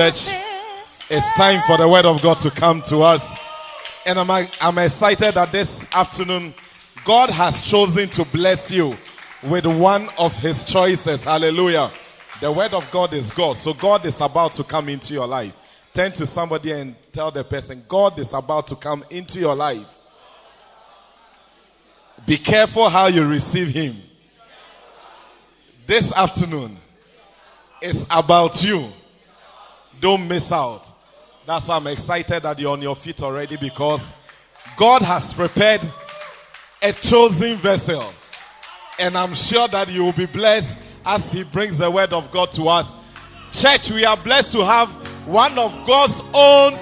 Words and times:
Church. 0.00 0.28
It's 1.10 1.30
time 1.32 1.60
for 1.66 1.76
the 1.76 1.86
word 1.86 2.06
of 2.06 2.22
God 2.22 2.38
to 2.38 2.50
come 2.50 2.80
to 2.82 3.02
us. 3.02 3.36
And 4.06 4.18
I'm, 4.18 4.48
I'm 4.58 4.78
excited 4.78 5.34
that 5.34 5.52
this 5.52 5.86
afternoon, 5.92 6.54
God 7.04 7.28
has 7.28 7.60
chosen 7.66 8.08
to 8.10 8.24
bless 8.24 8.70
you 8.70 8.96
with 9.42 9.66
one 9.66 10.08
of 10.16 10.34
his 10.36 10.64
choices. 10.64 11.22
Hallelujah. 11.24 11.90
The 12.40 12.50
word 12.50 12.72
of 12.72 12.90
God 12.90 13.12
is 13.12 13.30
God. 13.30 13.58
So 13.58 13.74
God 13.74 14.06
is 14.06 14.22
about 14.22 14.54
to 14.54 14.64
come 14.64 14.88
into 14.88 15.12
your 15.12 15.26
life. 15.26 15.52
Turn 15.92 16.12
to 16.12 16.24
somebody 16.24 16.72
and 16.72 16.96
tell 17.12 17.30
the 17.30 17.44
person, 17.44 17.84
God 17.86 18.18
is 18.18 18.32
about 18.32 18.68
to 18.68 18.76
come 18.76 19.04
into 19.10 19.38
your 19.38 19.54
life. 19.54 19.86
Be 22.24 22.38
careful 22.38 22.88
how 22.88 23.08
you 23.08 23.26
receive 23.26 23.68
him. 23.68 23.98
This 25.86 26.10
afternoon, 26.10 26.78
it's 27.82 28.06
about 28.10 28.64
you. 28.64 28.94
Don't 30.00 30.26
miss 30.26 30.50
out. 30.50 30.86
That's 31.46 31.68
why 31.68 31.76
I'm 31.76 31.86
excited 31.86 32.42
that 32.42 32.58
you're 32.58 32.72
on 32.72 32.80
your 32.80 32.96
feet 32.96 33.22
already 33.22 33.56
because 33.56 34.12
God 34.76 35.02
has 35.02 35.34
prepared 35.34 35.82
a 36.80 36.92
chosen 36.92 37.56
vessel. 37.56 38.12
And 38.98 39.16
I'm 39.16 39.34
sure 39.34 39.68
that 39.68 39.88
you 39.88 40.04
will 40.04 40.12
be 40.12 40.26
blessed 40.26 40.78
as 41.04 41.30
He 41.32 41.42
brings 41.42 41.78
the 41.78 41.90
word 41.90 42.12
of 42.12 42.30
God 42.30 42.52
to 42.52 42.68
us. 42.68 42.94
Church, 43.52 43.90
we 43.90 44.04
are 44.04 44.16
blessed 44.16 44.52
to 44.52 44.64
have 44.64 44.88
one 45.26 45.58
of 45.58 45.72
God's 45.86 46.20
own 46.32 46.72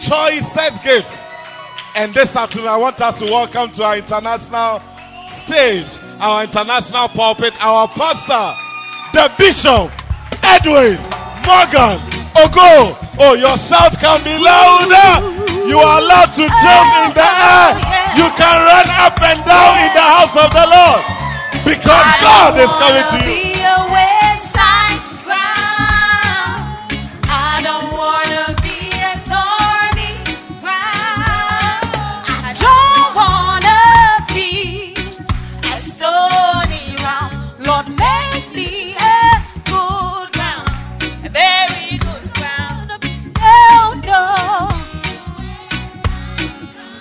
choicest 0.00 0.82
gifts. 0.82 1.22
And 1.94 2.12
this 2.14 2.34
afternoon, 2.34 2.68
I 2.68 2.76
want 2.76 3.00
us 3.00 3.18
to 3.18 3.24
welcome 3.26 3.70
to 3.72 3.84
our 3.84 3.96
international 3.98 4.82
stage, 5.28 5.86
our 6.20 6.44
international 6.44 7.08
pulpit, 7.08 7.52
our 7.62 7.88
pastor, 7.88 8.56
the 9.12 9.32
Bishop, 9.36 9.92
Edwin 10.42 10.98
Morgan 11.46 12.17
Ogo. 12.34 12.96
Oh, 13.20 13.34
your 13.34 13.56
shout 13.56 13.98
can 13.98 14.22
be 14.24 14.36
louder. 14.38 15.36
You 15.68 15.78
are 15.78 16.00
allowed 16.00 16.32
to 16.36 16.44
jump 16.48 16.88
in 17.04 17.10
the 17.14 17.28
air. 17.28 17.70
You 18.16 18.26
can 18.36 18.56
run 18.64 18.88
up 19.04 19.20
and 19.20 19.40
down 19.44 19.74
in 19.84 19.90
the 19.94 20.06
house 20.06 20.34
of 20.36 20.50
the 20.52 20.66
Lord 20.68 21.02
because 21.64 22.06
God 22.20 22.56
is 22.58 22.70
coming 22.80 23.06
to 23.12 23.42
you. 23.42 23.47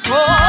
Oh 0.09 0.46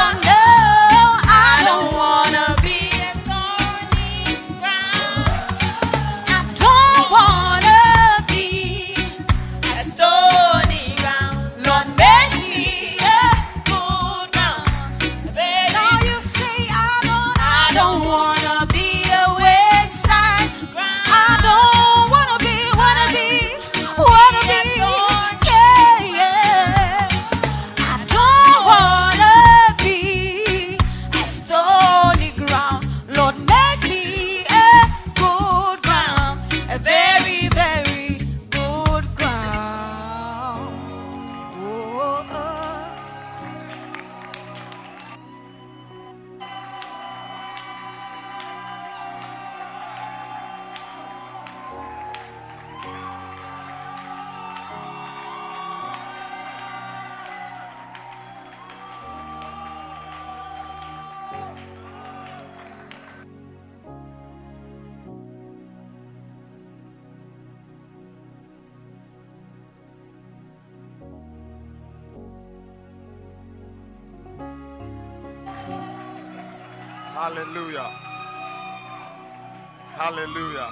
Hallelujah. 80.10 80.70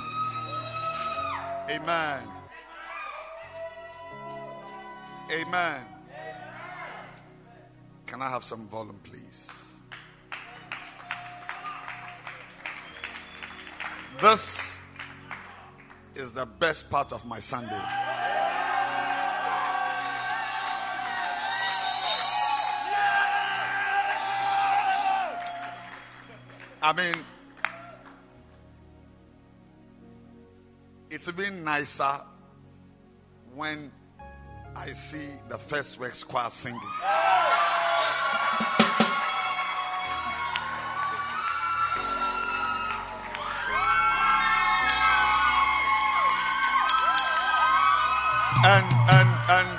Amen. 1.68 2.22
Amen. 5.30 5.84
Can 8.06 8.22
I 8.22 8.30
have 8.30 8.42
some 8.44 8.66
volume, 8.68 8.98
please? 9.04 9.50
This 14.22 14.78
is 16.14 16.32
the 16.32 16.46
best 16.46 16.88
part 16.88 17.12
of 17.12 17.26
my 17.26 17.38
Sunday. 17.38 17.82
I 26.80 26.92
mean, 26.96 27.14
it's 31.16 31.28
even 31.28 31.64
nicer 31.64 32.20
when 33.54 33.90
I 34.76 34.88
see 34.88 35.28
the 35.48 35.56
first 35.56 35.98
work 35.98 36.12
choir 36.28 36.50
singing. 36.50 36.78
And 48.62 48.86
and 49.08 49.30
and 49.48 49.78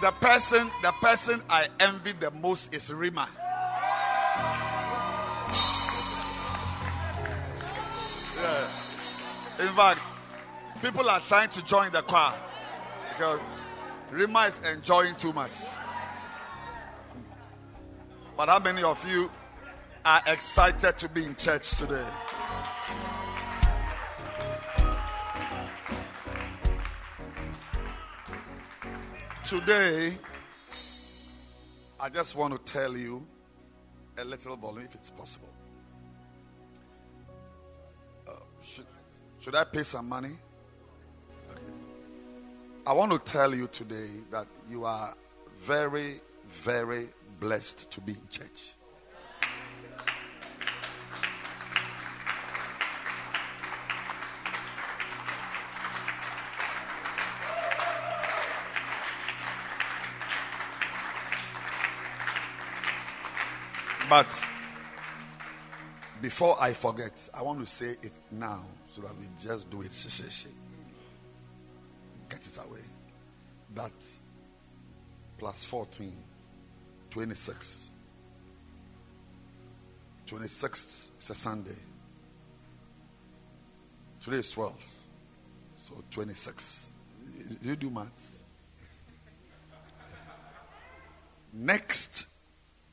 the 0.00 0.12
person, 0.12 0.70
the 0.84 0.92
person 1.00 1.42
I 1.50 1.66
envy 1.80 2.12
the 2.12 2.30
most 2.30 2.72
is 2.72 2.92
Rima. 2.92 3.28
In 9.60 9.68
fact, 9.68 10.00
people 10.80 11.10
are 11.10 11.20
trying 11.20 11.50
to 11.50 11.62
join 11.62 11.92
the 11.92 12.00
choir 12.00 12.32
because 13.10 13.40
Rima 14.10 14.46
is 14.46 14.58
enjoying 14.60 15.14
too 15.16 15.34
much. 15.34 15.52
But 18.38 18.48
how 18.48 18.58
many 18.58 18.82
of 18.82 19.06
you 19.06 19.30
are 20.02 20.22
excited 20.26 20.96
to 20.96 21.08
be 21.10 21.26
in 21.26 21.36
church 21.36 21.72
today? 21.72 22.06
Today, 29.44 30.14
I 32.00 32.08
just 32.08 32.34
want 32.34 32.54
to 32.54 32.72
tell 32.72 32.96
you 32.96 33.26
a 34.16 34.24
little 34.24 34.56
volume 34.56 34.86
if 34.86 34.94
it's 34.94 35.10
possible. 35.10 35.49
Should 39.40 39.54
I 39.54 39.64
pay 39.64 39.82
some 39.82 40.08
money? 40.08 40.36
Okay. 41.50 41.60
I 42.86 42.92
want 42.92 43.10
to 43.12 43.18
tell 43.18 43.54
you 43.54 43.68
today 43.68 44.10
that 44.30 44.46
you 44.68 44.84
are 44.84 45.14
very, 45.58 46.20
very 46.48 47.08
blessed 47.38 47.90
to 47.90 48.00
be 48.00 48.12
in 48.12 48.28
church. 48.28 48.74
But 64.08 64.42
before 66.20 66.60
I 66.60 66.72
forget, 66.72 67.28
I 67.34 67.42
want 67.42 67.60
to 67.60 67.66
say 67.66 67.96
it 68.02 68.12
now 68.30 68.62
so 68.88 69.00
that 69.02 69.16
we 69.18 69.26
just 69.40 69.70
do 69.70 69.82
it. 69.82 69.96
Get 72.28 72.46
it 72.46 72.58
away. 72.58 72.80
That 73.74 73.92
plus 75.38 75.64
14, 75.64 76.12
26. 77.10 77.92
26th 80.26 81.08
is 81.18 81.30
a 81.30 81.34
Sunday. 81.34 81.70
Today 84.22 84.36
is 84.36 84.52
12. 84.52 84.74
So 85.76 86.04
26. 86.10 86.90
You 87.62 87.74
do 87.76 87.90
maths. 87.90 88.38
Next 91.52 92.28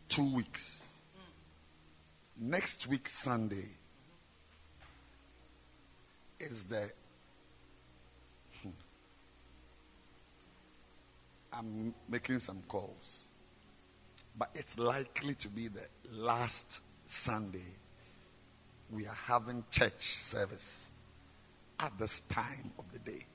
two 0.08 0.34
weeks 0.34 0.87
next 2.40 2.88
week, 2.88 3.10
Sunday, 3.10 3.70
is 6.40 6.66
the. 6.66 6.90
Hmm, 8.62 8.70
I'm 11.54 11.94
making 12.10 12.40
some 12.40 12.62
calls, 12.68 13.28
but 14.38 14.50
it's 14.56 14.78
likely 14.78 15.36
to 15.36 15.48
be 15.48 15.68
the 15.68 15.86
last 16.12 16.84
Sunday 17.06 17.78
we 18.90 19.06
are 19.06 19.18
having 19.26 19.64
church 19.70 20.02
service 20.16 20.92
at 21.80 21.98
this 22.00 22.22
time 22.22 22.72
of 22.80 22.86
the 22.92 23.00
day. 23.00 23.26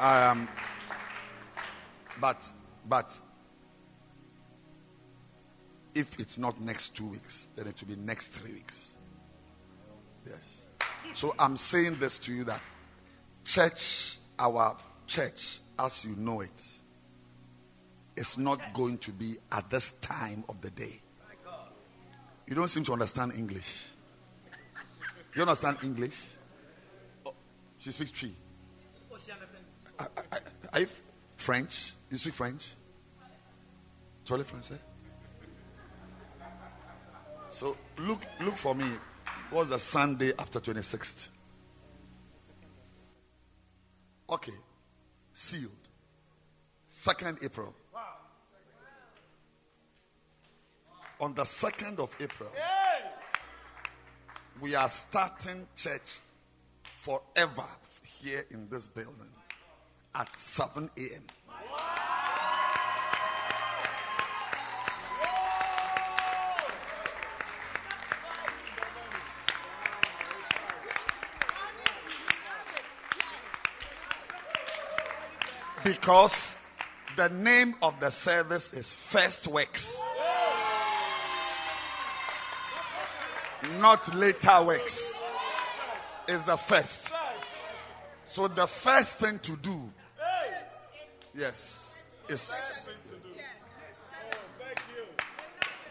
Um, 0.00 0.48
but, 2.18 2.50
but, 2.88 3.20
if 5.94 6.18
it's 6.18 6.38
not 6.38 6.58
next 6.58 6.96
two 6.96 7.06
weeks, 7.06 7.50
then 7.54 7.66
it 7.66 7.78
will 7.80 7.94
be 7.94 8.00
next 8.00 8.28
three 8.28 8.54
weeks. 8.54 8.94
Yes. 10.26 10.68
So 11.12 11.34
I'm 11.38 11.56
saying 11.56 11.98
this 11.98 12.16
to 12.20 12.32
you 12.32 12.44
that 12.44 12.62
church, 13.44 14.16
our 14.38 14.78
church, 15.06 15.58
as 15.78 16.04
you 16.06 16.16
know 16.16 16.40
it, 16.40 16.66
is 18.16 18.38
not 18.38 18.58
going 18.72 18.96
to 18.98 19.10
be 19.10 19.36
at 19.52 19.68
this 19.68 19.92
time 19.92 20.44
of 20.48 20.62
the 20.62 20.70
day. 20.70 21.02
You 22.46 22.54
don't 22.54 22.68
seem 22.68 22.84
to 22.84 22.92
understand 22.94 23.32
English. 23.36 23.90
You 25.34 25.42
understand 25.42 25.78
English? 25.82 26.26
Oh, 27.26 27.34
she 27.78 27.92
speaks 27.92 28.12
tree. 28.12 28.34
Are 30.72 30.80
you 30.80 30.86
French? 31.36 31.92
You 32.10 32.16
speak 32.16 32.34
French? 32.34 32.74
Parlez 34.24 34.44
français? 34.44 34.78
So 37.50 37.76
look, 37.98 38.20
look 38.40 38.56
for 38.56 38.74
me. 38.74 38.86
What's 39.50 39.70
the 39.70 39.78
Sunday 39.78 40.32
after 40.38 40.60
26th? 40.60 41.30
Okay. 44.30 44.52
Sealed. 45.32 45.72
2nd 46.88 47.42
April. 47.42 47.74
On 51.20 51.34
the 51.34 51.42
2nd 51.42 51.98
of 51.98 52.14
April, 52.20 52.50
we 54.60 54.74
are 54.74 54.88
starting 54.88 55.66
church 55.76 56.20
forever 56.82 57.66
here 58.02 58.44
in 58.50 58.68
this 58.70 58.88
building 58.88 59.28
at 60.14 60.40
7 60.40 60.90
a.m. 60.96 61.22
Because 75.82 76.56
the 77.16 77.28
name 77.30 77.74
of 77.82 77.98
the 78.00 78.10
service 78.10 78.72
is 78.72 78.94
First 78.94 79.48
Works. 79.48 79.98
Not 83.78 84.14
later 84.14 84.62
works. 84.62 85.16
Is 86.28 86.44
the 86.44 86.56
first. 86.56 87.12
So 88.24 88.46
the 88.46 88.66
first 88.66 89.18
thing 89.18 89.40
to 89.40 89.56
do 89.56 89.89
Yes. 91.34 92.00
Yes. 92.28 92.88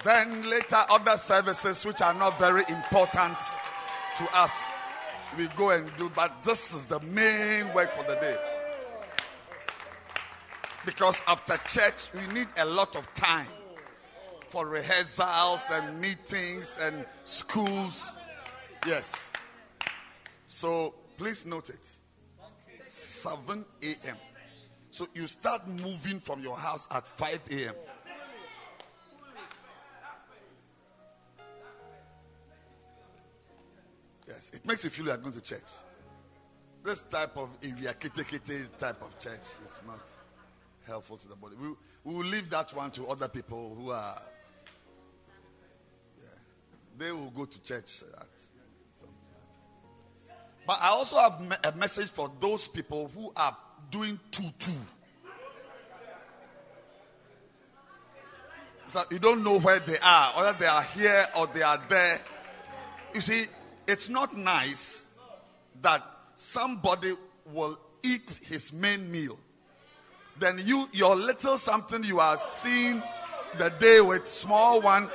Then 0.03 0.50
later, 0.50 0.77
other 0.89 1.17
services 1.17 1.86
which 1.86 2.01
are 2.01 2.13
not 2.13 2.39
very 2.39 2.63
important 2.69 3.38
to 4.17 4.38
us, 4.38 4.65
we 5.38 5.48
go 5.50 5.72
and 5.72 5.89
do. 5.98 6.10
But 6.15 6.43
this 6.43 6.74
is 6.74 6.88
the 6.88 7.00
main 7.01 7.74
work 7.74 7.89
for 7.89 8.03
the 8.03 8.15
day. 8.15 8.38
Because 10.86 11.22
after 11.27 11.58
church, 11.67 12.10
we 12.13 12.34
need 12.34 12.48
a 12.58 12.65
lot 12.65 12.96
of 12.96 13.13
time 13.13 13.48
for 14.48 14.65
rehearsals 14.65 15.69
and 15.72 16.00
meetings 16.00 16.77
and 16.81 17.05
schools. 17.25 18.12
Yes. 18.88 19.31
So 20.48 20.96
please 21.17 21.46
note 21.46 21.69
it 21.69 21.86
7 22.86 23.65
a.m. 23.84 24.17
So 24.91 25.08
you 25.13 25.27
start 25.27 25.67
moving 25.67 26.19
from 26.19 26.41
your 26.41 26.58
house 26.58 26.88
at 26.91 27.08
5 27.08 27.41
a.m. 27.51 27.75
Yes, 34.27 34.51
it 34.53 34.65
makes 34.65 34.84
you 34.84 34.89
feel 34.89 35.05
like 35.05 35.22
going 35.22 35.34
to 35.34 35.41
church. 35.41 35.62
This 36.84 37.03
type 37.03 37.36
of 37.36 37.50
type 38.77 39.01
of 39.01 39.19
church 39.19 39.41
is 39.65 39.81
not 39.86 40.00
helpful 40.86 41.17
to 41.17 41.27
the 41.27 41.36
body. 41.36 41.55
We, 41.60 41.69
we 42.03 42.15
will 42.15 42.25
leave 42.25 42.50
that 42.51 42.74
one 42.74 42.91
to 42.91 43.08
other 43.08 43.27
people 43.27 43.75
who 43.79 43.91
are. 43.91 44.22
Yeah, 46.17 46.29
they 46.98 47.12
will 47.12 47.31
go 47.31 47.46
to 47.46 47.63
church 47.63 48.03
at. 48.19 48.27
But 50.65 50.77
I 50.81 50.89
also 50.89 51.17
have 51.17 51.60
a 51.63 51.72
message 51.75 52.10
for 52.10 52.31
those 52.39 52.67
people 52.67 53.12
who 53.13 53.34
are 53.36 53.58
doing 53.91 54.19
two 54.31 54.51
two. 54.60 54.72
So 58.88 59.01
you 59.12 59.19
don't 59.19 59.43
know 59.43 59.60
where 59.60 59.79
they 59.79 59.98
are, 60.03 60.31
whether 60.34 60.58
they 60.58 60.65
are 60.65 60.81
here 60.81 61.25
or 61.38 61.48
they 61.48 61.62
are 61.62 61.79
there. 61.89 62.19
You 63.13 63.22
see, 63.22 63.46
it's 63.88 64.10
not 64.10 64.36
nice 64.36 65.08
that 65.81 66.03
somebody 66.36 67.13
will 67.51 67.79
eat 68.01 68.39
his 68.46 68.74
main 68.74 69.12
meal. 69.12 69.38
Then 70.39 70.60
you, 70.63 70.88
your 70.91 71.15
little 71.15 71.58
something 71.58 72.03
you 72.03 72.19
are 72.19 72.38
seeing 72.38 73.03
the 73.58 73.69
day 73.69 74.01
with 74.01 74.27
small 74.27 74.81
one, 74.81 75.10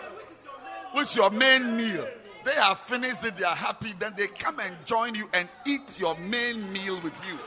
which 0.93 1.17
your 1.17 1.31
main 1.31 1.77
meal. 1.77 2.07
They 2.45 2.55
have 2.55 2.79
finished 2.79 3.25
it, 3.25 3.37
they 3.39 3.45
are 3.45 3.57
happy, 3.57 3.95
then 3.99 4.13
they 4.17 4.27
come 4.27 4.61
and 4.61 4.75
join 4.85 5.15
you 5.15 5.29
and 5.33 5.49
eat 5.67 5.99
your 5.99 6.15
main 6.19 6.73
meal 6.73 7.01
with 7.01 7.19
you. 7.27 7.39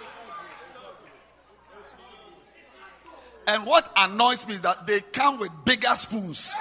And 3.48 3.66
what 3.66 3.90
annoys 3.96 4.46
me 4.46 4.56
is 4.56 4.62
that 4.62 4.86
they 4.86 5.00
come 5.00 5.40
with 5.40 5.52
bigger 5.64 5.96
spoons. 5.96 6.54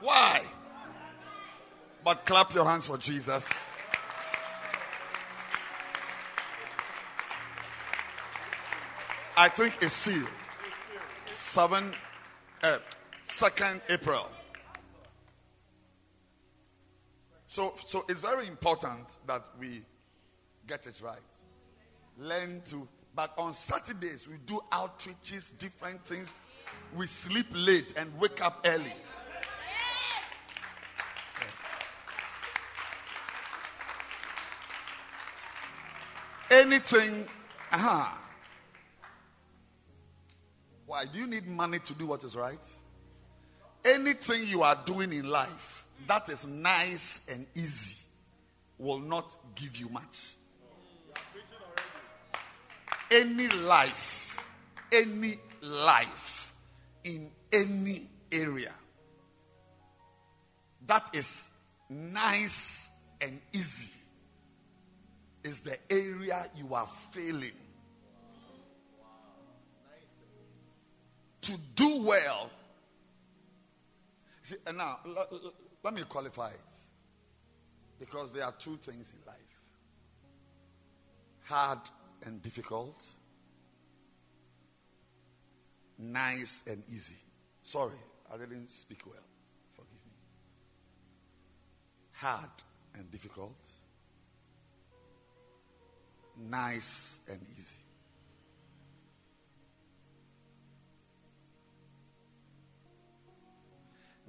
Why? 0.00 0.42
But 2.04 2.26
clap 2.26 2.52
your 2.52 2.66
hands 2.66 2.86
for 2.86 2.98
Jesus. 2.98 3.68
I 9.36 9.48
think 9.48 9.78
it's 9.80 9.94
sealed. 9.94 10.28
7 11.32 11.94
uh, 12.62 12.78
2nd 13.24 13.80
April. 13.88 14.28
So, 17.46 17.74
so 17.86 18.04
it's 18.08 18.20
very 18.20 18.46
important 18.46 19.16
that 19.26 19.42
we 19.58 19.82
get 20.66 20.86
it 20.86 21.00
right. 21.02 21.18
Learn 22.20 22.60
to, 22.66 22.86
but 23.14 23.32
on 23.38 23.52
Saturdays 23.54 24.28
we 24.28 24.36
do 24.46 24.60
outreaches, 24.70 25.58
different 25.58 26.04
things. 26.04 26.32
We 26.94 27.06
sleep 27.06 27.46
late 27.52 27.94
and 27.96 28.16
wake 28.18 28.44
up 28.44 28.64
early. 28.66 28.92
Anything, 36.50 37.26
uh-huh. 37.72 38.16
Why? 40.86 41.04
Do 41.04 41.20
you 41.20 41.26
need 41.26 41.46
money 41.46 41.78
to 41.78 41.94
do 41.94 42.06
what 42.06 42.24
is 42.24 42.36
right? 42.36 42.58
Anything 43.84 44.46
you 44.46 44.62
are 44.62 44.76
doing 44.84 45.12
in 45.12 45.28
life 45.28 45.80
that 46.06 46.28
is 46.28 46.46
nice 46.46 47.26
and 47.30 47.46
easy 47.54 47.96
will 48.78 48.98
not 48.98 49.34
give 49.54 49.76
you 49.76 49.88
much. 49.88 50.34
Any 53.10 53.48
life, 53.48 54.48
any 54.92 55.36
life 55.62 56.54
in 57.04 57.30
any 57.52 58.06
area 58.30 58.72
that 60.90 61.08
is 61.12 61.50
nice 61.88 62.90
and 63.20 63.40
easy 63.52 63.92
is 65.44 65.62
the 65.62 65.78
area 65.88 66.46
you 66.56 66.74
are 66.74 66.86
failing. 67.12 67.52
To 71.42 71.52
do 71.76 72.02
well. 72.02 72.50
See, 74.42 74.56
now, 74.74 74.98
let 75.82 75.94
me 75.94 76.02
qualify 76.08 76.50
it. 76.50 76.60
Because 78.00 78.32
there 78.32 78.44
are 78.44 78.52
two 78.58 78.76
things 78.76 79.12
in 79.12 79.18
life 79.26 79.36
hard 81.44 81.78
and 82.24 82.42
difficult, 82.42 83.04
nice 85.98 86.64
and 86.66 86.82
easy. 86.92 87.16
Sorry, 87.62 87.98
I 88.32 88.36
didn't 88.36 88.70
speak 88.70 89.06
well. 89.06 89.22
Forgive 89.74 89.92
me. 90.06 90.12
Hard 92.12 92.50
and 92.94 93.10
difficult, 93.10 93.58
nice 96.36 97.20
and 97.30 97.40
easy. 97.56 97.76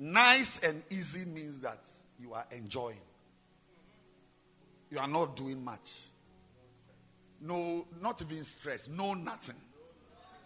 Nice 0.03 0.63
and 0.63 0.81
easy 0.89 1.25
means 1.25 1.61
that 1.61 1.87
you 2.19 2.33
are 2.33 2.45
enjoying. 2.51 2.97
You 4.89 4.97
are 4.97 5.07
not 5.07 5.35
doing 5.35 5.63
much. 5.63 6.10
No, 7.41 7.87
not 7.99 8.21
even 8.21 8.43
stress. 8.43 8.87
No, 8.87 9.15
nothing. 9.15 9.55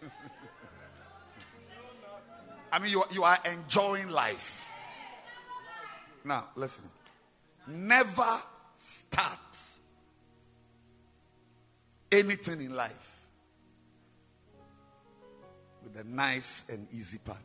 I 2.72 2.78
mean, 2.78 2.90
you, 2.90 3.04
you 3.12 3.22
are 3.22 3.38
enjoying 3.44 4.08
life. 4.08 4.66
Now, 6.24 6.48
listen. 6.56 6.84
Never 7.68 8.38
start 8.76 9.38
anything 12.10 12.60
in 12.62 12.74
life 12.74 13.20
with 15.82 15.94
the 15.94 16.04
nice 16.04 16.68
and 16.70 16.86
easy 16.92 17.18
part. 17.18 17.38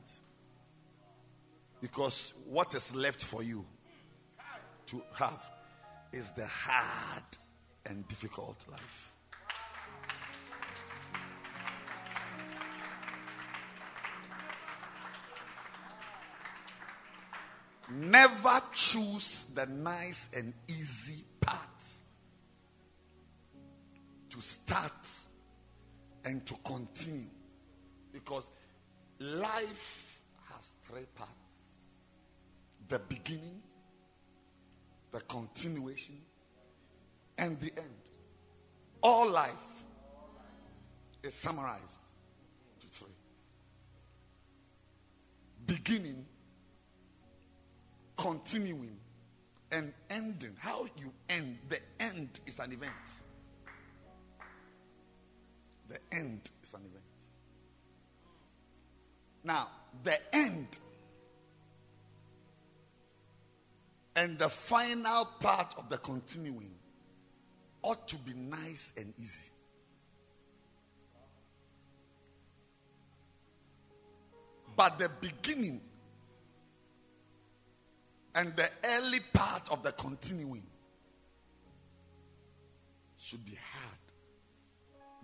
Because 1.82 2.34
what 2.48 2.74
is 2.76 2.96
left 2.96 3.24
for 3.24 3.44
you 3.44 3.66
to 4.88 5.02
have 5.16 5.50
is 6.14 6.32
the 6.32 6.46
hard 6.46 7.24
and 7.86 8.08
difficult 8.08 8.64
life. 8.70 9.11
Never 17.92 18.62
choose 18.74 19.46
the 19.54 19.66
nice 19.66 20.30
and 20.36 20.54
easy 20.68 21.24
path 21.40 22.02
to 24.30 24.42
start 24.42 25.10
and 26.24 26.46
to 26.46 26.56
continue. 26.64 27.26
Because 28.14 28.50
life 29.20 30.20
has 30.54 30.74
three 30.86 31.06
parts 31.16 31.32
the 32.88 33.00
beginning, 33.00 33.62
the 35.12 35.22
continuation, 35.22 36.16
and 37.38 37.60
the 37.60 37.72
end. 37.78 37.88
All 39.02 39.30
life 39.30 39.52
is 41.24 41.34
summarized 41.34 42.06
to 42.82 42.88
three 42.88 43.16
beginning, 45.66 46.26
continuing, 48.22 48.98
and 49.72 49.92
ending. 50.12 50.56
How 50.60 50.86
you 50.96 51.12
end, 51.28 51.58
the 51.70 51.80
end 52.00 52.40
is 52.46 52.60
an 52.60 52.72
event. 52.72 52.92
The 55.90 55.98
end 56.12 56.52
is 56.64 56.74
an 56.76 56.82
event. 56.82 57.04
Now, 59.44 59.70
the 60.04 60.20
end 60.36 60.78
and 64.16 64.38
the 64.38 64.50
final 64.50 65.26
part 65.40 65.74
of 65.78 65.90
the 65.90 65.98
continuing 65.98 66.76
ought 67.82 68.08
to 68.08 68.18
be 68.18 68.34
nice 68.34 68.94
and 68.98 69.14
easy. 69.20 69.50
But 74.76 75.00
the 75.00 75.10
beginning 75.20 75.82
and 78.36 78.56
the 78.56 78.70
early 78.84 79.20
part 79.34 79.70
of 79.70 79.84
the 79.84 79.92
continuing 79.94 80.64
should 83.18 83.46
be 83.46 83.58
hard. 83.74 83.98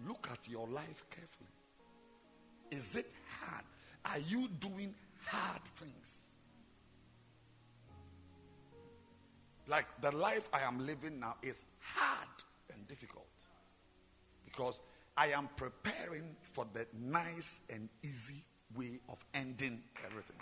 Look 0.07 0.29
at 0.31 0.47
your 0.47 0.67
life 0.67 1.03
carefully. 1.09 1.49
Is 2.71 2.95
it 2.95 3.11
hard? 3.39 3.63
Are 4.05 4.19
you 4.19 4.47
doing 4.59 4.93
hard 5.25 5.63
things? 5.75 6.19
Like 9.67 9.85
the 10.01 10.11
life 10.11 10.49
I 10.53 10.61
am 10.61 10.85
living 10.85 11.19
now 11.19 11.35
is 11.41 11.65
hard 11.79 12.43
and 12.73 12.87
difficult 12.87 13.27
because 14.45 14.81
I 15.17 15.27
am 15.27 15.49
preparing 15.57 16.35
for 16.41 16.65
the 16.73 16.85
nice 16.93 17.61
and 17.69 17.89
easy 18.03 18.43
way 18.75 18.99
of 19.09 19.23
ending 19.33 19.81
everything. 20.05 20.37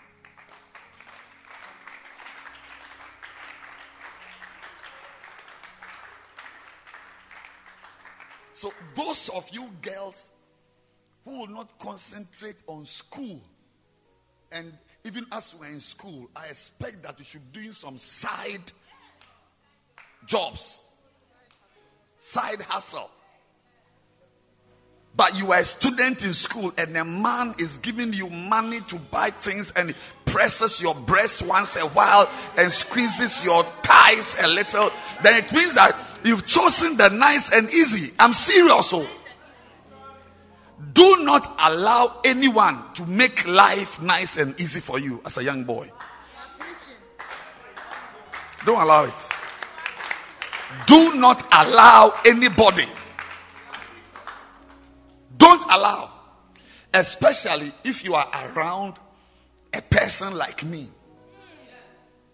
So, 8.65 8.73
those 8.95 9.29
of 9.29 9.47
you 9.51 9.69
girls 9.79 10.29
who 11.23 11.37
will 11.37 11.47
not 11.49 11.77
concentrate 11.77 12.55
on 12.65 12.83
school, 12.85 13.39
and 14.51 14.73
even 15.03 15.27
as 15.31 15.55
we're 15.59 15.67
in 15.67 15.79
school, 15.79 16.31
I 16.35 16.47
expect 16.47 17.03
that 17.03 17.19
you 17.19 17.25
should 17.25 17.53
doing 17.53 17.73
some 17.73 17.99
side 17.99 18.71
jobs, 20.25 20.83
side 22.17 22.59
hustle. 22.61 23.11
But 25.15 25.37
you 25.37 25.51
are 25.51 25.59
a 25.59 25.63
student 25.63 26.25
in 26.25 26.33
school, 26.33 26.73
and 26.79 26.97
a 26.97 27.05
man 27.05 27.53
is 27.59 27.77
giving 27.77 28.13
you 28.13 28.31
money 28.31 28.81
to 28.87 28.95
buy 28.95 29.29
things 29.29 29.73
and 29.75 29.93
presses 30.25 30.81
your 30.81 30.95
breast 30.95 31.43
once 31.43 31.75
a 31.75 31.85
while 31.89 32.27
and 32.57 32.71
squeezes 32.71 33.45
your 33.45 33.61
thighs 33.83 34.35
a 34.41 34.47
little. 34.47 34.89
Then 35.21 35.43
it 35.43 35.51
means 35.53 35.75
that 35.75 35.95
you've 36.25 36.45
chosen 36.45 36.97
the 36.97 37.09
nice 37.09 37.51
and 37.51 37.69
easy. 37.69 38.13
I'm 38.19 38.33
serious. 38.33 38.89
So. 38.89 39.07
Do 40.93 41.23
not 41.23 41.55
allow 41.59 42.19
anyone 42.25 42.93
to 42.95 43.05
make 43.05 43.47
life 43.47 44.01
nice 44.01 44.37
and 44.37 44.59
easy 44.59 44.81
for 44.81 44.99
you 44.99 45.21
as 45.25 45.37
a 45.37 45.43
young 45.43 45.63
boy. 45.63 45.89
Don't 48.65 48.81
allow 48.81 49.05
it. 49.05 49.29
Do 50.87 51.15
not 51.15 51.45
allow 51.53 52.13
anybody. 52.25 52.85
Don't 55.37 55.63
allow. 55.71 56.11
Especially 56.93 57.71
if 57.83 58.03
you 58.03 58.15
are 58.15 58.29
around 58.33 58.95
a 59.73 59.81
person 59.81 60.35
like 60.35 60.63
me. 60.63 60.87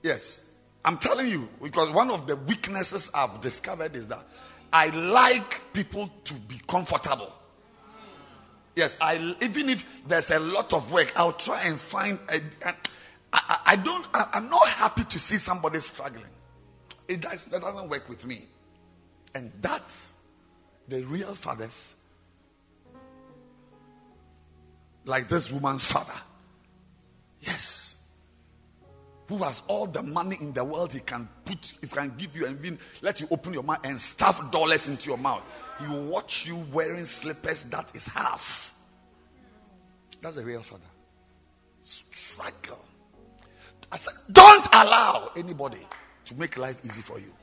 Yes. 0.02 0.46
I'm 0.84 0.98
telling 0.98 1.28
you, 1.28 1.48
because 1.62 1.92
one 1.92 2.10
of 2.10 2.26
the 2.26 2.36
weaknesses 2.36 3.12
I've 3.14 3.40
discovered 3.42 3.96
is 3.96 4.08
that 4.08 4.26
I 4.74 4.88
like 4.88 5.74
people 5.74 6.10
to 6.24 6.34
be 6.34 6.60
comfortable. 6.68 7.32
Yes, 8.76 8.98
I 9.02 9.36
even 9.42 9.70
if 9.70 9.86
there's 10.08 10.32
a 10.32 10.40
lot 10.40 10.74
of 10.74 10.92
work, 10.92 11.12
I'll 11.16 11.34
try 11.34 11.64
and 11.64 11.80
find. 11.80 12.18
A, 12.30 12.38
a, 12.68 12.76
I, 13.34 13.60
I 13.66 13.76
don't. 13.76 14.08
I, 14.14 14.30
I'm 14.34 14.50
not 14.50 14.68
happy 14.68 15.04
to 15.04 15.20
see 15.20 15.38
somebody 15.38 15.80
struggling. 15.82 16.26
It 17.08 17.20
does, 17.20 17.46
that 17.46 17.62
doesn't 17.62 17.90
work 17.90 18.08
with 18.08 18.26
me, 18.26 18.46
and 19.36 19.52
that's 19.62 20.14
the 20.88 21.04
real 21.04 21.36
fathers, 21.36 21.96
like 25.04 25.28
this 25.28 25.52
woman's 25.52 25.86
father. 25.86 26.20
Yes, 27.42 28.01
who 29.32 29.38
has 29.38 29.62
all 29.70 29.86
the 29.86 30.04
money 30.04 30.36
in 30.42 30.52
the 30.52 30.62
world, 30.62 30.92
he 30.92 31.00
can 31.00 31.26
put, 31.46 31.74
he 31.80 31.88
can 31.88 32.14
give 32.18 32.36
you 32.36 32.46
and 32.46 32.60
even 32.60 32.78
let 33.02 33.22
you 33.22 33.28
open 33.32 33.54
your 33.54 33.64
mouth 33.64 33.80
and 33.86 34.00
stuff 34.00 34.52
dollars 34.52 34.90
into 34.90 35.08
your 35.08 35.18
mouth. 35.18 35.42
He 35.80 35.88
will 35.88 36.04
watch 36.04 36.46
you 36.46 36.58
wearing 36.74 37.06
slippers 37.06 37.64
that 37.68 37.96
is 37.96 38.08
half. 38.08 38.76
That's 40.22 40.36
a 40.36 40.44
real 40.44 40.60
father. 40.60 40.84
Struggle. 41.82 42.84
I 43.90 43.96
said, 43.96 44.16
don't 44.30 44.68
allow 44.74 45.32
anybody 45.38 45.80
to 46.26 46.36
make 46.36 46.58
life 46.58 46.82
easy 46.84 47.02
for 47.02 47.18
you. 47.18 47.34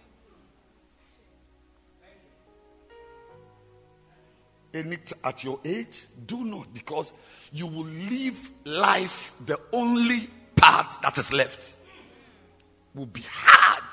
Any 4.74 4.98
at 5.24 5.42
your 5.42 5.58
age, 5.64 6.04
do 6.26 6.44
not 6.44 6.74
because 6.74 7.14
you 7.50 7.66
will 7.66 7.86
leave 7.86 8.50
life 8.66 9.32
the 9.46 9.58
only 9.72 10.28
part 10.54 11.00
that 11.00 11.16
is 11.16 11.32
left 11.32 11.77
will 12.94 13.06
be 13.06 13.22
hard. 13.28 13.84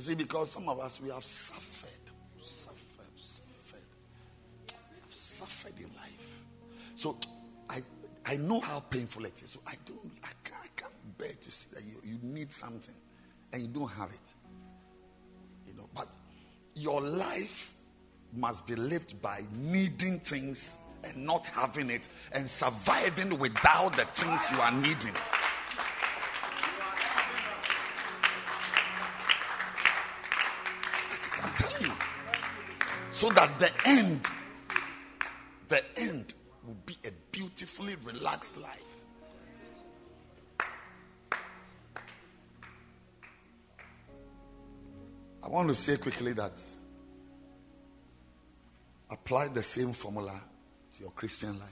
You 0.00 0.04
see, 0.06 0.14
because 0.14 0.52
some 0.52 0.66
of 0.66 0.80
us 0.80 0.98
we 1.02 1.10
have 1.10 1.22
suffered, 1.22 1.90
suffered, 2.40 3.04
suffered, 3.16 3.82
have 4.72 5.14
suffered 5.14 5.78
in 5.78 5.94
life. 5.94 6.40
So 6.96 7.18
I 7.68 7.80
I 8.24 8.36
know 8.36 8.60
how 8.60 8.80
painful 8.80 9.26
it 9.26 9.42
is. 9.42 9.50
So 9.50 9.60
I 9.66 9.74
don't 9.84 10.10
I 10.24 10.28
can't, 10.42 10.62
I 10.64 10.68
can't 10.74 11.18
bear 11.18 11.28
to 11.28 11.50
see 11.50 11.74
that 11.74 11.84
you, 11.84 12.00
you 12.02 12.18
need 12.22 12.50
something 12.54 12.94
and 13.52 13.60
you 13.60 13.68
don't 13.68 13.90
have 13.90 14.08
it. 14.10 14.34
But 15.94 16.08
your 16.74 17.00
life 17.00 17.72
must 18.32 18.66
be 18.66 18.74
lived 18.76 19.20
by 19.20 19.44
needing 19.52 20.20
things 20.20 20.78
and 21.04 21.24
not 21.24 21.46
having 21.46 21.90
it 21.90 22.08
and 22.32 22.48
surviving 22.48 23.38
without 23.38 23.96
the 23.96 24.04
things 24.04 24.46
you 24.52 24.60
are 24.60 24.72
needing. 24.72 25.14
That 31.08 31.26
is, 31.26 31.32
I'm 31.42 31.52
telling 31.56 31.82
you. 31.86 31.92
So 33.10 33.30
that 33.30 33.58
the 33.58 33.70
end, 33.86 34.30
the 35.68 35.82
end 35.96 36.34
will 36.66 36.76
be 36.86 36.96
a 37.06 37.10
beautifully 37.32 37.96
relaxed 38.04 38.56
life. 38.58 38.89
I 45.42 45.48
want 45.48 45.68
to 45.68 45.74
say 45.74 45.96
quickly 45.96 46.32
that 46.34 46.52
apply 49.10 49.48
the 49.48 49.62
same 49.62 49.92
formula 49.92 50.40
to 50.94 51.02
your 51.02 51.10
Christian 51.12 51.58
life. 51.58 51.68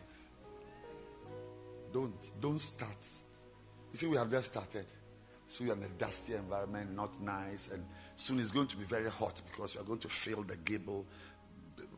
Don't 1.92 2.40
don't 2.40 2.61
start. 2.61 3.07
You 3.92 3.96
see, 3.96 4.07
we 4.07 4.16
have 4.16 4.31
just 4.31 4.52
started. 4.52 4.87
So 5.46 5.64
you're 5.64 5.76
in 5.76 5.83
a 5.83 5.88
dusty 5.88 6.35
environment, 6.35 6.94
not 6.94 7.20
nice, 7.22 7.70
and 7.72 7.83
soon 8.16 8.38
it's 8.38 8.50
going 8.50 8.66
to 8.66 8.76
be 8.76 8.85
very 8.85 9.11
hot 9.11 9.40
because 9.50 9.74
we 9.74 9.81
are 9.81 9.85
going 9.85 10.00
to 10.00 10.09
fill 10.09 10.42
the 10.42 10.57
gable 10.59 11.07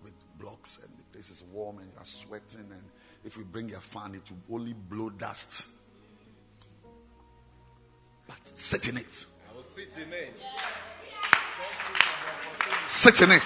with 0.05 0.13
blocks, 0.39 0.79
and 0.83 0.89
the 0.97 1.03
place 1.13 1.31
is 1.31 1.43
warm, 1.53 1.79
and 1.79 1.89
you 1.93 1.99
are 2.01 2.07
sweating. 2.07 2.67
And 2.71 2.83
if 3.25 3.37
we 3.37 3.45
bring 3.45 3.69
your 3.69 3.81
fan, 3.81 4.15
it 4.15 4.23
will 4.49 4.61
only 4.61 4.73
blow 4.73 5.11
dust. 5.11 5.67
But 8.29 8.39
sit 8.45 8.89
in 8.89 8.97
it. 8.97 9.27
I 9.51 9.57
will 9.57 9.65
sit 9.75 9.93
in 10.01 10.13
it. 10.13 10.35
Sit 12.87 13.23
in 13.23 13.31
it. 13.31 13.43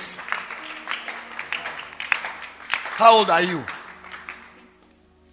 How 2.97 3.19
old 3.19 3.31
are 3.31 3.43
you? 3.43 3.65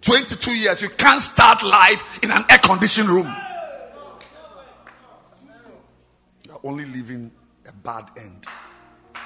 22 0.02 0.54
years. 0.54 0.82
You 0.82 0.88
can't 0.90 1.20
start 1.20 1.62
life 1.62 2.22
in 2.22 2.30
an 2.30 2.44
air 2.50 2.58
conditioned 2.58 3.08
room. 3.08 3.34
You're 6.46 6.60
only 6.64 6.84
living 6.84 7.30
a 7.66 7.72
bad 7.72 8.10
end. 8.16 8.46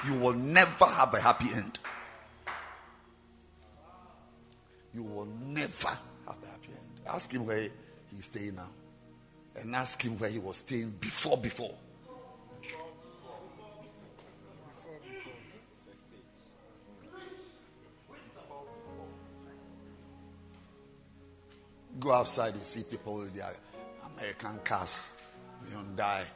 You 0.06 0.14
will 0.14 0.34
never 0.34 0.84
have 0.84 1.14
a 1.14 1.20
happy 1.20 1.52
end. 1.52 1.78
You 4.94 5.02
will 5.02 5.26
never 5.42 5.88
have 5.88 6.36
a 6.42 6.46
happy 6.46 6.68
end. 6.68 7.06
Ask 7.06 7.32
him 7.32 7.46
where 7.46 7.68
he's 8.14 8.26
staying 8.26 8.56
now. 8.56 8.68
And 9.56 9.74
ask 9.74 10.02
him 10.02 10.18
where 10.18 10.30
he 10.30 10.38
was 10.38 10.58
staying 10.58 10.90
before, 11.00 11.38
before. 11.38 11.74
Go 21.98 22.12
outside, 22.12 22.54
you 22.54 22.62
see 22.62 22.82
people 22.82 23.18
with 23.18 23.34
their 23.34 23.52
American 24.16 24.58
cars, 24.64 25.14
Hyundai, 25.72 26.26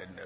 and 0.00 0.20
uh, 0.20 0.24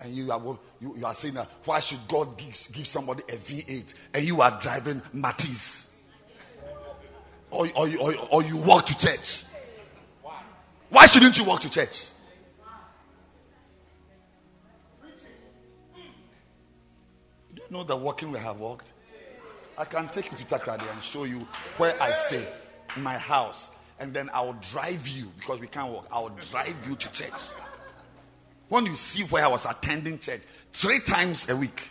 and 0.00 0.14
you 0.14 0.30
are 0.30 0.40
you, 0.80 0.96
you 0.96 1.06
are 1.06 1.14
saying 1.14 1.34
that 1.34 1.48
why 1.64 1.80
should 1.80 1.98
God 2.06 2.36
give, 2.36 2.54
give 2.72 2.86
somebody 2.86 3.22
a 3.28 3.36
V8 3.36 3.94
and 4.14 4.24
you 4.24 4.40
are 4.40 4.58
driving 4.60 5.00
Matiz? 5.14 5.94
or 7.50 7.66
or, 7.74 7.88
or, 8.00 8.14
or 8.30 8.42
you 8.42 8.56
walk 8.58 8.86
to 8.86 8.98
church? 8.98 9.44
Why 10.90 11.06
shouldn't 11.06 11.36
you 11.36 11.44
walk 11.44 11.60
to 11.62 11.70
church? 11.70 12.06
Do 17.54 17.62
you 17.62 17.70
know 17.70 17.84
the 17.84 17.96
walking 17.96 18.30
we 18.30 18.38
have 18.38 18.58
walked? 18.58 18.92
I 19.76 19.84
can 19.84 20.08
take 20.08 20.30
you 20.30 20.36
to 20.38 20.44
Takoradi 20.44 20.90
and 20.92 21.02
show 21.02 21.24
you 21.24 21.46
where 21.76 22.00
I 22.02 22.10
stay, 22.12 22.46
my 23.02 23.16
house, 23.16 23.70
and 23.98 24.12
then 24.14 24.30
I'll 24.32 24.54
drive 24.72 25.06
you 25.08 25.30
because 25.38 25.60
we 25.60 25.66
can't 25.66 25.92
walk. 25.92 26.06
I'll 26.12 26.30
drive 26.50 26.76
you 26.88 26.96
to 26.96 27.12
church. 27.12 27.52
When 28.68 28.86
you 28.86 28.96
see 28.96 29.24
where 29.24 29.44
I 29.44 29.48
was 29.48 29.64
attending 29.64 30.18
church, 30.18 30.42
three 30.72 31.00
times 31.00 31.48
a 31.48 31.56
week 31.56 31.90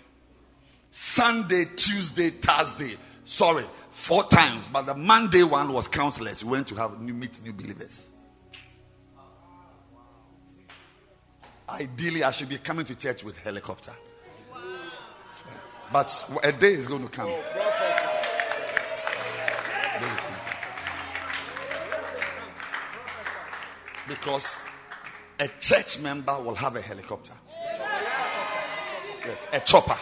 Sunday, 0.91 1.65
Tuesday, 1.76 2.30
Thursday. 2.30 2.96
Sorry, 3.26 3.65
four 3.91 4.24
times. 4.24 4.67
But 4.67 4.88
the 4.88 4.96
Monday 4.96 5.43
one 5.43 5.74
was 5.74 5.88
counselors. 5.88 6.43
We 6.43 6.52
went 6.52 6.67
to 6.70 6.76
have 6.76 7.00
new 7.00 7.13
meet 7.13 7.39
new 7.43 7.54
believers. 7.54 8.10
Ideally, 11.70 12.24
I 12.24 12.32
should 12.32 12.50
be 12.50 12.58
coming 12.58 12.86
to 12.86 12.96
church 12.96 13.24
with 13.24 13.38
helicopter. 13.38 13.91
But 15.91 16.39
a 16.43 16.52
day 16.52 16.74
is 16.74 16.88
going 16.88 17.04
to 17.04 17.10
come. 17.10 17.30
Oh, 17.30 17.43
Because 24.08 24.60
a 25.39 25.48
church 25.60 26.00
member 26.00 26.41
will 26.41 26.56
have 26.56 26.76
a 26.76 26.82
helicopter. 26.82 27.34
Yes, 29.26 29.48
a 29.52 29.60
chopper. 29.60 30.00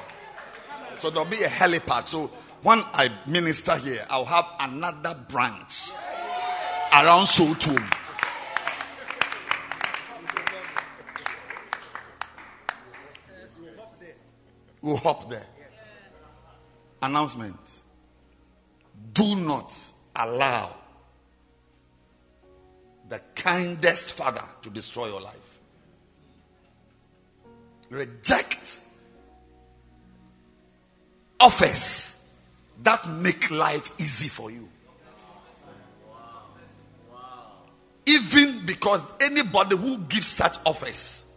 So 0.98 1.10
there'll 1.10 1.30
be 1.30 1.44
a 1.44 1.48
helipad. 1.48 2.08
So 2.08 2.28
when 2.62 2.84
I 2.94 3.10
minister 3.26 3.76
here, 3.78 4.06
I'll 4.10 4.26
have 4.26 4.46
another 4.60 5.15
branch 5.28 5.91
around 6.94 7.26
Sotum. 7.26 7.84
We'll 14.82 14.98
hop 14.98 15.30
there. 15.32 15.48
Announcement. 17.02 17.82
Do 19.13 19.36
not 19.36 19.74
allow 20.15 20.76
the 23.10 23.22
kindest 23.36 24.13
father 24.13 24.44
to 24.62 24.70
destroy 24.70 25.08
your 25.08 25.22
life. 25.22 25.60
Reject 27.89 28.82
offers 31.39 32.30
that 32.84 33.08
make 33.08 33.52
life 33.52 34.00
easy 34.00 34.28
for 34.28 34.52
you. 34.52 34.68
Even 38.08 38.65
because 38.65 39.04
anybody 39.20 39.76
who 39.76 39.98
gives 40.00 40.28
such 40.28 40.58
offers, 40.65 41.36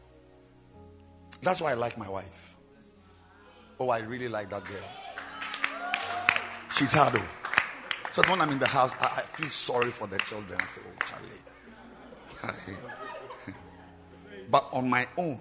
that's 1.43 1.61
why 1.61 1.71
I 1.71 1.75
like 1.75 1.97
my 1.97 2.09
wife. 2.09 2.57
Oh, 3.81 3.91
I 3.91 4.01
really 4.01 4.29
like 4.29 4.51
that 4.51 4.65
girl. 4.65 4.77
She's 6.75 6.93
hard 6.93 7.15
though. 7.15 7.23
So 8.11 8.23
when 8.29 8.41
I'm 8.41 8.51
in 8.51 8.59
the 8.59 8.67
house, 8.67 8.93
I, 9.01 9.07
I 9.07 9.23
feel 9.23 9.49
sorry 9.49 9.91
for 9.91 10.07
the 10.07 10.19
children. 10.19 10.59
I 10.61 10.65
say, 10.67 10.81
Oh, 10.85 11.05
Charlie. 11.07 11.29
but 14.51 14.69
on 14.73 14.89
my 14.89 15.07
own, 15.17 15.39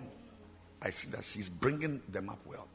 I 0.81 0.89
see 0.89 1.12
that 1.12 1.23
she's 1.23 1.49
bringing 1.49 2.01
them 2.10 2.29
up 2.29 2.39
well. 2.45 2.67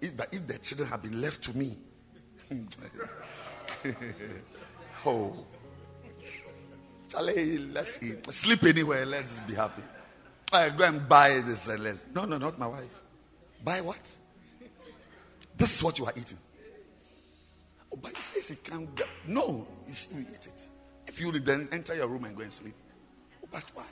If, 0.00 0.16
but 0.16 0.28
if 0.32 0.46
the 0.46 0.58
children 0.58 0.88
have 0.88 1.02
been 1.02 1.20
left 1.20 1.42
to 1.44 1.56
me, 1.56 1.76
oh, 5.06 5.36
Charlie, 7.08 7.58
let's 7.58 8.02
eat. 8.02 8.32
Sleep 8.32 8.64
anywhere. 8.64 9.06
Let's 9.06 9.40
be 9.40 9.54
happy. 9.54 9.82
I 10.52 10.70
go 10.70 10.84
and 10.84 11.08
buy 11.08 11.40
this. 11.44 11.68
And 11.68 11.84
let's, 11.84 12.04
no, 12.14 12.24
no, 12.24 12.38
not 12.38 12.58
my 12.58 12.66
wife. 12.66 12.88
Buy 13.64 13.80
what? 13.80 14.16
This 15.56 15.76
is 15.76 15.82
what 15.82 15.98
you 15.98 16.06
are 16.06 16.12
eating. 16.16 16.38
Oh, 17.92 17.98
but 18.00 18.14
he 18.16 18.22
says 18.22 18.48
he 18.48 18.56
can't. 18.56 18.88
No, 19.26 19.66
you 19.86 19.94
eat 20.20 20.46
it. 20.46 20.68
If 21.06 21.20
you 21.20 21.32
then 21.32 21.68
enter 21.72 21.94
your 21.94 22.06
room 22.06 22.24
and 22.24 22.36
go 22.36 22.42
and 22.42 22.52
sleep. 22.52 22.74
But 23.50 23.64
why? 23.74 23.84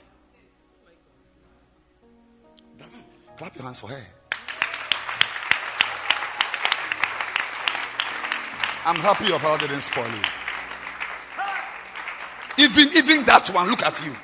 That's 2.77 2.97
it. 2.97 3.03
Clap 3.37 3.55
your 3.55 3.63
hands 3.63 3.79
for 3.79 3.87
her. 3.87 4.03
I'm 8.85 8.95
happy 8.95 9.25
your 9.25 9.39
father 9.39 9.67
didn't 9.67 9.81
spoil 9.81 10.07
you. 10.07 10.23
Even, 12.59 12.87
even 12.95 13.25
that 13.25 13.49
one, 13.53 13.69
look 13.69 13.83
at 13.83 14.03
you. 14.03 14.15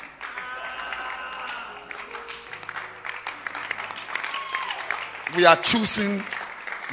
We 5.35 5.45
are 5.45 5.57
choosing 5.57 6.17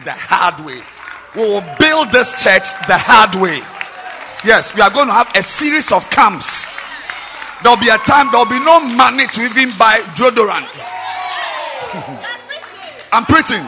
the 0.05 0.13
hard 0.13 0.65
way. 0.65 0.81
We 1.37 1.43
will 1.43 1.65
build 1.79 2.11
this 2.11 2.33
church 2.43 2.73
the 2.89 2.99
hard 2.99 3.41
way. 3.41 3.61
Yes, 4.45 4.75
we 4.75 4.81
are 4.81 4.91
going 4.91 5.07
to 5.09 5.13
have 5.13 5.31
a 5.37 5.43
series 5.43 5.93
of 5.93 6.09
camps. 6.11 6.67
There'll 7.63 7.77
be 7.77 7.89
a 7.89 7.99
time 7.99 8.29
there'll 8.31 8.47
be 8.47 8.59
no 8.59 8.81
money 8.81 9.27
to 9.27 9.43
even 9.43 9.71
buy 9.79 9.99
deodorant. 10.17 10.89
I'm 13.13 13.25
preaching. 13.27 13.65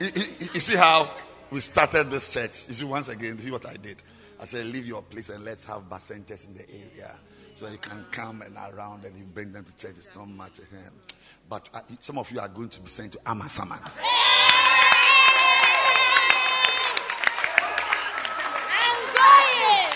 You, 0.00 0.08
you, 0.14 0.48
you 0.54 0.60
see 0.60 0.76
how 0.76 1.10
we 1.50 1.60
started 1.60 2.10
this 2.10 2.32
church? 2.32 2.68
You 2.68 2.74
see, 2.74 2.84
once 2.84 3.08
again, 3.08 3.36
you 3.36 3.42
see 3.44 3.50
what 3.50 3.66
I 3.66 3.74
did? 3.74 4.02
I 4.40 4.44
said, 4.44 4.66
leave 4.66 4.86
your 4.86 5.02
place 5.02 5.28
and 5.28 5.44
let's 5.44 5.64
have 5.64 5.88
bacentas 5.88 6.46
in 6.46 6.54
the 6.54 6.70
area. 6.70 7.14
So 7.56 7.66
you 7.68 7.78
can 7.78 8.04
come 8.12 8.42
and 8.42 8.56
around 8.56 9.04
and 9.04 9.18
you 9.18 9.24
bring 9.24 9.52
them 9.52 9.64
to 9.64 9.76
church. 9.76 9.96
It's 9.98 10.08
not 10.14 10.28
much. 10.28 10.60
Eh, 10.60 10.76
eh. 10.76 11.14
But 11.48 11.68
uh, 11.72 11.80
some 12.00 12.18
of 12.18 12.30
you 12.30 12.40
are 12.40 12.48
going 12.48 12.68
to 12.68 12.80
be 12.80 12.88
sent 12.88 13.12
to 13.12 13.18
Amasaman. 13.20 13.80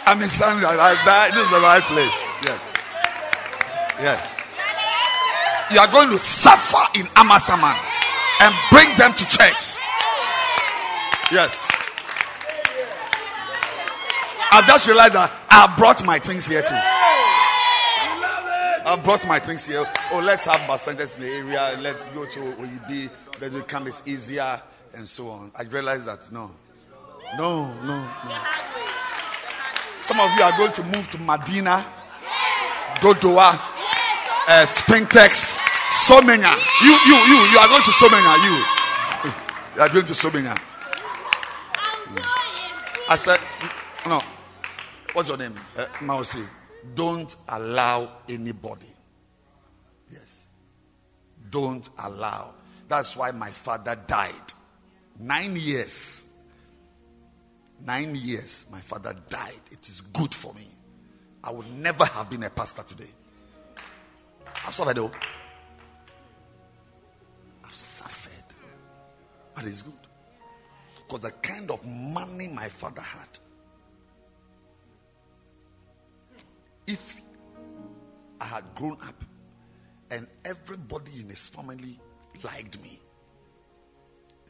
I'm 0.07 0.21
in 0.23 0.29
Sandra. 0.31 0.69
This 1.33 1.45
is 1.45 1.51
the 1.51 1.61
right 1.61 1.83
place. 1.83 2.29
Yes. 2.43 2.61
Yes. 4.01 4.29
You 5.71 5.79
are 5.79 5.91
going 5.93 6.09
to 6.11 6.19
suffer 6.19 6.99
in 6.99 7.07
Amasaman 7.17 7.77
and 8.41 8.55
bring 8.71 8.88
them 8.97 9.12
to 9.12 9.25
church. 9.25 9.77
Yes. 11.31 11.69
I 14.55 14.62
just 14.67 14.87
realized 14.87 15.15
that 15.15 15.33
I 15.49 15.73
brought 15.79 16.05
my 16.05 16.19
things 16.19 16.47
here 16.47 16.62
too. 16.62 16.77
I 18.85 19.01
brought 19.03 19.27
my 19.27 19.38
things 19.38 19.66
here. 19.66 19.85
Oh, 20.12 20.21
let's 20.21 20.47
have 20.47 20.66
bar 20.66 20.79
in 20.90 20.97
the 20.97 21.27
area. 21.27 21.79
Let's 21.81 22.09
go 22.09 22.25
to 22.27 22.40
Oyibi. 22.40 23.11
Then 23.38 23.53
the 23.53 23.62
camp 23.62 23.88
is 23.88 24.03
easier 24.07 24.61
and 24.95 25.09
so 25.09 25.31
on. 25.31 25.53
I 25.57 25.62
realized 25.62 26.07
that 26.07 26.31
no, 26.33 26.51
no, 27.38 27.73
no, 27.83 28.05
no. 28.25 28.38
Some 30.01 30.21
of 30.21 30.31
you 30.37 30.42
are 30.42 30.57
going 30.57 30.73
to 30.73 30.83
move 30.85 31.09
to 31.11 31.18
Medina, 31.18 31.85
Dodowa, 32.97 33.55
uh, 33.55 34.66
Spintex, 34.66 35.57
Somanya. 35.90 36.55
You, 36.83 36.99
you, 37.07 37.14
you, 37.14 37.51
you 37.53 37.59
are 37.59 37.68
going 37.68 37.85
to 37.85 37.90
Somanya. 37.90 38.37
You, 38.45 39.33
you 39.77 39.81
are 39.83 39.88
going 39.88 40.07
to 40.07 40.12
Somanya. 40.12 40.61
I 43.09 43.16
said, 43.16 43.38
no. 44.07 44.21
What's 45.12 45.29
your 45.29 45.38
name? 45.38 45.55
Uh, 45.77 45.85
Mausi. 46.01 46.45
Don't 46.95 47.35
allow 47.49 48.11
anybody. 48.29 48.87
Yes. 50.12 50.47
Don't 51.51 51.88
allow. 51.99 52.55
That's 52.88 53.16
why 53.16 53.31
my 53.31 53.51
father 53.51 53.97
died. 54.07 54.53
Nine 55.18 55.57
years. 55.57 56.29
Nine 57.85 58.14
years, 58.14 58.68
my 58.71 58.79
father 58.79 59.14
died. 59.29 59.61
It 59.71 59.88
is 59.88 60.01
good 60.01 60.35
for 60.35 60.55
me. 60.55 60.68
I 61.42 61.51
would 61.51 61.71
never 61.73 62.05
have 62.05 62.31
been 62.31 62.45
a 62.45 62.51
pastor 62.51 62.83
today. 62.83 63.11
I've 64.64 64.75
suffered 64.75 64.97
though. 64.97 65.11
I've 67.64 67.75
suffered. 67.75 68.45
But 69.55 69.64
it's 69.64 69.83
good. 69.83 69.95
Because 70.95 71.21
the 71.23 71.31
kind 71.31 71.71
of 71.71 71.85
money 71.85 72.49
my 72.49 72.68
father 72.68 73.03
had, 73.03 73.29
if 76.87 77.16
I 78.40 78.45
had 78.45 78.64
grown 78.75 78.99
up 79.03 79.25
and 80.11 80.27
everybody 80.45 81.12
in 81.21 81.29
his 81.29 81.49
family 81.49 81.99
liked 82.42 82.83
me, 82.83 83.01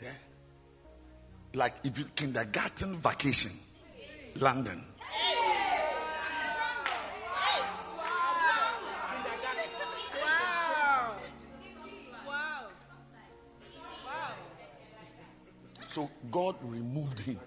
yeah, 0.02 0.12
like 1.54 1.74
if 1.84 1.98
you 1.98 2.04
kindergarten 2.16 2.96
vacation, 2.96 3.52
London. 4.40 4.82
Wow. 10.20 11.16
Wow. 12.26 12.66
So 15.86 16.10
God 16.30 16.56
removed 16.62 17.20
him 17.20 17.38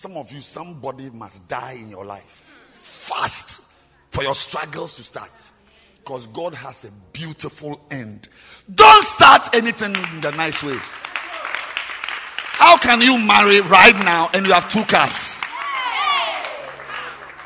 Some 0.00 0.16
of 0.16 0.32
you, 0.32 0.40
somebody 0.40 1.10
must 1.10 1.46
die 1.46 1.76
in 1.78 1.90
your 1.90 2.06
life 2.06 2.72
fast 2.72 3.64
for 4.08 4.22
your 4.22 4.34
struggles 4.34 4.94
to 4.94 5.02
start. 5.02 5.30
Because 5.96 6.26
God 6.28 6.54
has 6.54 6.86
a 6.86 6.90
beautiful 7.12 7.78
end. 7.90 8.30
Don't 8.74 9.04
start 9.04 9.54
anything 9.54 9.94
in 9.94 10.22
the 10.22 10.30
nice 10.30 10.62
way. 10.62 10.78
How 10.80 12.78
can 12.78 13.02
you 13.02 13.18
marry 13.18 13.60
right 13.60 13.94
now 13.96 14.30
and 14.32 14.46
you 14.46 14.54
have 14.54 14.72
two 14.72 14.84
cars? 14.84 15.42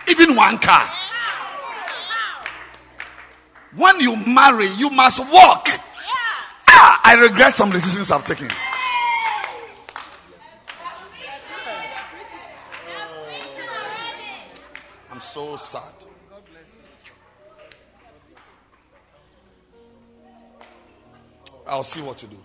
Even 0.09 0.37
one 0.37 0.57
car. 0.59 0.89
When 3.75 3.99
you 3.99 4.15
marry, 4.15 4.69
you 4.77 4.91
must 4.91 5.19
walk. 5.19 5.71
Ah, 6.69 7.01
I 7.03 7.15
regret 7.21 7.57
some 7.57 7.71
decisions 7.71 8.13
I've 8.13 8.25
taken. 8.25 8.49
So 15.35 15.57
sad. 15.57 15.83
I'll 21.67 21.83
see 21.83 22.01
what 22.01 22.19
to 22.19 22.27
do. 22.29 22.39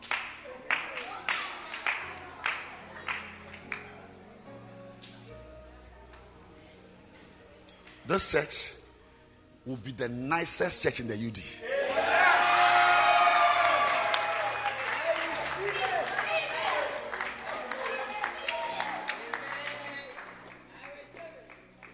This 8.07 8.31
church 8.31 8.73
will 9.67 9.75
be 9.75 9.91
the 9.91 10.09
nicest 10.09 10.81
church 10.81 10.99
in 10.99 11.09
the 11.09 11.13
UD. 11.13 11.78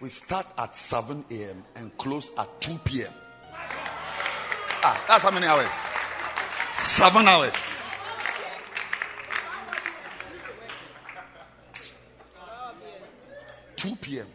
We 0.06 0.10
start 0.10 0.46
at 0.56 0.76
7 0.76 1.24
a.m. 1.32 1.64
and 1.74 1.98
close 1.98 2.30
at 2.38 2.60
2 2.60 2.78
p.m. 2.84 3.12
Ah, 3.52 5.04
that's 5.08 5.24
how 5.24 5.32
many 5.32 5.48
hours? 5.48 5.88
Seven 6.70 7.26
hours. 7.26 7.82
Two 13.74 13.96
p.m. 13.96 14.28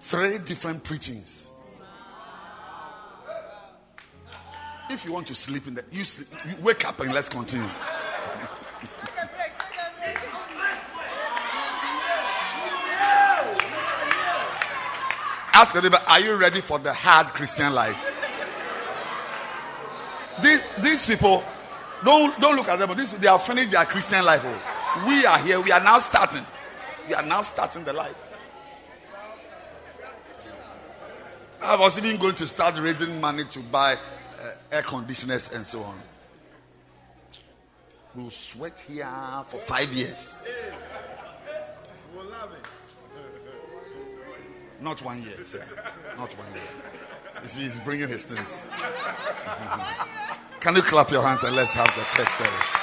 Three 0.00 0.38
different 0.38 0.82
preachings. 0.82 1.50
If 4.88 5.04
you 5.04 5.12
want 5.12 5.26
to 5.26 5.34
sleep 5.34 5.66
in 5.66 5.74
the, 5.74 5.84
you, 5.92 6.04
sleep, 6.04 6.28
you 6.48 6.64
wake 6.64 6.86
up 6.88 6.98
and 7.00 7.12
let's 7.12 7.28
continue. 7.28 7.68
Ask 15.60 15.74
your 15.74 15.82
neighbor, 15.82 15.98
are 16.08 16.20
you 16.20 16.36
ready 16.36 16.62
for 16.62 16.78
the 16.78 16.90
hard 16.90 17.26
Christian 17.26 17.74
life? 17.74 18.16
These, 20.42 20.76
these 20.76 21.04
people, 21.04 21.44
don't, 22.02 22.40
don't 22.40 22.56
look 22.56 22.66
at 22.70 22.78
them, 22.78 22.88
but 22.88 22.96
this, 22.96 23.12
they 23.12 23.28
have 23.28 23.42
finished 23.42 23.70
their 23.70 23.84
Christian 23.84 24.24
life. 24.24 24.40
Oh. 24.42 25.04
We 25.06 25.26
are 25.26 25.38
here, 25.40 25.60
we 25.60 25.70
are 25.70 25.84
now 25.84 25.98
starting. 25.98 26.46
We 27.06 27.12
are 27.12 27.22
now 27.22 27.42
starting 27.42 27.84
the 27.84 27.92
life. 27.92 28.14
I 31.60 31.76
was 31.76 31.98
even 31.98 32.16
going 32.16 32.36
to 32.36 32.46
start 32.46 32.76
raising 32.78 33.20
money 33.20 33.44
to 33.44 33.58
buy 33.60 33.92
uh, 33.92 34.52
air 34.72 34.80
conditioners 34.80 35.52
and 35.52 35.66
so 35.66 35.82
on. 35.82 36.00
We'll 38.14 38.30
sweat 38.30 38.82
here 38.88 39.06
for 39.46 39.58
five 39.58 39.92
years. 39.92 40.42
Not 44.80 45.02
one 45.02 45.22
year, 45.22 45.44
sir. 45.44 45.64
Not 46.16 46.36
one 46.38 46.52
year. 46.52 46.62
You 47.42 47.48
see, 47.48 47.62
he's 47.62 47.80
bringing 47.80 48.08
his 48.08 48.24
things. 48.24 48.70
Can 50.60 50.76
you 50.76 50.82
clap 50.82 51.10
your 51.10 51.22
hands 51.22 51.42
and 51.42 51.54
let's 51.54 51.74
have 51.74 51.86
the 51.88 52.02
church 52.16 52.30
service? 52.30 52.80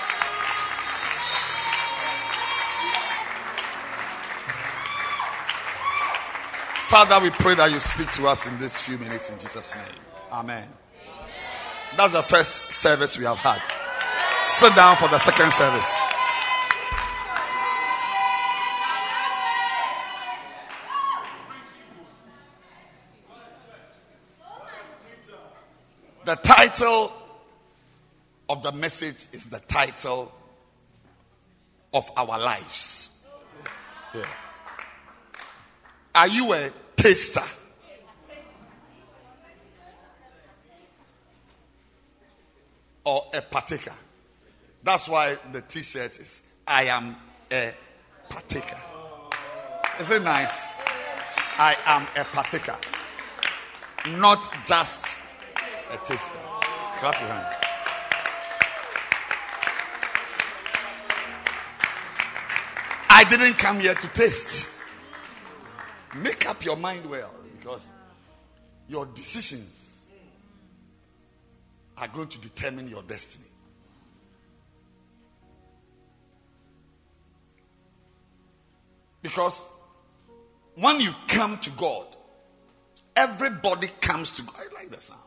Father, 6.87 7.21
we 7.21 7.29
pray 7.31 7.55
that 7.55 7.71
you 7.71 7.79
speak 7.79 8.11
to 8.13 8.27
us 8.27 8.45
in 8.47 8.57
these 8.59 8.79
few 8.79 8.97
minutes 8.97 9.29
in 9.29 9.37
Jesus' 9.39 9.75
name. 9.75 9.83
Amen. 10.31 10.67
That's 11.97 12.13
the 12.13 12.23
first 12.23 12.71
service 12.71 13.17
we 13.17 13.25
have 13.25 13.37
had. 13.37 13.61
Sit 14.43 14.75
down 14.75 14.95
for 14.97 15.07
the 15.09 15.19
second 15.19 15.51
service. 15.51 16.16
The 26.27 26.35
title 26.35 27.13
of 28.49 28.61
the 28.61 28.73
message 28.73 29.27
is 29.31 29.45
the 29.45 29.61
title 29.61 30.29
of 31.93 32.11
our 32.17 32.37
lives. 32.37 33.25
Yeah. 34.13 34.25
Are 36.13 36.27
you 36.27 36.51
a 36.51 36.69
taster? 36.97 37.39
Or 43.05 43.27
a 43.33 43.41
partaker? 43.41 43.95
That's 44.83 45.07
why 45.07 45.37
the 45.53 45.61
t 45.61 45.81
shirt 45.81 46.19
is 46.19 46.41
I 46.67 46.87
am 46.87 47.15
a 47.49 47.73
partaker. 48.27 48.81
Is 50.01 50.11
it 50.11 50.23
nice? 50.23 50.75
I 51.57 51.77
am 51.85 52.05
a 52.17 52.25
partaker. 52.25 52.75
Not 54.09 54.53
just 54.65 55.21
a 55.91 55.97
taster. 56.05 56.39
Clap 56.99 57.19
your 57.19 57.29
hands. 57.29 57.55
I 63.09 63.23
didn't 63.23 63.57
come 63.57 63.79
here 63.79 63.95
to 63.95 64.07
taste. 64.09 64.79
Make 66.15 66.47
up 66.47 66.63
your 66.63 66.77
mind 66.77 67.05
well 67.09 67.33
because 67.59 67.89
your 68.87 69.05
decisions 69.07 70.05
are 71.97 72.07
going 72.07 72.27
to 72.27 72.37
determine 72.39 72.87
your 72.87 73.01
destiny. 73.03 73.45
Because 79.21 79.65
when 80.75 81.01
you 81.01 81.11
come 81.27 81.57
to 81.57 81.69
God, 81.71 82.05
everybody 83.15 83.87
comes 83.99 84.33
to 84.33 84.43
God. 84.43 84.55
I 84.57 84.73
like 84.75 84.89
the 84.91 85.01
sound. 85.01 85.26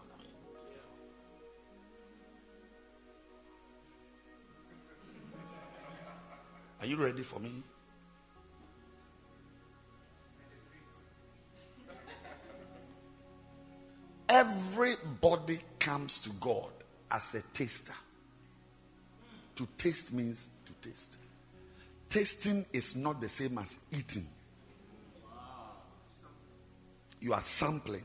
Are 6.81 6.87
you 6.87 6.97
ready 6.97 7.23
for 7.23 7.39
me? 7.41 7.51
Everybody 14.29 15.59
comes 15.79 16.19
to 16.21 16.31
God 16.41 16.71
as 17.11 17.35
a 17.35 17.43
taster. 17.53 17.93
To 19.57 19.69
taste 19.77 20.15
means 20.15 20.51
to 20.65 20.89
taste. 20.89 21.17
Tasting 22.09 22.65
is 22.73 22.97
not 22.97 23.21
the 23.21 23.29
same 23.29 23.59
as 23.59 23.77
eating. 23.93 24.27
You 27.21 27.35
are 27.35 27.41
sampling. 27.41 28.05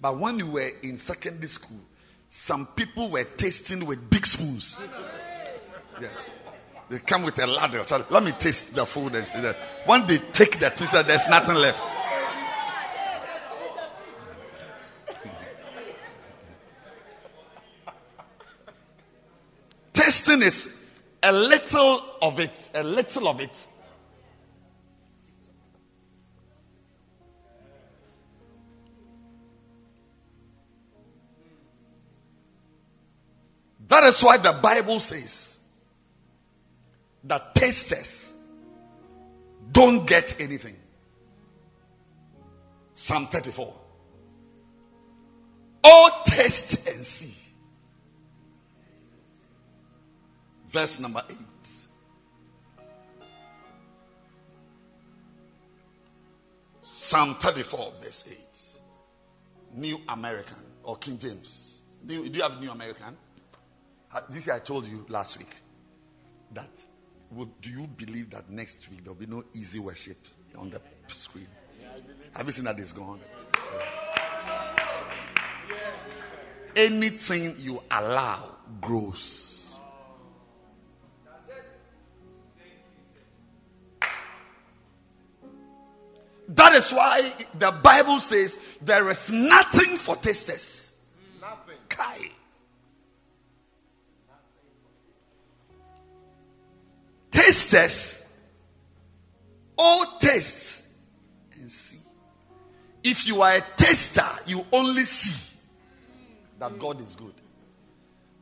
But 0.00 0.18
when 0.18 0.38
you 0.38 0.46
were 0.46 0.68
in 0.82 0.96
secondary 0.96 1.48
school, 1.48 1.80
some 2.28 2.66
people 2.66 3.10
were 3.10 3.24
tasting 3.36 3.84
with 3.86 4.08
big 4.10 4.26
spoons. 4.26 4.80
Yes. 6.00 6.34
They 6.88 6.98
come 6.98 7.22
with 7.22 7.38
a 7.38 7.46
ladder. 7.46 7.84
So 7.86 8.04
let 8.10 8.24
me 8.24 8.32
taste 8.32 8.74
the 8.74 8.86
food 8.86 9.14
and 9.14 9.26
see 9.26 9.40
that. 9.40 9.56
When 9.86 10.06
they 10.06 10.18
take 10.18 10.58
the 10.58 10.68
twister, 10.70 11.02
there's 11.02 11.28
nothing 11.28 11.56
left. 11.56 11.82
Tasting 19.92 20.42
is 20.42 20.86
a 21.22 21.32
little 21.32 22.02
of 22.22 22.40
it, 22.40 22.70
a 22.74 22.82
little 22.82 23.28
of 23.28 23.40
it. 23.40 23.66
That 33.86 34.04
is 34.04 34.20
why 34.22 34.38
the 34.38 34.58
Bible 34.60 34.98
says 35.00 35.49
that 37.24 37.54
tasters 37.54 38.36
don't 39.72 40.06
get 40.06 40.40
anything. 40.40 40.76
Psalm 42.94 43.26
34. 43.26 43.74
Oh, 45.84 46.22
taste 46.26 46.88
and 46.88 47.04
see. 47.04 47.36
Verse 50.68 51.00
number 51.00 51.22
8. 51.28 51.36
Psalm 56.82 57.34
34, 57.36 57.92
verse 58.02 58.24
8. 58.30 59.78
New 59.78 60.00
American 60.08 60.58
or 60.82 60.96
King 60.96 61.18
James. 61.18 61.80
Do 62.04 62.14
you, 62.14 62.28
do 62.28 62.36
you 62.36 62.42
have 62.42 62.60
New 62.60 62.70
American? 62.70 63.16
This 64.28 64.48
I 64.48 64.58
told 64.58 64.86
you 64.86 65.06
last 65.08 65.38
week 65.38 65.56
that 66.52 66.84
would, 67.30 67.60
do 67.60 67.70
you 67.70 67.86
believe 67.86 68.30
that 68.30 68.50
next 68.50 68.90
week 68.90 69.04
there'll 69.04 69.14
be 69.14 69.26
no 69.26 69.42
EasyWorship 69.54 70.16
on 70.58 70.70
the 70.70 70.80
screen? 71.08 71.46
Have 72.34 72.46
you 72.46 72.52
seen 72.52 72.64
that 72.64 72.78
it's 72.78 72.92
gone? 72.92 73.20
Anything 76.76 77.56
you 77.58 77.82
allow 77.90 78.56
grows. 78.80 79.50
That 86.48 86.74
is 86.74 86.90
why 86.90 87.32
the 87.58 87.70
Bible 87.70 88.18
says 88.18 88.58
there 88.82 89.08
is 89.08 89.30
nothing 89.30 89.96
for 89.96 90.16
tasters. 90.16 91.00
Nothing. 91.40 91.76
Kai. 91.88 92.30
tasters, 97.40 98.38
all 99.76 100.18
taste 100.18 100.98
and 101.54 101.72
see. 101.72 101.98
If 103.02 103.26
you 103.26 103.40
are 103.40 103.56
a 103.56 103.60
taster, 103.76 104.26
you 104.46 104.64
only 104.72 105.04
see 105.04 105.56
that 106.58 106.78
God 106.78 107.00
is 107.00 107.16
good. 107.16 107.32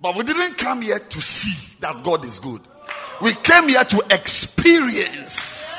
But 0.01 0.17
we 0.17 0.25
didn't 0.25 0.59
come 0.59 0.83
here 0.83 0.99
to 0.99 1.21
see 1.21 1.77
that 1.81 2.03
God 2.03 2.25
is 2.25 2.41
good. 2.41 2.61
We 3.23 3.35
came 3.35 3.69
here 3.69 3.85
to 3.85 4.05
experience. 4.11 5.77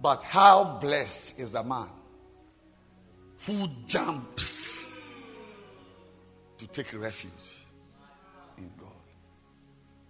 But 0.00 0.22
how 0.22 0.78
blessed 0.80 1.38
is 1.40 1.52
the 1.52 1.64
man 1.64 1.88
who 3.44 3.68
jumps 3.86 4.75
to 6.58 6.66
take 6.68 6.92
refuge 6.98 7.32
in 8.58 8.70
God. 8.78 8.88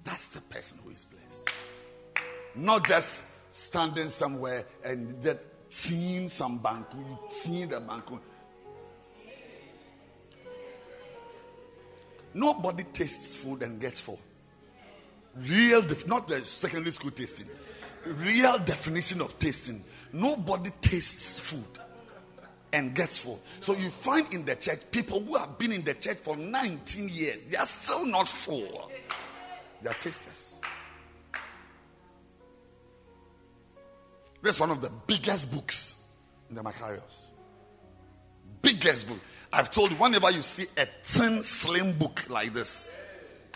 That's 0.04 0.28
the 0.28 0.40
person 0.42 0.78
who 0.84 0.90
is 0.90 1.04
blessed. 1.04 1.48
Not 2.54 2.86
just 2.86 3.24
standing 3.50 4.08
somewhere 4.08 4.64
and 4.84 5.20
that 5.22 5.44
seeing 5.68 6.28
some 6.28 6.60
banku, 6.60 7.18
seeing 7.30 7.68
the 7.68 7.80
banku. 7.80 8.20
Nobody 12.34 12.84
tastes 12.84 13.36
food 13.36 13.62
and 13.62 13.80
gets 13.80 14.00
full. 14.00 14.20
Real, 15.36 15.82
def- 15.82 16.06
not 16.06 16.28
the 16.28 16.44
secondary 16.44 16.92
school 16.92 17.10
tasting. 17.10 17.46
Real 18.04 18.58
definition 18.58 19.20
of 19.20 19.38
tasting. 19.38 19.82
Nobody 20.12 20.70
tastes 20.80 21.38
food 21.38 21.80
and 22.72 22.94
gets 22.94 23.18
full. 23.18 23.40
So 23.60 23.74
you 23.74 23.90
find 23.90 24.32
in 24.32 24.44
the 24.44 24.56
church 24.56 24.80
people 24.90 25.20
who 25.20 25.36
have 25.36 25.58
been 25.58 25.72
in 25.72 25.82
the 25.82 25.94
church 25.94 26.18
for 26.18 26.36
19 26.36 27.08
years, 27.08 27.44
they 27.44 27.56
are 27.56 27.66
still 27.66 28.06
not 28.06 28.28
full. 28.28 28.90
They 29.82 29.90
are 29.90 29.94
tasters. 29.94 30.60
This 34.42 34.54
is 34.56 34.60
one 34.60 34.70
of 34.70 34.80
the 34.80 34.90
biggest 35.06 35.52
books 35.52 36.04
in 36.48 36.56
the 36.56 36.62
Macarius. 36.62 37.26
Biggest 38.62 39.08
book. 39.08 39.18
I've 39.52 39.70
told 39.70 39.90
you, 39.90 39.96
whenever 39.96 40.30
you 40.30 40.42
see 40.42 40.66
a 40.76 40.86
thin, 41.02 41.42
slim 41.42 41.92
book 41.92 42.26
like 42.28 42.52
this, 42.52 42.88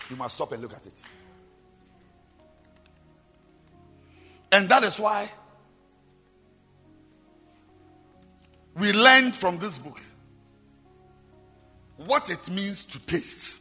you 0.09 0.15
must 0.15 0.35
stop 0.35 0.51
and 0.51 0.61
look 0.61 0.73
at 0.73 0.85
it. 0.85 1.01
And 4.51 4.67
that 4.69 4.83
is 4.83 4.99
why 4.99 5.29
we 8.75 8.93
learned 8.93 9.35
from 9.35 9.57
this 9.57 9.77
book 9.77 10.01
what 11.97 12.29
it 12.29 12.49
means 12.49 12.83
to 12.85 12.99
taste. 13.05 13.57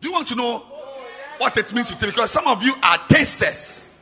Do 0.00 0.08
you 0.08 0.12
want 0.12 0.28
to 0.28 0.34
know 0.34 0.58
what 1.38 1.56
it 1.56 1.72
means 1.72 1.88
to 1.88 1.94
taste? 1.94 2.14
Because 2.14 2.30
some 2.30 2.46
of 2.46 2.62
you 2.62 2.74
are 2.82 2.98
tasters. 3.08 3.98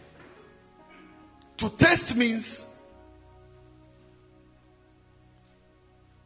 To 1.59 1.71
taste 1.71 2.17
means 2.17 2.77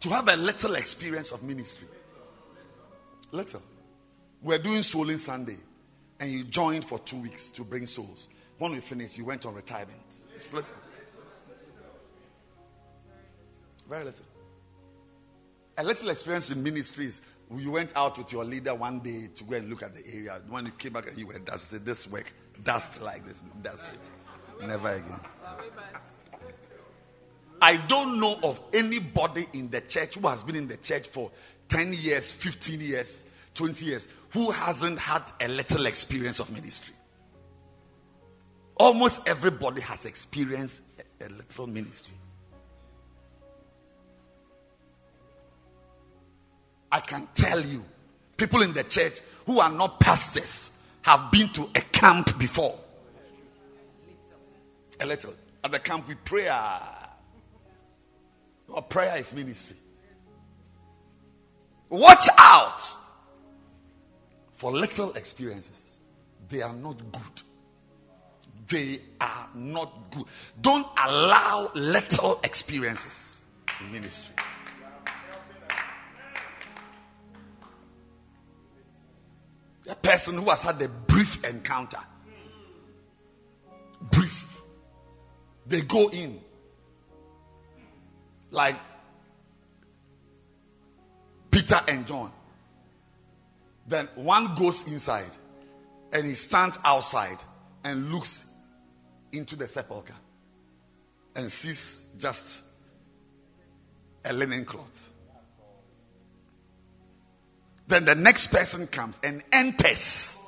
to 0.01 0.09
have 0.09 0.29
a 0.29 0.37
little 0.37 0.77
experience 0.77 1.31
of 1.31 1.43
ministry. 1.43 1.89
Little. 3.33 3.63
We're 4.43 4.59
doing 4.59 4.81
Souling 4.81 5.19
Sunday, 5.19 5.59
and 6.21 6.31
you 6.31 6.45
joined 6.45 6.85
for 6.85 6.99
two 7.01 7.21
weeks 7.21 7.51
to 7.51 7.63
bring 7.63 7.85
souls. 7.85 8.29
When 8.59 8.73
we 8.73 8.81
finished, 8.81 9.19
you 9.19 9.25
went 9.25 9.45
on 9.45 9.55
retirement. 9.55 10.01
It's 10.35 10.53
little. 10.53 10.75
Very 13.89 14.05
little. 14.05 14.25
A 15.79 15.85
little 15.85 16.09
experience 16.09 16.51
in 16.51 16.63
ministries. 16.63 17.21
You 17.55 17.71
went 17.71 17.93
out 17.95 18.19
with 18.19 18.33
your 18.33 18.45
leader 18.45 18.75
one 18.75 19.01
day 19.01 19.29
to 19.35 19.45
go 19.45 19.57
and 19.57 19.69
look 19.69 19.83
at 19.83 19.95
the 19.95 20.03
area. 20.13 20.41
When 20.49 20.67
you 20.67 20.73
came 20.73 20.95
back 20.95 21.07
and 21.07 21.19
you 21.19 21.27
were 21.27 21.39
dust, 21.39 21.71
said, 21.71 21.85
This 21.85 22.07
work, 22.09 22.33
dust 22.65 23.03
like 23.03 23.25
this. 23.27 23.45
That's 23.63 23.91
it. 23.91 24.11
Never 24.67 24.89
again. 24.89 25.21
I 27.61 27.77
don't 27.89 28.19
know 28.21 28.39
of 28.43 28.61
anybody 28.73 29.47
in 29.53 29.71
the 29.71 29.81
church 29.83 30.17
who 30.17 30.27
has 30.29 30.43
been 30.43 30.57
in 30.57 30.69
the 30.69 30.77
church 30.79 31.09
for 31.09 31.31
10 31.69 31.93
years, 31.95 32.33
15 32.33 32.81
years, 32.81 33.25
20 33.55 33.85
years, 33.85 34.09
who 34.31 34.51
hasn't 34.51 34.99
had 34.99 35.23
a 35.41 35.49
little 35.49 35.87
experience 35.87 36.39
of 36.39 36.51
ministry. 36.51 36.96
Almost 38.77 39.27
everybody 39.27 39.81
has 39.81 40.05
experienced 40.05 40.83
a, 41.21 41.27
a 41.27 41.29
little 41.29 41.67
ministry. 41.67 42.15
I 46.93 47.01
can 47.01 47.29
tell 47.35 47.61
you, 47.61 47.85
people 48.37 48.63
in 48.63 48.73
the 48.73 48.85
church 48.85 49.21
who 49.47 49.61
are 49.61 49.71
not 49.71 49.99
pastors 50.01 50.71
have 51.03 51.31
been 51.31 51.49
to 51.51 51.69
a 51.75 51.81
camp 51.81 52.39
before. 52.39 52.79
A 55.01 55.07
little. 55.07 55.35
At 55.63 55.73
the 55.73 55.79
camp, 55.79 56.09
we 56.09 56.15
pray. 56.15 56.49
Uh, 56.49 56.79
our 58.75 58.83
prayer 58.83 59.17
is 59.19 59.35
ministry. 59.35 59.77
Watch 61.89 62.27
out 62.39 62.81
for 64.55 64.73
little 64.73 65.13
experiences. 65.13 65.97
They 66.49 66.63
are 66.63 66.73
not 66.73 66.97
good. 67.13 67.43
They 68.69 69.01
are 69.21 69.49
not 69.55 70.11
good. 70.11 70.25
Don't 70.61 70.87
allow 71.05 71.71
little 71.75 72.41
experiences 72.43 73.41
in 73.81 73.93
ministry. 73.93 74.35
A 79.89 79.95
person 79.95 80.39
who 80.39 80.51
has 80.51 80.63
had 80.63 80.83
a 80.83 80.89
brief 80.89 81.45
encounter, 81.45 82.01
brief, 84.11 84.61
they 85.67 85.83
go 85.83 86.09
in 86.11 86.41
like 88.51 88.77
Peter 91.51 91.77
and 91.89 92.07
John. 92.07 92.33
Then 93.87 94.09
one 94.17 94.57
goes 94.57 94.89
inside 94.91 95.31
and 96.13 96.27
he 96.27 96.35
stands 96.35 96.79
outside 96.85 97.39
and 97.85 98.11
looks 98.11 98.51
into 99.37 99.57
the 99.57 99.69
sepulchre 99.69 100.15
and 101.35 101.51
sees 101.51 102.05
just 102.19 102.63
a 104.25 104.33
linen 104.33 104.65
cloth. 104.65 105.11
Then 107.89 108.05
the 108.05 108.15
next 108.15 108.49
person 108.49 108.87
comes 108.89 109.21
and 109.23 109.43
enters 109.53 110.39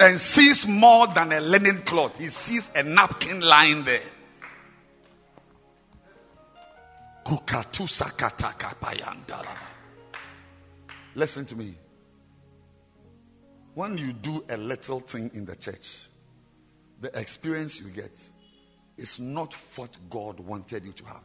and 0.00 0.18
sees 0.18 0.66
more 0.66 1.06
than 1.08 1.32
a 1.32 1.40
linen 1.40 1.82
cloth. 1.82 2.18
He 2.18 2.28
sees 2.28 2.70
a 2.74 2.82
napkin 2.82 3.40
lying 3.40 3.84
there. 3.84 4.00
Listen 11.14 11.44
to 11.46 11.56
me. 11.56 11.74
When 13.74 13.98
you 13.98 14.12
do 14.12 14.44
a 14.48 14.56
little 14.56 15.00
thing 15.00 15.30
in 15.34 15.44
the 15.44 15.54
church, 15.54 16.09
the 17.00 17.18
experience 17.18 17.80
you 17.80 17.88
get 17.88 18.12
is 18.96 19.18
not 19.18 19.54
what 19.76 19.96
God 20.10 20.38
wanted 20.40 20.84
you 20.84 20.92
to 20.92 21.04
have. 21.06 21.22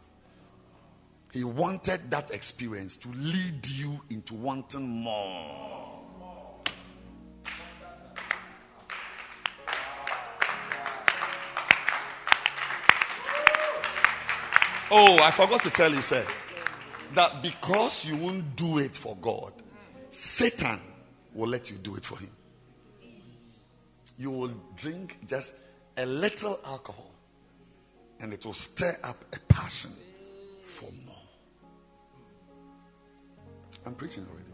He 1.33 1.43
wanted 1.43 2.09
that 2.11 2.31
experience 2.31 2.95
to 2.97 3.09
lead 3.09 3.67
you 3.67 3.99
into 4.09 4.33
wanting 4.35 4.87
more. 4.87 5.75
Oh, 14.91 15.19
I 15.19 15.31
forgot 15.31 15.61
to 15.63 15.69
tell 15.69 15.91
you, 15.91 16.01
sir, 16.01 16.25
that 17.15 17.41
because 17.41 18.05
you 18.05 18.15
won't 18.15 18.55
do 18.55 18.77
it 18.77 18.95
for 18.95 19.17
God, 19.17 19.51
Satan 20.11 20.79
will 21.33 21.49
let 21.49 21.69
you 21.69 21.75
do 21.77 21.95
it 21.95 22.05
for 22.05 22.17
him. 22.17 22.29
You 24.17 24.31
will 24.31 24.53
drink 24.77 25.17
just 25.27 25.55
a 25.97 26.05
little 26.05 26.59
alcohol, 26.65 27.11
and 28.19 28.33
it 28.33 28.45
will 28.45 28.53
stir 28.53 28.97
up 29.03 29.17
a 29.33 29.39
passion 29.53 29.91
for 30.61 30.89
more. 31.05 31.15
I'm 33.85 33.95
preaching 33.95 34.25
already. 34.29 34.45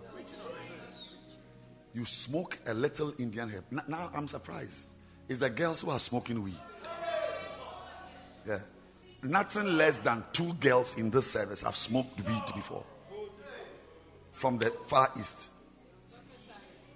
You 1.93 2.05
smoke 2.05 2.57
a 2.67 2.73
little 2.73 3.13
Indian 3.19 3.49
herb. 3.49 3.65
Now 3.87 4.11
I'm 4.15 4.27
surprised. 4.27 4.93
It's 5.27 5.39
the 5.39 5.49
girls 5.49 5.81
who 5.81 5.89
are 5.89 5.99
smoking 5.99 6.41
weed. 6.43 6.55
Yeah. 8.47 8.59
Nothing 9.23 9.77
less 9.77 9.99
than 9.99 10.23
two 10.33 10.53
girls 10.53 10.97
in 10.97 11.09
this 11.09 11.29
service 11.31 11.61
have 11.61 11.75
smoked 11.75 12.27
weed 12.27 12.43
before. 12.55 12.83
From 14.31 14.57
the 14.57 14.71
far 14.85 15.09
east 15.19 15.49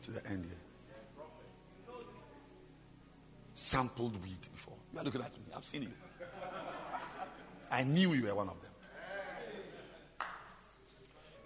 to 0.03 0.11
the 0.11 0.21
here. 0.27 0.64
Sampled 3.57 4.21
weed 4.21 4.47
before. 4.51 4.73
You 4.93 4.99
are 4.99 5.03
looking 5.05 5.21
at 5.21 5.33
me. 5.33 5.45
I've 5.55 5.63
seen 5.63 5.83
you. 5.83 5.91
I 7.71 7.83
knew 7.83 8.13
you 8.13 8.25
were 8.25 8.35
one 8.35 8.49
of 8.49 8.61
them. 8.61 8.71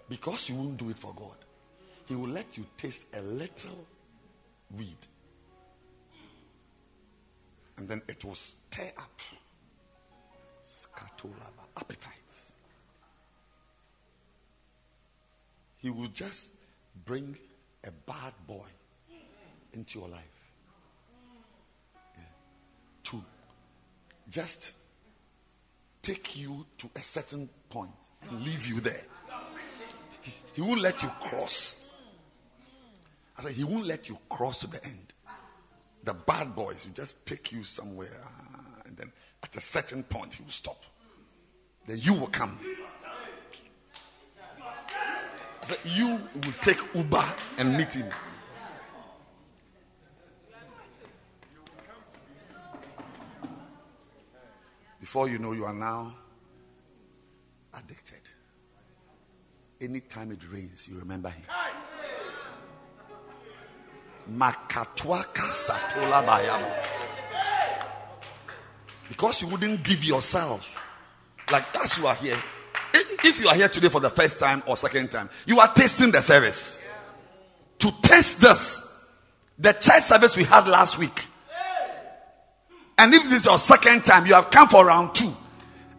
Because 0.08 0.48
you 0.48 0.56
won't 0.56 0.76
do 0.76 0.90
it 0.90 0.98
for 0.98 1.14
God, 1.14 1.36
He 2.06 2.16
will 2.16 2.28
let 2.28 2.58
you 2.58 2.66
taste 2.76 3.14
a 3.14 3.22
little 3.22 3.86
weed. 4.76 4.96
And 7.76 7.88
then 7.88 8.02
it 8.08 8.24
will 8.24 8.34
stir 8.34 8.90
up 8.98 9.20
skatolaba, 10.66 11.64
appetites. 11.76 12.54
He 15.78 15.90
will 15.90 16.08
just 16.08 16.54
bring 17.06 17.38
a 17.84 17.92
bad 17.92 18.32
boy 18.48 18.66
into 19.72 20.00
your 20.00 20.08
life. 20.08 20.39
Just 24.30 24.72
take 26.02 26.36
you 26.36 26.64
to 26.78 26.88
a 26.96 27.02
certain 27.02 27.48
point 27.68 27.90
and 28.22 28.44
leave 28.44 28.66
you 28.66 28.80
there. 28.80 29.02
He, 30.22 30.32
he 30.54 30.62
won't 30.62 30.80
let 30.80 31.02
you 31.02 31.08
cross. 31.20 31.86
I 33.38 33.42
said, 33.42 33.52
He 33.52 33.64
won't 33.64 33.86
let 33.86 34.08
you 34.08 34.18
cross 34.28 34.60
to 34.60 34.66
the 34.66 34.84
end. 34.84 35.14
The 36.04 36.14
bad 36.14 36.54
boys 36.54 36.86
will 36.86 36.94
just 36.94 37.26
take 37.26 37.52
you 37.52 37.62
somewhere, 37.64 38.08
uh, 38.22 38.82
and 38.86 38.96
then 38.96 39.12
at 39.42 39.54
a 39.56 39.60
certain 39.60 40.02
point, 40.02 40.34
He 40.34 40.42
will 40.42 40.50
stop. 40.50 40.82
Then 41.86 41.98
you 41.98 42.14
will 42.14 42.28
come. 42.28 42.58
I 45.62 45.64
said, 45.64 45.78
You 45.84 46.18
will 46.34 46.52
take 46.60 46.78
Uber 46.94 47.24
and 47.58 47.76
meet 47.76 47.94
Him. 47.94 48.06
Before 55.10 55.28
you 55.28 55.40
know, 55.40 55.50
you 55.50 55.64
are 55.64 55.74
now 55.74 56.14
addicted. 57.74 58.20
Anytime 59.80 60.30
it 60.30 60.38
rains, 60.52 60.86
you 60.88 61.00
remember 61.00 61.30
him. 61.30 61.42
Makatwaka 64.32 65.50
satola 65.50 66.24
bayabo. 66.24 66.72
Because 69.08 69.42
you 69.42 69.48
wouldn't 69.48 69.82
give 69.82 70.04
yourself. 70.04 70.80
Like 71.50 71.76
as 71.76 71.98
you 71.98 72.06
are 72.06 72.14
here. 72.14 72.38
If 72.94 73.40
you 73.40 73.48
are 73.48 73.56
here 73.56 73.68
today 73.68 73.88
for 73.88 73.98
the 73.98 74.10
first 74.10 74.38
time 74.38 74.62
or 74.68 74.76
second 74.76 75.10
time, 75.10 75.28
you 75.44 75.58
are 75.58 75.74
tasting 75.74 76.12
the 76.12 76.22
service. 76.22 76.84
To 77.80 77.90
taste 78.00 78.40
this, 78.40 79.04
the 79.58 79.72
church 79.72 80.02
service 80.02 80.36
we 80.36 80.44
had 80.44 80.68
last 80.68 81.00
week. 81.00 81.26
And 83.00 83.14
if 83.14 83.22
this 83.24 83.40
is 83.40 83.46
your 83.46 83.56
second 83.56 84.04
time, 84.04 84.26
you 84.26 84.34
have 84.34 84.50
come 84.50 84.68
for 84.68 84.84
round 84.84 85.14
two 85.14 85.32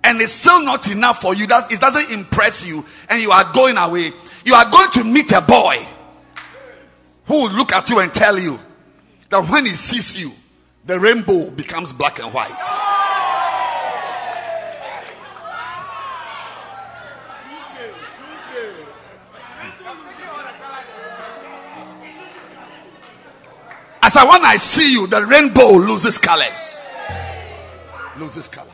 and 0.03 0.21
it's 0.21 0.33
still 0.33 0.63
not 0.63 0.89
enough 0.89 1.21
for 1.21 1.33
you, 1.33 1.47
that 1.47 1.71
it 1.71 1.79
doesn't 1.79 2.11
impress 2.11 2.65
you, 2.65 2.85
and 3.09 3.21
you 3.21 3.31
are 3.31 3.51
going 3.53 3.77
away, 3.77 4.09
you 4.45 4.53
are 4.53 4.69
going 4.69 4.91
to 4.91 5.03
meet 5.03 5.31
a 5.31 5.41
boy 5.41 5.77
who 7.25 7.41
will 7.41 7.51
look 7.51 7.73
at 7.73 7.89
you 7.89 7.99
and 7.99 8.13
tell 8.13 8.37
you 8.37 8.59
that 9.29 9.47
when 9.49 9.65
he 9.65 9.71
sees 9.71 10.19
you, 10.19 10.31
the 10.85 10.99
rainbow 10.99 11.49
becomes 11.51 11.93
black 11.93 12.19
and 12.19 12.33
white. 12.33 12.49
As 24.03 24.17
I 24.17 24.25
when 24.25 24.43
I 24.43 24.57
see 24.57 24.93
you, 24.93 25.07
the 25.07 25.25
rainbow 25.25 25.73
loses 25.73 26.17
colors. 26.17 26.80
Loses 28.21 28.47
color. 28.47 28.71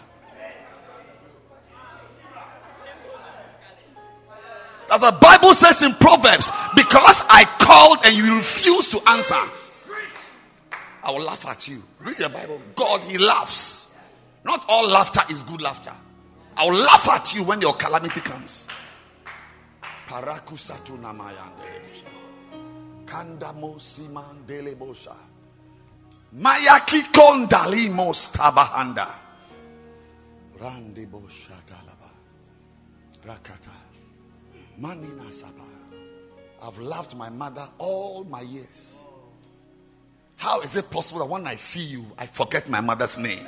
As 4.92 5.00
the 5.00 5.18
Bible 5.22 5.54
says 5.54 5.82
in 5.84 5.94
Proverbs, 5.94 6.52
because 6.76 7.24
I 7.30 7.46
called 7.60 8.00
and 8.04 8.16
you 8.16 8.36
refused 8.36 8.92
to 8.92 9.02
answer, 9.10 9.40
I 11.02 11.12
will 11.12 11.24
laugh 11.24 11.46
at 11.48 11.66
you. 11.70 11.82
Read 12.00 12.18
the 12.18 12.28
Bible. 12.28 12.62
God, 12.76 13.02
He 13.04 13.18
laughs. 13.18 13.94
Not 14.44 14.66
all 14.68 14.86
laughter 14.88 15.22
is 15.32 15.44
good 15.44 15.62
laughter. 15.62 15.94
I 16.58 16.66
will 16.66 16.80
laugh 16.80 17.08
at 17.08 17.34
you 17.34 17.44
when 17.44 17.62
your 17.62 17.76
calamity 17.76 18.20
comes. 18.20 18.68
Parakusatu 20.10 21.00
Kandamo 23.06 23.80
siman 23.80 24.46
delebosha. 24.46 25.16
Mayaki 26.36 27.04
kondali 27.14 27.88
tabahanda. 28.34 29.27
Rande 30.60 31.06
bosha 31.06 31.54
dalaba. 31.68 32.10
Rakata. 33.26 33.72
Manina 34.80 35.32
Saba. 35.32 35.64
I've 36.62 36.80
loved 36.80 37.16
my 37.16 37.30
mother 37.30 37.68
all 37.78 38.24
my 38.24 38.42
years. 38.42 39.06
How 40.38 40.62
is 40.62 40.76
it 40.76 40.90
possible 40.90 41.20
that 41.20 41.28
when 41.28 41.46
I 41.46 41.54
see 41.56 41.84
you, 41.84 42.08
I 42.18 42.26
forget 42.26 42.68
my 42.70 42.82
mother's 42.82 43.20
name? 43.20 43.46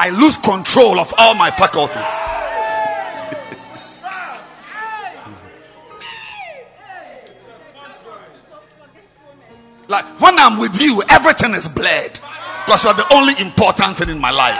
I 0.00 0.10
lose 0.10 0.36
control 0.36 1.00
of 1.00 1.12
all 1.18 1.34
my 1.34 1.50
faculties. 1.50 1.96
like 9.88 10.04
when 10.20 10.38
I'm 10.38 10.58
with 10.58 10.80
you, 10.80 11.02
everything 11.08 11.54
is 11.54 11.66
bled 11.68 12.20
because 12.68 12.84
you're 12.84 12.92
the 12.92 13.14
only 13.14 13.32
important 13.40 13.96
thing 13.96 14.10
in 14.10 14.18
my 14.18 14.30
life. 14.30 14.54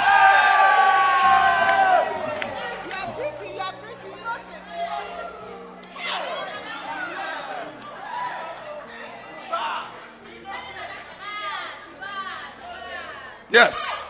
Yes. 13.50 14.06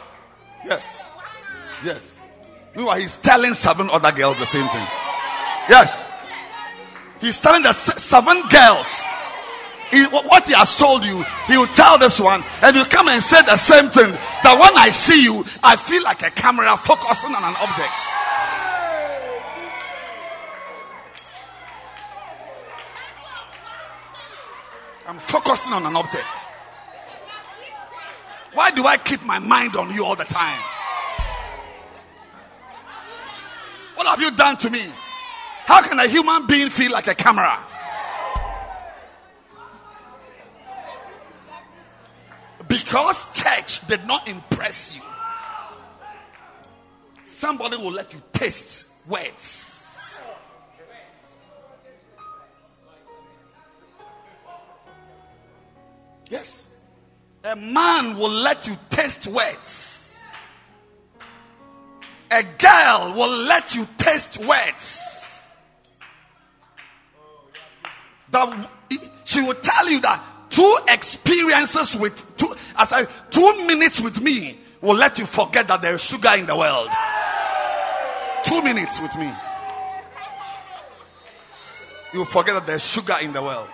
Yes. 0.64 1.08
Yes. 1.84 2.24
Meanwhile, 2.76 3.00
he's 3.00 3.16
telling 3.16 3.52
seven 3.52 3.90
other 3.90 4.12
girls 4.12 4.38
the 4.38 4.46
same 4.46 4.68
thing. 4.68 4.86
Yes. 5.68 6.08
He's 7.20 7.40
telling 7.40 7.64
the 7.64 7.72
seven 7.72 8.42
girls 8.48 9.04
he, 9.90 10.04
what 10.04 10.46
he 10.46 10.54
has 10.54 10.76
told 10.76 11.04
you. 11.04 11.24
He 11.46 11.56
will 11.56 11.66
tell 11.68 11.98
this 11.98 12.20
one, 12.20 12.44
and 12.62 12.76
you 12.76 12.84
come 12.84 13.08
and 13.08 13.22
say 13.22 13.42
the 13.42 13.56
same 13.56 13.88
thing. 13.88 14.10
That 14.42 14.58
when 14.60 14.76
I 14.76 14.90
see 14.90 15.22
you, 15.22 15.44
I 15.62 15.76
feel 15.76 16.02
like 16.02 16.22
a 16.22 16.30
camera 16.30 16.76
focusing 16.76 17.34
on 17.34 17.42
an 17.42 17.54
object. 17.60 17.92
I'm 25.06 25.18
focusing 25.18 25.72
on 25.72 25.86
an 25.86 25.96
object. 25.96 26.26
Why 28.52 28.70
do 28.70 28.84
I 28.84 28.98
keep 28.98 29.24
my 29.24 29.38
mind 29.38 29.76
on 29.76 29.90
you 29.92 30.04
all 30.04 30.16
the 30.16 30.24
time? 30.24 30.60
What 33.94 34.06
have 34.06 34.20
you 34.20 34.30
done 34.30 34.56
to 34.58 34.70
me? 34.70 34.84
How 35.64 35.82
can 35.82 35.98
a 35.98 36.06
human 36.06 36.46
being 36.46 36.68
feel 36.68 36.92
like 36.92 37.06
a 37.06 37.14
camera? 37.14 37.58
Because 42.68 43.32
church 43.32 43.86
did 43.86 44.06
not 44.06 44.28
impress 44.28 44.94
you, 44.94 45.02
somebody 47.24 47.78
will 47.78 47.90
let 47.90 48.12
you 48.12 48.22
taste 48.32 48.90
words. 49.08 49.78
Yes. 56.30 56.66
A 57.44 57.56
man 57.56 58.18
will 58.18 58.30
let 58.30 58.66
you 58.66 58.76
taste 58.90 59.26
words. 59.26 60.22
A 62.30 62.42
girl 62.58 63.14
will 63.16 63.44
let 63.46 63.74
you 63.74 63.86
taste 63.96 64.36
words. 64.38 65.42
That 68.30 68.70
she 69.24 69.40
will 69.40 69.54
tell 69.54 69.88
you 69.88 70.00
that 70.02 70.22
two 70.50 70.76
experiences 70.88 71.96
with 71.96 72.36
two, 72.36 72.54
as 72.76 72.92
I 72.92 73.04
two 73.30 73.66
minutes 73.66 74.00
with 74.00 74.20
me 74.20 74.58
will 74.80 74.94
let 74.94 75.18
you 75.18 75.26
forget 75.26 75.68
that 75.68 75.82
there 75.82 75.94
is 75.94 76.02
sugar 76.02 76.30
in 76.36 76.46
the 76.46 76.56
world. 76.56 76.88
Two 78.44 78.62
minutes 78.62 79.00
with 79.00 79.16
me. 79.16 79.30
You 82.12 82.20
will 82.20 82.26
forget 82.26 82.54
that 82.54 82.66
there's 82.66 82.84
sugar 82.84 83.16
in 83.20 83.32
the 83.32 83.42
world. 83.42 83.68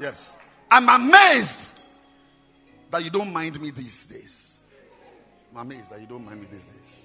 Yes. 0.00 0.36
I'm 0.70 0.88
amazed 0.88 1.80
that 2.90 3.04
you 3.04 3.10
don't 3.10 3.32
mind 3.32 3.60
me 3.60 3.70
these 3.70 4.06
days. 4.06 4.49
I'm 5.54 5.62
amazed 5.62 5.90
that 5.90 6.00
you 6.00 6.06
don't 6.06 6.24
mind 6.24 6.40
me 6.40 6.46
these 6.50 6.66
days. 6.66 7.02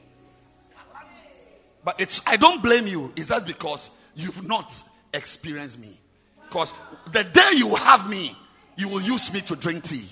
But 1.84 2.00
it's 2.00 2.22
I 2.26 2.36
don't 2.36 2.62
blame 2.62 2.88
you. 2.88 3.12
It's 3.16 3.30
just 3.30 3.46
because 3.46 3.90
you've 4.16 4.48
not 4.48 4.82
experienced 5.14 5.80
me. 5.80 5.98
Because 6.44 6.74
the 7.12 7.24
day 7.24 7.52
you 7.56 7.76
have 7.76 8.10
me, 8.10 8.36
you 8.76 8.88
will 8.88 9.02
use 9.02 9.32
me 9.34 9.42
to 9.42 9.56
drink 9.56 9.84
tea. 9.84 10.08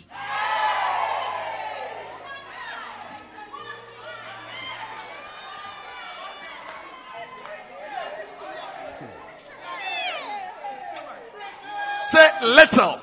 Say 12.04 12.30
little. 12.44 13.00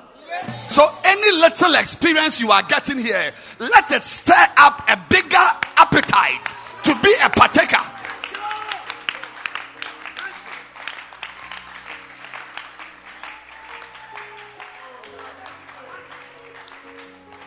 So, 0.70 0.88
any 1.04 1.32
little 1.32 1.74
experience 1.74 2.40
you 2.40 2.52
are 2.52 2.62
getting 2.62 2.98
here, 2.98 3.32
let 3.58 3.90
it 3.90 4.04
stir 4.04 4.46
up 4.56 4.88
a 4.88 4.96
bigger 5.08 5.36
appetite 5.76 6.46
to 6.84 6.94
be 7.02 7.12
a 7.20 7.28
partaker. 7.28 7.82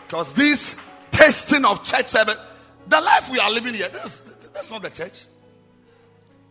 Because 0.06 0.34
this 0.34 0.76
tasting 1.10 1.64
of 1.64 1.82
church 1.82 2.08
service, 2.08 2.36
the 2.90 3.00
life 3.00 3.32
we 3.32 3.40
are 3.40 3.50
living 3.50 3.74
here—that's 3.74 4.70
not 4.70 4.84
the 4.84 4.90
church. 4.90 5.28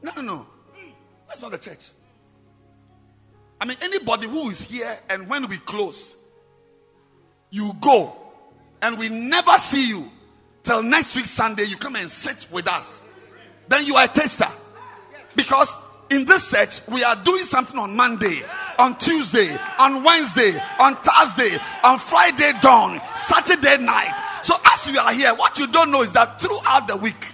No, 0.00 0.12
no, 0.16 0.22
no. 0.22 0.46
That's 1.28 1.42
not 1.42 1.50
the 1.50 1.58
church. 1.58 1.84
I 3.60 3.66
mean, 3.66 3.76
anybody 3.82 4.26
who 4.26 4.48
is 4.48 4.62
here 4.62 4.98
and 5.10 5.28
when 5.28 5.46
we 5.48 5.58
close, 5.58 6.16
you 7.52 7.72
go 7.80 8.16
and 8.80 8.98
we 8.98 9.08
never 9.08 9.52
see 9.58 9.86
you 9.86 10.10
till 10.64 10.82
next 10.82 11.14
week 11.14 11.26
Sunday, 11.26 11.64
you 11.64 11.76
come 11.76 11.94
and 11.94 12.10
sit 12.10 12.46
with 12.50 12.66
us. 12.66 13.00
Then 13.68 13.84
you 13.84 13.94
are 13.94 14.06
a 14.06 14.08
taster. 14.08 14.48
Because 15.36 15.74
in 16.10 16.24
this 16.24 16.50
church, 16.50 16.80
we 16.88 17.04
are 17.04 17.14
doing 17.16 17.44
something 17.44 17.78
on 17.78 17.94
Monday, 17.94 18.40
on 18.78 18.98
Tuesday, 18.98 19.56
on 19.78 20.02
Wednesday, 20.02 20.58
on 20.80 20.96
Thursday, 20.96 21.56
on 21.84 21.98
Friday 21.98 22.52
dawn, 22.60 23.00
Saturday 23.14 23.78
night. 23.78 24.40
So 24.42 24.54
as 24.72 24.88
you 24.88 24.98
are 24.98 25.12
here, 25.12 25.34
what 25.34 25.58
you 25.58 25.66
don't 25.68 25.90
know 25.90 26.02
is 26.02 26.12
that 26.12 26.40
throughout 26.40 26.88
the 26.88 26.96
week, 26.96 27.26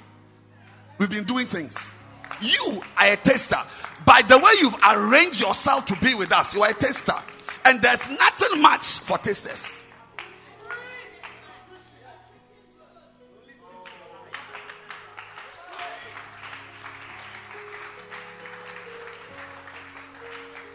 we've 0.98 1.10
been 1.10 1.24
doing 1.24 1.46
things. 1.46 1.92
You 2.40 2.82
are 2.98 3.12
a 3.12 3.16
taster. 3.16 3.58
By 4.04 4.22
the 4.22 4.38
way 4.38 4.50
you've 4.60 4.76
arranged 4.90 5.40
yourself 5.40 5.86
to 5.86 5.96
be 5.96 6.14
with 6.14 6.32
us, 6.32 6.54
you 6.54 6.62
are 6.62 6.70
a 6.70 6.74
taster. 6.74 7.14
And 7.64 7.80
there's 7.80 8.08
nothing 8.10 8.60
much 8.60 8.86
for 8.86 9.18
tasters. 9.18 9.84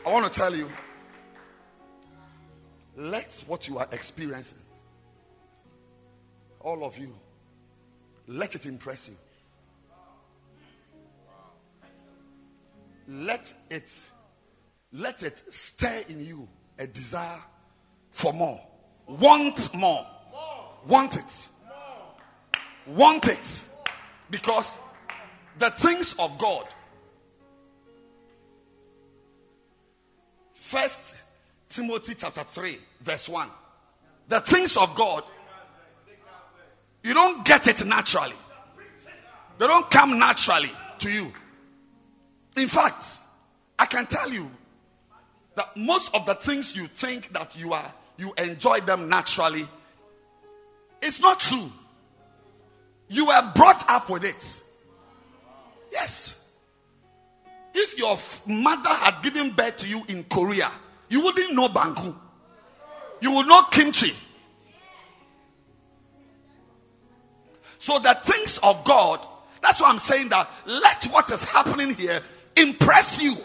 I 0.05 0.11
want 0.11 0.31
to 0.31 0.39
tell 0.39 0.55
you 0.55 0.69
let 2.95 3.43
what 3.47 3.67
you 3.67 3.79
are 3.79 3.87
experiencing, 3.91 4.59
all 6.59 6.85
of 6.85 6.97
you, 6.97 7.13
let 8.27 8.55
it 8.55 8.65
impress 8.65 9.09
you. 9.09 9.15
let 13.07 13.53
it 13.69 13.91
let 14.91 15.23
it 15.23 15.41
stir 15.53 16.03
in 16.09 16.25
you 16.25 16.47
a 16.79 16.87
desire 16.87 17.41
for 18.11 18.31
more. 18.33 18.59
Want 19.07 19.73
more. 19.73 20.05
Want 20.87 21.17
it. 21.17 21.47
Want 22.85 23.27
it. 23.27 23.63
Because 24.29 24.77
the 25.59 25.69
things 25.71 26.15
of 26.19 26.37
god 26.37 26.67
first 30.74 31.15
timothy 31.69 32.15
chapter 32.15 32.43
3 32.43 32.76
verse 33.01 33.30
1 33.30 33.47
the 34.30 34.39
things 34.41 34.76
of 34.78 34.93
god 34.95 35.24
you 37.03 37.13
don't 37.13 37.45
get 37.45 37.67
it 37.67 37.86
naturally 37.86 38.36
they 39.59 39.67
don't 39.67 39.89
come 39.91 40.17
naturally 40.17 40.71
to 40.99 41.09
you 41.11 41.32
in 42.55 42.67
fact, 42.67 43.05
I 43.80 43.86
can 43.86 44.05
tell 44.05 44.32
you 44.32 44.49
that 45.55 45.76
most 45.76 46.13
of 46.13 46.26
the 46.26 46.36
things 46.36 46.76
you 46.76 46.88
think 46.88 47.34
that 47.34 47.55
you 47.57 47.74
are 47.74 47.93
you 48.17 48.34
enjoy 48.38 48.80
them 48.82 49.09
naturally 49.09 49.65
it's 51.01 51.19
not 51.19 51.39
true. 51.39 51.69
You 53.09 53.26
were 53.26 53.51
brought 53.55 53.84
up 53.89 54.09
with 54.09 54.24
it. 54.24 54.63
Yes. 55.91 56.42
If 57.74 57.97
your 57.97 58.17
mother 58.45 58.89
had 58.89 59.21
given 59.24 59.51
birth 59.51 59.78
to 59.78 59.88
you 59.88 60.03
in 60.07 60.24
Korea, 60.26 60.71
you 61.09 61.24
wouldn't 61.24 61.53
know 61.53 61.69
banku. 61.69 62.15
You 63.21 63.32
would 63.32 63.47
know 63.47 63.63
kimchi. 63.71 64.13
So 67.80 67.99
the 67.99 68.13
things 68.24 68.59
of 68.63 68.84
God, 68.84 69.26
that's 69.61 69.82
why 69.82 69.89
I'm 69.89 69.99
saying 69.99 70.30
that 70.30 70.49
let 70.65 71.05
what 71.05 71.30
is 71.32 71.43
happening 71.43 71.93
here 71.93 72.21
impress 72.55 73.21
you 73.21 73.36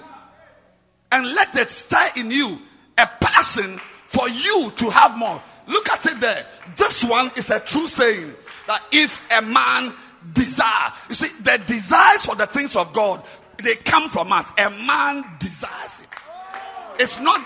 and 1.11 1.25
let 1.27 1.57
it 1.57 1.71
stir 1.71 2.09
in 2.17 2.31
you 2.31 2.61
a 2.99 3.07
passion 3.21 3.81
for 4.07 4.29
you 4.29 4.73
to 4.77 4.91
have 4.91 5.17
more. 5.17 5.43
Look 5.67 5.91
at 5.91 6.07
it 6.07 6.21
there. 6.21 6.47
This 6.77 7.05
one 7.05 7.31
is 7.37 7.51
a 7.51 7.61
true 7.61 7.89
saying 7.89 8.33
that 8.67 8.83
if 8.93 9.31
a 9.33 9.43
man 9.43 9.93
desire, 10.33 10.93
you 11.09 11.15
see, 11.15 11.29
the 11.43 11.63
desires 11.67 12.25
for 12.25 12.35
the 12.35 12.47
things 12.47 12.77
of 12.77 12.93
God, 12.93 13.23
they 13.63 13.75
come 13.77 14.09
from 14.09 14.33
us. 14.33 14.53
A 14.59 14.71
man 14.71 15.25
desires 15.39 16.03
it. 16.03 16.09
It's 17.01 17.21
not 17.21 17.45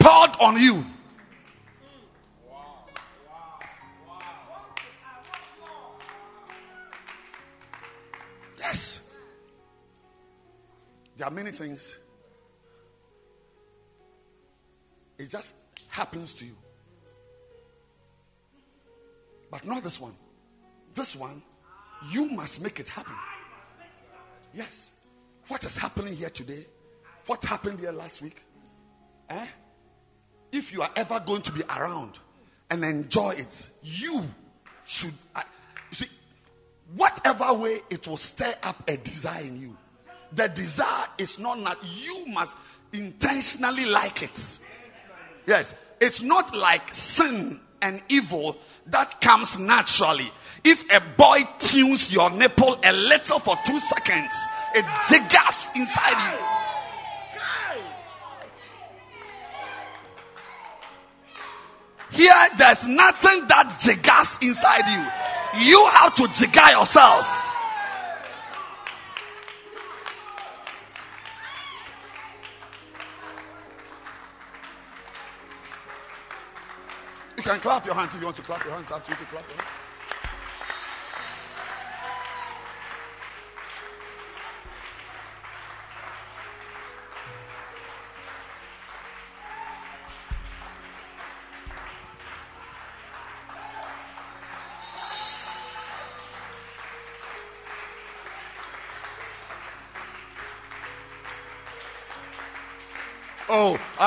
poured 0.00 0.30
on 0.40 0.60
you. 0.60 0.84
Yes. 8.58 9.14
There 11.16 11.26
are 11.26 11.30
many 11.30 11.50
things. 11.50 11.98
It 15.18 15.28
just 15.28 15.54
happens 15.88 16.32
to 16.34 16.44
you. 16.44 16.56
But 19.50 19.66
not 19.66 19.82
this 19.82 20.00
one. 20.00 20.14
This 20.94 21.16
one, 21.16 21.42
you 22.10 22.30
must 22.30 22.62
make 22.62 22.80
it 22.80 22.88
happen. 22.88 23.14
Yes. 24.54 24.90
What 25.48 25.64
is 25.64 25.76
happening 25.76 26.16
here 26.16 26.30
today? 26.30 26.66
What 27.26 27.44
happened 27.44 27.80
here 27.80 27.92
last 27.92 28.22
week? 28.22 28.42
Eh? 29.30 29.46
If 30.52 30.72
you 30.72 30.82
are 30.82 30.90
ever 30.96 31.20
going 31.20 31.42
to 31.42 31.52
be 31.52 31.62
around 31.64 32.18
and 32.70 32.84
enjoy 32.84 33.32
it, 33.32 33.68
you 33.82 34.24
should. 34.84 35.12
You 35.36 35.94
see, 35.94 36.08
whatever 36.94 37.52
way 37.54 37.80
it 37.90 38.06
will 38.06 38.16
stir 38.16 38.54
up 38.62 38.88
a 38.88 38.96
desire 38.96 39.42
in 39.42 39.60
you. 39.60 39.76
The 40.32 40.48
desire 40.48 41.06
is 41.16 41.38
not 41.38 41.62
that 41.64 41.78
you 41.82 42.26
must 42.26 42.56
intentionally 42.92 43.86
like 43.86 44.22
it. 44.22 44.58
Yes, 45.46 45.74
it's 46.00 46.22
not 46.22 46.54
like 46.54 46.94
sin 46.94 47.60
and 47.80 48.02
evil 48.08 48.56
that 48.86 49.20
comes 49.20 49.58
naturally. 49.58 50.30
If 50.64 50.84
a 50.92 51.00
boy 51.16 51.38
tunes 51.58 52.12
your 52.12 52.30
nipple 52.30 52.78
a 52.82 52.92
little 52.92 53.38
for 53.38 53.56
two 53.64 53.78
seconds, 53.78 54.34
it 54.74 54.84
jiggers 55.08 55.70
inside 55.76 56.32
you. 56.32 56.38
Here, 62.10 62.48
there's 62.58 62.86
nothing 62.86 63.46
that 63.48 63.78
jiggers 63.80 64.38
inside 64.42 64.86
you. 64.90 65.70
You 65.70 65.86
have 65.86 66.14
to 66.16 66.26
jigger 66.28 66.70
yourself. 66.70 67.26
You 77.36 77.42
can 77.44 77.60
clap 77.60 77.86
your 77.86 77.94
hands 77.94 78.14
if 78.14 78.20
you 78.20 78.26
want 78.26 78.36
to 78.36 78.42
clap 78.42 78.64
your 78.64 78.74
hands. 78.74 78.88
To 78.88 78.94
you 78.94 79.00
to 79.00 79.24
clap 79.26 79.46
your 79.48 79.56
hands. 79.56 79.87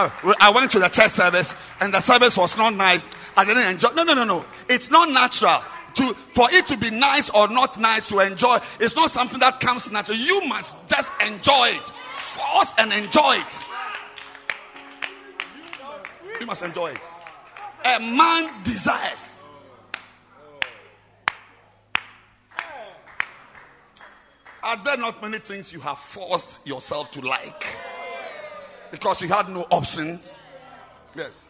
Uh, 0.05 0.33
I 0.39 0.49
went 0.49 0.71
to 0.71 0.79
the 0.79 0.89
church 0.89 1.11
service 1.11 1.53
and 1.79 1.93
the 1.93 1.99
service 1.99 2.37
was 2.37 2.57
not 2.57 2.73
nice. 2.73 3.05
I 3.35 3.45
didn't 3.45 3.65
enjoy. 3.65 3.89
No, 3.93 4.03
no, 4.03 4.13
no, 4.13 4.23
no. 4.23 4.45
It's 4.69 4.89
not 4.89 5.09
natural 5.09 5.59
to 5.95 6.13
for 6.13 6.47
it 6.51 6.67
to 6.67 6.77
be 6.77 6.89
nice 6.89 7.29
or 7.29 7.47
not 7.47 7.79
nice 7.79 8.09
to 8.09 8.19
enjoy. 8.19 8.59
It's 8.79 8.95
not 8.95 9.11
something 9.11 9.39
that 9.39 9.59
comes 9.59 9.91
natural. 9.91 10.17
You 10.17 10.47
must 10.47 10.75
just 10.87 11.11
enjoy 11.21 11.69
it. 11.69 11.87
Force 12.21 12.73
and 12.77 12.93
enjoy 12.93 13.37
it. 13.37 13.67
You 16.39 16.45
must 16.45 16.63
enjoy 16.63 16.91
it. 16.91 17.01
A 17.83 17.99
man 17.99 18.63
desires. 18.63 19.43
Are 24.63 24.77
there 24.83 24.97
not 24.97 25.21
many 25.21 25.39
things 25.39 25.73
you 25.73 25.79
have 25.79 25.97
forced 25.97 26.65
yourself 26.67 27.11
to 27.11 27.21
like? 27.21 27.65
Because 28.91 29.21
you 29.21 29.29
had 29.29 29.49
no 29.49 29.61
options. 29.71 30.39
Yes. 31.15 31.47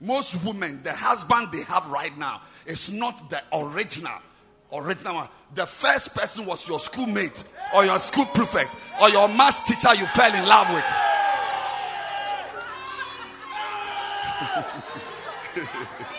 Most 0.00 0.42
women, 0.44 0.82
the 0.82 0.92
husband 0.92 1.48
they 1.52 1.62
have 1.64 1.86
right 1.88 2.16
now 2.16 2.40
is 2.64 2.90
not 2.90 3.28
the 3.28 3.42
original. 3.52 4.18
Original 4.72 5.16
one. 5.16 5.28
The 5.54 5.66
first 5.66 6.14
person 6.14 6.46
was 6.46 6.66
your 6.68 6.78
schoolmate 6.78 7.42
or 7.74 7.84
your 7.84 7.98
school 7.98 8.24
prefect 8.26 8.76
or 9.00 9.10
your 9.10 9.28
math 9.28 9.66
teacher 9.66 9.94
you 9.94 10.06
fell 10.06 10.32
in 10.32 10.46
love 10.46 10.72
with. 10.72 10.84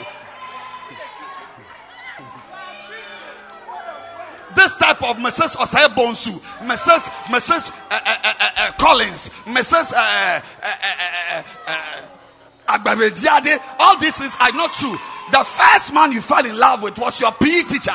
this 4.56 4.76
type 4.76 5.02
of 5.04 5.18
Mrs. 5.18 5.56
Osei 5.56 5.88
Bonsu, 5.88 6.40
Mrs. 6.60 7.10
Mrs. 7.28 7.72
Uh, 7.90 8.00
uh, 8.06 8.34
uh, 8.58 8.72
Collins, 8.74 9.30
Mrs. 9.46 9.94
Uh, 9.94 10.42
uh, 10.64 10.68
uh, 11.34 11.44
uh, 11.68 12.08
all 13.80 14.00
these 14.00 14.18
things 14.18 14.36
are 14.40 14.52
not 14.54 14.74
true. 14.74 14.98
The 15.32 15.44
first 15.44 15.94
man 15.94 16.12
you 16.12 16.22
fell 16.22 16.46
in 16.46 16.58
love 16.58 16.84
with 16.84 16.98
was 16.98 17.20
your 17.20 17.32
PE 17.32 17.64
teacher. 17.64 17.92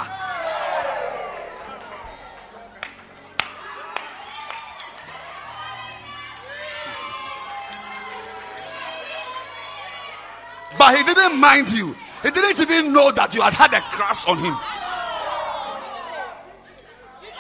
But 10.79 10.99
he 10.99 11.05
didn't 11.05 11.39
mind 11.39 11.73
you. 11.73 11.97
He 12.23 12.31
didn't 12.31 12.61
even 12.61 12.93
know 12.93 13.11
that 13.13 13.35
you 13.35 13.41
had 13.41 13.55
had 13.55 13.73
a 13.73 13.81
crush 13.81 14.29
on 14.29 14.39
him. 14.39 14.57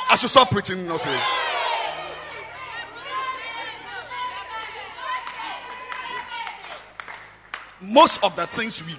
I 0.08 0.16
should 0.16 0.30
stop 0.30 0.50
preaching. 0.50 0.86
No, 0.86 0.98
say. 0.98 1.18
Most 7.80 8.22
of 8.24 8.34
the 8.36 8.46
things 8.46 8.82
we 8.84 8.94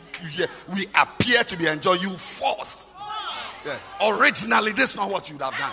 we 0.74 0.86
appear 0.96 1.44
to 1.44 1.58
be 1.58 1.68
enjoying, 1.68 2.02
you 2.02 2.12
forced. 2.12 2.88
Yes. 3.66 3.80
Originally, 4.02 4.72
this 4.72 4.92
is 4.92 4.96
not 4.96 5.10
what 5.10 5.30
you'd 5.30 5.42
have 5.42 5.54
done. 5.58 5.72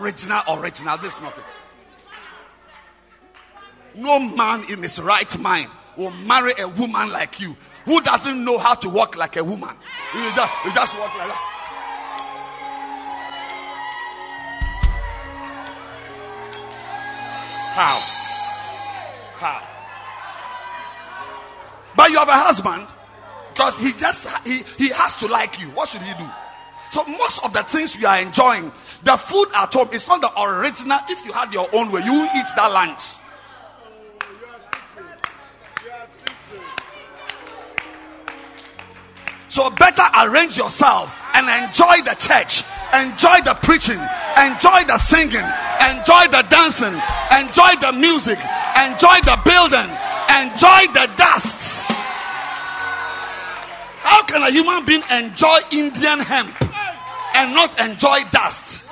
Original, 0.00 0.42
original, 0.48 0.96
this 0.98 1.14
is 1.14 1.20
not 1.20 1.36
it. 1.36 1.44
No 3.94 4.18
man 4.18 4.64
in 4.70 4.82
his 4.82 5.00
right 5.00 5.38
mind 5.38 5.70
will 5.96 6.10
marry 6.10 6.52
a 6.58 6.66
woman 6.68 7.10
like 7.10 7.40
you 7.40 7.56
who 7.84 8.00
doesn't 8.00 8.44
know 8.44 8.58
how 8.58 8.74
to 8.74 8.88
walk 8.88 9.16
like 9.16 9.36
a 9.36 9.44
woman. 9.44 9.76
You 10.14 10.32
just, 10.34 10.64
you 10.64 10.72
just 10.72 10.98
walk 10.98 11.16
like 11.18 11.28
that. 11.28 11.53
How? 17.74 17.98
How? 19.40 19.62
But 21.96 22.10
you 22.10 22.18
have 22.18 22.28
a 22.28 22.32
husband 22.32 22.86
because 23.52 23.76
he 23.78 23.92
just 23.92 24.28
he, 24.46 24.62
he 24.78 24.90
has 24.90 25.18
to 25.20 25.26
like 25.26 25.60
you. 25.60 25.66
What 25.70 25.88
should 25.88 26.02
he 26.02 26.12
do? 26.14 26.28
So 26.92 27.04
most 27.06 27.44
of 27.44 27.52
the 27.52 27.64
things 27.64 27.98
we 27.98 28.04
are 28.04 28.20
enjoying, 28.20 28.70
the 29.02 29.16
food 29.16 29.46
at 29.56 29.74
home 29.74 29.88
is 29.92 30.06
not 30.06 30.20
the 30.20 30.30
original. 30.40 30.98
If 31.08 31.24
you 31.24 31.32
had 31.32 31.52
your 31.52 31.68
own 31.72 31.90
way, 31.90 32.02
you 32.04 32.24
eat 32.36 32.46
that 32.54 32.70
lunch. 32.72 33.00
So 39.48 39.70
better 39.70 40.02
arrange 40.22 40.56
yourself 40.56 41.12
and 41.34 41.48
enjoy 41.48 42.02
the 42.04 42.14
church, 42.18 42.62
enjoy 43.02 43.40
the 43.44 43.54
preaching, 43.62 43.98
enjoy 44.38 44.84
the 44.86 44.98
singing, 44.98 45.46
enjoy 45.82 46.28
the 46.30 46.46
dancing, 46.48 46.94
enjoy 47.34 47.74
the 47.80 47.92
music, 47.92 48.38
enjoy 48.78 49.18
the 49.26 49.38
building, 49.44 49.90
enjoy 50.30 50.86
the 50.94 51.10
dust. 51.16 51.84
How 54.04 54.22
can 54.24 54.42
a 54.42 54.50
human 54.50 54.84
being 54.84 55.02
enjoy 55.10 55.58
Indian 55.72 56.20
hemp 56.20 56.54
and 57.34 57.54
not 57.54 57.78
enjoy 57.80 58.20
dust? 58.30 58.82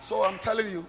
So 0.00 0.24
I'm 0.24 0.38
telling 0.38 0.70
you, 0.70 0.86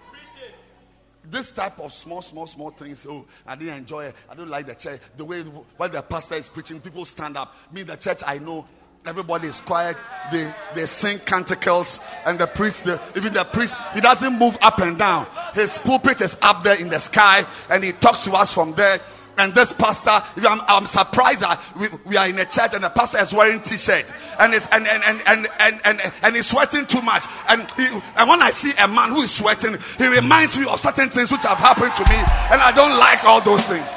this 1.30 1.52
type 1.52 1.80
of 1.80 1.92
small, 1.92 2.22
small, 2.22 2.48
small 2.48 2.72
things. 2.72 3.06
Oh, 3.08 3.26
I 3.46 3.56
didn't 3.56 3.78
enjoy 3.78 4.06
it. 4.06 4.16
I 4.30 4.36
don't 4.36 4.50
like 4.50 4.66
the 4.66 4.76
church. 4.76 5.00
The 5.18 5.26
way 5.26 5.42
while 5.42 5.90
the 5.90 6.02
pastor 6.02 6.36
is 6.36 6.50
preaching, 6.50 6.80
people 6.80 7.06
stand 7.06 7.38
up. 7.38 7.56
Me, 7.72 7.84
the 7.84 7.96
church, 7.96 8.22
I 8.26 8.40
know 8.40 8.66
everybody 9.06 9.48
is 9.48 9.60
quiet. 9.62 9.98
They 10.32 10.52
they 10.76 10.86
sing 10.86 11.20
canticles, 11.20 12.00
and 12.26 12.40
the 12.40 12.48
priest, 12.48 12.86
the, 12.86 13.02
even 13.16 13.34
the 13.34 13.44
priest, 13.44 13.78
he 13.94 14.02
doesn't 14.02 14.38
move 14.38 14.58
up 14.62 14.80
and 14.80 14.98
down. 14.98 15.28
His 15.54 15.78
pulpit 15.78 16.22
is 16.22 16.38
up 16.42 16.64
there 16.64 16.76
in 16.76 16.90
the 16.90 17.00
sky, 17.00 17.46
and 17.70 17.84
he 17.84 17.92
talks 17.94 18.24
to 18.26 18.34
us 18.34 18.54
from 18.54 18.74
there. 18.74 19.00
And 19.40 19.56
this 19.56 19.72
pastor, 19.72 20.12
I'm, 20.46 20.60
I'm 20.68 20.86
surprised 20.86 21.40
that 21.40 21.64
we, 21.78 21.88
we, 22.06 22.18
are 22.18 22.28
in 22.28 22.38
a 22.40 22.44
church 22.44 22.74
and 22.74 22.84
the 22.84 22.90
pastor 22.90 23.20
is 23.20 23.34
wearing 23.34 23.62
t-shirt 23.62 24.12
and 24.38 24.54
is 24.54 24.68
and 24.74 24.86
and, 24.86 25.02
and, 25.06 25.22
and, 25.26 25.48
and, 25.62 25.82
and, 25.86 26.14
and 26.22 26.36
he's 26.36 26.46
sweating 26.46 26.86
too 26.86 27.02
much. 27.02 27.24
And 27.48 27.62
he, 27.72 27.88
and 27.88 28.30
when 28.30 28.42
I 28.42 28.52
see 28.52 28.74
a 28.78 28.86
man 28.86 29.12
who 29.12 29.22
is 29.22 29.32
sweating, 29.32 29.78
he 29.98 30.08
reminds 30.08 30.58
me 30.60 30.66
of 30.68 30.82
certain 30.82 31.10
things 31.10 31.32
which 31.32 31.44
have 31.44 31.58
happened 31.58 31.96
to 31.96 32.04
me, 32.10 32.18
and 32.18 32.62
I 32.62 32.74
don't 32.76 32.98
like 32.98 33.24
all 33.24 33.40
those 33.40 33.66
things. 33.66 33.90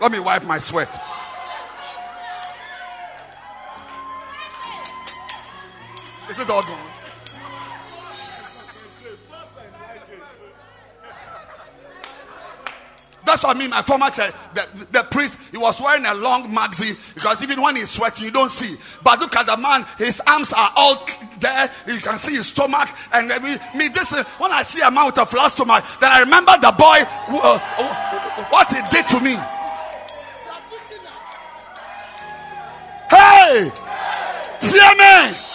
Let 0.00 0.10
me 0.10 0.18
wipe 0.18 0.44
my 0.44 0.58
sweat. 0.58 0.92
Is 6.28 6.40
it 6.40 6.50
all 6.50 6.62
gone? 6.62 6.87
That's 13.28 13.42
what 13.42 13.54
I 13.54 13.58
mean. 13.58 13.68
My 13.68 13.82
former 13.82 14.08
church, 14.08 14.32
the, 14.54 14.66
the 14.90 15.02
priest, 15.02 15.38
he 15.50 15.58
was 15.58 15.78
wearing 15.82 16.06
a 16.06 16.14
long 16.14 16.48
maxi 16.48 16.96
because 17.14 17.42
even 17.42 17.60
when 17.60 17.76
he's 17.76 17.90
sweating, 17.90 18.24
you 18.24 18.30
don't 18.30 18.48
see. 18.48 18.74
But 19.04 19.20
look 19.20 19.36
at 19.36 19.44
the 19.44 19.58
man, 19.58 19.84
his 19.98 20.22
arms 20.26 20.54
are 20.54 20.72
all 20.74 21.06
there. 21.38 21.70
You 21.86 21.98
can 21.98 22.16
see 22.16 22.36
his 22.36 22.46
stomach. 22.46 22.88
And 23.12 23.28
me, 23.28 23.88
this 23.88 24.12
when 24.12 24.50
I 24.50 24.62
see 24.62 24.80
a 24.80 24.90
man 24.90 25.04
with 25.04 25.18
a 25.18 25.26
flat 25.26 25.52
stomach, 25.52 25.84
then 26.00 26.10
I 26.10 26.20
remember 26.20 26.52
the 26.58 26.72
boy, 26.72 27.00
uh, 27.36 28.46
what 28.48 28.72
he 28.72 28.80
did 28.90 29.06
to 29.08 29.20
me. 29.20 29.36
Hey! 33.10 33.70
Hear 34.62 34.94
me! 34.96 35.47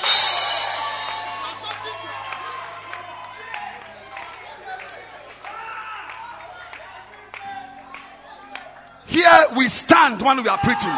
We 9.56 9.68
stand 9.68 10.22
when 10.22 10.42
we 10.42 10.50
are 10.50 10.58
preaching. 10.60 10.94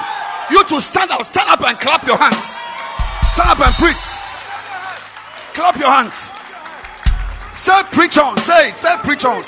You 0.52 0.64
to 0.66 0.82
stand 0.82 1.12
up, 1.12 1.24
stand 1.24 1.50
up 1.50 1.62
and 1.62 1.80
clap 1.80 2.06
your 2.06 2.18
hands. 2.18 2.56
Stand 3.34 3.50
up 3.50 3.60
and 3.60 3.74
preach. 3.76 3.96
Clap 5.54 5.78
your 5.78 5.90
hands. 5.90 6.32
Say 7.54 7.82
preach 7.92 8.18
on. 8.18 8.38
Say 8.38 8.70
it. 8.70 8.78
Say 8.78 8.96
preach 9.04 9.26
on. 9.26 9.44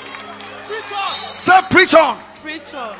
Say 1.10 1.60
preach 1.70 1.94
on. 1.94 2.18
Preach 2.42 2.74
on. 2.74 2.96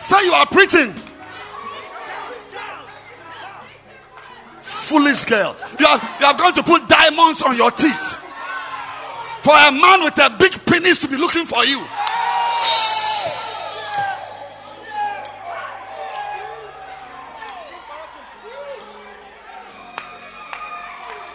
Say 0.00 0.24
you 0.24 0.32
are 0.32 0.46
preaching. 0.46 0.94
Foolish 4.60 5.24
girl. 5.24 5.56
You 5.78 5.86
are, 5.86 6.00
you 6.20 6.26
are 6.26 6.36
going 6.36 6.54
to 6.54 6.62
put 6.62 6.88
diamonds 6.88 7.42
on 7.42 7.56
your 7.56 7.70
teeth 7.72 8.24
for 9.42 9.54
a 9.54 9.72
man 9.72 10.04
with 10.04 10.18
a 10.18 10.30
big 10.38 10.52
penis 10.66 10.98
to 11.00 11.08
be 11.08 11.16
looking 11.16 11.44
for 11.44 11.64
you. 11.64 11.84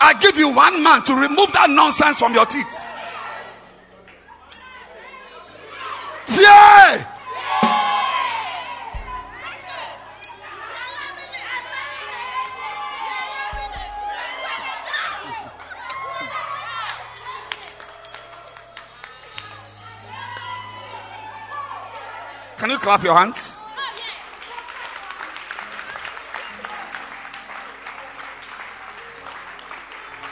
I 0.05 0.13
give 0.19 0.37
you 0.37 0.49
one 0.49 0.83
man 0.83 1.01
to 1.03 1.15
remove 1.15 1.53
that 1.53 1.69
nonsense 1.69 2.19
from 2.19 2.33
your 2.33 2.45
teeth. 2.45 2.87
Yeah. 6.37 7.12
Can 22.63 22.69
you 22.69 22.77
clap 22.77 23.03
your 23.03 23.13
hands? 23.13 23.57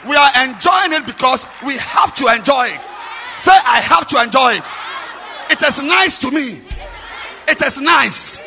We 0.08 0.16
are 0.16 0.30
enjoying 0.42 0.94
it 0.94 1.04
because 1.04 1.46
we 1.62 1.76
have 1.76 2.14
to 2.14 2.28
enjoy 2.28 2.68
it. 2.68 2.80
Say, 3.38 3.52
I 3.52 3.82
have 3.82 4.08
to 4.08 4.22
enjoy 4.22 4.54
it. 4.54 4.64
It 5.50 5.62
is 5.62 5.82
nice 5.82 6.18
to 6.20 6.30
me. 6.30 6.62
It 7.48 7.60
is 7.60 7.78
nice. 7.78 8.40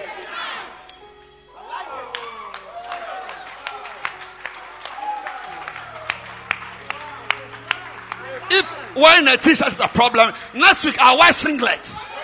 If 8.50 8.96
wearing 8.96 9.28
a 9.28 9.38
t 9.38 9.54
shirt 9.54 9.74
is 9.74 9.80
a 9.80 9.88
problem, 9.90 10.34
next 10.56 10.86
week 10.86 10.96
I'll 11.00 11.20
wear 11.20 11.30
singlets. 11.30 12.15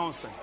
Nonsense. 0.00 0.34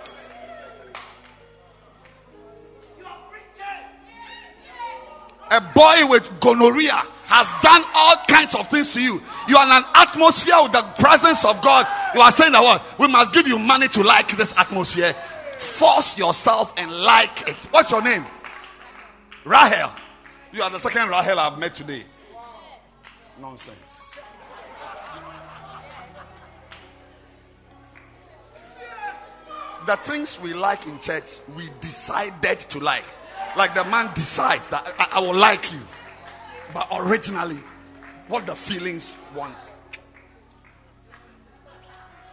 A 5.50 5.62
boy 5.74 6.08
with 6.08 6.40
gonorrhea 6.40 7.02
has 7.26 7.52
done 7.64 7.82
all 7.96 8.18
kinds 8.28 8.54
of 8.54 8.68
things 8.68 8.94
to 8.94 9.02
you. 9.02 9.20
You 9.48 9.58
are 9.58 9.66
in 9.66 9.72
an 9.72 9.84
atmosphere 9.96 10.54
with 10.62 10.74
the 10.74 10.84
presence 11.00 11.44
of 11.44 11.60
God. 11.64 11.88
You 12.14 12.22
are 12.22 12.32
saying 12.32 12.52
that 12.52 12.62
what? 12.62 12.84
We 13.00 13.08
must 13.08 13.34
give 13.34 13.48
you 13.48 13.58
money 13.58 13.88
to 13.88 14.04
like 14.04 14.38
this 14.38 14.56
atmosphere. 14.60 15.14
Force 15.58 16.20
yourself 16.20 16.72
and 16.78 16.92
like 16.92 17.50
it. 17.50 17.58
What's 17.72 17.90
your 17.90 18.04
name? 18.04 18.28
Rahel. 19.44 19.92
You 20.54 20.62
are 20.62 20.70
the 20.70 20.80
second 20.80 21.10
Rahel 21.10 21.40
I've 21.40 21.58
met 21.58 21.76
today. 21.76 22.04
Nonsense. 23.42 24.07
The 29.88 29.96
things 29.96 30.38
we 30.42 30.54
like 30.54 30.86
in 30.86 31.00
church, 31.00 31.40
we 31.56 31.64
decided 31.80 32.60
to 32.60 32.80
like. 32.82 33.06
Like 33.56 33.74
the 33.74 33.86
man 33.86 34.14
decides 34.14 34.70
that 34.70 34.86
I, 35.00 35.08
I 35.14 35.20
will 35.22 35.34
like 35.34 35.72
you. 35.72 35.80
But 36.74 36.90
originally, 36.92 37.60
what 38.28 38.46
the 38.46 38.54
feelings 38.54 39.16
want. 39.34 39.72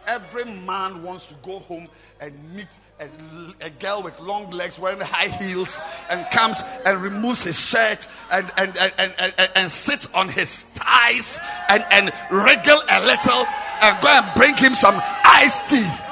Every 0.05 0.43
man 0.43 1.01
wants 1.01 1.29
to 1.29 1.35
go 1.35 1.59
home 1.59 1.87
and 2.19 2.33
meet 2.53 2.67
a, 2.99 3.07
a, 3.61 3.69
girl 3.69 4.03
with 4.03 4.19
long 4.19 4.51
legs 4.51 4.77
wearing 4.77 4.99
high 5.01 5.29
heels 5.41 5.79
and 6.09 6.29
comes 6.31 6.61
and 6.85 7.01
removes 7.01 7.45
his 7.45 7.57
shirt 7.57 8.05
and, 8.33 8.51
and, 8.57 8.77
and, 8.77 8.93
and, 8.97 9.13
and, 9.17 9.49
and 9.55 9.71
sits 9.71 10.09
on 10.13 10.27
his 10.27 10.63
thighs 10.63 11.39
and, 11.69 11.85
and 11.89 12.11
wriggle 12.29 12.81
a 12.89 12.99
little 13.05 13.45
and 13.81 14.01
go 14.01 14.09
and 14.09 14.25
bring 14.35 14.55
him 14.57 14.73
some 14.73 14.95
iced 15.23 15.71
tea. 15.71 16.05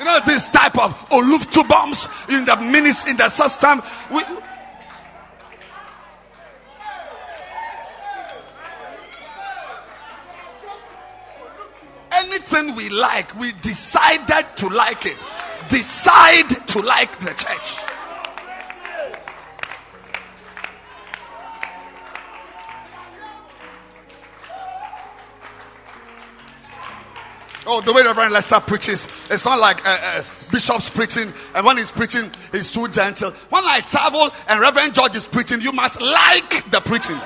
You 0.00 0.06
know, 0.06 0.18
this 0.24 0.48
type 0.48 0.78
of 0.78 0.94
Oluf 1.10 1.68
bombs 1.68 2.08
in 2.30 2.46
the 2.46 2.56
minutes 2.56 3.06
in 3.06 3.18
the 3.18 3.28
system. 3.28 3.82
We, 4.10 4.22
anything 12.12 12.74
we 12.74 12.88
like, 12.88 13.38
we 13.38 13.52
decided 13.60 14.46
to 14.56 14.68
like 14.68 15.04
it. 15.04 15.18
Decide 15.68 16.48
to 16.68 16.80
like 16.80 17.18
the 17.18 17.34
church. 17.34 17.99
Oh, 27.72 27.80
the 27.80 27.92
way 27.92 28.02
Reverend 28.02 28.32
Lester 28.32 28.58
preaches, 28.58 29.06
it's 29.30 29.44
not 29.44 29.60
like 29.60 29.86
uh, 29.86 29.96
uh, 30.02 30.22
Bishop's 30.50 30.90
preaching, 30.90 31.32
and 31.54 31.64
when 31.64 31.76
he's 31.76 31.92
preaching, 31.92 32.28
he's 32.50 32.72
too 32.72 32.88
gentle. 32.88 33.30
When 33.48 33.62
I 33.64 33.78
travel 33.82 34.32
and 34.48 34.58
Reverend 34.58 34.92
George 34.92 35.14
is 35.14 35.24
preaching, 35.24 35.60
you 35.60 35.70
must 35.70 36.00
like 36.00 36.68
the 36.72 36.80
preaching. 36.80 37.16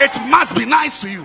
It 0.00 0.18
must 0.28 0.56
be 0.56 0.64
nice 0.64 1.02
to 1.02 1.08
you. 1.08 1.24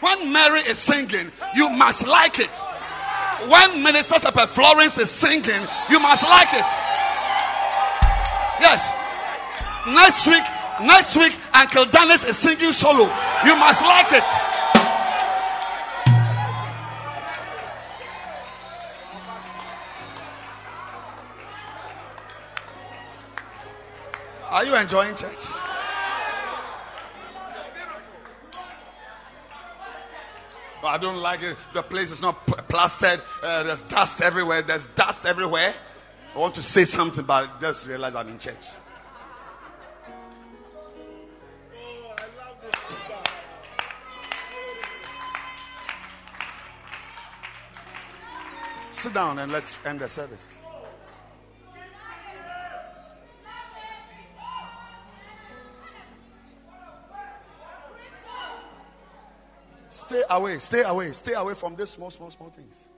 When 0.00 0.32
Mary 0.32 0.62
is 0.62 0.78
singing, 0.78 1.30
you 1.54 1.70
must 1.70 2.04
like 2.04 2.40
it. 2.40 2.50
When 3.46 3.80
Minister 3.80 4.18
Shepherd 4.18 4.48
Florence 4.48 4.98
is 4.98 5.08
singing, 5.08 5.62
you 5.88 6.00
must 6.00 6.28
like 6.28 6.52
it. 6.52 6.66
Yes. 8.58 8.90
Next 9.86 10.26
week, 10.26 10.42
next 10.84 11.16
week, 11.16 11.32
Uncle 11.58 11.86
Dennis 11.86 12.24
is 12.24 12.36
singing 12.36 12.72
solo. 12.72 13.06
You 13.44 13.56
must 13.56 13.82
like 13.82 14.12
it. 14.12 14.22
Are 24.50 24.64
you 24.64 24.76
enjoying 24.76 25.16
church? 25.16 25.46
I 30.84 30.96
don't 31.00 31.16
like 31.16 31.42
it. 31.42 31.56
The 31.74 31.82
place 31.82 32.12
is 32.12 32.22
not 32.22 32.46
plastered. 32.46 33.20
Uh, 33.42 33.64
there's 33.64 33.82
dust 33.82 34.22
everywhere. 34.22 34.62
There's 34.62 34.86
dust 34.88 35.26
everywhere. 35.26 35.74
I 36.36 36.38
want 36.38 36.54
to 36.54 36.62
say 36.62 36.84
something, 36.84 37.24
but 37.24 37.60
just 37.60 37.88
realize 37.88 38.14
I'm 38.14 38.28
in 38.28 38.38
church. 38.38 38.64
Sit 48.98 49.14
down 49.14 49.38
and 49.38 49.52
let's 49.52 49.78
end 49.86 50.00
the 50.00 50.08
service. 50.08 50.58
Stay 59.88 60.22
away, 60.28 60.58
stay 60.58 60.82
away, 60.82 61.12
stay 61.12 61.34
away 61.34 61.54
from 61.54 61.76
these 61.76 61.90
small, 61.90 62.10
small, 62.10 62.28
small 62.32 62.50
things. 62.50 62.88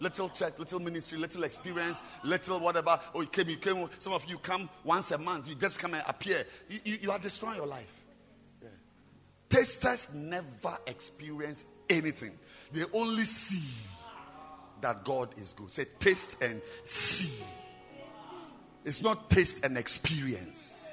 Little 0.00 0.28
church, 0.28 0.58
little 0.58 0.80
ministry, 0.80 1.16
little 1.16 1.44
experience, 1.44 2.02
little 2.22 2.60
whatever. 2.60 3.00
Oh, 3.14 3.22
you 3.22 3.26
came, 3.28 3.48
you 3.48 3.56
came. 3.56 3.88
Some 4.00 4.12
of 4.12 4.26
you 4.26 4.36
come 4.36 4.68
once 4.84 5.12
a 5.12 5.18
month. 5.18 5.48
You 5.48 5.54
just 5.54 5.80
come 5.80 5.94
and 5.94 6.04
appear. 6.06 6.44
You, 6.68 6.80
you, 6.84 6.98
you 7.00 7.10
are 7.10 7.18
destroying 7.18 7.56
your 7.56 7.66
life. 7.66 7.90
Yeah. 8.60 8.68
Tasters 9.48 10.12
never 10.14 10.76
experience 10.86 11.64
anything. 11.88 12.32
They 12.70 12.84
only 12.92 13.24
see 13.24 13.88
that 14.80 15.04
God 15.04 15.34
is 15.36 15.52
good. 15.52 15.72
Say 15.72 15.86
taste 15.98 16.42
and 16.42 16.60
see. 16.84 17.44
It's 18.84 19.02
not 19.02 19.28
taste 19.28 19.64
and 19.64 19.76
experience. 19.76 20.86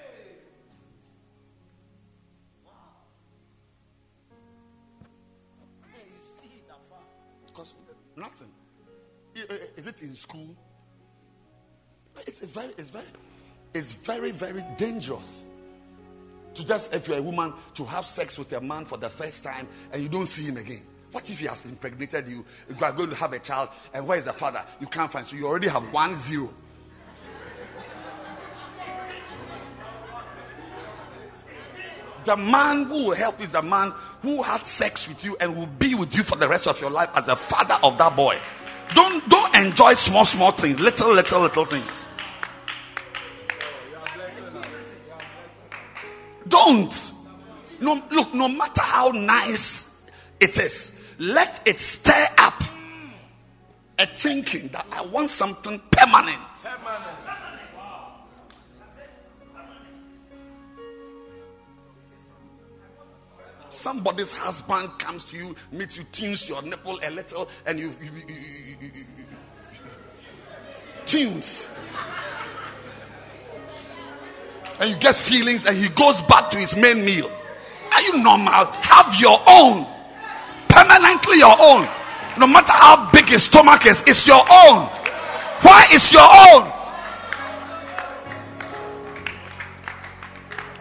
Because 7.48 7.74
nothing. 8.16 8.50
Is 9.76 9.88
it 9.88 10.02
in 10.02 10.16
school? 10.16 10.56
It's, 12.26 12.42
it's, 12.42 12.52
very, 12.52 12.74
it's 12.78 12.90
very, 12.90 13.06
it's 13.74 13.92
very, 13.92 14.32
very 14.32 14.66
dangerous 14.78 15.44
to 16.54 16.66
just 16.66 16.94
if 16.94 17.08
you're 17.08 17.18
a 17.18 17.22
woman 17.22 17.54
to 17.74 17.84
have 17.86 18.06
sex 18.06 18.40
with 18.40 18.52
a 18.54 18.62
man 18.62 18.86
for 18.86 18.98
the 18.98 19.10
first 19.10 19.44
time 19.44 19.68
and 19.92 20.02
you 20.02 20.10
don't 20.10 20.28
see 20.28 20.44
him 20.44 20.58
again. 20.58 20.84
What 21.12 21.30
if 21.30 21.40
he 21.40 21.46
has 21.46 21.66
impregnated 21.66 22.28
you? 22.28 22.46
You 22.70 22.86
are 22.86 22.92
going 22.92 23.10
to 23.10 23.16
have 23.16 23.34
a 23.34 23.40
child, 23.40 23.70
and 23.94 24.06
where 24.06 24.18
is 24.18 24.26
the 24.26 24.34
father? 24.34 24.64
You 24.80 24.88
can't 24.88 25.10
find. 25.10 25.28
So 25.28 25.36
you 25.36 25.48
already 25.48 25.68
have 25.68 25.84
one 25.94 26.16
zero. 26.16 26.50
The 32.26 32.36
man 32.36 32.86
who 32.86 33.06
will 33.06 33.16
help 33.16 33.40
is 33.40 33.52
the 33.52 33.62
man 33.62 33.94
who 34.24 34.42
had 34.42 34.66
sex 34.66 35.08
with 35.08 35.24
you 35.24 35.38
and 35.40 35.56
will 35.56 35.68
be 35.68 35.94
with 35.94 36.16
you 36.16 36.24
for 36.24 36.36
the 36.36 36.50
rest 36.50 36.68
of 36.68 36.82
your 36.82 36.90
life 36.90 37.10
as 37.16 37.28
the 37.28 37.36
father 37.36 37.78
of 37.84 38.00
that 38.00 38.16
boy. 38.16 38.38
Don't 38.96 39.28
don't 39.30 39.56
enjoy 39.56 39.94
small 39.94 40.26
small 40.26 40.52
things, 40.52 40.80
little 40.80 41.14
little 41.14 41.42
little 41.42 41.66
things. 41.66 42.06
Don't. 46.48 47.12
No, 47.80 48.02
look, 48.12 48.34
no 48.34 48.48
matter 48.48 48.82
how 48.82 49.10
nice 49.10 50.08
it 50.40 50.58
is, 50.58 50.95
let 51.20 51.68
it 51.68 51.80
stir 51.80 52.26
up 52.38 52.62
a 53.98 54.06
thinking 54.06 54.68
that 54.70 54.86
I 54.92 55.06
want 55.06 55.30
something 55.30 55.82
permanent. 55.92 56.38
permanent. 56.62 57.18
Somebody's 63.70 64.32
husband 64.32 64.90
comes 65.00 65.26
to 65.26 65.38
you, 65.38 65.56
meets 65.72 65.98
you, 65.98 66.06
tunes 66.12 66.48
your 66.48 66.62
nipple 66.62 66.98
a 67.04 67.12
little, 67.12 67.50
and 67.68 67.78
you, 67.78 67.92
you, 68.02 68.10
you, 68.28 68.92
you 68.94 69.26
tunes. 71.06 71.68
And 74.80 74.90
you 74.90 74.96
get 74.98 75.16
feelings, 75.16 75.66
and 75.66 75.76
he 75.78 75.90
goes 75.90 76.22
back 76.22 76.50
to 76.52 76.58
his 76.58 76.76
main 76.78 77.04
meal. 77.04 77.30
Are 77.94 78.02
you 78.02 78.24
normal? 78.24 78.52
Have 78.52 79.20
your 79.20 79.40
own, 79.48 79.86
permanently 80.76 81.40
your 81.40 81.56
own. 81.58 81.88
No 82.38 82.48
matter 82.48 82.74
how 82.74 83.10
big 83.12 83.30
his 83.30 83.44
stomach 83.44 83.86
is, 83.86 84.04
it's 84.06 84.28
your 84.28 84.42
own. 84.42 84.90
Why 85.64 85.88
is 85.92 86.12
your 86.12 86.28
own? 86.52 86.72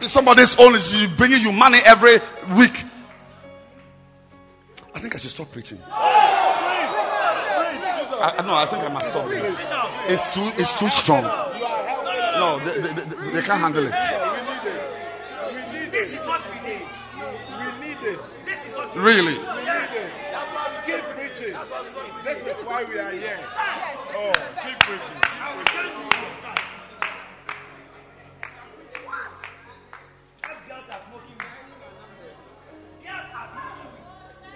somebody's 0.02 0.54
own 0.58 0.74
is 0.74 1.06
bringing 1.16 1.40
you 1.40 1.50
money 1.50 1.78
every 1.86 2.18
week. 2.58 2.84
I 4.94 4.98
think 4.98 5.14
I 5.14 5.18
should 5.18 5.30
stop 5.30 5.50
preaching. 5.50 5.78
I, 8.16 8.42
no, 8.46 8.54
I 8.54 8.66
think 8.66 8.84
I 8.84 8.88
must 8.88 9.10
stop. 9.10 9.26
It's 10.10 10.34
too, 10.34 10.52
it's 10.60 10.78
too 10.78 10.90
strong. 10.90 11.22
No, 11.22 12.58
they, 12.64 12.80
they, 12.80 12.92
they, 12.92 13.30
they 13.30 13.40
can't 13.40 13.60
handle 13.60 13.86
it. 13.86 13.94
Really. 18.96 19.34
That's 19.34 20.50
why 20.54 20.70
we 20.70 20.92
keep 20.92 21.02
preaching. 21.44 22.24
This 22.24 22.38
is 22.46 22.64
why 22.64 22.84
we 22.84 22.98
are 22.98 23.10
here. 23.12 23.38
Oh, 24.16 24.32
keep 24.62 24.78
preaching. 24.80 25.20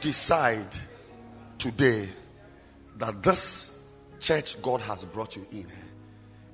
Decide 0.01 0.76
today 1.59 2.09
that 2.99 3.22
this 3.22 3.84
church 4.20 4.62
God 4.62 4.80
has 4.82 5.05
brought 5.05 5.34
you 5.36 5.45
in, 5.51 5.66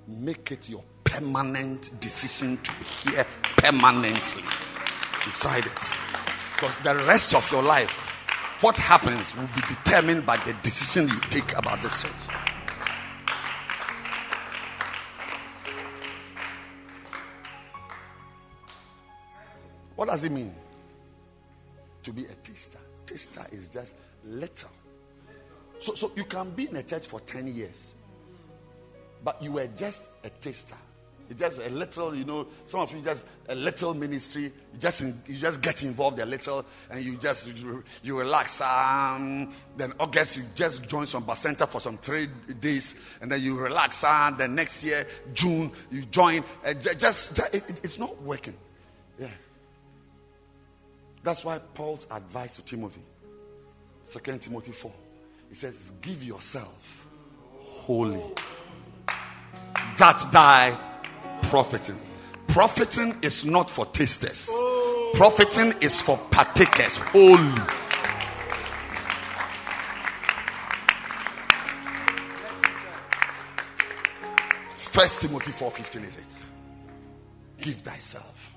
make 0.08 0.50
it 0.50 0.68
your 0.68 0.82
permanent 1.04 2.00
decision 2.00 2.56
to 2.56 2.72
be 2.72 2.84
here 3.10 3.26
permanently. 3.58 4.42
Decide 5.24 5.66
it. 5.66 5.80
Because 6.54 6.76
the 6.78 6.94
rest 7.06 7.34
of 7.34 7.50
your 7.52 7.62
life, 7.62 8.13
what 8.60 8.76
happens 8.76 9.36
will 9.36 9.48
be 9.48 9.60
determined 9.68 10.24
by 10.24 10.36
the 10.38 10.52
decision 10.62 11.08
you 11.08 11.20
take 11.30 11.56
about 11.56 11.82
this 11.82 12.02
church. 12.02 12.12
What 19.96 20.08
does 20.08 20.24
it 20.24 20.32
mean 20.32 20.54
to 22.02 22.12
be 22.12 22.24
a 22.24 22.34
taster? 22.34 22.78
Taster 23.06 23.46
is 23.52 23.68
just 23.68 23.96
little. 24.24 24.70
So, 25.78 25.94
so 25.94 26.12
you 26.16 26.24
can 26.24 26.50
be 26.50 26.68
in 26.68 26.76
a 26.76 26.82
church 26.82 27.06
for 27.06 27.20
10 27.20 27.46
years, 27.54 27.96
but 29.22 29.40
you 29.42 29.52
were 29.52 29.68
just 29.76 30.10
a 30.24 30.30
taster. 30.30 30.76
It's 31.30 31.40
just 31.40 31.58
a 31.60 31.70
little, 31.70 32.14
you 32.14 32.24
know, 32.24 32.46
some 32.66 32.80
of 32.80 32.92
you 32.92 33.00
just 33.00 33.24
a 33.48 33.54
little 33.54 33.94
ministry. 33.94 34.42
You 34.44 34.78
just 34.78 35.02
you 35.26 35.36
just 35.36 35.62
get 35.62 35.82
involved 35.82 36.18
a 36.18 36.26
little, 36.26 36.64
and 36.90 37.02
you 37.02 37.16
just 37.16 37.48
you, 37.48 37.82
you 38.02 38.18
relax. 38.18 38.60
Um, 38.60 39.52
then 39.76 39.92
August 39.98 40.36
you 40.36 40.42
just 40.54 40.86
join 40.86 41.06
some 41.06 41.22
bacenta 41.24 41.66
for 41.66 41.80
some 41.80 41.96
three 41.98 42.26
days, 42.60 43.16
and 43.22 43.32
then 43.32 43.40
you 43.42 43.58
relax. 43.58 44.04
And 44.04 44.36
then 44.36 44.54
next 44.54 44.84
year 44.84 45.06
June 45.32 45.72
you 45.90 46.04
join. 46.06 46.44
Uh, 46.64 46.74
ju- 46.74 46.94
just, 46.98 47.36
ju- 47.36 47.42
it- 47.52 47.70
it- 47.70 47.80
it's 47.82 47.98
not 47.98 48.20
working. 48.22 48.56
Yeah. 49.18 49.28
That's 51.22 51.42
why 51.44 51.58
Paul's 51.58 52.06
advice 52.10 52.56
to 52.56 52.62
Timothy, 52.62 53.00
2 54.06 54.38
Timothy 54.38 54.72
4, 54.72 54.92
he 55.48 55.54
says, 55.54 55.94
Give 56.02 56.22
yourself 56.22 57.06
wholly. 57.60 58.22
That 59.96 60.22
thy 60.32 60.76
profiting. 61.48 61.98
Profiting 62.48 63.16
is 63.22 63.44
not 63.44 63.70
for 63.70 63.86
tasters, 63.86 64.50
profiting 65.14 65.72
is 65.80 66.00
for 66.00 66.16
partakers 66.30 66.96
Holy. 66.96 67.52
First 74.76 75.22
Timothy 75.22 75.50
4:15 75.50 76.04
is 76.04 76.16
it. 76.16 76.44
Give 77.60 77.74
thyself. 77.76 78.56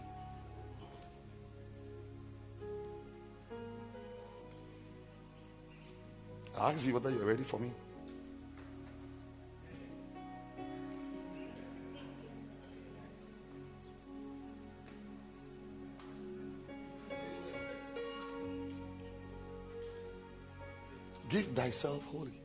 I 6.60 6.72
ask 6.72 6.88
you 6.88 6.94
whether 6.94 7.10
you're 7.10 7.26
ready 7.26 7.44
for 7.44 7.60
me. 7.60 7.72
Give 21.30 21.46
thyself 21.48 22.04
wholly. 22.06 22.42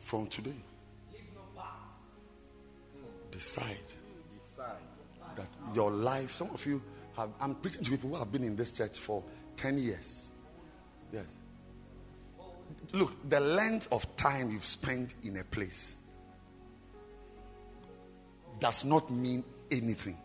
From 0.00 0.26
today, 0.26 0.54
decide 3.30 3.76
that 5.36 5.46
your 5.74 5.90
life, 5.90 6.34
some 6.36 6.50
of 6.50 6.64
you 6.66 6.82
have, 7.16 7.30
I'm 7.40 7.54
preaching 7.54 7.82
to 7.84 7.90
people 7.90 8.10
who 8.10 8.16
have 8.16 8.30
been 8.30 8.44
in 8.44 8.56
this 8.56 8.70
church 8.70 8.98
for 8.98 9.22
10 9.56 9.78
years. 9.78 10.30
Yes. 11.12 11.24
Look, 12.92 13.28
the 13.28 13.40
length 13.40 13.88
of 13.92 14.16
time 14.16 14.50
you've 14.50 14.66
spent 14.66 15.14
in 15.22 15.38
a 15.38 15.44
place 15.44 15.96
does 18.60 18.84
not 18.84 19.10
mean 19.10 19.44
anything. 19.70 20.18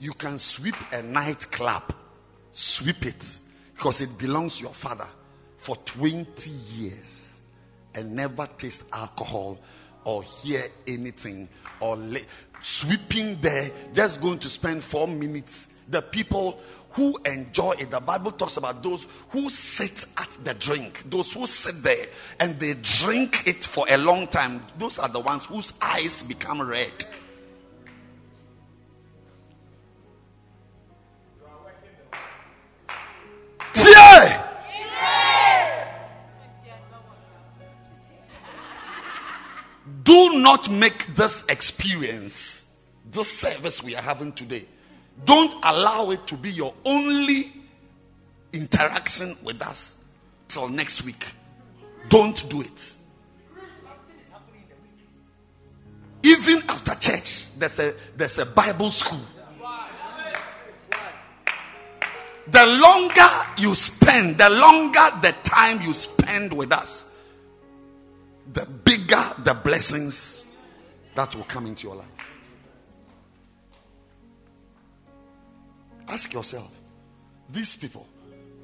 You 0.00 0.12
can 0.12 0.38
sweep 0.38 0.74
a 0.92 1.02
nightclub, 1.02 1.94
sweep 2.52 3.04
it 3.04 3.38
because 3.76 4.00
it 4.00 4.16
belongs 4.18 4.56
to 4.56 4.64
your 4.64 4.72
father 4.72 5.06
for 5.56 5.76
20 5.76 6.50
years 6.50 7.38
and 7.94 8.16
never 8.16 8.46
taste 8.56 8.88
alcohol 8.94 9.58
or 10.04 10.22
hear 10.22 10.62
anything 10.86 11.48
or 11.80 11.98
sweeping 12.62 13.38
there, 13.42 13.70
just 13.92 14.22
going 14.22 14.38
to 14.38 14.48
spend 14.48 14.82
four 14.82 15.06
minutes. 15.06 15.74
The 15.88 16.00
people 16.00 16.60
who 16.92 17.16
enjoy 17.26 17.72
it, 17.72 17.90
the 17.90 18.00
Bible 18.00 18.30
talks 18.32 18.56
about 18.56 18.82
those 18.82 19.06
who 19.28 19.50
sit 19.50 20.06
at 20.16 20.30
the 20.44 20.54
drink, 20.54 21.02
those 21.10 21.32
who 21.32 21.46
sit 21.46 21.82
there 21.82 22.06
and 22.38 22.58
they 22.58 22.74
drink 22.74 23.46
it 23.46 23.64
for 23.64 23.84
a 23.90 23.98
long 23.98 24.28
time. 24.28 24.62
Those 24.78 24.98
are 24.98 25.08
the 25.08 25.20
ones 25.20 25.44
whose 25.44 25.72
eyes 25.82 26.22
become 26.22 26.62
red. 26.62 26.92
Do 40.10 40.40
not 40.40 40.68
make 40.68 41.06
this 41.14 41.46
experience, 41.48 42.80
this 43.12 43.30
service 43.30 43.80
we 43.80 43.94
are 43.94 44.02
having 44.02 44.32
today, 44.32 44.64
don't 45.24 45.54
allow 45.62 46.10
it 46.10 46.26
to 46.26 46.34
be 46.34 46.50
your 46.50 46.74
only 46.84 47.52
interaction 48.52 49.36
with 49.44 49.62
us 49.62 50.02
till 50.48 50.68
next 50.68 51.04
week. 51.04 51.26
Don't 52.08 52.50
do 52.50 52.60
it. 52.60 52.96
Even 56.24 56.60
after 56.68 56.96
church, 56.96 57.56
there's 57.56 57.78
a 57.78 57.94
there's 58.16 58.38
a 58.40 58.46
Bible 58.46 58.90
school. 58.90 59.24
The 62.48 62.66
longer 62.66 63.28
you 63.58 63.76
spend, 63.76 64.38
the 64.38 64.50
longer 64.50 65.08
the 65.22 65.32
time 65.44 65.80
you 65.80 65.92
spend 65.92 66.52
with 66.52 66.72
us, 66.72 67.09
the 68.52 68.66
bigger 68.66 69.22
the 69.44 69.54
blessings 69.62 70.44
that 71.14 71.34
will 71.34 71.44
come 71.44 71.66
into 71.66 71.86
your 71.86 71.96
life. 71.96 72.06
Ask 76.08 76.32
yourself, 76.32 76.80
these 77.48 77.76
people, 77.76 78.06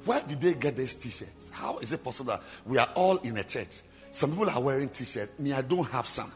where 0.05 0.21
did 0.27 0.41
they 0.41 0.53
get 0.53 0.75
these 0.75 0.95
t-shirts? 0.95 1.49
How 1.53 1.77
is 1.77 1.93
it 1.93 2.03
possible 2.03 2.31
that 2.31 2.43
we 2.65 2.77
are 2.77 2.89
all 2.95 3.17
in 3.17 3.37
a 3.37 3.43
church? 3.43 3.81
Some 4.11 4.31
people 4.31 4.49
are 4.49 4.61
wearing 4.61 4.89
t-shirts. 4.89 5.39
Me, 5.39 5.53
I 5.53 5.61
don't 5.61 5.89
have 5.89 6.07
some. 6.07 6.31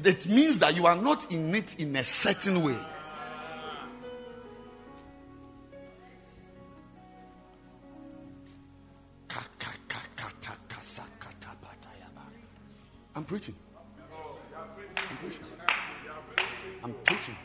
That 0.00 0.26
means 0.26 0.58
that 0.60 0.74
you 0.76 0.86
are 0.86 0.96
not 0.96 1.32
in 1.32 1.54
it 1.54 1.78
in 1.78 1.94
a 1.96 2.04
certain 2.04 2.62
way. 2.62 2.78
I'm 13.16 13.24
preaching. 13.24 13.54
I'm 15.10 15.16
preaching. 15.16 15.42
I'm 16.84 16.94
preaching. 17.04 17.36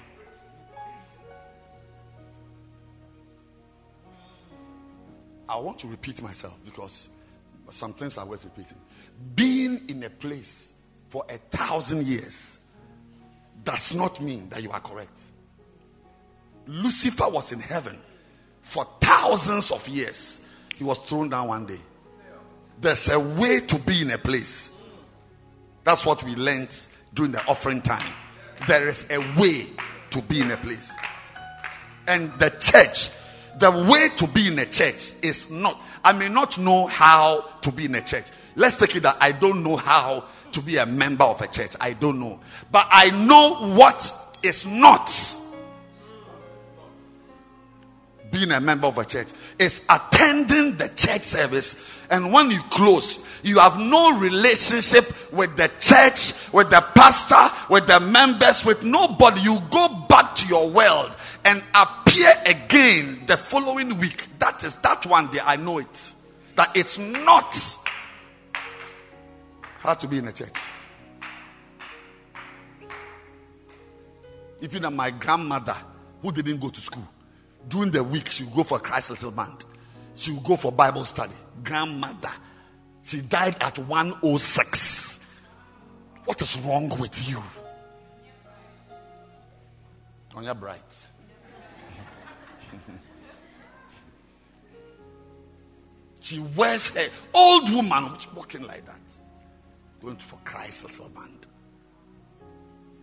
I 5.48 5.58
want 5.58 5.80
to 5.80 5.88
repeat 5.88 6.22
myself 6.22 6.58
because 6.66 7.08
some 7.70 7.94
things 7.94 8.18
are 8.18 8.26
worth 8.26 8.44
repeating. 8.44 8.78
Being 9.36 9.82
in 9.88 10.04
a 10.04 10.10
place 10.10 10.74
for 11.08 11.24
a 11.30 11.38
thousand 11.38 12.06
years 12.06 12.60
does 13.64 13.96
not 13.96 14.20
mean 14.20 14.50
that 14.50 14.62
you 14.62 14.72
are 14.72 14.82
correct. 14.82 15.22
Lucifer 16.68 17.30
was 17.30 17.54
in 17.54 17.60
heaven 17.62 17.98
for 18.62 18.86
thousands 19.00 19.72
of 19.72 19.88
years. 19.88 20.46
He 20.76 20.84
was 20.84 21.00
thrown 21.00 21.30
down 21.30 21.48
one 21.48 21.66
day. 21.66 21.80
There's 22.80 23.10
a 23.10 23.20
way 23.20 23.62
to 23.62 23.80
be 23.80 24.02
in 24.02 24.12
a 24.12 24.18
place. 24.18 24.81
That's 25.84 26.06
what 26.06 26.24
we 26.24 26.36
learned 26.36 26.76
during 27.14 27.32
the 27.32 27.46
offering 27.48 27.82
time. 27.82 28.12
There 28.68 28.88
is 28.88 29.10
a 29.10 29.20
way 29.40 29.66
to 30.12 30.22
be 30.22 30.42
in 30.42 30.52
a 30.52 30.58
place. 30.58 30.94
And 32.08 32.32
the 32.40 32.50
church, 32.60 33.10
the 33.60 33.72
way 33.72 34.10
to 34.18 34.28
be 34.28 34.48
in 34.48 34.60
a 34.60 34.66
church 34.66 35.14
is 35.22 35.50
not, 35.50 35.82
I 36.04 36.12
may 36.14 36.30
not 36.30 36.58
know 36.58 36.88
how 36.88 37.42
to 37.62 37.72
be 37.72 37.86
in 37.86 37.96
a 37.96 38.02
church. 38.02 38.26
Let's 38.56 38.78
take 38.78 38.96
it 38.96 39.04
that 39.04 39.18
I 39.20 39.32
don't 39.32 39.64
know 39.64 39.78
how 39.78 40.26
to 40.52 40.62
be 40.62 40.78
a 40.78 40.86
member 40.86 41.24
of 41.24 41.42
a 41.42 41.48
church. 41.48 41.72
I 41.80 41.94
don't 41.94 42.20
know. 42.20 42.40
But 42.72 42.88
I 42.90 43.10
know 43.12 43.76
what 43.76 44.12
is 44.44 44.66
not 44.66 45.10
being 48.32 48.52
a 48.52 48.62
member 48.62 48.88
of 48.88 48.98
a 48.98 49.06
church 49.06 49.28
is 49.60 49.86
attending 49.90 50.78
the 50.78 50.88
church 50.90 51.24
service. 51.24 51.88
And 52.10 52.32
when 52.32 52.52
you 52.52 52.60
close 52.70 53.26
you 53.44 53.60
have 53.60 53.80
no 53.80 54.18
relationship 54.18 55.34
with 55.34 55.56
the 55.58 55.72
church 55.80 56.34
with 56.54 56.70
the 56.70 56.82
pastor 56.96 57.56
with 57.70 57.88
the 57.88 58.00
members 58.00 58.66
with 58.66 58.84
nobody. 58.84 59.42
You 59.42 59.60
go 59.70 59.88
back 60.08 60.36
to 60.38 60.48
your 60.48 60.70
world 60.70 61.16
and 61.46 61.64
appear 61.74 62.32
again 62.46 63.24
the 63.26 63.38
following 63.38 63.98
week. 63.98 64.28
That 64.40 64.64
is 64.64 64.76
that 64.78 65.06
one 65.06 65.32
day 65.32 65.40
i 65.44 65.56
know 65.56 65.80
it. 65.80 66.14
That 66.56 66.76
it's 66.76 66.98
not 66.98 67.56
hard 69.80 70.00
to 70.02 70.08
be 70.08 70.20
in 70.20 70.28
a 70.28 70.32
church. 70.32 70.54
Even 74.62 74.94
my 74.96 75.10
grandmother 75.10 75.76
who 76.22 76.32
didn't 76.32 76.60
go 76.60 76.70
to 76.70 76.80
school 76.80 77.08
during 77.68 77.92
the 77.92 78.04
week, 78.04 78.30
she 78.32 78.44
would 78.44 78.54
go 78.54 78.64
for 78.64 78.80
Christ 78.80 79.10
Little 79.12 79.32
Band. 79.32 79.66
She 80.16 80.32
would 80.32 80.44
go 80.44 80.56
for 80.56 80.72
Bible 80.72 81.06
study. 81.06 81.34
Grandmother. 81.64 82.32
She 83.04 83.22
died 83.22 83.56
at 83.62 83.78
106. 83.80 85.36
What 86.26 86.42
is 86.42 86.60
wrong 86.60 86.90
with 87.00 87.30
you? 87.30 87.42
On 90.36 90.44
your 90.44 90.56
bright. 90.56 91.08
she 96.22 96.40
wears 96.56 96.96
her 96.96 97.10
old 97.34 97.70
woman 97.70 98.14
walking 98.36 98.66
like 98.68 98.86
that. 98.86 99.02
Going 100.02 100.18
for 100.18 100.38
Christ 100.46 100.86
Little 100.86 101.10
Band. 101.10 101.48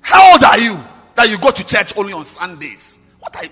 How 0.00 0.32
old 0.32 0.42
are 0.44 0.58
you 0.58 0.78
that 1.16 1.28
you 1.28 1.38
go 1.38 1.50
to 1.50 1.66
church 1.66 1.96
only 1.98 2.12
on 2.12 2.24
Sundays? 2.24 3.00
What 3.18 3.36
are 3.36 3.44
you? 3.44 3.50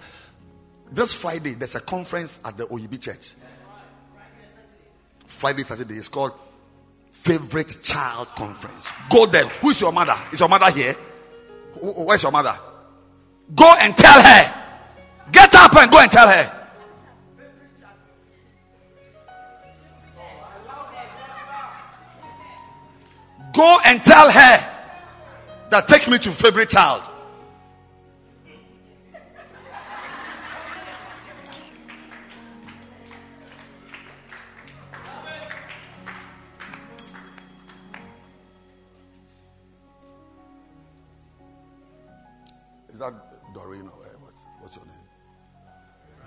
This 0.90 1.12
Friday, 1.14 1.54
there's 1.54 1.74
a 1.74 1.80
conference 1.80 2.38
at 2.44 2.56
the 2.56 2.66
Oyibi 2.66 3.00
church. 3.00 3.34
Friday, 5.26 5.62
Saturday. 5.64 5.94
It's 5.94 6.08
called 6.08 6.32
Favorite 7.10 7.78
Child 7.82 8.28
Conference. 8.36 8.88
Go 9.10 9.26
there. 9.26 9.46
Who 9.46 9.70
is 9.70 9.80
your 9.80 9.92
mother? 9.92 10.14
Is 10.32 10.40
your 10.40 10.48
mother 10.48 10.70
here? 10.70 10.94
Where's 11.80 12.22
your 12.22 12.32
mother? 12.32 12.54
Go 13.54 13.74
and 13.80 13.96
tell 13.96 14.22
her. 14.22 14.62
Get 15.32 15.54
up 15.54 15.74
and 15.76 15.90
go 15.90 15.98
and 15.98 16.10
tell 16.10 16.28
her. 16.28 16.52
Go 23.52 23.78
and 23.84 24.04
tell 24.04 24.30
her 24.30 24.72
that 25.70 25.88
take 25.88 26.08
me 26.08 26.18
to 26.18 26.30
favorite 26.30 26.70
child. 26.70 27.02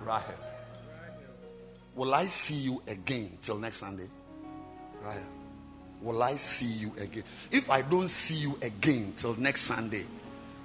Rahel. 0.10 0.36
Will 1.96 2.16
I 2.16 2.26
see 2.26 2.56
you 2.56 2.82
again 2.88 3.38
till 3.44 3.60
next 3.60 3.78
Sunday? 3.78 4.10
Rahel. 5.04 5.30
Will 6.02 6.24
I 6.24 6.36
see 6.36 6.66
you 6.66 6.94
again? 7.00 7.24
If 7.52 7.70
I 7.70 7.84
don't 7.84 8.08
see 8.08 8.36
you 8.36 8.58
again 8.64 9.14
till 9.18 9.36
next 9.36 9.62
Sunday, 9.62 10.06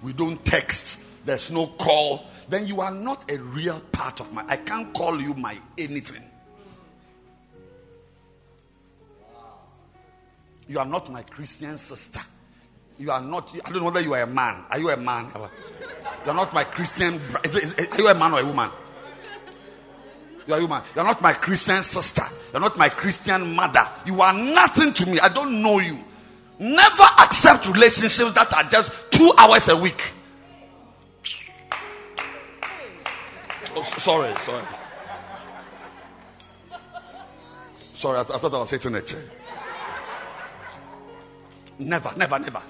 we 0.02 0.14
don't 0.14 0.42
text, 0.46 1.26
there's 1.26 1.50
no 1.50 1.66
call, 1.66 2.26
then 2.48 2.66
you 2.66 2.80
are 2.80 2.90
not 2.90 3.30
a 3.30 3.36
real 3.38 3.80
part 3.92 4.20
of 4.20 4.32
my. 4.32 4.44
I 4.48 4.56
can't 4.56 4.94
call 4.94 5.20
you 5.20 5.34
my 5.34 5.58
anything. 5.76 6.22
You 10.66 10.78
are 10.78 10.86
not 10.86 11.12
my 11.12 11.22
Christian 11.22 11.76
sister. 11.76 12.20
You 12.98 13.10
are 13.10 13.20
not, 13.20 13.54
I 13.66 13.70
don't 13.70 13.80
know 13.80 13.84
whether 13.84 14.00
you 14.00 14.14
are 14.14 14.22
a 14.22 14.26
man. 14.26 14.64
Are 14.70 14.78
you 14.78 14.88
a 14.88 14.96
man? 14.96 15.30
You're 16.24 16.34
not 16.34 16.54
my 16.54 16.64
Christian. 16.64 17.20
Is, 17.44 17.56
is, 17.56 17.98
are 17.98 18.00
you 18.00 18.08
a 18.08 18.14
man 18.14 18.32
or 18.32 18.40
a 18.40 18.46
woman? 18.46 18.70
You 20.46 20.54
are 20.54 20.60
human. 20.60 20.82
You're 20.94 21.04
not 21.04 21.22
my 21.22 21.32
Christian 21.32 21.82
sister. 21.82 22.22
You're 22.52 22.60
not 22.60 22.76
my 22.76 22.88
Christian 22.88 23.54
mother. 23.54 23.82
You 24.06 24.20
are 24.20 24.32
nothing 24.32 24.92
to 24.92 25.06
me. 25.06 25.18
I 25.20 25.28
don't 25.28 25.62
know 25.62 25.78
you. 25.78 25.98
Never 26.58 27.04
accept 27.18 27.66
relationships 27.66 28.32
that 28.34 28.52
are 28.54 28.70
just 28.70 28.92
two 29.10 29.32
hours 29.38 29.68
a 29.68 29.76
week. 29.76 30.12
Oh, 33.76 33.82
sorry, 33.82 34.32
sorry. 34.38 34.64
Sorry, 37.94 38.18
I, 38.18 38.20
I 38.20 38.24
thought 38.24 38.54
I 38.54 38.58
was 38.58 38.70
hitting 38.70 38.94
a 38.94 39.02
chair. 39.02 39.20
Never, 41.78 42.10
never, 42.16 42.38
never 42.38 42.62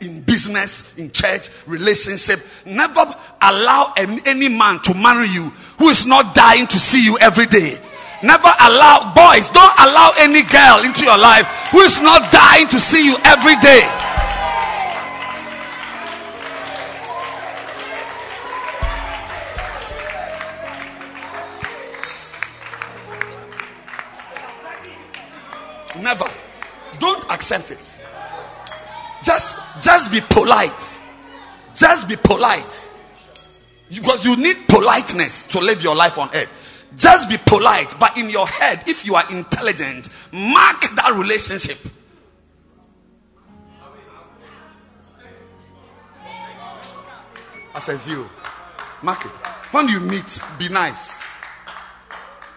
in 0.00 0.22
business, 0.22 0.96
in 0.98 1.10
church, 1.10 1.50
relationship. 1.66 2.40
Never 2.64 3.04
allow 3.42 3.92
any 3.96 4.48
man 4.48 4.80
to 4.82 4.94
marry 4.94 5.28
you 5.28 5.50
who 5.78 5.88
is 5.88 6.06
not 6.06 6.34
dying 6.34 6.66
to 6.68 6.78
see 6.78 7.04
you 7.04 7.18
every 7.18 7.46
day. 7.46 7.76
Never 8.22 8.48
allow, 8.60 9.12
boys, 9.14 9.50
don't 9.50 9.78
allow 9.78 10.12
any 10.18 10.42
girl 10.42 10.82
into 10.84 11.04
your 11.04 11.18
life 11.18 11.46
who 11.70 11.80
is 11.80 12.00
not 12.00 12.32
dying 12.32 12.68
to 12.68 12.80
see 12.80 13.04
you 13.04 13.16
every 13.24 13.56
day. 13.56 13.88
Never. 26.00 26.26
Don't 27.00 27.24
accept 27.30 27.70
it. 27.70 27.97
Just, 29.28 29.58
just 29.82 30.10
be 30.10 30.22
polite. 30.22 31.00
Just 31.76 32.08
be 32.08 32.16
polite. 32.16 32.88
Because 33.90 34.24
you 34.24 34.36
need 34.36 34.56
politeness 34.70 35.46
to 35.48 35.58
live 35.58 35.82
your 35.82 35.94
life 35.94 36.16
on 36.16 36.30
earth. 36.34 36.88
Just 36.96 37.28
be 37.28 37.36
polite, 37.44 37.94
but 38.00 38.16
in 38.16 38.30
your 38.30 38.46
head, 38.46 38.82
if 38.86 39.04
you 39.04 39.16
are 39.16 39.30
intelligent, 39.30 40.08
mark 40.32 40.80
that 40.96 41.12
relationship. 41.14 41.76
As 47.74 47.90
a 47.90 47.98
zero. 47.98 48.30
Mark 49.02 49.26
it. 49.26 49.30
When 49.72 49.88
you 49.90 50.00
meet, 50.00 50.40
be 50.58 50.70
nice. 50.70 51.20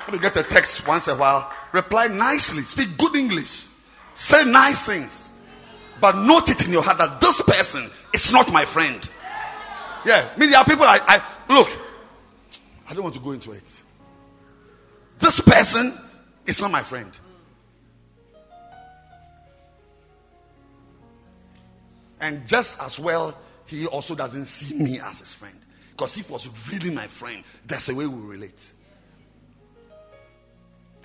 When 0.05 0.15
you 0.15 0.21
get 0.21 0.37
a 0.37 0.43
text 0.43 0.87
once 0.87 1.09
a 1.09 1.17
while, 1.17 1.51
reply 1.73 2.07
nicely. 2.07 2.61
Speak 2.61 2.97
good 2.97 3.17
English. 3.17 3.67
Say 4.13 4.45
nice 4.45 4.85
things. 4.85 5.30
But 6.01 6.17
note 6.17 6.49
it 6.49 6.65
in 6.65 6.71
your 6.71 6.81
heart 6.81 6.97
that 6.97 7.21
this 7.21 7.41
person 7.43 7.89
is 8.13 8.31
not 8.31 8.51
my 8.51 8.65
friend. 8.65 9.07
Yeah, 10.03 10.27
I 10.35 10.39
mean, 10.39 10.49
there 10.49 10.59
are 10.59 10.65
people 10.65 10.83
I, 10.83 10.99
I 11.07 11.53
look, 11.53 11.69
I 12.89 12.93
don't 12.93 13.03
want 13.03 13.13
to 13.15 13.21
go 13.21 13.31
into 13.31 13.51
it. 13.51 13.81
This 15.19 15.39
person 15.39 15.93
is 16.47 16.59
not 16.59 16.71
my 16.71 16.81
friend. 16.81 17.17
And 22.19 22.47
just 22.47 22.81
as 22.81 22.99
well, 22.99 23.37
he 23.67 23.85
also 23.85 24.15
doesn't 24.15 24.45
see 24.45 24.75
me 24.75 24.99
as 24.99 25.19
his 25.19 25.33
friend. 25.33 25.55
Because 25.91 26.17
if 26.17 26.27
he 26.27 26.33
was 26.33 26.49
really 26.71 26.91
my 26.93 27.05
friend, 27.05 27.43
that's 27.67 27.87
the 27.87 27.95
way 27.95 28.07
we 28.07 28.19
relate. 28.21 28.71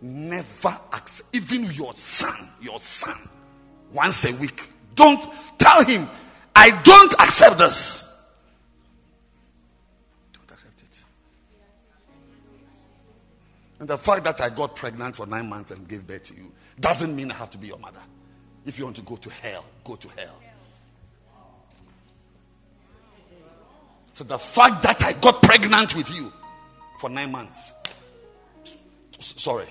Never 0.00 0.78
accept, 0.92 1.34
even 1.34 1.64
your 1.72 1.94
son, 1.94 2.48
your 2.60 2.78
son, 2.78 3.28
once 3.92 4.24
a 4.24 4.34
week, 4.36 4.70
don't 4.96 5.24
tell 5.58 5.84
him, 5.84 6.08
I 6.54 6.70
don't 6.82 7.12
accept 7.20 7.58
this. 7.58 8.02
Don't 10.32 10.50
accept 10.50 10.82
it. 10.82 11.02
And 13.78 13.88
the 13.88 13.98
fact 13.98 14.24
that 14.24 14.40
I 14.40 14.48
got 14.48 14.74
pregnant 14.74 15.14
for 15.14 15.26
nine 15.26 15.48
months 15.48 15.70
and 15.70 15.86
gave 15.86 16.06
birth 16.06 16.24
to 16.24 16.34
you 16.34 16.50
doesn't 16.80 17.14
mean 17.14 17.30
I 17.30 17.34
have 17.34 17.50
to 17.50 17.58
be 17.58 17.68
your 17.68 17.78
mother. 17.78 18.00
If 18.64 18.78
you 18.78 18.84
want 18.84 18.96
to 18.96 19.02
go 19.02 19.16
to 19.16 19.30
hell, 19.30 19.64
go 19.84 19.94
to 19.94 20.08
hell. 20.16 20.40
So 24.14 24.24
the 24.24 24.38
fact 24.38 24.82
that 24.82 25.02
I 25.04 25.12
got 25.12 25.42
pregnant 25.42 25.94
with 25.94 26.12
you 26.14 26.32
for 26.98 27.10
nine 27.10 27.30
months, 27.30 27.72
sorry. 29.20 29.66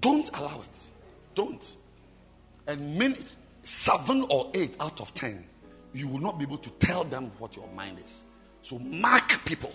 Don't 0.00 0.28
allow 0.36 0.60
it. 0.60 0.78
Don't. 1.34 1.76
And 2.66 2.98
many, 2.98 3.16
seven 3.62 4.26
or 4.30 4.50
eight 4.54 4.76
out 4.80 5.00
of 5.00 5.14
ten, 5.14 5.44
you 5.92 6.08
will 6.08 6.20
not 6.20 6.38
be 6.38 6.44
able 6.44 6.58
to 6.58 6.70
tell 6.70 7.04
them 7.04 7.30
what 7.38 7.56
your 7.56 7.68
mind 7.68 7.98
is. 8.04 8.24
So 8.62 8.78
mark 8.78 9.44
people. 9.44 9.72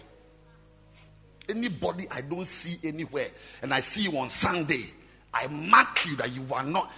Anybody 1.49 2.07
I 2.11 2.22
don't 2.22 2.45
see 2.45 2.77
anywhere 2.88 3.27
and 3.61 3.73
I 3.73 3.80
see 3.80 4.03
you 4.03 4.18
on 4.18 4.30
Sunday, 4.30 4.84
I 5.34 5.48
mark 5.48 6.06
you 6.06 6.15
that 6.18 6.31
you 6.34 6.45
are 6.53 6.64
not. 6.64 6.91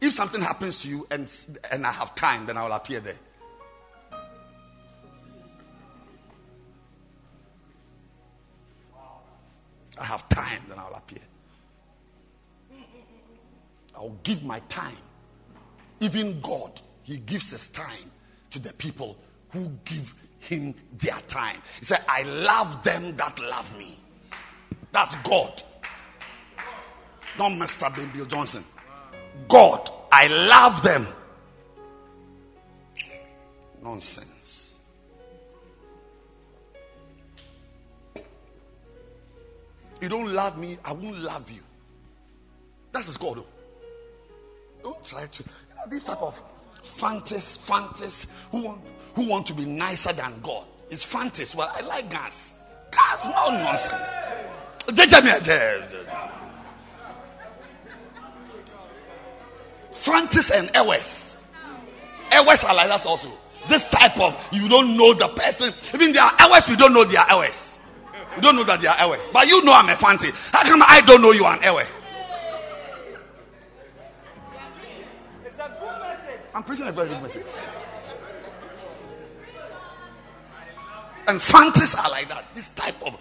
If 0.00 0.12
something 0.12 0.42
happens 0.42 0.82
to 0.82 0.88
you 0.88 1.06
and, 1.10 1.32
and 1.72 1.86
I 1.86 1.92
have 1.92 2.14
time, 2.14 2.46
then 2.46 2.56
I 2.56 2.64
will 2.64 2.72
appear 2.72 3.00
there. 3.00 3.16
I 9.98 10.04
have 10.04 10.28
time, 10.28 10.62
then 10.68 10.78
I'll 10.78 10.94
appear. 10.94 11.22
I'll 13.96 14.16
give 14.22 14.44
my 14.44 14.60
time. 14.68 14.96
Even 16.00 16.40
God, 16.40 16.80
He 17.02 17.18
gives 17.18 17.50
His 17.50 17.68
time 17.68 18.10
to 18.50 18.58
the 18.58 18.72
people 18.74 19.16
who 19.50 19.68
give 19.84 20.14
Him 20.38 20.74
their 20.98 21.18
time. 21.26 21.60
He 21.78 21.84
said, 21.84 22.00
I 22.08 22.22
love 22.22 22.82
them 22.84 23.16
that 23.16 23.38
love 23.40 23.76
me. 23.78 23.96
That's 24.92 25.16
God. 25.16 25.62
Don't 27.38 27.58
Mr. 27.58 27.94
Ben 27.94 28.08
Bill 28.10 28.26
Johnson. 28.26 28.64
God, 29.48 29.90
I 30.10 30.26
love 30.48 30.82
them. 30.82 31.06
Nonsense. 33.82 34.78
You 40.00 40.08
don't 40.08 40.32
love 40.32 40.58
me, 40.58 40.78
I 40.84 40.92
won't 40.92 41.18
love 41.18 41.50
you. 41.50 41.62
That 42.92 43.06
is 43.06 43.16
God. 43.16 43.44
Don't 44.86 45.04
try 45.04 45.26
to. 45.26 45.42
You 45.42 45.74
know, 45.74 45.82
this 45.90 46.04
type 46.04 46.22
of 46.22 46.40
Fantes, 46.80 47.58
Fantes 47.58 48.30
who 48.52 48.62
want, 48.62 48.80
who 49.16 49.28
want 49.28 49.44
to 49.46 49.52
be 49.52 49.64
nicer 49.64 50.12
than 50.12 50.32
God. 50.44 50.64
It's 50.90 51.04
Fantes. 51.04 51.56
Well, 51.56 51.68
I 51.74 51.80
like 51.80 52.08
gas. 52.08 52.54
Gas, 52.92 53.26
no 53.26 53.50
nonsense. 53.64 54.08
Francis 59.90 60.52
and 60.52 60.70
Ewes. 60.72 61.36
Ewes 62.32 62.64
are 62.64 62.74
like 62.76 62.86
that 62.86 63.04
also. 63.06 63.32
This 63.68 63.88
type 63.88 64.20
of 64.20 64.48
you 64.52 64.68
don't 64.68 64.96
know 64.96 65.14
the 65.14 65.26
person. 65.26 65.74
Even 65.94 66.12
they 66.12 66.20
are 66.20 66.30
Ewes, 66.38 66.68
we 66.68 66.76
don't 66.76 66.94
know 66.94 67.02
they 67.02 67.16
are 67.16 67.44
Ewes. 67.44 67.80
We 68.36 68.40
don't 68.40 68.54
know 68.54 68.62
that 68.62 68.80
they 68.80 68.86
are 68.86 69.08
Ewes. 69.08 69.28
But 69.32 69.48
you 69.48 69.64
know 69.64 69.72
I'm 69.72 69.88
a 69.88 69.94
Fante. 69.94 70.30
How 70.52 70.62
come 70.62 70.84
I 70.86 71.00
don't 71.04 71.22
know 71.22 71.32
you 71.32 71.44
are 71.44 71.56
an 71.56 71.62
Ewe? 71.64 71.82
I'm 76.56 76.62
preaching 76.62 76.86
a 76.88 76.92
very 76.92 77.10
good 77.10 77.22
message. 77.22 77.44
And 81.28 81.38
Fantes 81.38 81.94
are 82.02 82.10
like 82.10 82.30
that. 82.30 82.46
This 82.54 82.70
type 82.70 82.94
of 83.06 83.18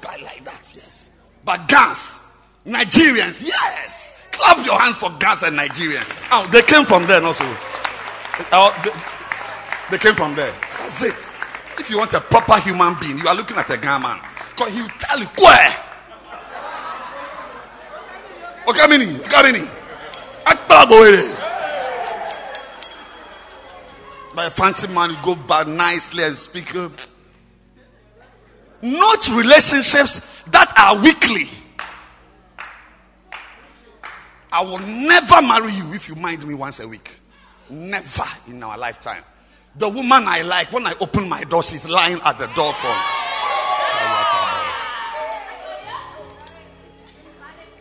guy 0.00 0.16
like 0.24 0.44
that, 0.44 0.72
yes. 0.74 1.08
But 1.44 1.68
guns, 1.68 2.20
Nigerians, 2.66 3.46
yes. 3.46 4.18
Clap 4.32 4.66
your 4.66 4.80
hands 4.80 4.96
for 4.96 5.10
guns 5.10 5.44
and 5.44 5.56
Nigerians. 5.56 6.04
Oh, 6.32 6.48
they 6.50 6.62
came 6.62 6.84
from 6.84 7.06
there 7.06 7.22
also. 7.22 7.44
Oh, 8.50 8.74
they, 8.82 9.96
they, 9.96 10.02
came 10.02 10.16
from 10.16 10.34
there. 10.34 10.52
That's 10.78 11.04
it. 11.04 11.36
If 11.78 11.88
you 11.88 11.98
want 11.98 12.12
a 12.14 12.20
proper 12.20 12.58
human 12.58 12.96
being, 12.98 13.16
you 13.16 13.28
are 13.28 13.34
looking 13.36 13.58
at 13.58 13.70
a 13.70 13.78
gun 13.78 14.02
man. 14.02 14.18
Because 14.50 14.74
he 14.74 14.82
will 14.82 14.88
tell 14.98 15.20
you, 15.20 15.26
where? 15.38 15.76
Okay, 18.68 18.86
mini, 18.88 19.20
okay, 19.20 19.52
mini. 19.52 19.68
By 24.34 24.46
a 24.46 24.50
Fante 24.50 24.92
man, 24.92 25.10
you 25.10 25.16
go 25.22 25.34
back 25.34 25.66
nicely 25.66 26.24
and 26.24 26.36
speak. 26.36 26.74
Uh, 26.74 26.88
not 28.80 29.28
relationships 29.28 30.42
that 30.44 30.72
are 30.78 31.00
weekly. 31.00 31.48
I 34.50 34.62
will 34.64 34.80
never 34.80 35.40
marry 35.42 35.72
you 35.72 35.92
if 35.92 36.08
you 36.08 36.14
mind 36.14 36.46
me 36.46 36.54
once 36.54 36.80
a 36.80 36.88
week. 36.88 37.18
Never 37.70 38.24
in 38.48 38.62
our 38.62 38.76
lifetime. 38.76 39.22
The 39.76 39.88
woman 39.88 40.24
I 40.26 40.42
like, 40.42 40.72
when 40.72 40.86
I 40.86 40.94
open 41.00 41.28
my 41.28 41.44
door, 41.44 41.62
she's 41.62 41.88
lying 41.88 42.20
at 42.24 42.38
the 42.38 42.46
door 42.48 42.72
front. 42.74 43.06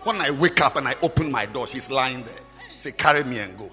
When 0.03 0.19
I 0.19 0.32
wake 0.32 0.61
up 0.61 0.78
and 0.78 0.88
I 0.88 0.95
open 1.02 1.32
my 1.32 1.45
door, 1.45 1.68
she's 1.68 1.91
lying 1.91 2.23
there. 2.23 2.40
Say, 2.76 2.91
carry 2.91 3.23
me 3.23 3.40
and 3.40 3.57
go. 3.57 3.69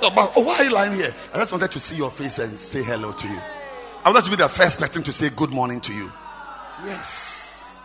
Oh, 0.00 0.10
but, 0.14 0.32
oh, 0.36 0.42
why 0.42 0.58
are 0.58 0.64
you 0.64 0.70
lying 0.70 0.92
here? 0.92 1.12
I 1.34 1.38
just 1.38 1.52
wanted 1.52 1.72
to 1.72 1.80
see 1.80 1.96
your 1.96 2.10
face 2.10 2.38
and 2.38 2.56
say 2.58 2.82
hello 2.82 3.12
to 3.12 3.28
you. 3.28 3.40
I 4.04 4.10
wanted 4.10 4.24
to 4.24 4.30
be 4.30 4.36
the 4.36 4.48
first 4.48 4.78
person 4.78 5.02
to 5.02 5.12
say 5.12 5.30
good 5.30 5.50
morning 5.50 5.80
to 5.82 5.92
you. 5.92 6.12
Yes. 6.84 7.80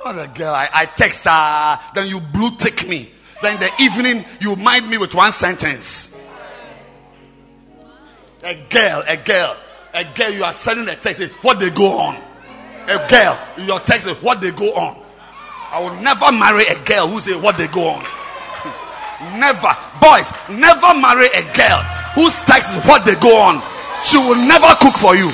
What 0.00 0.18
a 0.18 0.28
girl. 0.28 0.54
I, 0.54 0.68
I 0.72 0.86
text 0.86 1.24
her, 1.26 1.78
then 1.94 2.08
you 2.08 2.20
blue 2.20 2.50
tick 2.56 2.88
me. 2.88 3.10
Then 3.42 3.54
in 3.54 3.60
the 3.60 3.70
evening, 3.80 4.24
you 4.40 4.56
mind 4.56 4.88
me 4.88 4.96
with 4.96 5.14
one 5.14 5.32
sentence. 5.32 6.18
A 8.42 8.54
girl, 8.68 9.02
a 9.06 9.16
girl, 9.16 9.56
a 9.92 10.04
girl, 10.14 10.30
you 10.30 10.44
are 10.44 10.56
sending 10.56 10.88
a 10.88 10.96
text, 10.96 11.22
what 11.42 11.60
they 11.60 11.70
go 11.70 11.98
on. 11.98 12.16
A 12.84 13.06
girl, 13.08 13.38
your 13.66 13.80
text, 13.80 14.06
is 14.06 14.14
what 14.22 14.40
they 14.40 14.50
go 14.50 14.74
on. 14.74 15.02
I 15.70 15.80
will 15.80 15.94
never 16.02 16.30
marry 16.32 16.64
a 16.66 16.78
girl 16.84 17.08
who 17.08 17.20
say 17.20 17.36
what 17.38 17.56
they 17.56 17.66
go 17.68 17.88
on. 17.88 18.02
never. 19.40 19.74
Boys, 20.04 20.34
never 20.50 20.92
marry 21.00 21.28
a 21.28 21.42
girl 21.56 21.80
whose 22.14 22.36
text 22.44 22.76
is 22.76 22.84
what 22.84 23.06
they 23.06 23.14
go 23.14 23.40
on. 23.40 23.62
She 24.04 24.18
will 24.18 24.36
never 24.46 24.68
cook 24.78 24.92
for 24.96 25.16
you. 25.16 25.30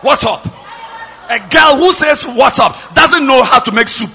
What's 0.00 0.24
up? 0.24 0.46
A 1.28 1.40
girl 1.50 1.76
who 1.76 1.92
says 1.92 2.24
what's 2.24 2.60
up 2.60 2.76
doesn't 2.94 3.26
know 3.26 3.42
how 3.42 3.58
to 3.58 3.72
make 3.72 3.88
soup. 3.88 4.14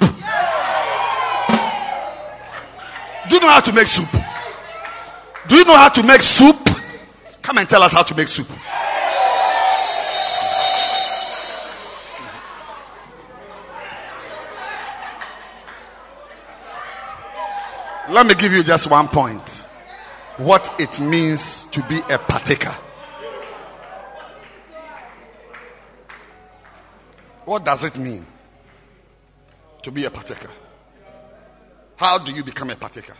Do 3.28 3.36
you 3.36 3.42
know 3.42 3.50
how 3.50 3.60
to 3.60 3.74
make 3.74 3.88
soup? 3.88 4.10
Do 5.50 5.58
you 5.58 5.66
know 5.66 5.76
how 5.76 5.90
to 5.90 6.04
make 6.04 6.22
soup? 6.22 6.70
Come 7.42 7.58
and 7.58 7.68
tell 7.68 7.84
us 7.84 7.92
how 7.92 8.04
to 8.04 8.16
make 8.16 8.30
soup. 8.30 8.48
Let 18.10 18.27
me 18.27 18.36
give 18.36 18.53
you 18.53 18.64
just 18.64 18.90
one 18.90 19.07
point. 19.07 19.65
What 20.38 20.76
it 20.80 20.99
means 20.99 21.61
to 21.69 21.82
be 21.84 22.02
a 22.10 22.19
partaker. 22.19 22.76
What 27.45 27.65
does 27.65 27.84
it 27.84 27.98
mean 27.98 28.26
to 29.82 29.91
be 29.91 30.06
a 30.06 30.11
partaker? 30.11 30.52
How 31.95 32.19
do 32.19 32.32
you 32.32 32.44
become 32.44 32.69
a 32.69 32.76
partaker? 32.76 33.15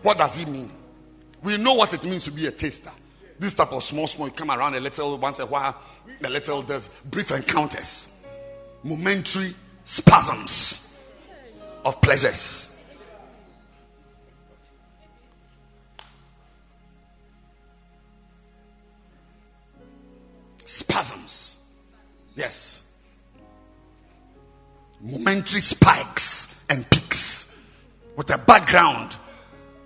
What 0.00 0.16
does 0.16 0.38
it 0.38 0.48
mean? 0.48 0.70
We 1.42 1.58
know 1.58 1.74
what 1.74 1.92
it 1.92 2.04
means 2.04 2.24
to 2.24 2.30
be 2.30 2.46
a 2.46 2.50
taster. 2.50 2.90
This 3.38 3.54
type 3.54 3.72
of 3.72 3.82
small, 3.82 4.06
small, 4.06 4.28
you 4.28 4.32
come 4.32 4.50
around 4.50 4.74
a 4.74 4.80
little 4.80 5.18
once 5.18 5.38
a 5.38 5.46
while, 5.46 5.76
a 6.24 6.30
little, 6.30 6.62
there's 6.62 6.88
brief 6.88 7.30
encounters, 7.30 8.20
momentary 8.82 9.54
spasms 9.84 11.02
of 11.84 12.00
pleasures. 12.00 12.72
spasms. 20.72 21.58
Yes. 22.34 22.94
Momentary 25.00 25.60
spikes 25.60 26.64
and 26.70 26.88
peaks 26.88 27.58
with 28.16 28.32
a 28.34 28.38
background 28.38 29.16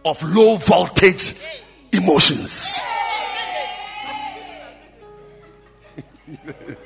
of 0.04 0.22
low 0.22 0.56
voltage 0.56 1.34
emotions. 1.92 2.78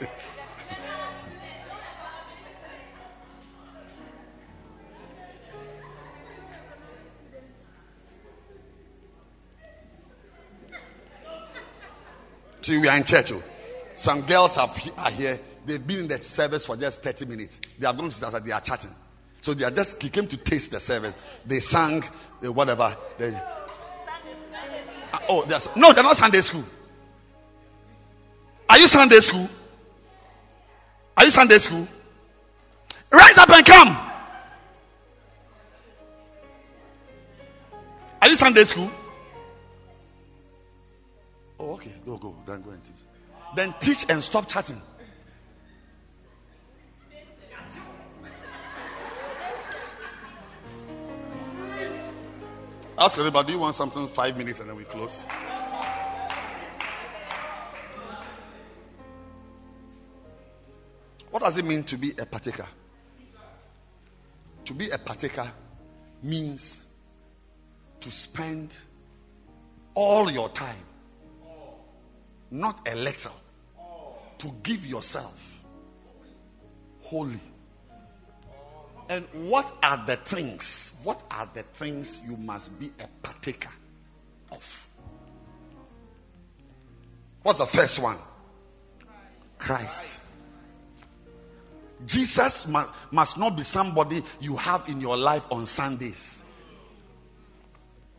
See, 12.62 12.78
we 12.78 12.88
are 12.88 12.96
in 12.96 13.04
church. 13.04 13.32
Oh. 13.32 13.42
Some 13.96 14.22
girls 14.22 14.56
are 14.58 14.68
here. 15.10 15.38
They've 15.66 15.86
been 15.86 16.00
in 16.00 16.08
the 16.08 16.22
service 16.22 16.66
for 16.66 16.76
just 16.76 17.02
30 17.02 17.26
minutes. 17.26 17.60
They 17.78 17.86
have 17.86 17.96
gone 17.96 18.08
to 18.10 18.20
that 18.20 18.44
they 18.44 18.52
are 18.52 18.60
chatting. 18.60 18.94
So 19.40 19.54
they 19.54 19.64
are 19.64 19.70
just, 19.70 20.00
they 20.00 20.08
came 20.08 20.26
to 20.26 20.36
taste 20.36 20.70
the 20.70 20.80
service. 20.80 21.14
They 21.46 21.60
sang, 21.60 22.04
they, 22.40 22.48
whatever. 22.48 22.96
They, 23.18 23.34
uh, 23.34 25.18
oh, 25.28 25.44
there's, 25.46 25.68
no, 25.76 25.92
they're 25.92 26.04
not 26.04 26.16
Sunday 26.16 26.40
school. 26.40 26.64
Are 28.68 28.78
you 28.78 28.86
Sunday 28.86 29.20
school? 29.20 29.48
Are 31.16 31.24
you 31.24 31.30
Sunday 31.30 31.58
school? 31.58 31.86
Rise 33.10 33.38
up 33.38 33.50
and 33.50 33.66
come. 33.66 33.96
Are 38.22 38.28
you 38.28 38.36
Sunday 38.36 38.64
school? 38.64 38.90
Oh, 41.60 41.74
okay. 41.74 41.92
Go, 42.06 42.16
go. 42.16 42.34
Then 42.46 42.62
go 42.62 42.70
and 42.70 42.82
teach. 42.82 42.94
Then 43.54 43.74
teach 43.80 44.06
and 44.08 44.24
stop 44.24 44.48
chatting. 44.48 44.80
Ask 52.96 53.18
everybody, 53.18 53.48
do 53.48 53.52
you 53.52 53.58
want 53.58 53.74
something? 53.74 54.08
Five 54.08 54.38
minutes 54.38 54.60
and 54.60 54.70
then 54.70 54.76
we 54.76 54.84
close. 54.84 55.26
What 61.30 61.42
does 61.42 61.58
it 61.58 61.64
mean 61.64 61.84
to 61.84 61.96
be 61.96 62.12
a 62.18 62.24
partaker? 62.26 62.66
To 64.64 64.74
be 64.74 64.90
a 64.90 64.98
partaker 64.98 65.50
means 66.22 66.82
to 68.00 68.10
spend 68.10 68.76
all 69.94 70.30
your 70.30 70.48
time, 70.50 70.84
not 72.51 72.89
a 72.89 72.97
little, 72.97 73.35
to 74.39 74.48
give 74.62 74.86
yourself 74.86 75.60
wholly. 77.02 77.40
And 79.09 79.27
what 79.32 79.72
are 79.82 80.02
the 80.06 80.16
things? 80.16 81.01
What 81.02 81.20
are 81.31 81.48
the 81.52 81.62
things 81.62 82.22
you 82.27 82.36
must 82.36 82.78
be 82.78 82.93
a 83.01 83.09
partaker 83.22 83.72
of? 84.52 84.89
What's 87.43 87.59
the 87.59 87.66
first 87.66 88.01
one? 88.01 88.16
Christ. 89.59 90.20
Jesus 92.06 92.66
must, 92.68 92.90
must 93.10 93.39
not 93.39 93.56
be 93.56 93.62
somebody 93.62 94.22
you 94.40 94.56
have 94.56 94.89
in 94.89 95.01
your 95.01 95.16
life 95.16 95.47
on 95.51 95.66
Sundays. 95.66 96.44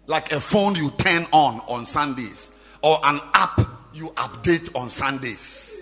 Like 0.08 0.32
a 0.32 0.42
phone 0.42 0.76
you 0.76 0.92
turn 0.92 1.26
on 1.32 1.62
on 1.68 1.86
Sundays 1.86 2.56
or 2.82 3.00
an 3.04 3.22
app 3.34 3.60
you 3.94 4.10
update 4.12 4.76
on 4.76 4.90
Sundays. 4.90 5.82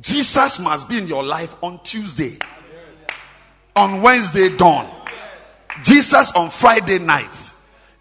Jesus 0.00 0.58
must 0.58 0.88
be 0.88 0.98
in 0.98 1.06
your 1.06 1.22
life 1.22 1.54
on 1.62 1.80
Tuesday, 1.82 2.38
on 3.76 4.00
Wednesday 4.00 4.56
dawn, 4.56 4.90
Jesus 5.82 6.32
on 6.32 6.48
Friday 6.50 6.98
night, 6.98 7.52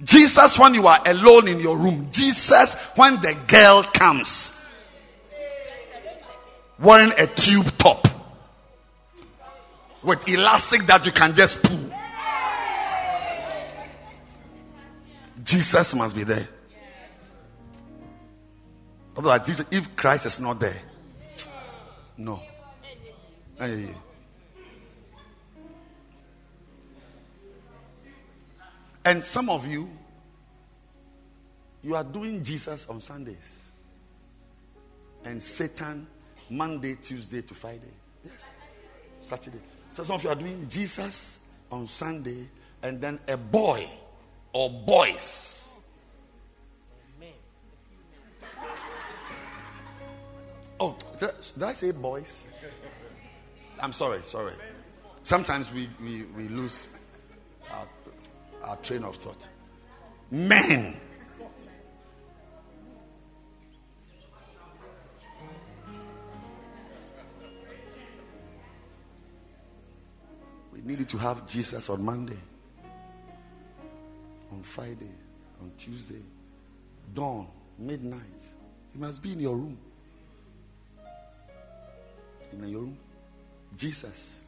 Jesus 0.01 0.57
when 0.57 0.73
you 0.73 0.87
are 0.87 0.99
alone 1.05 1.47
in 1.47 1.59
your 1.59 1.77
room, 1.77 2.07
Jesus 2.11 2.91
when 2.95 3.15
the 3.21 3.37
girl 3.47 3.83
comes 3.83 4.57
wearing 6.79 7.11
a 7.17 7.27
tube 7.27 7.65
top 7.77 8.07
with 10.01 10.27
elastic 10.27 10.81
that 10.87 11.05
you 11.05 11.11
can 11.11 11.35
just 11.35 11.61
pull. 11.61 11.79
Jesus 15.43 15.93
must 15.93 16.15
be 16.15 16.23
there. 16.23 16.47
Otherwise, 19.17 19.65
if 19.71 19.95
Christ 19.95 20.25
is 20.25 20.39
not 20.39 20.59
there, 20.59 20.81
no. 22.17 22.41
And 29.03 29.23
some 29.23 29.49
of 29.49 29.65
you, 29.67 29.89
you 31.83 31.95
are 31.95 32.03
doing 32.03 32.43
Jesus 32.43 32.87
on 32.87 33.01
Sundays. 33.01 33.59
And 35.23 35.41
Satan 35.41 36.07
Monday, 36.49 36.95
Tuesday 36.95 37.41
to 37.41 37.53
Friday. 37.53 37.93
Yes. 38.23 38.45
Saturday. 39.19 39.59
So 39.91 40.03
some 40.03 40.15
of 40.15 40.23
you 40.23 40.29
are 40.29 40.35
doing 40.35 40.67
Jesus 40.69 41.43
on 41.71 41.87
Sunday 41.87 42.47
and 42.83 42.99
then 42.99 43.19
a 43.27 43.37
boy 43.37 43.85
or 44.53 44.69
boys. 44.69 45.60
Oh, 50.83 50.97
did 51.19 51.61
I 51.61 51.73
say 51.73 51.91
boys? 51.91 52.47
I'm 53.79 53.93
sorry, 53.93 54.17
sorry. 54.21 54.53
Sometimes 55.21 55.71
we, 55.71 55.87
we, 56.03 56.23
we 56.35 56.47
lose 56.47 56.87
our, 57.71 57.87
our 58.63 58.75
train 58.77 59.03
of 59.03 59.15
thought. 59.15 59.47
Men. 60.31 60.99
We 70.73 70.81
needed 70.81 71.07
to 71.09 71.19
have 71.19 71.45
Jesus 71.45 71.91
on 71.91 72.03
Monday, 72.03 72.39
on 74.51 74.63
Friday, 74.63 75.11
on 75.61 75.71
Tuesday, 75.77 76.23
dawn, 77.13 77.45
midnight. 77.77 78.21
He 78.93 78.97
must 78.97 79.21
be 79.21 79.33
in 79.33 79.41
your 79.41 79.55
room. 79.55 79.77
In 82.53 82.67
your 82.67 82.81
room. 82.81 82.97
Jesus. 83.77 84.41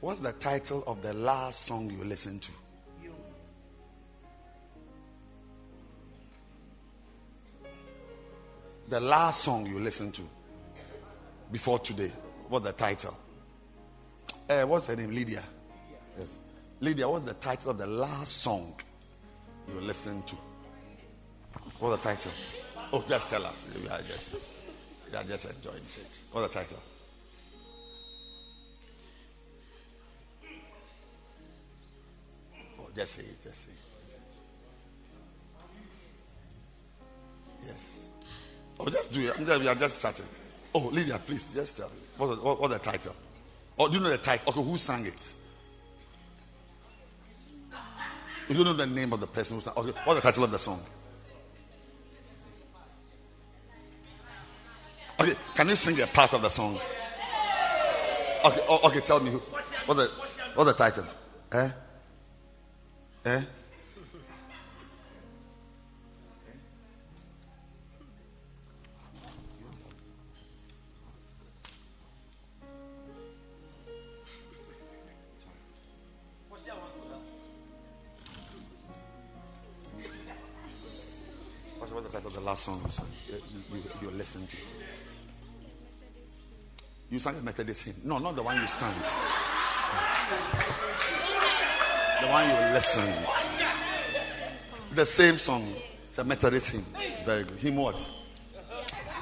What's 0.00 0.20
the 0.20 0.32
title 0.32 0.82
of 0.86 1.00
the 1.00 1.14
last 1.14 1.60
song 1.66 1.88
you 1.88 2.04
listened 2.04 2.42
to? 2.42 2.52
The 8.88 8.98
last 8.98 9.44
song 9.44 9.64
you 9.66 9.78
listened 9.78 10.14
to 10.14 10.22
before 11.52 11.78
today. 11.78 12.10
What's 12.48 12.66
the 12.66 12.72
title? 12.72 13.16
Uh, 14.50 14.64
what's 14.64 14.86
her 14.86 14.96
name? 14.96 15.14
Lydia. 15.14 15.44
Yes. 16.18 16.26
Lydia, 16.80 17.08
what's 17.08 17.24
the 17.24 17.34
title 17.34 17.70
of 17.70 17.78
the 17.78 17.86
last 17.86 18.38
song 18.38 18.74
you 19.72 19.80
listened 19.80 20.26
to? 20.26 20.36
What's 21.78 22.02
the 22.02 22.10
title? 22.10 22.32
Oh, 22.92 23.02
just 23.08 23.30
tell 23.30 23.44
us. 23.46 23.68
We 23.80 23.88
are 23.88 24.02
just, 24.02 24.48
we 25.10 25.16
are 25.16 25.24
just 25.24 25.46
enjoying 25.46 25.86
church. 25.90 26.04
What's 26.30 26.54
the 26.54 26.60
title? 26.60 26.78
Oh, 32.78 32.88
just 32.94 33.12
say 33.14 33.22
it. 33.22 33.42
Just 33.42 33.66
say 33.66 33.72
it. 33.72 33.78
Yes. 37.66 38.00
Oh, 38.78 38.88
just 38.90 39.12
do 39.12 39.20
it. 39.20 39.32
I'm 39.38 39.46
just, 39.46 39.60
we 39.60 39.68
are 39.68 39.74
just 39.74 39.98
starting. 39.98 40.26
Oh, 40.74 40.80
Lydia, 40.80 41.18
please 41.26 41.50
just 41.54 41.78
tell 41.78 41.88
me. 41.88 41.94
What's 42.18 42.36
the, 42.36 42.42
what, 42.42 42.60
what's 42.60 42.74
the 42.74 42.80
title? 42.80 43.14
Oh, 43.78 43.88
do 43.88 43.94
you 43.94 44.00
know 44.00 44.10
the 44.10 44.18
title? 44.18 44.52
Okay, 44.52 44.62
who 44.62 44.76
sang 44.76 45.06
it? 45.06 45.32
You 48.48 48.56
don't 48.56 48.64
know 48.64 48.72
the 48.74 48.86
name 48.86 49.12
of 49.14 49.20
the 49.20 49.26
person 49.26 49.56
who 49.56 49.62
sang. 49.62 49.72
Okay, 49.76 49.92
what's 50.04 50.20
the 50.20 50.28
title 50.28 50.44
of 50.44 50.50
the 50.50 50.58
song? 50.58 50.82
Okay, 55.22 55.36
can 55.54 55.68
you 55.68 55.76
sing 55.76 56.00
a 56.00 56.06
part 56.08 56.34
of 56.34 56.42
the 56.42 56.48
song? 56.48 56.80
Okay, 58.44 58.60
okay, 58.68 59.00
tell 59.02 59.20
me 59.20 59.30
who. 59.30 59.38
What 59.86 59.94
the 59.94 60.10
what 60.56 60.64
the 60.64 60.72
title? 60.72 61.04
Eh? 61.52 61.70
Eh? 63.26 63.42
What's 81.78 81.92
the 81.92 82.08
title 82.08 82.26
of 82.26 82.34
the 82.34 82.40
last 82.40 82.64
song 82.64 82.82
you, 83.28 83.36
you, 83.72 83.82
you 84.02 84.10
listened 84.10 84.50
to? 84.50 84.56
You 87.12 87.18
sang 87.18 87.36
a 87.36 87.42
Methodist 87.42 87.84
hymn. 87.84 87.94
No, 88.04 88.16
not 88.16 88.34
the 88.34 88.42
one 88.42 88.58
you 88.58 88.66
sang. 88.68 88.94
The 92.22 92.26
one 92.26 92.48
you 92.48 92.54
listened. 92.72 93.26
The 94.94 95.04
same 95.04 95.36
song. 95.36 95.74
It's 96.08 96.16
a 96.16 96.24
Methodist 96.24 96.70
hymn. 96.70 96.86
Very 97.22 97.44
good. 97.44 97.58
Hymn 97.58 97.76
what? 97.76 97.96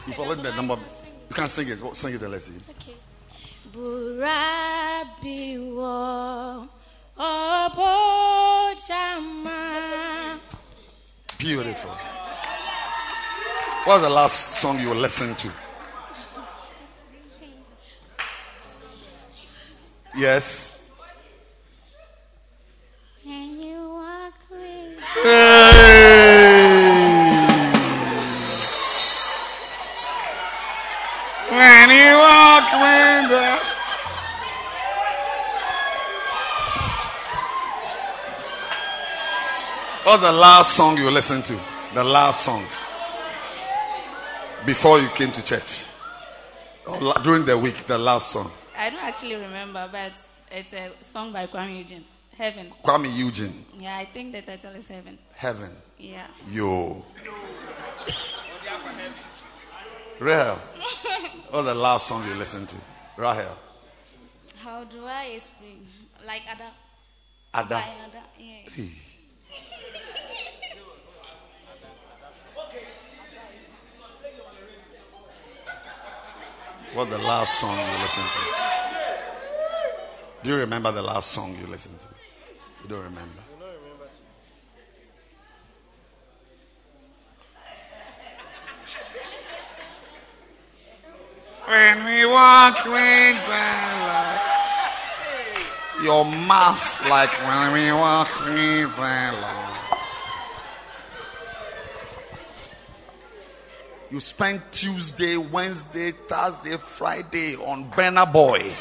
You 0.06 0.12
forgot 0.12 0.40
the 0.40 0.54
number. 0.54 0.76
You 0.76 1.34
can't 1.34 1.50
sing 1.50 1.66
it. 1.66 1.96
Sing 1.96 2.14
it 2.14 2.22
and 2.22 2.30
let's 2.30 2.46
see. 2.46 2.54
Okay. 2.70 2.94
Beautiful. 11.38 11.90
What's 13.84 14.02
the 14.04 14.10
last 14.10 14.60
song 14.60 14.78
you 14.78 14.94
listened 14.94 15.36
to? 15.40 15.50
Yes. 20.16 20.90
When 23.22 23.60
you 23.60 23.78
walk 32.18 32.72
with 32.72 33.30
What's 40.04 40.22
the 40.22 40.32
last 40.32 40.76
song 40.76 40.96
you 40.96 41.10
listened 41.10 41.44
to? 41.44 41.60
The 41.94 42.02
last 42.02 42.44
song. 42.44 42.64
Before 44.66 44.98
you 44.98 45.08
came 45.10 45.30
to 45.32 45.44
church. 45.44 45.84
Or 46.86 47.14
during 47.22 47.44
the 47.44 47.56
week, 47.56 47.86
the 47.86 47.98
last 47.98 48.32
song. 48.32 48.50
I 48.80 48.88
don't 48.88 49.04
actually 49.04 49.34
remember, 49.34 49.86
but 49.92 50.12
it's 50.50 50.72
a 50.72 50.90
song 51.02 51.34
by 51.34 51.46
Kwame 51.46 51.76
Eugene. 51.76 52.02
Heaven. 52.38 52.72
Kwame 52.82 53.14
Eugene. 53.14 53.52
Yeah, 53.78 53.94
I 53.94 54.06
think 54.06 54.32
the 54.32 54.40
title 54.40 54.72
is 54.72 54.88
Heaven. 54.88 55.18
Heaven. 55.34 55.70
Yeah. 55.98 56.26
Yo. 56.48 57.04
Rahel. 60.18 60.56
What's 61.50 61.66
the 61.66 61.74
last 61.74 62.06
song 62.06 62.26
you 62.26 62.34
listened 62.36 62.70
to? 62.70 62.76
Rahel. 63.18 63.58
How 64.64 64.84
do 64.84 65.04
I 65.04 65.24
explain? 65.36 65.86
Like 66.26 66.44
Ada. 66.50 66.70
Ada. 67.52 67.84
Ada. 68.08 68.22
Yeah. 68.38 68.86
What's 76.92 77.12
the 77.12 77.18
last 77.18 77.60
song 77.60 77.78
you 77.78 77.98
listened 78.02 78.26
to? 78.26 78.40
Do 80.42 80.50
you 80.50 80.56
remember 80.56 80.90
the 80.90 81.02
last 81.02 81.30
song 81.30 81.56
you 81.60 81.68
listened 81.68 82.00
to? 82.00 82.08
You 82.82 82.88
don't 82.88 83.04
remember. 83.04 83.42
When 91.68 92.04
we 92.04 92.26
walk 92.26 92.84
with 92.84 93.46
the 93.46 93.66
Lord. 94.02 94.40
Your 96.02 96.24
mouth 96.24 97.08
like 97.08 97.30
when 97.46 97.72
we 97.72 97.92
walk 97.92 98.46
with 98.46 98.96
the 98.96 99.32
Lord. 99.40 99.69
You 104.10 104.18
spend 104.18 104.60
Tuesday, 104.72 105.36
Wednesday, 105.36 106.10
Thursday, 106.10 106.76
Friday 106.76 107.54
on 107.54 107.88
Burna 107.92 108.30
Boy. 108.30 108.74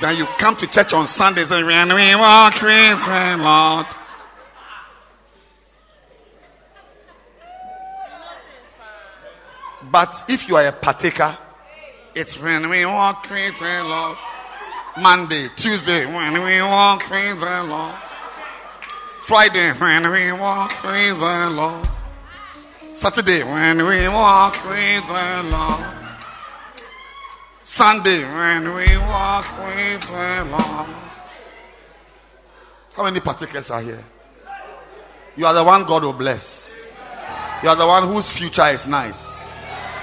Then 0.00 0.16
you 0.16 0.26
come 0.38 0.54
to 0.56 0.68
church 0.68 0.92
on 0.92 1.08
Sundays 1.08 1.50
and 1.50 1.66
we 1.66 2.14
walk 2.14 2.62
with 2.62 3.04
the 3.06 3.36
Lord. 3.40 3.86
But 9.90 10.24
if 10.28 10.48
you 10.48 10.54
are 10.56 10.66
a 10.66 10.72
partaker, 10.72 11.36
it's 12.14 12.40
when 12.40 12.70
we 12.70 12.86
walk 12.86 13.28
with 13.28 13.58
the 13.58 13.82
Lord. 13.84 14.16
Monday, 15.00 15.48
Tuesday, 15.56 16.06
when 16.06 16.34
we 16.34 16.62
walk 16.62 17.10
with 17.10 17.40
the 17.40 17.62
Lord. 17.64 17.94
Friday, 19.22 19.72
when 19.72 20.08
we 20.08 20.30
walk 20.30 20.84
with 20.84 21.18
the 21.18 21.50
Lord. 21.50 21.88
Saturday, 23.02 23.42
when 23.42 23.84
we 23.84 24.06
walk 24.06 24.64
with 24.64 25.06
the 25.08 25.42
Lord. 25.50 25.84
Sunday, 27.64 28.22
when 28.22 28.76
we 28.76 28.96
walk 28.96 29.58
with 29.58 30.06
the 30.06 30.46
Lord. 30.48 30.88
How 32.94 33.02
many 33.02 33.18
partakers 33.18 33.72
are 33.72 33.80
here? 33.80 34.04
You 35.36 35.46
are 35.46 35.52
the 35.52 35.64
one 35.64 35.82
God 35.82 36.04
will 36.04 36.12
bless. 36.12 36.92
You 37.64 37.70
are 37.70 37.74
the 37.74 37.88
one 37.88 38.06
whose 38.06 38.30
future 38.30 38.66
is 38.66 38.86
nice. 38.86 39.52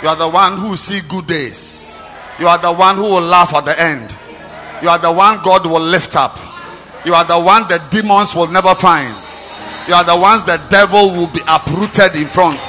You 0.04 0.10
are 0.10 0.18
the 0.18 0.28
one 0.28 0.58
who 0.58 0.72
will 0.72 0.76
see 0.76 1.00
good 1.08 1.26
days. 1.26 2.02
You 2.38 2.50
are 2.50 2.58
the 2.58 2.74
one 2.74 2.98
who 2.98 3.04
will 3.04 3.22
laugh 3.22 3.54
at 3.54 3.64
the 3.64 3.82
end. 3.82 4.14
You 4.84 4.90
are 4.90 5.00
the 5.00 5.14
one 5.14 5.42
God 5.42 5.66
will 5.66 5.80
lift 5.80 6.18
up. 6.18 6.38
You 7.06 7.14
are 7.14 7.24
the 7.24 7.40
one 7.40 7.62
the 7.70 7.82
demons 7.92 8.36
will 8.36 8.48
never 8.48 8.76
find. 8.76 9.16
You 9.88 9.94
are 9.94 10.04
the 10.04 10.18
ones 10.18 10.44
the 10.44 10.62
devil 10.70 11.12
will 11.12 11.32
be 11.32 11.40
uprooted 11.48 12.18
in 12.18 12.28
front. 12.28 12.60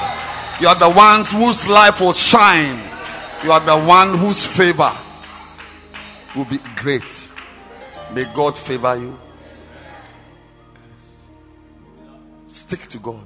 You 0.61 0.67
are 0.67 0.75
the 0.75 0.91
ones 0.91 1.31
whose 1.31 1.67
life 1.67 2.01
will 2.01 2.13
shine. 2.13 2.79
You 3.43 3.51
are 3.51 3.59
the 3.61 3.79
one 3.83 4.15
whose 4.15 4.45
favor 4.45 4.91
will 6.35 6.45
be 6.45 6.59
great. 6.75 7.29
May 8.13 8.25
God 8.35 8.55
favor 8.55 8.95
you. 8.95 9.17
Stick 12.47 12.81
to 12.89 12.99
God. 12.99 13.25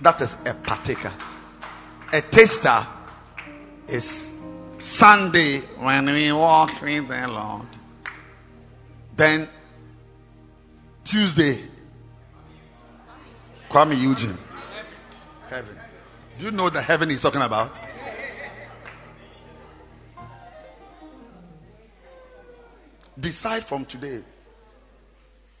That 0.00 0.18
is 0.22 0.38
a 0.46 0.54
partaker. 0.54 1.12
A 2.10 2.22
taster 2.22 2.86
is 3.86 4.40
Sunday 4.78 5.58
when 5.78 6.06
we 6.06 6.32
walk 6.32 6.80
with 6.80 7.06
the 7.06 7.28
Lord. 7.28 7.66
Then 9.14 9.46
Tuesday, 11.04 11.58
Kwame 13.68 14.00
Eugene. 14.00 14.38
Do 16.38 16.46
you 16.46 16.50
know 16.50 16.68
the 16.68 16.82
heaven 16.82 17.10
he's 17.10 17.22
talking 17.22 17.42
about? 17.42 17.78
Decide 23.18 23.64
from 23.64 23.84
today 23.84 24.22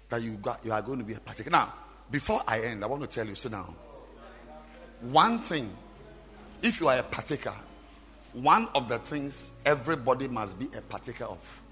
that 0.08 0.20
you 0.22 0.32
got 0.32 0.64
you 0.64 0.72
are 0.72 0.82
going 0.82 0.98
to 0.98 1.04
be 1.04 1.14
a 1.14 1.20
partaker. 1.20 1.50
Now, 1.50 1.72
before 2.10 2.42
I 2.46 2.60
end, 2.60 2.82
I 2.82 2.86
want 2.88 3.02
to 3.02 3.08
tell 3.08 3.26
you, 3.26 3.34
sit 3.36 3.52
down. 3.52 3.74
One 5.00 5.38
thing, 5.38 5.70
if 6.62 6.80
you 6.80 6.88
are 6.88 6.98
a 6.98 7.02
partaker, 7.04 7.54
one 8.32 8.68
of 8.74 8.88
the 8.88 8.98
things 8.98 9.52
everybody 9.64 10.26
must 10.26 10.58
be 10.58 10.68
a 10.76 10.80
partaker 10.80 11.24
of 11.24 11.62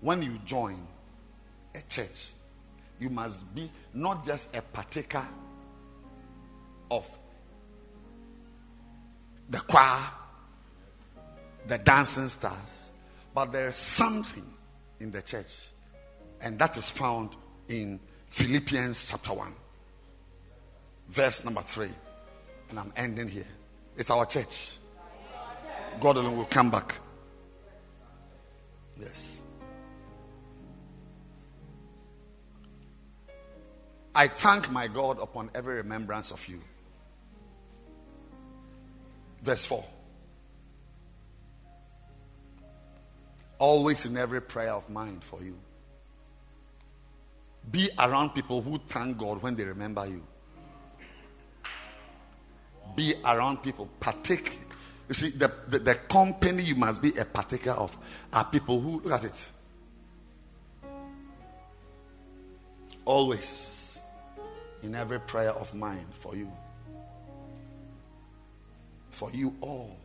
when 0.00 0.22
you 0.22 0.38
join 0.44 0.80
a 1.74 1.80
church, 1.88 2.30
you 3.00 3.10
must 3.10 3.52
be 3.54 3.70
not 3.92 4.24
just 4.24 4.54
a 4.54 4.62
partaker 4.62 5.26
of 6.90 7.08
the 9.48 9.58
choir, 9.58 10.00
the 11.66 11.78
dancing 11.78 12.28
stars, 12.28 12.92
but 13.34 13.52
there's 13.52 13.76
something 13.76 14.44
in 15.00 15.10
the 15.10 15.22
church, 15.22 15.68
and 16.40 16.58
that 16.58 16.76
is 16.76 16.88
found 16.88 17.36
in 17.68 18.00
Philippians 18.26 19.10
chapter 19.10 19.32
1, 19.32 19.52
verse 21.08 21.44
number 21.44 21.62
3. 21.62 21.88
And 22.70 22.78
I'm 22.78 22.92
ending 22.96 23.28
here. 23.28 23.46
It's 23.96 24.10
our 24.10 24.24
church. 24.24 24.70
God 26.00 26.16
alone 26.16 26.38
will 26.38 26.46
come 26.46 26.70
back. 26.70 26.98
Yes. 28.98 29.42
I 34.14 34.28
thank 34.28 34.70
my 34.70 34.88
God 34.88 35.18
upon 35.20 35.50
every 35.54 35.76
remembrance 35.76 36.30
of 36.30 36.46
you. 36.48 36.60
Verse 39.42 39.64
4. 39.64 39.84
Always 43.58 44.06
in 44.06 44.16
every 44.16 44.40
prayer 44.40 44.72
of 44.72 44.88
mine 44.88 45.20
for 45.20 45.42
you. 45.42 45.58
Be 47.70 47.88
around 47.98 48.30
people 48.30 48.60
who 48.62 48.80
thank 48.88 49.18
God 49.18 49.42
when 49.42 49.54
they 49.54 49.64
remember 49.64 50.06
you. 50.06 50.22
Be 52.96 53.14
around 53.24 53.62
people, 53.62 53.88
partake. 54.00 54.58
You 55.08 55.14
see, 55.14 55.30
the, 55.30 55.52
the, 55.68 55.78
the 55.78 55.94
company 55.94 56.62
you 56.62 56.74
must 56.74 57.00
be 57.00 57.16
a 57.16 57.24
partaker 57.24 57.70
of 57.70 57.96
are 58.32 58.44
people 58.44 58.80
who, 58.80 59.00
look 59.00 59.12
at 59.12 59.24
it. 59.24 59.48
Always 63.04 64.00
in 64.82 64.94
every 64.94 65.20
prayer 65.20 65.50
of 65.50 65.74
mine 65.74 66.06
for 66.12 66.36
you. 66.36 66.50
For 69.12 69.30
you 69.30 69.54
all. 69.60 69.96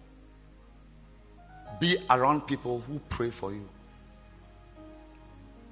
Be 1.80 1.98
around 2.10 2.42
people 2.42 2.82
who 2.88 3.00
pray 3.10 3.32
for 3.32 3.52
you. 3.52 3.68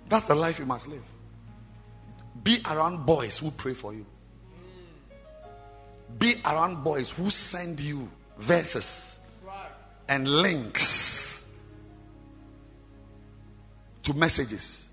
That's 0.09 0.27
the 0.27 0.35
life 0.35 0.59
you 0.59 0.65
must 0.65 0.87
live. 0.87 1.03
Be 2.43 2.57
around 2.69 3.05
boys 3.05 3.37
who 3.37 3.51
pray 3.51 3.73
for 3.73 3.93
you. 3.93 4.05
Be 6.19 6.35
around 6.45 6.83
boys 6.83 7.11
who 7.11 7.29
send 7.29 7.79
you 7.79 8.09
verses 8.37 9.19
and 10.07 10.27
links 10.27 11.55
to 14.03 14.13
messages. 14.13 14.91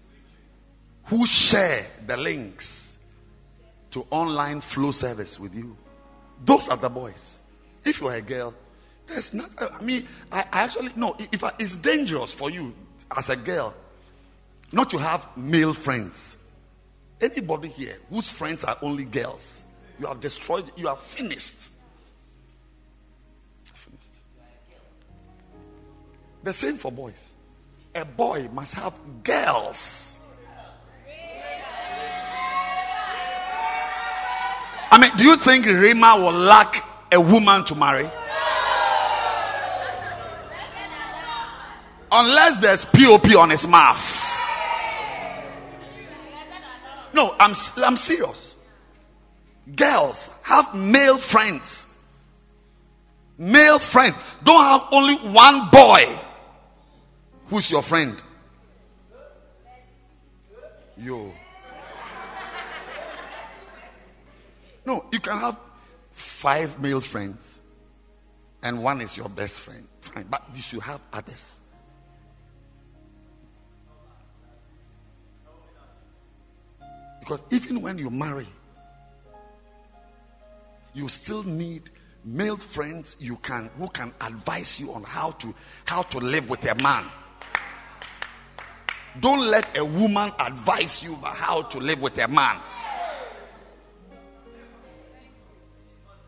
Who 1.07 1.27
share 1.27 1.85
the 2.07 2.17
links 2.17 2.99
to 3.91 4.07
online 4.11 4.61
flow 4.63 4.91
service 4.91 5.39
with 5.39 5.55
you. 5.55 5.77
Those 6.45 6.69
are 6.71 6.77
the 6.79 6.89
boys. 6.89 7.42
If 7.85 8.01
you 8.01 8.09
are 8.09 8.17
a 8.17 8.23
girl, 8.23 8.55
there's 9.07 9.35
not. 9.35 9.51
Uh, 9.59 9.69
I 9.79 9.83
mean, 9.83 10.07
I, 10.31 10.41
I 10.53 10.63
actually 10.65 10.93
no. 10.97 11.17
If 11.33 11.43
I, 11.45 11.53
it's 11.59 11.77
dangerous 11.77 12.33
for 12.33 12.51
you 12.51 12.75
as 13.17 13.31
a 13.31 13.37
girl, 13.37 13.75
not 14.71 14.91
to 14.91 14.99
have 14.99 15.27
male 15.37 15.73
friends. 15.73 16.39
Anybody 17.21 17.69
here 17.69 17.95
whose 18.11 18.29
friends 18.29 18.65
are 18.65 18.77
only 18.83 19.05
girls, 19.05 19.65
you 19.99 20.07
have 20.07 20.21
destroyed. 20.21 20.65
You 20.77 20.89
are 20.89 20.97
finished. 20.97 21.69
finished. 23.75 24.09
The 26.43 26.53
same 26.53 26.77
for 26.77 26.91
boys. 26.91 27.35
A 27.95 28.05
boy 28.05 28.49
must 28.53 28.75
have 28.75 28.95
girls. 29.23 30.19
I 34.91 34.99
mean, 34.99 35.11
do 35.17 35.25
you 35.25 35.37
think 35.37 35.65
Rima 35.67 36.17
will 36.17 36.33
lack 36.33 36.92
a 37.13 37.21
woman 37.21 37.65
to 37.67 37.75
marry? 37.75 38.09
Unless 42.11 42.59
there's 42.59 42.85
POP 42.85 43.37
on 43.37 43.51
his 43.51 43.67
mouth. 43.67 44.19
No, 47.15 47.35
I'm, 47.39 47.53
I'm 47.79 47.97
serious. 47.97 48.57
Girls 49.77 50.39
have 50.43 50.75
male 50.75 51.19
friends. 51.19 51.95
Male 53.39 53.79
friends. 53.79 54.17
Don't 54.43 54.63
have 54.63 54.89
only 54.93 55.17
one 55.17 55.69
boy 55.71 56.05
who's 57.49 57.71
your 57.71 57.83
friend. 57.83 58.23
Yo. 60.97 61.33
No, 64.85 65.05
you 65.13 65.21
can 65.21 65.39
have 65.39 65.57
five 66.23 66.81
male 66.81 67.01
friends 67.01 67.61
and 68.63 68.83
one 68.83 69.01
is 69.01 69.17
your 69.17 69.29
best 69.29 69.61
friend. 69.61 69.87
Fine, 70.01 70.27
but 70.31 70.43
you 70.55 70.63
should 70.63 70.83
have 70.83 71.01
others. 71.13 71.59
Because 77.21 77.43
even 77.51 77.83
when 77.83 77.99
you 77.99 78.11
marry, 78.11 78.47
you 80.95 81.09
still 81.09 81.43
need 81.43 81.91
male 82.25 82.57
friends 82.57 83.17
you 83.19 83.37
can 83.37 83.69
who 83.79 83.89
can 83.89 84.13
advise 84.21 84.79
you 84.79 84.93
on 84.93 85.03
how 85.03 85.33
to 85.33 85.53
how 85.85 86.03
to 86.03 86.19
live 86.19 86.49
with 86.49 86.65
a 86.71 86.75
man. 86.83 87.05
Don't 89.21 89.47
let 89.51 89.77
a 89.77 89.85
woman 89.85 90.33
advise 90.39 91.03
you 91.03 91.15
about 91.15 91.37
how 91.37 91.63
to 91.63 91.79
live 91.79 92.01
with 92.01 92.19
a 92.19 92.29
man. 92.29 92.59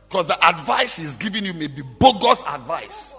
Because 0.08 0.26
the 0.26 0.46
advice 0.46 0.96
she's 0.96 1.16
giving 1.16 1.44
you 1.44 1.54
may 1.54 1.66
be 1.66 1.82
bogus 1.82 2.42
advice. 2.46 3.14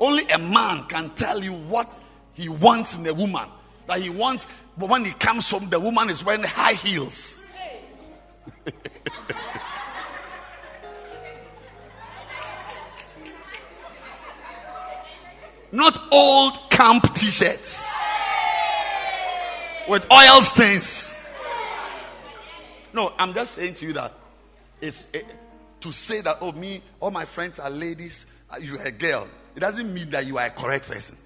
Only 0.00 0.24
a 0.28 0.38
man 0.38 0.84
can 0.88 1.10
tell 1.10 1.42
you 1.42 1.52
what 1.52 1.92
he 2.32 2.48
wants 2.48 2.96
in 2.96 3.06
a 3.06 3.14
woman. 3.14 3.48
That 3.86 4.00
he 4.00 4.10
wants, 4.10 4.46
but 4.78 4.88
when 4.88 5.04
he 5.04 5.12
comes 5.12 5.50
home, 5.50 5.68
the 5.68 5.78
woman 5.78 6.08
is 6.10 6.24
wearing 6.24 6.42
high 6.42 6.72
heels. 6.72 7.42
Not 15.72 15.98
old 16.12 16.70
camp 16.70 17.12
t 17.14 17.26
shirts 17.26 17.88
with 19.88 20.06
oil 20.10 20.40
stains. 20.40 21.14
No, 22.92 23.12
I'm 23.18 23.34
just 23.34 23.54
saying 23.54 23.74
to 23.74 23.86
you 23.86 23.92
that 23.94 24.12
it's 24.84 25.06
eh, 25.14 25.22
to 25.80 25.92
say 25.92 26.20
that, 26.20 26.36
oh, 26.40 26.52
me, 26.52 26.82
all 27.00 27.10
my 27.10 27.24
friends 27.24 27.58
are 27.58 27.70
ladies, 27.70 28.32
uh, 28.50 28.56
you're 28.60 28.80
a 28.82 28.90
girl. 28.90 29.26
It 29.56 29.60
doesn't 29.60 29.92
mean 29.92 30.10
that 30.10 30.26
you 30.26 30.38
are 30.38 30.46
a 30.46 30.50
correct 30.50 30.88
person. 30.88 31.16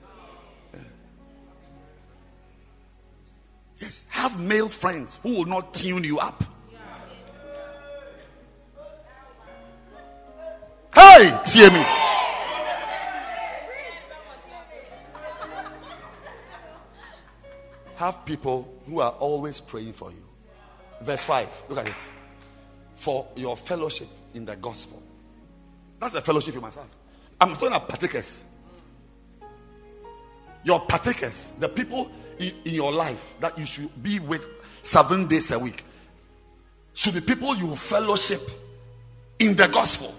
Yes, 3.79 4.05
have 4.09 4.41
male 4.41 4.69
friends 4.69 5.19
who 5.23 5.37
will 5.37 5.45
not 5.45 5.73
tune 5.73 6.03
you 6.03 6.19
up. 6.19 6.43
Hey, 10.95 11.39
hear 11.47 11.71
me. 11.71 11.85
Have 17.95 18.25
people 18.25 18.73
who 18.87 19.01
are 19.01 19.13
always 19.13 19.61
praying 19.61 19.93
for 19.93 20.11
you. 20.11 20.25
Verse 21.03 21.23
5, 21.25 21.65
look 21.69 21.79
at 21.79 21.87
it. 21.87 22.18
For 22.99 23.29
your 23.37 23.57
fellowship 23.57 24.09
in 24.35 24.45
the 24.45 24.57
gospel. 24.57 25.01
That's 26.01 26.15
a 26.15 26.21
fellowship 26.21 26.55
you 26.55 26.61
must 26.61 26.79
have. 26.79 26.89
I'm 27.41 27.51
talking 27.55 27.69
about 27.69 27.89
partakers. 27.89 28.45
Your 30.65 30.81
partakers, 30.81 31.53
the 31.61 31.69
people 31.69 32.11
in, 32.41 32.53
in 32.65 32.75
your 32.75 32.93
life 32.93 33.37
that 33.39 33.57
you 33.57 33.65
should 33.65 34.03
be 34.03 34.19
with 34.19 34.45
seven 34.83 35.29
days 35.29 35.53
a 35.53 35.59
week, 35.59 35.85
should 36.93 37.15
be 37.15 37.21
people 37.21 37.55
you 37.55 37.77
fellowship 37.77 38.41
in 39.39 39.55
the 39.55 39.69
gospel. 39.69 40.13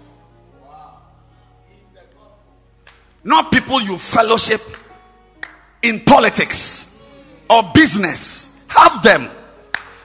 Not 3.22 3.52
people 3.52 3.82
you 3.82 3.98
fellowship 3.98 4.62
in 5.82 6.00
politics 6.00 7.02
or 7.50 7.62
business. 7.74 8.64
Have 8.68 9.02
them. 9.02 9.28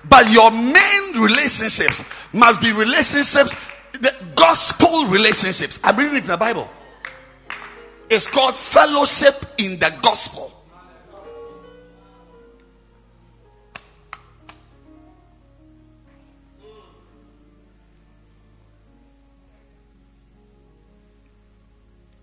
But 0.10 0.30
your 0.30 0.52
main 0.52 1.22
relationships 1.22 2.04
must 2.36 2.62
be 2.62 2.74
relationships, 2.74 3.56
the 3.94 4.14
gospel 4.36 5.06
relationships. 5.08 5.80
I'm 5.84 5.96
reading 5.96 6.18
it 6.18 6.24
in 6.24 6.26
the 6.28 6.38
Bible. 6.38 6.70
It's 8.10 8.28
called 8.28 8.58
fellowship 8.58 9.36
in 9.58 9.80
the 9.80 9.92
gospel. 10.04 10.52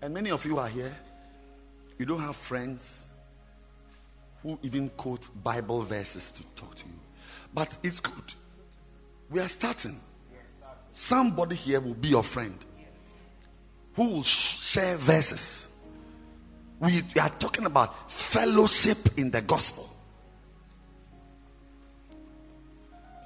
And 0.01 0.13
many 0.13 0.31
of 0.31 0.45
you 0.45 0.59
are 0.59 0.67
here, 0.67 0.93
you 1.97 2.05
don't 2.05 2.21
have 2.21 2.35
friends 2.35 3.07
who 4.43 4.59
even 4.61 4.89
quote 4.89 5.25
Bible 5.43 5.81
verses 5.81 6.31
to 6.33 6.43
talk 6.55 6.75
to 6.75 6.85
you. 6.85 6.99
But 7.53 7.77
it's 7.81 7.99
good. 7.99 8.33
We 9.29 9.39
are 9.39 9.47
starting. 9.47 9.99
Somebody 10.91 11.55
here 11.55 11.79
will 11.79 11.95
be 11.95 12.09
your 12.09 12.23
friend 12.23 12.57
who 13.95 14.07
will 14.07 14.23
share 14.23 14.97
verses. 14.97 15.75
We 16.79 17.01
are 17.19 17.29
talking 17.29 17.65
about 17.65 18.11
fellowship 18.11 18.97
in 19.17 19.31
the 19.31 19.41
gospel. 19.41 19.89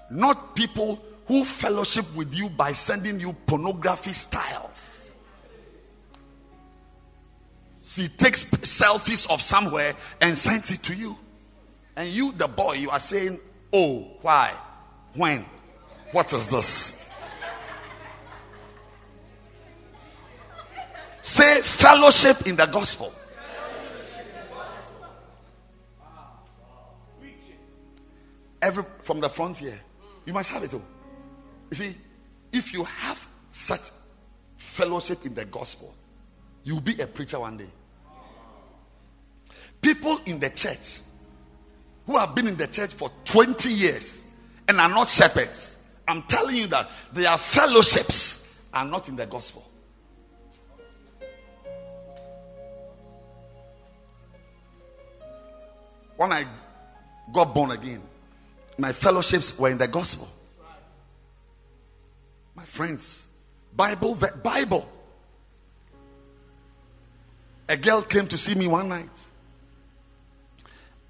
Not 0.09 0.55
people 0.55 1.03
who 1.25 1.43
fellowship 1.43 2.05
with 2.15 2.33
you 2.33 2.49
by 2.49 2.71
sending 2.71 3.19
you 3.19 3.33
pornography 3.33 4.13
styles. 4.13 5.13
She 7.85 8.07
takes 8.07 8.43
selfies 8.43 9.29
of 9.29 9.41
somewhere 9.41 9.93
and 10.21 10.37
sends 10.37 10.71
it 10.71 10.83
to 10.83 10.95
you. 10.95 11.17
And 11.95 12.09
you, 12.09 12.31
the 12.33 12.47
boy, 12.47 12.73
you 12.73 12.89
are 12.89 12.99
saying, 12.99 13.39
Oh, 13.73 14.07
why? 14.21 14.53
When? 15.13 15.45
What 16.11 16.31
is 16.34 16.49
this? 16.49 17.11
Say 21.21 21.61
fellowship 21.61 22.47
in 22.47 22.55
the 22.55 22.65
gospel. 22.65 23.13
Every 28.61 28.84
from 28.99 29.19
the 29.19 29.29
frontier, 29.29 29.79
you 30.25 30.34
must 30.34 30.51
have 30.51 30.63
it 30.63 30.73
all. 30.73 30.84
You 31.69 31.75
see, 31.75 31.95
if 32.51 32.73
you 32.73 32.84
have 32.84 33.27
such 33.51 33.91
fellowship 34.57 35.25
in 35.25 35.34
the 35.34 35.45
gospel, 35.45 35.93
you'll 36.63 36.79
be 36.81 36.99
a 37.01 37.07
preacher 37.07 37.39
one 37.39 37.57
day. 37.57 37.69
People 39.81 40.19
in 40.25 40.39
the 40.39 40.49
church 40.49 41.01
who 42.05 42.17
have 42.17 42.34
been 42.34 42.47
in 42.47 42.55
the 42.55 42.67
church 42.67 42.91
for 42.91 43.11
20 43.25 43.69
years 43.69 44.27
and 44.67 44.79
are 44.79 44.89
not 44.89 45.09
shepherds, 45.09 45.84
I'm 46.07 46.23
telling 46.23 46.55
you 46.55 46.67
that 46.67 46.89
their 47.11 47.38
fellowships 47.38 48.61
are 48.73 48.85
not 48.85 49.09
in 49.09 49.15
the 49.15 49.25
gospel. 49.25 49.69
When 56.15 56.31
I 56.31 56.45
got 57.31 57.53
born 57.53 57.71
again, 57.71 58.01
my 58.77 58.91
fellowships 58.91 59.57
were 59.57 59.69
in 59.69 59.77
the 59.77 59.88
gospel. 59.88 60.27
My 62.55 62.65
friends, 62.65 63.27
Bible, 63.75 64.17
Bible. 64.43 64.89
A 67.69 67.77
girl 67.77 68.01
came 68.01 68.27
to 68.27 68.38
see 68.38 68.55
me 68.55 68.67
one 68.67 68.89
night. 68.89 69.09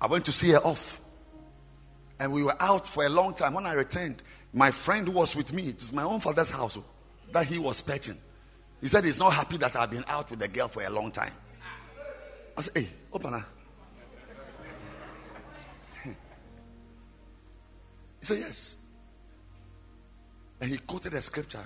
I 0.01 0.07
went 0.07 0.25
to 0.25 0.31
see 0.31 0.49
her 0.51 0.59
off. 0.59 0.99
And 2.19 2.33
we 2.33 2.43
were 2.43 2.55
out 2.59 2.87
for 2.87 3.05
a 3.05 3.09
long 3.09 3.33
time. 3.33 3.53
When 3.53 3.65
I 3.65 3.73
returned, 3.73 4.21
my 4.53 4.71
friend 4.71 5.07
who 5.07 5.13
was 5.13 5.35
with 5.35 5.53
me, 5.53 5.69
it 5.69 5.75
was 5.75 5.91
my 5.91 6.03
own 6.03 6.19
father's 6.19 6.51
house, 6.51 6.77
oh, 6.77 6.85
that 7.31 7.45
he 7.45 7.59
was 7.59 7.81
petting. 7.81 8.17
He 8.81 8.87
said 8.87 9.03
he's 9.03 9.19
not 9.19 9.33
happy 9.33 9.57
that 9.57 9.75
I've 9.75 9.91
been 9.91 10.05
out 10.07 10.29
with 10.29 10.39
the 10.39 10.47
girl 10.47 10.67
for 10.67 10.83
a 10.83 10.89
long 10.89 11.11
time. 11.11 11.33
I 12.57 12.61
said, 12.61 12.77
hey, 12.77 12.89
open 13.13 13.33
her. 13.33 13.45
He 18.19 18.25
said, 18.25 18.39
Yes. 18.39 18.77
And 20.59 20.71
he 20.71 20.77
quoted 20.77 21.13
a 21.13 21.21
scripture 21.21 21.65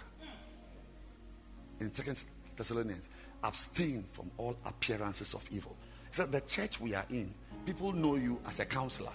in 1.79 1.93
Second 1.93 2.21
Thessalonians 2.57 3.09
abstain 3.43 4.03
from 4.11 4.29
all 4.37 4.55
appearances 4.65 5.33
of 5.33 5.47
evil. 5.51 5.75
He 6.09 6.15
said, 6.15 6.31
The 6.31 6.41
church 6.41 6.79
we 6.79 6.93
are 6.93 7.05
in, 7.09 7.33
people 7.65 7.93
know 7.93 8.15
you 8.15 8.39
as 8.45 8.59
a 8.59 8.65
counselor. 8.65 9.13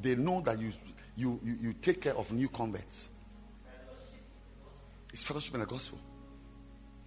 They 0.00 0.14
know 0.14 0.40
that 0.42 0.60
you 0.60 0.70
you, 1.18 1.40
you, 1.42 1.56
you 1.60 1.72
take 1.72 2.00
care 2.00 2.14
of 2.14 2.30
new 2.30 2.48
converts. 2.48 3.10
It's 5.12 5.24
fellowship 5.24 5.52
in 5.54 5.60
the 5.60 5.66
gospel. 5.66 5.98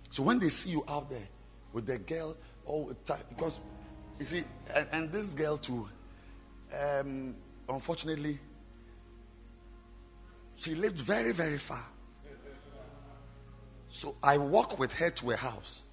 So 0.09 0.21
when 0.23 0.37
they 0.37 0.49
see 0.49 0.71
you 0.71 0.83
out 0.89 1.09
there 1.09 1.27
with 1.71 1.85
the 1.85 1.97
girl, 1.97 2.35
all 2.65 2.87
the 2.87 2.95
time, 2.95 3.23
because 3.29 3.59
you 4.19 4.25
see, 4.25 4.43
and, 4.75 4.87
and 4.91 5.11
this 5.13 5.33
girl 5.33 5.57
too, 5.57 5.87
um, 6.77 7.35
unfortunately, 7.69 8.37
she 10.57 10.75
lived 10.75 10.99
very, 10.99 11.31
very 11.31 11.57
far. 11.57 11.85
So 13.89 14.17
I 14.21 14.37
walk 14.37 14.77
with 14.77 14.91
her 14.93 15.09
to 15.09 15.29
her 15.29 15.37
house. 15.37 15.83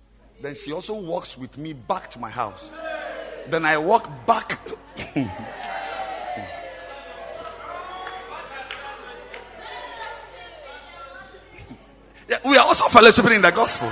Then 0.42 0.56
she 0.56 0.72
also 0.72 1.00
walks 1.00 1.38
with 1.38 1.56
me 1.56 1.72
back 1.72 2.10
to 2.10 2.18
my 2.18 2.30
house. 2.30 2.72
Then 3.48 3.64
I 3.64 3.78
walk 3.78 4.10
back. 4.26 4.58
we 12.44 12.56
are 12.56 12.66
also 12.66 12.84
fellowshipping 12.84 13.36
in 13.36 13.42
the 13.42 13.50
gospel. 13.50 13.90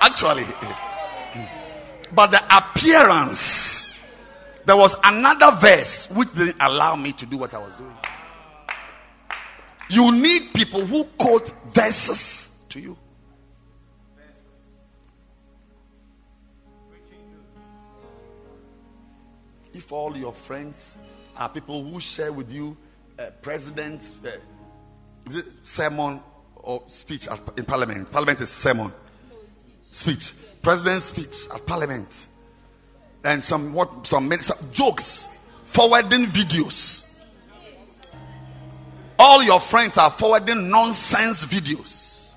Actually. 0.00 0.44
But 2.12 2.30
the 2.30 2.40
appearance, 2.56 3.98
there 4.64 4.76
was 4.76 4.96
another 5.04 5.50
verse 5.56 6.10
which 6.10 6.32
didn't 6.34 6.56
allow 6.60 6.96
me 6.96 7.12
to 7.12 7.26
do 7.26 7.36
what 7.36 7.54
I 7.54 7.58
was 7.58 7.76
doing. 7.76 7.94
You 9.88 10.12
need 10.12 10.54
people 10.54 10.84
who 10.84 11.04
quote 11.04 11.52
verses 11.66 12.64
to 12.70 12.80
you. 12.80 12.96
If 19.72 19.92
all 19.92 20.16
your 20.16 20.32
friends 20.32 20.96
are 21.36 21.50
people 21.50 21.84
who 21.84 22.00
share 22.00 22.32
with 22.32 22.50
you 22.50 22.76
uh, 23.18 23.26
president's 23.42 24.14
uh, 24.24 25.42
sermon 25.62 26.22
or 26.66 26.82
speech 26.88 27.26
at, 27.28 27.40
in 27.56 27.64
parliament, 27.64 28.10
parliament 28.12 28.40
is 28.42 28.50
sermon, 28.50 28.92
speech, 29.80 30.34
president's 30.60 31.06
speech 31.06 31.46
at 31.54 31.64
parliament, 31.64 32.26
and 33.24 33.42
some 33.42 33.72
what 33.72 34.06
some, 34.06 34.30
some 34.40 34.70
jokes, 34.72 35.28
forwarding 35.64 36.26
videos 36.26 37.06
all 39.18 39.42
your 39.42 39.60
friends 39.60 39.98
are 39.98 40.10
forwarding 40.10 40.68
nonsense 40.68 41.46
videos. 41.46 42.32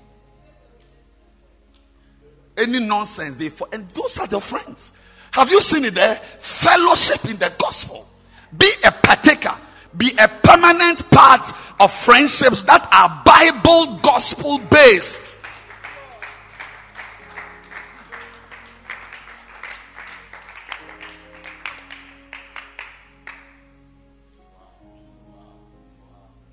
Any 2.56 2.80
nonsense 2.80 3.36
they 3.36 3.48
for, 3.48 3.68
and 3.72 3.88
those 3.90 4.18
are 4.18 4.26
your 4.26 4.40
friends. 4.40 4.92
Have 5.32 5.50
you 5.50 5.60
seen 5.60 5.84
it 5.84 5.94
there? 5.94 6.16
Fellowship 6.16 7.24
in 7.26 7.36
the 7.36 7.52
gospel. 7.58 8.08
Be 8.56 8.66
a 8.84 8.90
partaker. 8.90 9.54
Be 9.96 10.12
a 10.22 10.28
permanent 10.28 11.10
part 11.10 11.52
of 11.80 11.92
friendships 11.92 12.62
that 12.62 12.88
are 12.92 13.22
Bible 13.24 13.98
gospel 13.98 14.58
based. 14.58 15.36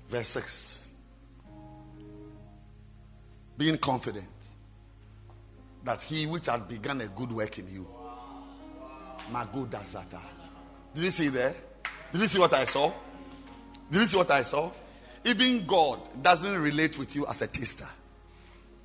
Verse 0.08 0.28
6. 0.28 0.86
Being 3.56 3.76
confident 3.76 4.26
that 5.84 6.02
he 6.02 6.26
which 6.26 6.46
had 6.46 6.66
begun 6.66 7.00
a 7.02 7.08
good 7.08 7.30
work 7.30 7.58
in 7.58 7.68
you, 7.72 7.86
Magodazata. 9.30 10.20
Did 10.94 11.04
you 11.04 11.10
see 11.10 11.28
there? 11.28 11.54
Did 12.10 12.20
you 12.20 12.26
see 12.26 12.38
what 12.38 12.52
I 12.54 12.64
saw? 12.64 12.92
Did 13.90 14.00
you 14.00 14.06
see 14.06 14.16
what 14.16 14.30
I 14.30 14.42
saw? 14.42 14.70
Even 15.24 15.66
God 15.66 16.22
doesn't 16.22 16.60
relate 16.60 16.98
with 16.98 17.14
you 17.16 17.26
as 17.26 17.42
a 17.42 17.46
taster. 17.46 17.88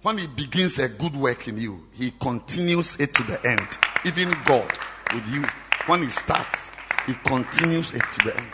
When 0.01 0.17
he 0.17 0.27
begins 0.27 0.79
a 0.79 0.89
good 0.89 1.15
work 1.15 1.47
in 1.47 1.57
you, 1.57 1.85
he 1.93 2.11
continues 2.19 2.99
it 2.99 3.13
to 3.15 3.23
the 3.23 3.39
end. 3.47 3.67
Even 4.05 4.35
God 4.45 4.69
with 5.13 5.27
you, 5.33 5.45
when 5.85 6.03
he 6.03 6.09
starts, 6.09 6.71
he 7.05 7.13
continues 7.13 7.93
it 7.93 8.01
to 8.01 8.25
the 8.25 8.37
end. 8.37 8.49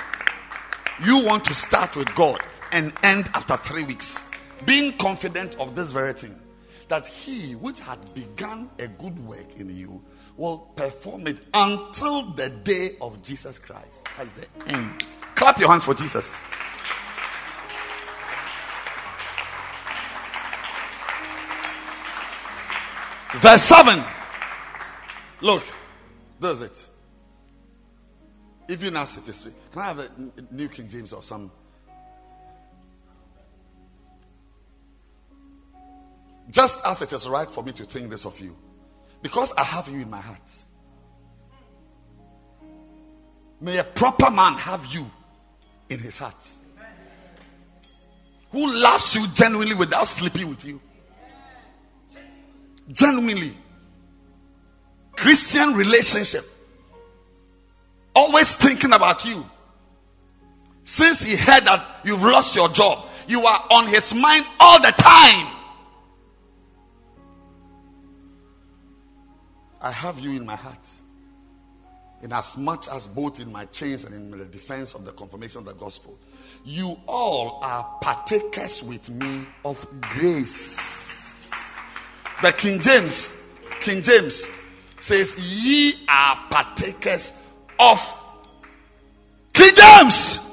You 1.05 1.23
want 1.25 1.45
to 1.45 1.53
start 1.53 1.95
with 1.95 2.13
God 2.15 2.39
and 2.71 2.93
end 3.03 3.29
after 3.33 3.57
three 3.57 3.83
weeks. 3.83 4.29
Being 4.65 4.97
confident 4.97 5.55
of 5.59 5.75
this 5.75 5.91
very 5.91 6.13
thing, 6.13 6.39
that 6.89 7.07
he 7.07 7.53
which 7.53 7.79
had 7.79 8.13
begun 8.13 8.69
a 8.79 8.87
good 8.87 9.17
work 9.25 9.55
in 9.57 9.75
you 9.75 10.03
will 10.37 10.57
perform 10.75 11.27
it 11.27 11.45
until 11.53 12.31
the 12.31 12.49
day 12.49 12.95
of 13.01 13.21
Jesus 13.23 13.59
Christ 13.59 14.07
as 14.17 14.31
the 14.31 14.45
end. 14.67 15.07
Clap 15.39 15.57
your 15.57 15.69
hands 15.69 15.85
for 15.85 15.93
Jesus. 15.93 16.35
Verse 23.35 23.61
7. 23.61 24.03
Look, 25.39 25.63
does 26.41 26.61
it. 26.61 26.89
If 28.67 28.83
you 28.83 28.91
now 28.91 29.05
sit 29.05 29.23
this 29.23 29.45
way, 29.45 29.53
can 29.71 29.81
I 29.81 29.85
have 29.85 29.99
a 29.99 30.09
New 30.51 30.67
King 30.67 30.89
James 30.89 31.13
or 31.13 31.23
some 31.23 31.49
Just 36.51 36.85
as 36.85 37.01
it 37.01 37.13
is 37.13 37.29
right 37.29 37.49
for 37.49 37.63
me 37.63 37.71
to 37.71 37.85
think 37.85 38.09
this 38.09 38.25
of 38.25 38.37
you, 38.41 38.57
because 39.21 39.53
I 39.53 39.63
have 39.63 39.87
you 39.87 40.01
in 40.01 40.09
my 40.09 40.19
heart. 40.19 40.51
May 43.61 43.77
a 43.77 43.85
proper 43.85 44.29
man 44.29 44.55
have 44.55 44.85
you 44.87 45.09
in 45.89 45.99
his 45.99 46.17
heart. 46.17 46.49
Who 48.51 48.81
loves 48.81 49.15
you 49.15 49.27
genuinely 49.29 49.75
without 49.75 50.07
sleeping 50.07 50.49
with 50.49 50.65
you. 50.65 50.79
Genuinely. 52.91 53.53
Christian 55.11 55.73
relationship. 55.73 56.45
Always 58.15 58.55
thinking 58.55 58.93
about 58.93 59.23
you. 59.25 59.45
Since 60.83 61.23
he 61.23 61.35
heard 61.35 61.65
that 61.65 61.85
you've 62.03 62.23
lost 62.23 62.55
your 62.55 62.69
job, 62.69 63.05
you 63.27 63.45
are 63.45 63.65
on 63.69 63.87
his 63.87 64.13
mind 64.13 64.45
all 64.59 64.81
the 64.81 64.91
time. 64.97 65.55
I 69.81 69.91
have 69.91 70.19
you 70.19 70.31
in 70.31 70.45
my 70.45 70.55
heart. 70.55 70.98
In 72.21 72.33
as 72.33 72.57
much 72.57 72.87
as 72.89 73.07
both 73.07 73.39
in 73.39 73.51
my 73.51 73.65
chains 73.65 74.03
and 74.03 74.13
in 74.13 74.37
the 74.37 74.45
defense 74.45 74.93
of 74.93 75.05
the 75.05 75.11
confirmation 75.13 75.59
of 75.59 75.65
the 75.65 75.73
gospel, 75.73 76.17
you 76.65 76.97
all 77.07 77.59
are 77.63 77.97
partakers 78.01 78.83
with 78.83 79.09
me 79.09 79.45
of 79.63 79.85
grace. 80.01 81.51
But 82.41 82.57
King 82.57 82.81
James, 82.81 83.41
King 83.79 84.01
James 84.01 84.45
says, 84.99 85.37
Ye 85.65 85.93
are 86.09 86.37
partakers 86.49 87.41
of 87.79 87.99
King 89.53 89.71
James. 89.75 90.45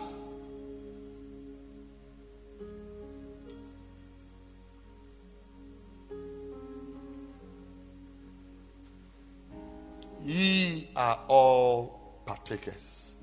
Ye 10.24 10.75
are 10.96 11.20
all 11.28 12.20
partakers 12.26 13.14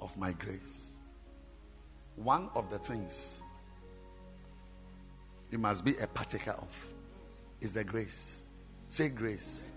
of 0.00 0.16
my 0.16 0.32
grace. 0.32 0.92
One 2.16 2.48
of 2.54 2.70
the 2.70 2.78
things 2.78 3.42
you 5.50 5.58
must 5.58 5.84
be 5.84 5.96
a 5.98 6.06
partaker 6.06 6.52
of 6.52 6.86
is 7.60 7.74
the 7.74 7.84
grace. 7.84 8.42
Say 8.88 9.08
grace. 9.08 9.70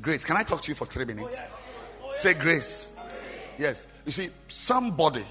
Grace. 0.00 0.24
Can 0.24 0.36
I 0.36 0.42
talk 0.42 0.60
to 0.62 0.68
you 0.70 0.74
for 0.74 0.86
three 0.86 1.04
minutes? 1.04 1.40
Say 2.18 2.34
grace. 2.34 2.92
Yes. 3.58 3.86
You 4.04 4.12
see, 4.12 4.28
somebody, 4.48 5.24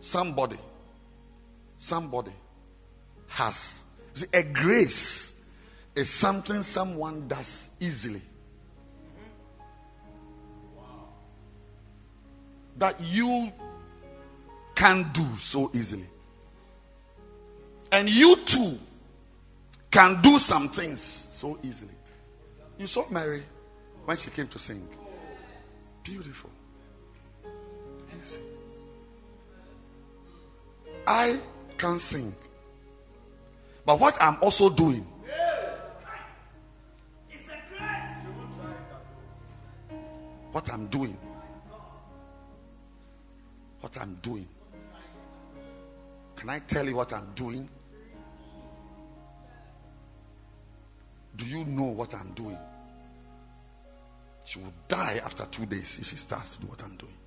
somebody, 0.00 0.56
somebody 1.78 2.32
has. 3.28 3.84
See, 4.14 4.26
a 4.32 4.42
grace 4.42 5.50
is 5.94 6.10
something 6.10 6.62
someone 6.62 7.28
does 7.28 7.70
easily. 7.80 8.22
That 12.78 13.00
you 13.00 13.52
can 14.74 15.10
do 15.12 15.26
so 15.38 15.70
easily. 15.74 16.06
And 17.92 18.10
you 18.10 18.36
too 18.44 18.76
can 19.90 20.20
do 20.20 20.38
some 20.38 20.68
things 20.68 21.00
so 21.00 21.58
easily. 21.62 21.94
You 22.78 22.86
saw 22.86 23.08
Mary 23.10 23.42
when 24.04 24.16
she 24.16 24.30
came 24.30 24.48
to 24.48 24.58
sing. 24.58 24.86
Beautiful. 26.02 26.50
Easy. 28.20 28.40
I 31.06 31.38
can 31.78 31.98
sing. 31.98 32.34
But 33.84 34.00
what 34.00 34.16
I'm 34.20 34.36
also 34.42 34.68
doing 34.68 35.06
what 40.56 40.72
I'm 40.72 40.86
doing 40.86 41.18
what 43.86 44.02
I'm 44.02 44.18
doing 44.20 44.48
Can 46.34 46.50
I 46.50 46.58
tell 46.58 46.84
you 46.86 46.96
what 46.96 47.12
I'm 47.12 47.30
doing? 47.36 47.68
Do 51.36 51.46
you 51.46 51.64
know 51.64 51.84
what 51.84 52.12
I'm 52.12 52.32
doing? 52.32 52.58
She 54.44 54.58
will 54.58 54.72
die 54.88 55.20
after 55.24 55.46
two 55.46 55.66
days 55.66 55.98
if 56.00 56.08
she 56.08 56.16
starts 56.16 56.56
to 56.56 56.62
do 56.62 56.66
what 56.66 56.82
I'm 56.82 56.96
doing. 56.96 57.18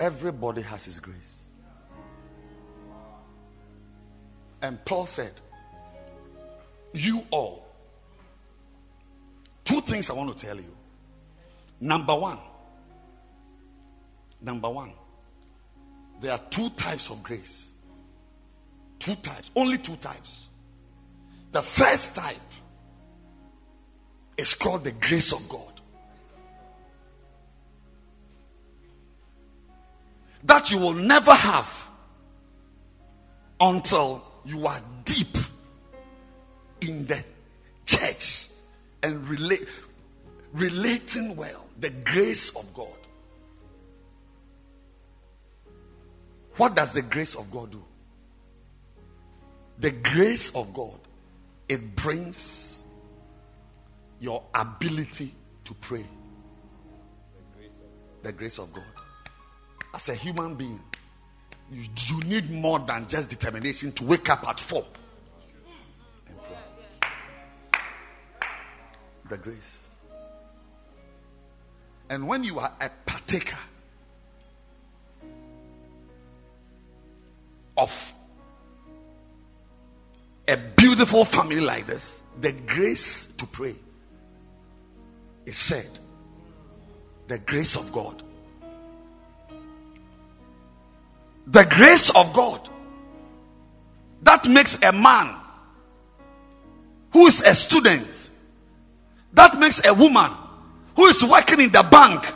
Everybody 0.00 0.62
has 0.62 0.86
his 0.86 0.98
grace. 0.98 1.44
And 4.62 4.82
Paul 4.86 5.06
said, 5.06 5.32
You 6.94 7.22
all. 7.30 7.66
Two 9.64 9.82
things 9.82 10.08
I 10.08 10.14
want 10.14 10.36
to 10.36 10.46
tell 10.46 10.56
you. 10.56 10.74
Number 11.80 12.16
one, 12.18 12.38
number 14.42 14.68
one, 14.68 14.92
there 16.20 16.32
are 16.32 16.40
two 16.50 16.68
types 16.70 17.10
of 17.10 17.22
grace. 17.22 17.74
Two 18.98 19.14
types, 19.16 19.50
only 19.56 19.78
two 19.78 19.96
types. 19.96 20.48
The 21.50 21.62
first 21.62 22.14
type 22.14 22.36
is 24.36 24.54
called 24.54 24.84
the 24.84 24.92
grace 24.92 25.32
of 25.32 25.48
God. 25.48 25.80
That 30.44 30.70
you 30.70 30.78
will 30.78 30.94
never 30.94 31.32
have 31.32 31.88
until 33.60 34.24
you 34.44 34.66
are 34.66 34.80
deep 35.04 35.36
in 36.80 37.06
the 37.06 37.24
church 37.86 38.48
and 39.02 39.28
relate, 39.28 39.68
relating 40.52 41.36
well. 41.36 41.66
The 41.80 41.90
grace 41.90 42.56
of 42.56 42.72
God. 42.74 43.01
What 46.56 46.76
does 46.76 46.92
the 46.92 47.02
grace 47.02 47.34
of 47.34 47.50
God 47.50 47.72
do? 47.72 47.82
The 49.78 49.90
grace 49.90 50.54
of 50.54 50.72
God, 50.74 50.98
it 51.68 51.96
brings 51.96 52.82
your 54.20 54.42
ability 54.54 55.34
to 55.64 55.74
pray. 55.74 56.04
The 58.22 58.32
grace 58.32 58.58
of 58.58 58.72
God. 58.72 58.84
As 59.94 60.08
a 60.08 60.14
human 60.14 60.54
being, 60.54 60.80
you, 61.70 61.84
you 62.06 62.20
need 62.24 62.50
more 62.50 62.78
than 62.78 63.08
just 63.08 63.30
determination 63.30 63.92
to 63.92 64.04
wake 64.04 64.28
up 64.30 64.46
at 64.48 64.60
four 64.60 64.84
and 66.28 66.36
pray. 66.42 66.56
The 69.28 69.38
grace. 69.38 69.88
And 72.10 72.28
when 72.28 72.44
you 72.44 72.58
are 72.58 72.72
a 72.80 72.90
partaker 73.06 73.58
of 77.82 78.12
a 80.48 80.56
beautiful 80.76 81.24
family 81.24 81.60
like 81.60 81.86
this, 81.86 82.22
the 82.40 82.52
grace 82.52 83.34
to 83.36 83.46
pray 83.46 83.74
is 85.46 85.56
said. 85.56 85.88
The 87.28 87.38
grace 87.38 87.76
of 87.76 87.92
God. 87.92 88.22
The 91.46 91.64
grace 91.64 92.10
of 92.10 92.32
God 92.32 92.68
that 94.22 94.48
makes 94.48 94.80
a 94.82 94.92
man 94.92 95.34
who 97.12 97.26
is 97.26 97.42
a 97.42 97.54
student, 97.54 98.30
that 99.32 99.58
makes 99.58 99.84
a 99.84 99.92
woman 99.92 100.30
who 100.94 101.06
is 101.06 101.22
working 101.24 101.60
in 101.60 101.72
the 101.72 101.86
bank 101.90 102.32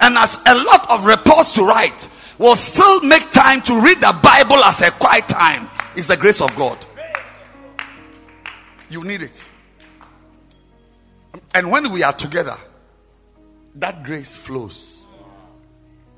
and 0.00 0.16
has 0.16 0.38
a 0.46 0.54
lot 0.54 0.90
of 0.90 1.04
reports 1.04 1.54
to 1.54 1.64
write 1.64 2.08
will 2.38 2.56
still 2.56 3.00
make 3.02 3.30
time 3.30 3.62
to 3.62 3.80
read 3.80 3.98
the 3.98 4.18
Bible 4.22 4.62
as 4.64 4.82
a 4.82 4.90
quiet 4.90 5.28
time 5.28 5.68
is 5.94 6.06
the 6.08 6.16
grace 6.16 6.40
of 6.40 6.54
God. 6.56 6.78
You 8.90 9.02
need 9.04 9.22
it. 9.22 9.44
And 11.54 11.70
when 11.70 11.90
we 11.90 12.02
are 12.02 12.12
together, 12.12 12.56
that 13.76 14.04
grace 14.04 14.36
flows. 14.36 15.06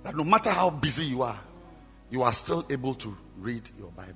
That 0.03 0.16
no 0.16 0.24
matter 0.24 0.51
how 0.51 0.70
busy 0.70 1.05
you 1.05 1.23
are, 1.23 1.39
you 2.11 2.23
are 2.23 2.32
still 2.32 2.66
able 2.70 2.95
to 2.95 3.16
read 3.39 3.69
your 3.78 3.90
Bible. 3.90 4.15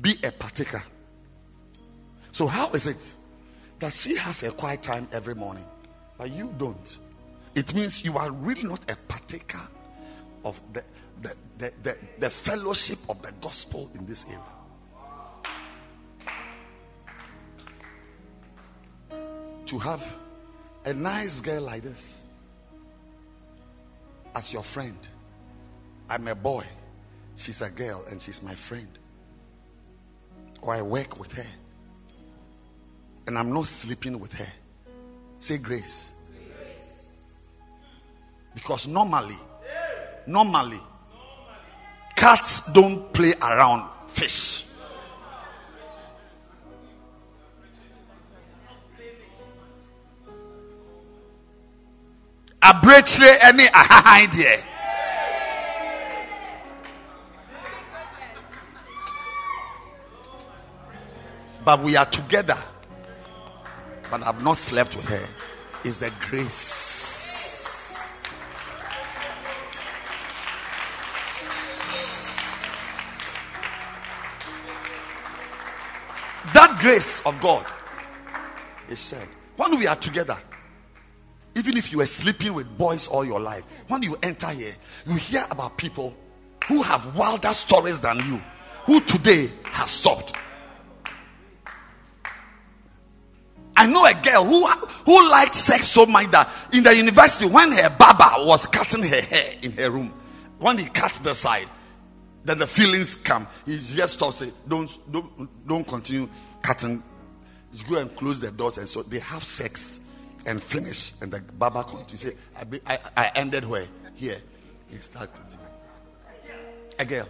Be 0.00 0.16
a 0.22 0.30
partaker. 0.30 0.82
So, 2.32 2.46
how 2.46 2.70
is 2.72 2.86
it 2.86 3.14
that 3.78 3.92
she 3.92 4.16
has 4.16 4.42
a 4.42 4.50
quiet 4.50 4.82
time 4.82 5.08
every 5.12 5.34
morning, 5.34 5.66
but 6.16 6.30
you 6.30 6.54
don't? 6.56 6.98
It 7.58 7.74
means 7.74 8.04
you 8.04 8.16
are 8.16 8.30
really 8.30 8.62
not 8.62 8.88
a 8.88 8.94
partaker 8.94 9.58
of 10.44 10.60
the, 10.72 10.84
the, 11.22 11.34
the, 11.58 11.72
the, 11.82 11.98
the 12.20 12.30
fellowship 12.30 13.00
of 13.08 13.20
the 13.20 13.32
gospel 13.40 13.90
in 13.96 14.06
this 14.06 14.24
area. 14.26 14.38
To 19.66 19.78
have 19.80 20.16
a 20.84 20.94
nice 20.94 21.40
girl 21.40 21.62
like 21.62 21.82
this 21.82 22.22
as 24.36 24.52
your 24.52 24.62
friend. 24.62 24.96
I'm 26.08 26.28
a 26.28 26.36
boy, 26.36 26.64
she's 27.34 27.60
a 27.60 27.70
girl, 27.70 28.04
and 28.08 28.22
she's 28.22 28.40
my 28.40 28.54
friend. 28.54 29.00
Or 30.62 30.74
I 30.76 30.82
work 30.82 31.18
with 31.18 31.32
her, 31.32 31.50
and 33.26 33.36
I'm 33.36 33.52
not 33.52 33.66
sleeping 33.66 34.20
with 34.20 34.32
her. 34.34 34.52
Say 35.40 35.58
grace. 35.58 36.12
Because 38.54 38.88
normally, 38.88 39.36
normally, 40.26 40.80
cats 42.16 42.70
don't 42.72 43.12
play 43.12 43.32
around 43.42 43.88
fish. 44.08 44.64
abirekyire 52.68 53.38
ɛne 53.48 53.66
ahahan 53.72 54.62
but 61.64 61.82
we 61.82 61.96
are 61.96 62.06
together 62.06 62.56
but 64.10 64.22
i've 64.22 64.42
not 64.42 64.56
slept 64.56 64.96
with 64.96 65.06
her. 65.06 65.26
Is 65.84 66.00
the 66.00 66.10
grace 66.28 67.27
that 76.54 76.78
grace 76.80 77.20
of 77.26 77.38
god 77.40 77.66
is 78.88 78.98
said 78.98 79.28
when 79.56 79.76
we 79.76 79.86
are 79.86 79.96
together 79.96 80.38
even 81.58 81.76
if 81.76 81.90
you 81.90 81.98
were 81.98 82.06
sleeping 82.06 82.54
with 82.54 82.78
boys 82.78 83.08
all 83.08 83.24
your 83.24 83.40
life, 83.40 83.64
when 83.88 84.00
you 84.00 84.16
enter 84.22 84.46
here, 84.48 84.72
you 85.06 85.14
hear 85.14 85.44
about 85.50 85.76
people 85.76 86.14
who 86.68 86.82
have 86.82 87.16
wilder 87.16 87.52
stories 87.52 88.00
than 88.00 88.18
you, 88.18 88.40
who 88.84 89.00
today 89.00 89.50
have 89.64 89.90
stopped. 89.90 90.34
I 93.76 93.86
know 93.86 94.04
a 94.04 94.14
girl 94.22 94.44
who 94.44 94.66
who 94.66 95.30
liked 95.30 95.54
sex 95.54 95.88
so 95.88 96.06
much 96.06 96.30
that 96.30 96.48
in 96.72 96.84
the 96.84 96.94
university, 96.94 97.46
when 97.46 97.72
her 97.72 97.90
barber 97.90 98.46
was 98.46 98.66
cutting 98.66 99.02
her 99.02 99.20
hair 99.20 99.54
in 99.62 99.72
her 99.72 99.90
room, 99.90 100.12
when 100.58 100.78
he 100.78 100.84
cuts 100.88 101.18
the 101.18 101.34
side, 101.34 101.68
then 102.44 102.58
the 102.58 102.66
feelings 102.66 103.14
come. 103.14 103.46
He 103.66 103.76
just 103.76 104.14
stops. 104.14 104.36
Say, 104.36 104.52
don't 104.66 104.90
don't 105.10 105.66
don't 105.66 105.86
continue 105.86 106.28
cutting. 106.62 107.02
Just 107.72 107.88
go 107.88 107.98
and 107.98 108.14
close 108.16 108.40
the 108.40 108.50
doors, 108.50 108.78
and 108.78 108.88
so 108.88 109.02
they 109.02 109.18
have 109.18 109.44
sex 109.44 110.00
and 110.46 110.62
finish. 110.62 111.12
And 111.20 111.32
the 111.32 111.40
Baba 111.40 111.84
comes. 111.84 112.10
You 112.10 112.18
say, 112.18 112.34
I, 112.56 112.64
be, 112.64 112.80
I, 112.86 112.98
I 113.16 113.32
ended 113.34 113.64
where? 113.66 113.86
Here. 114.14 114.38
He 114.90 114.96
start 114.98 115.30
A 116.98 117.04
girl. 117.04 117.28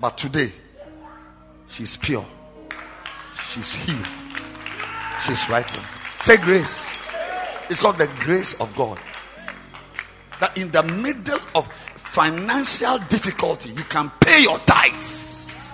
But 0.00 0.18
today, 0.18 0.50
she's 1.68 1.96
pure. 1.96 2.26
She's 3.50 3.74
healed. 3.74 4.06
She's 5.24 5.48
right. 5.48 5.68
Say 6.20 6.36
grace. 6.38 6.98
It's 7.70 7.80
called 7.80 7.98
the 7.98 8.08
grace 8.20 8.54
of 8.54 8.74
God. 8.74 8.98
That 10.40 10.56
in 10.58 10.72
the 10.72 10.82
middle 10.82 11.38
of 11.54 11.68
financial 12.12 12.98
difficulty, 13.08 13.70
you 13.70 13.84
can 13.84 14.10
pay 14.20 14.42
your 14.42 14.58
tithes. 14.60 15.72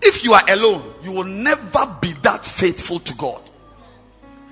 If 0.00 0.24
you 0.24 0.32
are 0.32 0.42
alone, 0.48 0.94
you 1.02 1.12
will 1.12 1.24
never 1.24 1.94
be 2.00 2.12
that 2.22 2.42
faithful 2.42 2.98
to 3.00 3.14
God. 3.16 3.42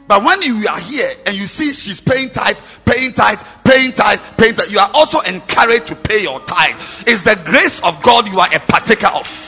But 0.07 0.23
when 0.23 0.43
you 0.43 0.67
are 0.69 0.79
here 0.79 1.09
and 1.25 1.35
you 1.35 1.47
see 1.47 1.73
she's 1.73 2.01
paying 2.03 2.29
tithe, 2.29 2.59
paying 2.85 3.15
tithe, 3.15 3.41
paying 3.65 3.93
tithe, 3.93 4.21
paying 4.37 4.55
tithe, 4.55 4.71
you 4.71 4.79
are 4.79 4.91
also 4.93 5.21
encouraged 5.21 5.87
to 5.87 5.95
pay 5.95 6.23
your 6.23 6.41
tithe. 6.41 6.77
It's 7.07 7.23
the 7.23 7.41
grace 7.47 7.83
of 7.83 8.03
God 8.03 8.29
you 8.29 8.39
are 8.41 8.55
a 8.55 8.61
partaker 8.61 9.09
of. 9.15 9.47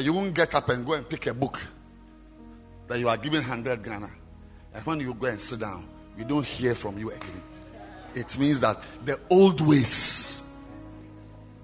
You 0.00 0.14
won't 0.14 0.32
get 0.32 0.54
up 0.54 0.68
and 0.70 0.86
go 0.86 0.94
and 0.94 1.06
pick 1.06 1.26
a 1.26 1.34
book 1.34 1.60
that 2.86 2.98
you 2.98 3.08
are 3.08 3.18
given 3.18 3.40
100 3.40 3.82
Ghana. 3.82 4.10
And 4.78 4.86
when 4.86 5.00
you 5.00 5.12
go 5.12 5.26
and 5.26 5.40
sit 5.40 5.58
down, 5.58 5.88
we 6.16 6.22
don't 6.22 6.46
hear 6.46 6.72
from 6.72 6.96
you 6.98 7.10
again. 7.10 7.42
It 8.14 8.38
means 8.38 8.60
that 8.60 8.80
the 9.04 9.18
old 9.28 9.60
ways 9.60 10.48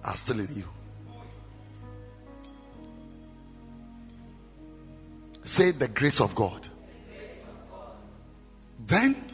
are 0.02 0.16
still 0.16 0.40
in 0.40 0.48
you. 0.52 0.68
Say 5.44 5.70
the 5.70 5.86
grace 5.86 6.20
of 6.20 6.34
God. 6.34 6.68
Then, 8.84 9.24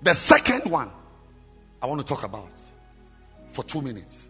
the 0.00 0.14
second 0.14 0.70
one 0.70 0.90
I 1.82 1.86
want 1.86 2.00
to 2.00 2.06
talk 2.06 2.22
about 2.22 2.48
for 3.50 3.64
two 3.64 3.82
minutes 3.82 4.27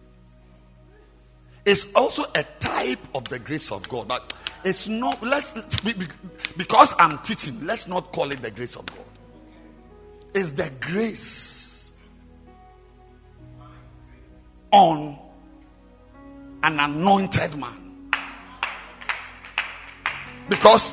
is 1.69 1.91
also 1.95 2.23
a 2.33 2.43
type 2.59 2.97
of 3.13 3.23
the 3.25 3.37
grace 3.37 3.71
of 3.71 3.87
God. 3.89 4.07
But 4.07 4.33
it's 4.65 4.87
not, 4.87 5.21
let's, 5.21 5.53
because 6.57 6.95
I'm 6.97 7.19
teaching, 7.19 7.63
let's 7.63 7.87
not 7.87 8.11
call 8.11 8.31
it 8.31 8.41
the 8.41 8.49
grace 8.49 8.75
of 8.75 8.87
God. 8.87 9.05
It's 10.33 10.53
the 10.53 10.71
grace 10.81 11.93
on 14.71 15.15
an 16.63 16.79
anointed 16.79 17.55
man. 17.55 18.09
Because 20.49 20.91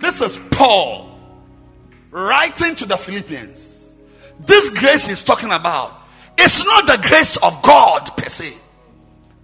this 0.00 0.20
is 0.20 0.36
Paul 0.50 1.16
writing 2.10 2.74
to 2.74 2.86
the 2.86 2.96
Philippians. 2.96 3.94
This 4.40 4.70
grace 4.70 5.06
he's 5.06 5.22
talking 5.22 5.52
about 5.52 6.00
it's 6.36 6.64
not 6.66 6.88
the 6.88 6.98
grace 7.08 7.36
of 7.36 7.62
God 7.62 8.10
per 8.16 8.28
se, 8.28 8.60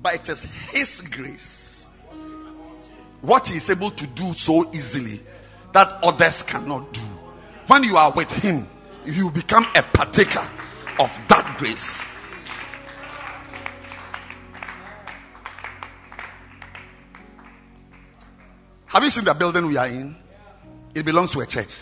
but 0.02 0.14
it 0.14 0.28
is 0.28 0.44
his 0.70 1.02
grace. 1.02 1.86
What 3.20 3.48
he 3.48 3.56
is 3.56 3.68
able 3.68 3.90
to 3.90 4.06
do 4.06 4.32
so 4.32 4.72
easily 4.72 5.20
that 5.72 5.88
others 6.02 6.42
cannot 6.42 6.92
do. 6.92 7.00
When 7.66 7.84
you 7.84 7.96
are 7.96 8.12
with 8.12 8.32
him, 8.42 8.66
you 9.04 9.30
become 9.30 9.66
a 9.76 9.82
partaker 9.82 10.46
of 10.98 11.20
that 11.28 11.56
grace. 11.58 12.10
Have 18.86 19.04
you 19.04 19.10
seen 19.10 19.24
the 19.24 19.34
building 19.34 19.66
we 19.66 19.76
are 19.76 19.86
in? 19.86 20.16
It 20.94 21.04
belongs 21.04 21.32
to 21.32 21.40
a 21.40 21.46
church. 21.46 21.76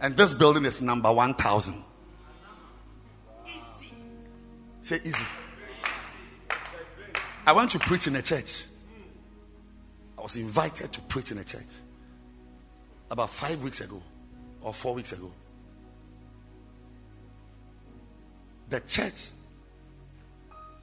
And 0.00 0.16
this 0.16 0.32
building 0.32 0.64
is 0.64 0.80
number 0.80 1.12
1000. 1.12 1.84
Say 4.80 5.00
easy. 5.04 5.24
I 7.46 7.52
went 7.52 7.70
to 7.70 7.78
preach 7.78 8.08
in 8.08 8.16
a 8.16 8.22
church. 8.22 8.64
I 10.18 10.22
was 10.22 10.36
invited 10.36 10.92
to 10.92 11.00
preach 11.02 11.30
in 11.30 11.38
a 11.38 11.44
church 11.44 11.62
about 13.08 13.30
five 13.30 13.62
weeks 13.62 13.80
ago 13.80 14.02
or 14.62 14.74
four 14.74 14.94
weeks 14.94 15.12
ago. 15.12 15.30
The 18.68 18.80
church 18.80 19.30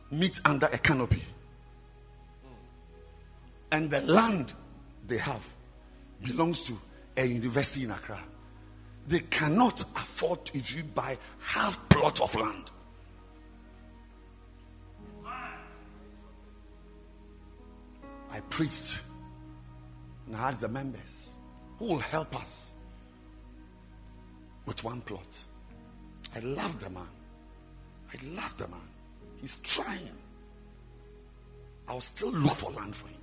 meets 0.10 0.40
under 0.46 0.68
a 0.68 0.78
canopy 0.78 1.22
and 3.74 3.92
the 3.92 4.00
land 4.02 4.54
they 5.06 5.18
have 5.18 5.46
belongs 6.24 6.64
to 6.64 6.80
a 7.18 7.26
university 7.26 7.84
in 7.84 7.92
Accra. 7.92 8.20
They 9.08 9.20
cannot 9.20 9.82
afford 9.98 10.52
if 10.54 10.74
you 10.74 10.84
buy 10.84 11.18
half 11.40 11.90
plot 11.90 12.22
of 12.22 12.34
land. 12.36 12.72
I 18.34 18.40
preached 18.50 19.02
and 20.26 20.36
I 20.36 20.50
asked 20.50 20.62
the 20.62 20.68
members 20.68 21.30
who 21.78 21.86
will 21.86 22.00
help 22.00 22.36
us 22.36 22.72
with 24.66 24.84
one 24.84 25.02
plot. 25.02 25.38
I 26.36 26.40
love 26.40 26.80
the 26.84 26.90
man. 26.90 27.08
I 28.12 28.36
love 28.36 28.58
the 28.58 28.68
man. 28.68 28.80
He's 29.40 29.58
trying. 29.58 30.10
I'll 31.88 32.02
still 32.02 32.32
look 32.32 32.54
for 32.54 32.72
land 32.72 32.96
for 32.96 33.08
him. 33.08 33.22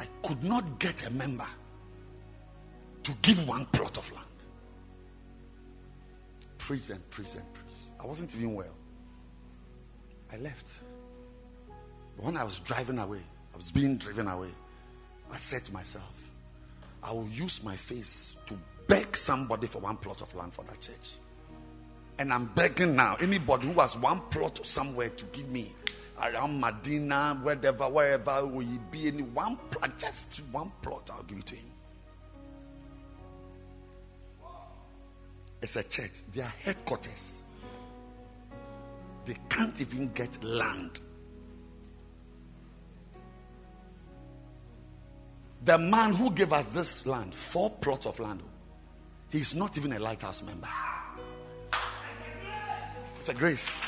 I 0.00 0.06
could 0.26 0.42
not 0.42 0.78
get 0.78 1.06
a 1.06 1.10
member 1.10 1.48
to 3.02 3.12
give 3.20 3.46
one 3.46 3.66
plot 3.66 3.98
of 3.98 4.10
land. 4.12 4.24
Preach 6.56 6.88
and 6.88 7.10
preach 7.10 7.34
and 7.34 7.52
preach. 7.52 7.66
I 8.00 8.06
wasn't 8.06 8.34
even 8.34 8.54
well. 8.54 8.74
I 10.32 10.36
left. 10.38 10.82
When 12.18 12.36
I 12.36 12.44
was 12.44 12.60
driving 12.60 12.98
away, 12.98 13.20
I 13.54 13.56
was 13.56 13.70
being 13.70 13.96
driven 13.96 14.26
away, 14.28 14.50
I 15.32 15.36
said 15.36 15.64
to 15.66 15.72
myself, 15.72 16.12
I 17.02 17.12
will 17.12 17.28
use 17.28 17.64
my 17.64 17.76
face 17.76 18.36
to 18.46 18.58
beg 18.88 19.16
somebody 19.16 19.66
for 19.66 19.78
one 19.78 19.96
plot 19.96 20.20
of 20.20 20.34
land 20.34 20.52
for 20.52 20.64
that 20.64 20.80
church. 20.80 21.16
And 22.18 22.32
I'm 22.32 22.46
begging 22.46 22.96
now 22.96 23.16
anybody 23.20 23.68
who 23.68 23.80
has 23.80 23.96
one 23.96 24.20
plot 24.30 24.66
somewhere 24.66 25.10
to 25.10 25.24
give 25.26 25.48
me 25.48 25.72
around 26.20 26.60
Medina, 26.60 27.38
wherever, 27.40 27.84
wherever 27.84 28.44
will 28.44 28.64
you 28.64 28.80
be, 28.90 29.06
any 29.06 29.22
one 29.22 29.56
plot, 29.70 29.96
just 29.98 30.40
one 30.50 30.72
plot, 30.82 31.08
I'll 31.12 31.22
give 31.22 31.38
it 31.38 31.46
to 31.46 31.54
him. 31.54 31.64
It's 35.62 35.76
a 35.76 35.84
church, 35.84 36.22
their 36.32 36.52
headquarters. 36.62 37.42
They 39.24 39.36
can't 39.48 39.80
even 39.80 40.10
get 40.12 40.42
land. 40.42 41.00
The 45.64 45.78
man 45.78 46.14
who 46.14 46.30
gave 46.30 46.52
us 46.52 46.68
this 46.68 47.06
land, 47.06 47.34
four 47.34 47.70
plots 47.70 48.06
of 48.06 48.18
land, 48.20 48.42
he's 49.30 49.54
not 49.54 49.76
even 49.76 49.92
a 49.92 49.98
lighthouse 49.98 50.42
member. 50.42 50.68
It's 53.18 53.28
a 53.28 53.34
grace. 53.34 53.84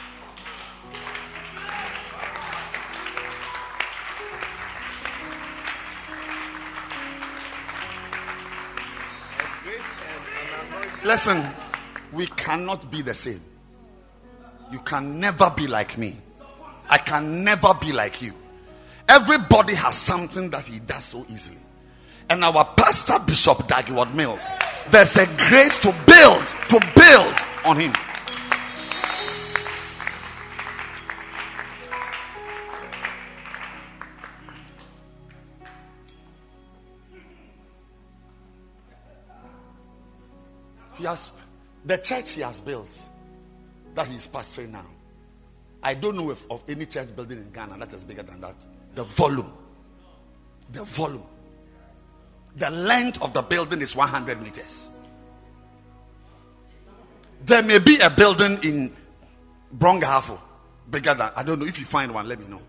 Listen, 11.03 11.43
we 12.13 12.27
cannot 12.27 12.91
be 12.91 13.01
the 13.01 13.15
same. 13.15 13.41
You 14.71 14.81
can 14.81 15.19
never 15.19 15.51
be 15.57 15.67
like 15.67 15.97
me. 15.97 16.17
I 16.91 16.99
can 16.99 17.43
never 17.43 17.73
be 17.75 17.93
like 17.93 18.21
you. 18.21 18.35
Everybody 19.11 19.75
has 19.75 19.97
something 19.97 20.51
that 20.51 20.65
he 20.67 20.79
does 20.79 21.07
so 21.07 21.27
easily. 21.29 21.59
And 22.29 22.45
our 22.45 22.65
pastor, 22.77 23.19
Bishop 23.27 23.67
Dag 23.67 23.87
Heward-Mills, 23.87 24.49
there's 24.93 25.17
a 25.17 25.27
grace 25.49 25.81
to 25.81 25.93
build, 26.07 26.47
to 26.69 26.79
build 26.95 27.35
on 27.65 27.81
him. 27.81 27.93
He 40.99 41.05
has 41.05 41.33
the 41.85 41.99
church 41.99 42.31
he 42.35 42.43
has 42.43 42.61
built 42.61 42.97
that 43.97 44.07
he 44.07 44.15
is 44.15 44.29
pastoring 44.29 44.71
now. 44.71 44.87
I 45.83 45.95
don't 45.95 46.15
know 46.15 46.31
if 46.31 46.49
of 46.49 46.63
any 46.69 46.87
church 46.87 47.09
building 47.17 47.39
in 47.39 47.51
Ghana 47.51 47.77
that 47.79 47.93
is 47.93 48.05
bigger 48.05 48.23
than 48.23 48.41
that. 48.43 48.55
The 48.95 49.05
volume. 49.05 49.53
The 50.73 50.85
volume. 50.85 51.27
The 52.57 52.71
length 52.71 53.23
of 53.23 53.33
the 53.33 53.43
building 53.43 53.81
is 53.81 53.95
100 53.95 54.43
meters. 54.43 54.93
There 57.45 57.63
may 57.63 57.79
be 57.79 57.99
a 58.01 58.11
building 58.11 58.59
in 58.65 58.95
Brong-Ahafo 59.77 60.39
bigger 60.91 61.15
than 61.15 61.31
I 61.37 61.43
don't 61.43 61.59
know. 61.59 61.67
If 61.67 61.79
you 61.79 61.85
find 61.85 62.13
one, 62.13 62.29
let 62.29 62.41
me 62.41 62.47
know. 62.49 62.61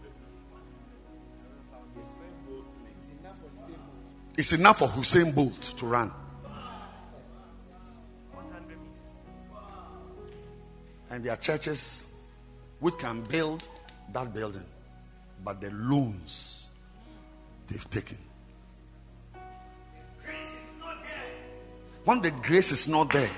It's 4.38 4.53
enough 4.53 4.80
for 4.80 4.88
Usain 4.88 5.35
Bolt 5.35 5.61
to 5.77 5.85
run. 5.85 6.11
And 11.10 11.26
there 11.26 11.34
are 11.34 11.38
churches 11.38 12.06
which 12.80 12.98
can 12.98 13.22
build 13.23 13.68
that 14.14 14.34
building, 14.34 14.64
but 15.43 15.61
the 15.61 15.72
loans 15.72 16.69
they've 17.68 17.89
taken. 17.89 18.18
When 22.03 22.22
the 22.22 22.31
grace 22.31 22.72
is 22.72 22.88
not 22.88 23.11
there, 23.11 23.30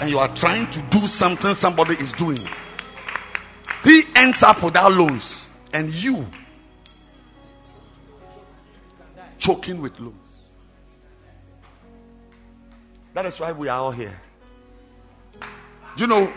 and 0.00 0.10
you 0.10 0.18
are 0.18 0.34
trying 0.34 0.70
to 0.70 0.82
do 0.90 1.06
something 1.06 1.54
somebody 1.54 1.94
is 1.94 2.12
doing, 2.12 2.38
he 3.82 4.02
ends 4.16 4.42
up 4.42 4.62
without 4.62 4.92
loans, 4.92 5.48
and 5.72 5.92
you 5.94 6.26
choking 9.38 9.80
with 9.80 9.98
loans. 10.00 10.14
That 13.14 13.26
is 13.26 13.38
why 13.38 13.52
we 13.52 13.68
are 13.68 13.78
all 13.78 13.92
here. 13.92 14.18
You 15.96 16.06
know, 16.08 16.32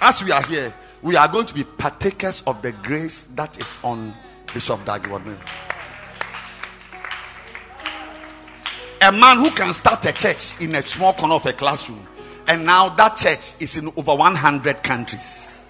as 0.00 0.22
we 0.22 0.30
are 0.30 0.42
here, 0.42 0.72
we 1.02 1.16
are 1.16 1.28
going 1.28 1.46
to 1.46 1.54
be 1.54 1.64
partakers 1.64 2.42
of 2.46 2.60
the 2.62 2.72
grace 2.72 3.24
that 3.24 3.58
is 3.60 3.78
on 3.84 4.14
Bishop 4.52 4.84
Dag 4.84 5.06
Heward-Mills. 5.06 5.40
A 9.02 9.12
man 9.12 9.38
who 9.38 9.50
can 9.52 9.72
start 9.72 10.04
a 10.06 10.12
church 10.12 10.60
in 10.60 10.74
a 10.74 10.82
small 10.82 11.12
corner 11.12 11.34
of 11.34 11.46
a 11.46 11.52
classroom, 11.52 12.04
and 12.48 12.64
now 12.64 12.88
that 12.88 13.16
church 13.16 13.54
is 13.60 13.76
in 13.76 13.88
over 13.96 14.14
100 14.14 14.82
countries. 14.82 15.60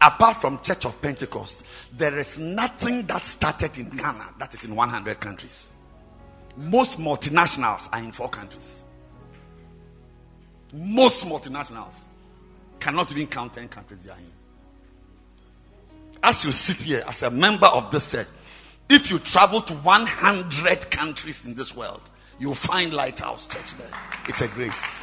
Apart 0.00 0.40
from 0.40 0.60
Church 0.60 0.84
of 0.84 1.00
Pentecost, 1.00 1.64
there 1.96 2.18
is 2.18 2.38
nothing 2.38 3.06
that 3.06 3.24
started 3.24 3.78
in 3.78 3.90
Ghana 3.90 4.34
that 4.38 4.52
is 4.54 4.64
in 4.64 4.74
100 4.74 5.20
countries. 5.20 5.72
Most 6.56 6.98
multinationals 6.98 7.88
are 7.92 8.00
in 8.00 8.12
four 8.12 8.28
countries. 8.28 8.82
Most 10.72 11.26
multinationals 11.26 12.06
cannot 12.86 13.10
even 13.10 13.26
count 13.26 13.52
10 13.52 13.66
countries 13.66 14.04
they 14.04 14.12
are 14.12 14.16
in. 14.16 14.32
As 16.22 16.44
you 16.44 16.52
sit 16.52 16.84
here 16.84 17.02
as 17.08 17.24
a 17.24 17.30
member 17.32 17.66
of 17.66 17.90
this 17.90 18.12
church, 18.12 18.28
if 18.88 19.10
you 19.10 19.18
travel 19.18 19.60
to 19.62 19.74
100 19.74 20.88
countries 20.92 21.44
in 21.46 21.56
this 21.56 21.76
world, 21.76 22.00
you'll 22.38 22.54
find 22.54 22.92
Lighthouse 22.92 23.48
Church 23.48 23.76
there. 23.76 23.90
It's 24.28 24.40
a 24.40 24.46
grace. 24.46 24.96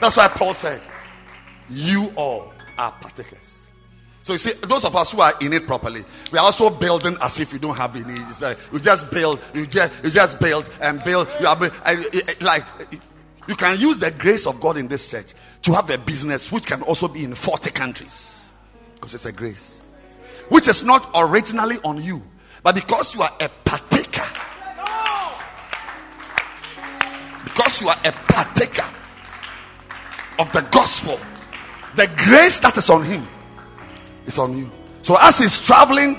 That's 0.00 0.16
why 0.16 0.28
Paul 0.28 0.54
said, 0.54 0.80
You 1.68 2.14
all 2.16 2.54
are 2.78 2.92
partakers. 2.92 3.53
So 4.24 4.32
you 4.32 4.38
see, 4.38 4.52
those 4.66 4.86
of 4.86 4.96
us 4.96 5.12
who 5.12 5.20
are 5.20 5.34
in 5.42 5.52
it 5.52 5.66
properly, 5.66 6.02
we 6.32 6.38
are 6.38 6.46
also 6.46 6.70
building 6.70 7.14
as 7.20 7.38
if 7.40 7.52
we 7.52 7.58
don't 7.58 7.76
have 7.76 7.94
any. 7.94 8.14
It's 8.22 8.40
like 8.40 8.56
you 8.72 8.80
just 8.80 9.10
build, 9.10 9.38
you 9.52 9.66
just 9.66 10.02
you 10.02 10.08
just 10.08 10.40
build 10.40 10.68
and 10.80 11.04
build. 11.04 11.28
You 11.38 11.46
are 11.46 11.58
like 12.40 12.64
you 13.46 13.54
can 13.54 13.78
use 13.78 13.98
the 13.98 14.10
grace 14.12 14.46
of 14.46 14.58
God 14.62 14.78
in 14.78 14.88
this 14.88 15.10
church 15.10 15.34
to 15.62 15.74
have 15.74 15.90
a 15.90 15.98
business 15.98 16.50
which 16.50 16.64
can 16.64 16.80
also 16.82 17.06
be 17.06 17.22
in 17.22 17.34
40 17.34 17.70
countries 17.72 18.48
because 18.94 19.14
it's 19.14 19.26
a 19.26 19.32
grace 19.32 19.82
which 20.48 20.68
is 20.68 20.82
not 20.82 21.10
originally 21.14 21.76
on 21.84 22.02
you, 22.02 22.22
but 22.62 22.74
because 22.74 23.14
you 23.14 23.20
are 23.20 23.32
a 23.40 23.50
partaker. 23.66 24.22
Because 27.44 27.82
you 27.82 27.88
are 27.88 28.00
a 28.06 28.12
partaker 28.12 28.88
of 30.38 30.50
the 30.52 30.62
gospel, 30.70 31.20
the 31.94 32.10
grace 32.24 32.58
that 32.60 32.74
is 32.78 32.88
on 32.88 33.04
him 33.04 33.26
is 34.26 34.38
on 34.38 34.56
you. 34.56 34.70
So 35.02 35.16
as 35.20 35.38
he's 35.38 35.60
traveling 35.60 36.18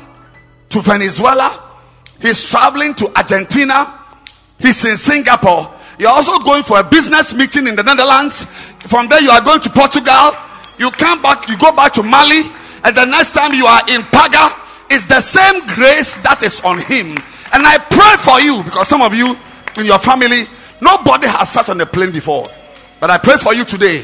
to 0.70 0.82
Venezuela, 0.82 1.74
he's 2.22 2.44
traveling 2.44 2.94
to 2.96 3.12
Argentina, 3.18 4.00
he's 4.60 4.84
in 4.86 4.98
Singapore, 4.98 5.72
you're 5.98 6.10
also 6.10 6.40
going 6.40 6.64
for 6.64 6.80
a 6.80 6.84
business 6.84 7.34
meeting 7.34 7.68
in 7.68 7.76
the 7.76 7.84
Netherlands. 7.84 8.46
From 8.88 9.08
there, 9.08 9.22
you 9.22 9.30
are 9.30 9.42
going 9.42 9.62
to 9.62 9.70
Portugal. 9.70 10.32
You 10.78 10.92
come 10.92 11.22
back, 11.22 11.48
you 11.48 11.58
go 11.58 11.74
back 11.74 11.94
to 11.94 12.04
Mali, 12.04 12.42
and 12.84 12.96
the 12.96 13.06
next 13.06 13.32
time 13.32 13.54
you 13.54 13.66
are 13.66 13.82
in 13.90 14.04
Paga, 14.04 14.54
it's 14.90 15.08
the 15.08 15.22
same 15.22 15.66
grace 15.74 16.18
that 16.24 16.44
is 16.44 16.60
on 16.62 16.80
him. 16.80 17.12
And 17.54 17.66
I 17.66 17.78
pray 17.78 18.16
for 18.20 18.42
you 18.42 18.62
because 18.64 18.90
some 18.90 19.02
of 19.02 19.14
you 19.14 19.38
in 19.80 19.86
your 19.86 20.00
family, 20.00 20.44
nobody 20.82 21.28
has 21.28 21.50
sat 21.50 21.70
on 21.70 21.80
a 21.80 21.86
plane 21.86 22.12
before. 22.12 22.44
But 23.00 23.10
I 23.10 23.18
pray 23.18 23.38
for 23.38 23.54
you 23.54 23.64
today. 23.64 24.04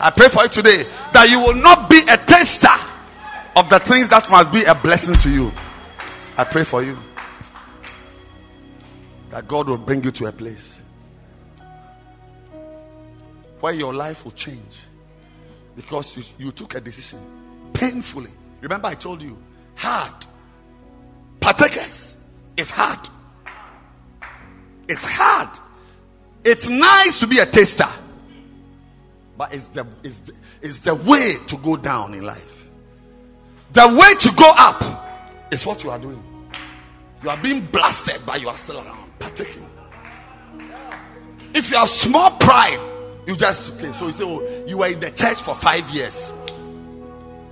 I 0.00 0.10
pray 0.10 0.28
for 0.28 0.42
you 0.42 0.48
today 0.48 0.82
that 1.12 1.28
you 1.30 1.38
will 1.38 1.54
not 1.54 1.88
be 1.88 2.00
a 2.10 2.16
taster 2.16 2.89
of 3.60 3.68
the 3.68 3.78
things 3.78 4.08
that 4.08 4.30
must 4.30 4.50
be 4.50 4.64
a 4.64 4.74
blessing 4.74 5.14
to 5.16 5.30
you. 5.30 5.52
I 6.38 6.44
pray 6.44 6.64
for 6.64 6.82
you 6.82 6.96
that 9.28 9.46
God 9.46 9.68
will 9.68 9.76
bring 9.76 10.02
you 10.02 10.10
to 10.12 10.26
a 10.26 10.32
place 10.32 10.82
where 13.60 13.74
your 13.74 13.92
life 13.92 14.24
will 14.24 14.32
change 14.32 14.80
because 15.76 16.16
you, 16.16 16.46
you 16.46 16.52
took 16.52 16.74
a 16.74 16.80
decision 16.80 17.18
painfully. 17.74 18.30
Remember, 18.62 18.88
I 18.88 18.94
told 18.94 19.20
you, 19.20 19.36
hard. 19.74 20.24
Partakers 21.38 22.16
is 22.56 22.70
hard. 22.70 23.06
It's 24.88 25.04
hard. 25.04 25.50
It's 26.44 26.66
nice 26.70 27.20
to 27.20 27.26
be 27.26 27.38
a 27.40 27.46
taster, 27.46 27.84
but 29.36 29.52
it's 29.52 29.68
the, 29.68 29.86
it's 30.02 30.20
the, 30.20 30.32
it's 30.62 30.80
the 30.80 30.94
way 30.94 31.34
to 31.48 31.56
go 31.58 31.76
down 31.76 32.14
in 32.14 32.24
life. 32.24 32.69
The 33.72 33.86
way 33.86 34.14
to 34.20 34.36
go 34.36 34.52
up 34.56 35.52
is 35.52 35.64
what 35.64 35.84
you 35.84 35.90
are 35.90 35.98
doing. 35.98 36.22
You 37.22 37.30
are 37.30 37.36
being 37.36 37.66
blasted, 37.66 38.20
but 38.26 38.40
you 38.40 38.48
are 38.48 38.56
still 38.56 38.78
around, 38.78 39.18
partaking. 39.18 39.66
If 41.54 41.70
you 41.70 41.76
have 41.76 41.88
small 41.88 42.30
pride, 42.32 42.80
you 43.26 43.36
just 43.36 43.78
came. 43.80 43.94
So 43.94 44.06
you 44.06 44.12
say, 44.12 44.24
Oh, 44.26 44.64
you 44.66 44.78
were 44.78 44.88
in 44.88 45.00
the 45.00 45.10
church 45.10 45.36
for 45.36 45.54
five 45.54 45.88
years. 45.90 46.32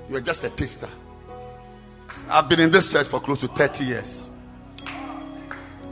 You 0.08 0.14
were 0.14 0.20
just 0.20 0.42
a 0.44 0.50
taster. 0.50 0.88
I've 2.28 2.48
been 2.48 2.60
in 2.60 2.70
this 2.70 2.92
church 2.92 3.06
for 3.06 3.20
close 3.20 3.40
to 3.40 3.48
30 3.48 3.84
years. 3.84 4.26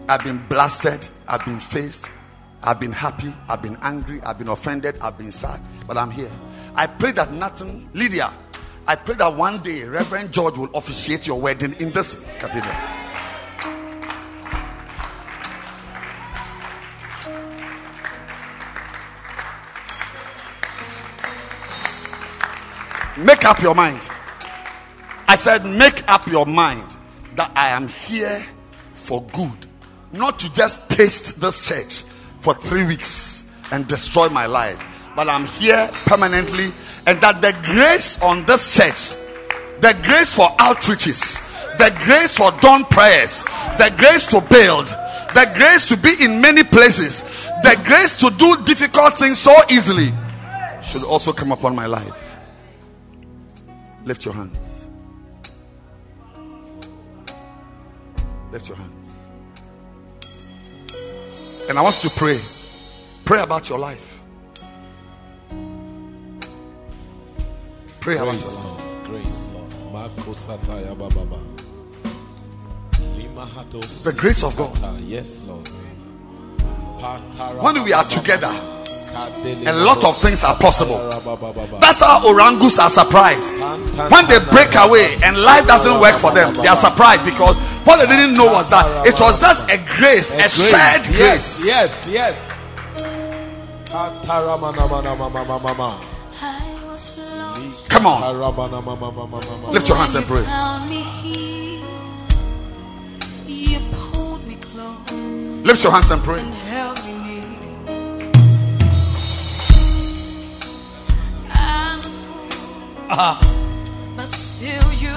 I've 0.09 0.23
been 0.23 0.45
blasted, 0.49 1.07
I've 1.27 1.45
been 1.45 1.59
faced, 1.61 2.09
I've 2.63 2.79
been 2.79 2.93
happy, 2.93 3.35
I've 3.49 3.61
been 3.61 3.77
angry, 3.83 4.21
I've 4.23 4.39
been 4.39 4.49
offended, 4.49 4.97
I've 5.01 5.19
been 5.19 5.33
sad, 5.33 5.61
but 5.87 5.97
I'm 5.97 6.11
here. 6.11 6.31
I 6.77 6.87
pray 6.87 7.11
that 7.13 7.33
nothing, 7.33 7.91
Lydia, 7.93 8.33
I 8.89 8.95
pray 8.95 9.17
that 9.17 9.35
one 9.35 9.59
day 9.63 9.83
Reverend 9.85 10.31
George 10.33 10.57
will 10.57 10.71
officiate 10.75 11.27
your 11.27 11.41
wedding 11.41 11.75
in 11.81 11.91
this 11.91 12.15
cathedral. 12.39 12.73
Make 23.25 23.45
up 23.45 23.61
your 23.61 23.75
mind. 23.75 24.09
I 25.27 25.35
said, 25.37 25.65
make 25.65 26.09
up 26.09 26.27
your 26.29 26.47
mind 26.47 26.97
that 27.35 27.51
I 27.57 27.71
am 27.71 27.89
here 27.89 28.45
for 28.93 29.25
good, 29.33 29.67
not 30.13 30.39
to 30.41 30.53
just 30.53 30.89
taste 30.91 31.41
this 31.41 31.67
church 31.67 32.05
for 32.41 32.55
three 32.55 32.85
weeks 32.85 33.51
and 33.73 33.89
destroy 33.89 34.29
my 34.29 34.47
life, 34.47 34.81
but 35.17 35.29
I'm 35.29 35.47
here 35.47 35.91
permanently, 36.05 36.71
and 37.07 37.21
that 37.21 37.41
the 37.41 37.57
grace 37.65 38.21
on 38.21 38.45
this 38.45 38.77
church, 38.77 39.17
the 39.81 39.97
grace 40.03 40.35
for 40.35 40.49
outreaches, 40.59 41.43
the 41.79 41.95
grace 42.05 42.37
for 42.37 42.51
dawn 42.61 42.85
prayers, 42.87 43.43
the 43.79 43.95
grace 43.97 44.27
to 44.27 44.41
build, 44.51 44.87
the 45.35 45.51
grace 45.55 45.89
to 45.89 45.97
be 45.97 46.15
in 46.25 46.41
many 46.41 46.65
places, 46.65 47.23
the 47.63 47.81
grace 47.85 48.19
to 48.19 48.31
do 48.31 48.57
difficult 48.65 49.17
things 49.17 49.39
so 49.39 49.55
easily 49.71 50.09
should 50.83 51.05
also 51.05 51.33
come 51.33 51.53
upon 51.53 51.75
my 51.75 51.87
life. 51.87 52.39
Lift 54.05 54.25
your 54.25 54.35
hands. 54.35 54.85
Lift 58.53 58.69
your 58.69 58.77
hands. 58.77 58.93
And 61.69 61.79
I 61.79 61.83
want 61.83 62.03
you 62.03 62.11
to 62.11 62.17
pray. 62.17 62.39
Pray 63.25 63.43
about 63.43 63.69
your 63.69 63.79
life. 63.79 64.16
Pray 68.07 68.17
about 68.19 68.35
your 68.35 68.35
Grace, 68.35 68.55
life. 68.55 68.65
Lord. 68.65 68.81
Grace, 69.05 69.49
Lord. 69.53 69.69
Marco 69.93 70.33
Sataya 70.33 70.95
Baba. 70.97 71.39
Lima 73.17 73.47
Hatos. 73.47 74.05
The 74.05 74.13
grace 74.13 74.45
of 74.45 74.57
God. 74.57 74.79
Yes, 75.01 75.43
Lord. 75.43 75.67
When 77.61 77.83
we 77.83 77.93
are 77.93 78.05
together, 78.05 78.47
a 79.67 79.73
lot 79.73 80.05
of 80.05 80.17
things 80.19 80.45
are 80.45 80.55
possible. 80.55 80.99
That's 81.81 81.99
how 81.99 82.23
orangus 82.25 82.79
are 82.79 82.91
surprised. 82.91 83.59
When 83.59 84.25
they 84.29 84.39
break 84.55 84.77
away 84.77 85.17
and 85.25 85.37
life 85.43 85.67
doesn't 85.67 85.99
work 86.01 86.15
for 86.15 86.31
them, 86.31 86.55
they 86.55 86.69
are 86.69 86.77
surprised 86.77 87.25
because 87.25 87.57
what 87.83 87.97
they 87.97 88.07
didn't 88.07 88.35
know 88.35 88.53
was 88.53 88.69
that 88.71 88.87
it 89.05 89.19
was 89.21 89.41
just 89.41 89.69
a 89.69 89.79
grace, 89.99 90.31
a 90.31 90.49
shared 90.49 91.03
grace. 91.07 91.67
yes, 91.67 92.07
yes. 92.09 92.37
Ataramanamamamamamama. 93.91 95.99
I 96.41 96.85
was 96.87 97.19
lost. 97.19 97.36
Come 97.89 98.07
on, 98.07 98.39
lift 99.73 99.89
your 99.89 99.97
hands 99.99 100.15
and 100.15 100.27
pray. 100.27 100.45
Lift 105.65 105.83
your 105.83 105.93
hands 105.93 106.11
and 106.11 106.23
pray. 106.23 106.43
you 115.01 115.13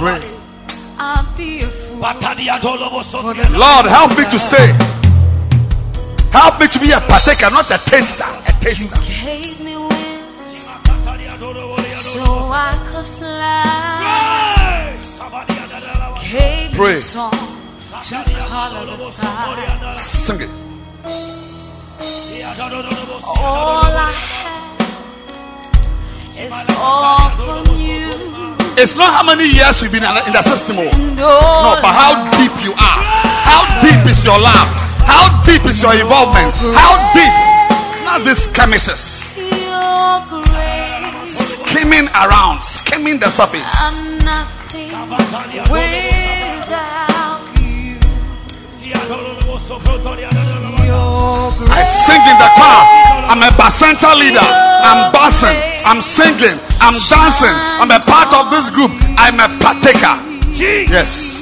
Pray. 0.00 0.20
Lord, 3.58 3.86
help 3.86 4.16
me 4.18 4.24
to 4.30 4.38
say. 4.38 4.66
Help 6.32 6.60
me 6.60 6.68
to 6.68 6.78
be 6.78 6.92
a 6.92 7.00
partaker, 7.00 7.50
not 7.50 7.70
a 7.70 7.78
taster. 7.78 8.24
A 8.24 8.52
taster. 8.60 8.96
Gave 12.16 12.24
me 12.24 12.30
wings 12.30 12.40
so 12.40 12.52
I 12.52 12.72
could 12.88 13.06
fly. 13.18 13.66
Gave 16.30 16.72
Pray. 16.72 16.96
song 16.96 17.30
to 17.32 18.24
color 18.48 18.86
the 18.86 18.98
sky. 18.98 19.96
Sing 19.98 20.40
it. 20.40 20.50
All 23.38 23.84
I 23.84 24.12
have 24.32 24.80
is 26.36 26.52
all 26.78 27.28
from 27.36 27.64
you. 27.76 28.08
It's 28.78 28.96
not 28.96 29.12
how 29.12 29.22
many 29.22 29.44
years 29.48 29.82
you've 29.82 29.92
been 29.92 30.04
in 30.04 30.32
the 30.32 30.42
system. 30.42 30.76
oh. 30.78 30.84
No, 31.16 31.28
No, 31.28 31.80
but 31.82 31.92
how 31.92 32.30
deep 32.38 32.52
you 32.64 32.72
are. 32.72 33.00
How 33.44 33.62
deep 33.80 34.04
is 34.10 34.24
your 34.24 34.38
love? 34.38 34.68
How 35.04 35.42
deep 35.44 35.64
is 35.66 35.82
your 35.82 35.94
involvement? 35.94 36.54
How 36.76 36.96
deep? 37.12 37.32
Not 38.04 38.24
these 38.24 38.44
skirmishes. 38.44 39.36
Skimming 41.28 42.06
around, 42.14 42.62
skimming 42.62 43.18
the 43.18 43.28
surface. 43.28 43.60
I'm 43.80 44.18
nothing 44.18 44.92
without 45.70 47.40
you. 47.60 47.98
I 51.68 51.82
sing 51.82 52.22
in 52.22 52.38
the 52.38 52.48
choir. 52.54 52.86
I'm 53.28 53.42
a 53.42 53.50
bacenta 53.58 54.14
leader. 54.14 54.38
I'm 54.38 55.10
bassing. 55.12 55.58
I'm 55.84 56.00
singing. 56.00 56.60
I'm 56.80 56.94
dancing. 57.10 57.50
I'm 57.50 57.90
a 57.90 57.98
part 57.98 58.32
of 58.32 58.48
this 58.50 58.70
group. 58.70 58.92
I'm 59.18 59.40
a 59.40 59.48
partaker. 59.58 60.14
Yes. 60.54 61.34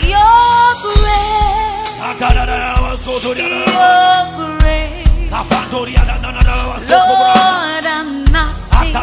Your 0.00 0.72
grace, 0.80 2.00
your 2.00 2.14
Lord, 6.86 7.82
I'm 7.82 8.22
nothing. 8.30 8.94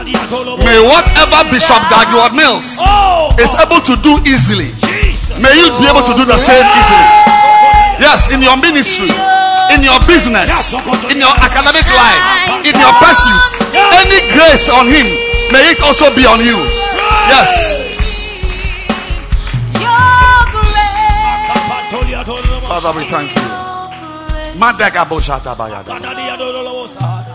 May 0.64 0.80
whatever 0.80 1.44
Bishop 1.52 1.84
Dag 1.92 2.08
Heward-Mills 2.08 2.80
oh, 2.80 3.36
oh. 3.36 3.44
is 3.44 3.52
able 3.60 3.84
to 3.84 4.00
do 4.00 4.16
easily, 4.24 4.72
may 5.44 5.52
you 5.60 5.68
be 5.76 5.86
able 5.92 6.00
to 6.08 6.16
do 6.16 6.24
the 6.24 6.40
same 6.40 6.64
easily. 6.64 7.08
Yes, 8.00 8.32
in 8.32 8.40
your 8.42 8.56
ministry, 8.56 9.12
in 9.76 9.84
your 9.84 10.00
business, 10.08 10.72
in 11.12 11.20
your 11.20 11.36
academic 11.36 11.84
life, 11.92 12.64
in 12.64 12.80
your 12.80 12.94
pursuits, 13.04 13.52
any 14.00 14.32
grace 14.32 14.72
on 14.72 14.88
him, 14.88 15.12
may 15.52 15.76
it 15.76 15.84
also 15.84 16.08
be 16.16 16.24
on 16.24 16.40
you. 16.40 16.56
Yes. 17.28 17.76
Your 19.84 20.48
grace, 20.56 22.24
Father, 22.64 22.96
we 22.98 23.04
thank 23.12 23.36
you. 23.36 23.61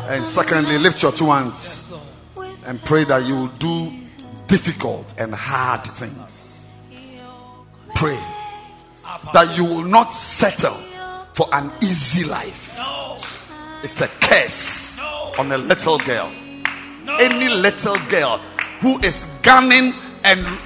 And 0.09 0.25
secondly, 0.25 0.79
lift 0.79 1.03
your 1.03 1.11
two 1.11 1.27
hands 1.27 1.93
and 2.67 2.81
pray 2.85 3.03
that 3.05 3.27
you 3.27 3.35
will 3.35 3.53
do 3.59 3.93
difficult 4.47 5.13
and 5.19 5.35
hard 5.35 5.83
things. 5.83 6.65
Pray 7.97 8.19
that 9.33 9.57
you 9.57 9.65
will 9.65 9.83
not 9.83 10.13
settle 10.13 10.77
for 11.33 11.49
an 11.53 11.73
easy 11.83 12.25
life. 12.25 12.79
It's 13.83 14.01
a 14.01 14.09
curse 14.09 14.99
on 15.37 15.51
a 15.51 15.59
little 15.59 15.99
girl. 15.99 16.31
Any 17.21 17.49
little 17.49 17.97
girl 18.09 18.39
who 18.81 19.01
is 19.01 19.25
gunning 19.43 19.93
and 20.23 20.59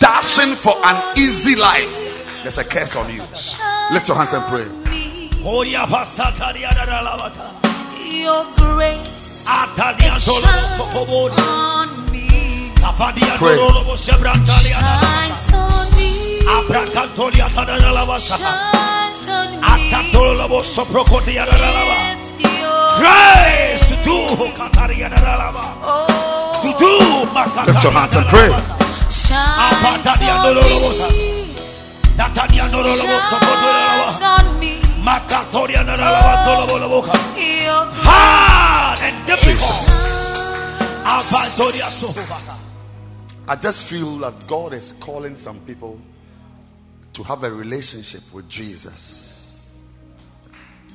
dashing 0.00 0.56
for 0.56 0.74
an 0.84 1.16
easy 1.16 1.54
life, 1.54 2.42
there's 2.42 2.58
a 2.58 2.64
curse 2.64 2.96
on 2.96 3.08
you. 3.12 3.22
Lift 3.92 4.08
your 4.08 4.16
hands 4.16 4.32
and 4.32 4.44
pray. 4.46 4.79
Your 8.12 8.44
grace, 8.56 9.46
shines 10.36 11.62
on 11.64 12.06
me, 12.12 12.24
Pray. 13.38 13.56
shines 14.98 15.52
on 15.52 15.96
me, 15.96 16.40
shines 18.38 19.28
on 19.28 19.48
me. 19.50 19.62
It's 22.12 22.40
your 22.40 23.00
Grace 23.00 23.84
to 23.88 23.96
do 24.04 24.16
oh, 25.82 26.60
to 26.62 26.68
do 26.78 26.92
Lift 27.66 27.82
your 27.84 27.92
hands 27.92 28.14
and 28.16 28.26
pray. 28.28 28.50
shines 29.08 30.04
on 30.28 30.44
me, 31.08 31.44
shines 34.12 34.22
on 34.22 34.60
me. 34.60 34.79
Hard 38.04 38.98
and 39.02 39.26
difficult. 39.26 39.70
I 43.48 43.56
just 43.56 43.86
feel 43.86 44.18
that 44.18 44.46
God 44.46 44.72
is 44.72 44.92
calling 44.92 45.36
some 45.36 45.58
people 45.60 45.98
to 47.14 47.22
have 47.22 47.44
a 47.44 47.50
relationship 47.50 48.22
with 48.32 48.48
Jesus. 48.48 49.70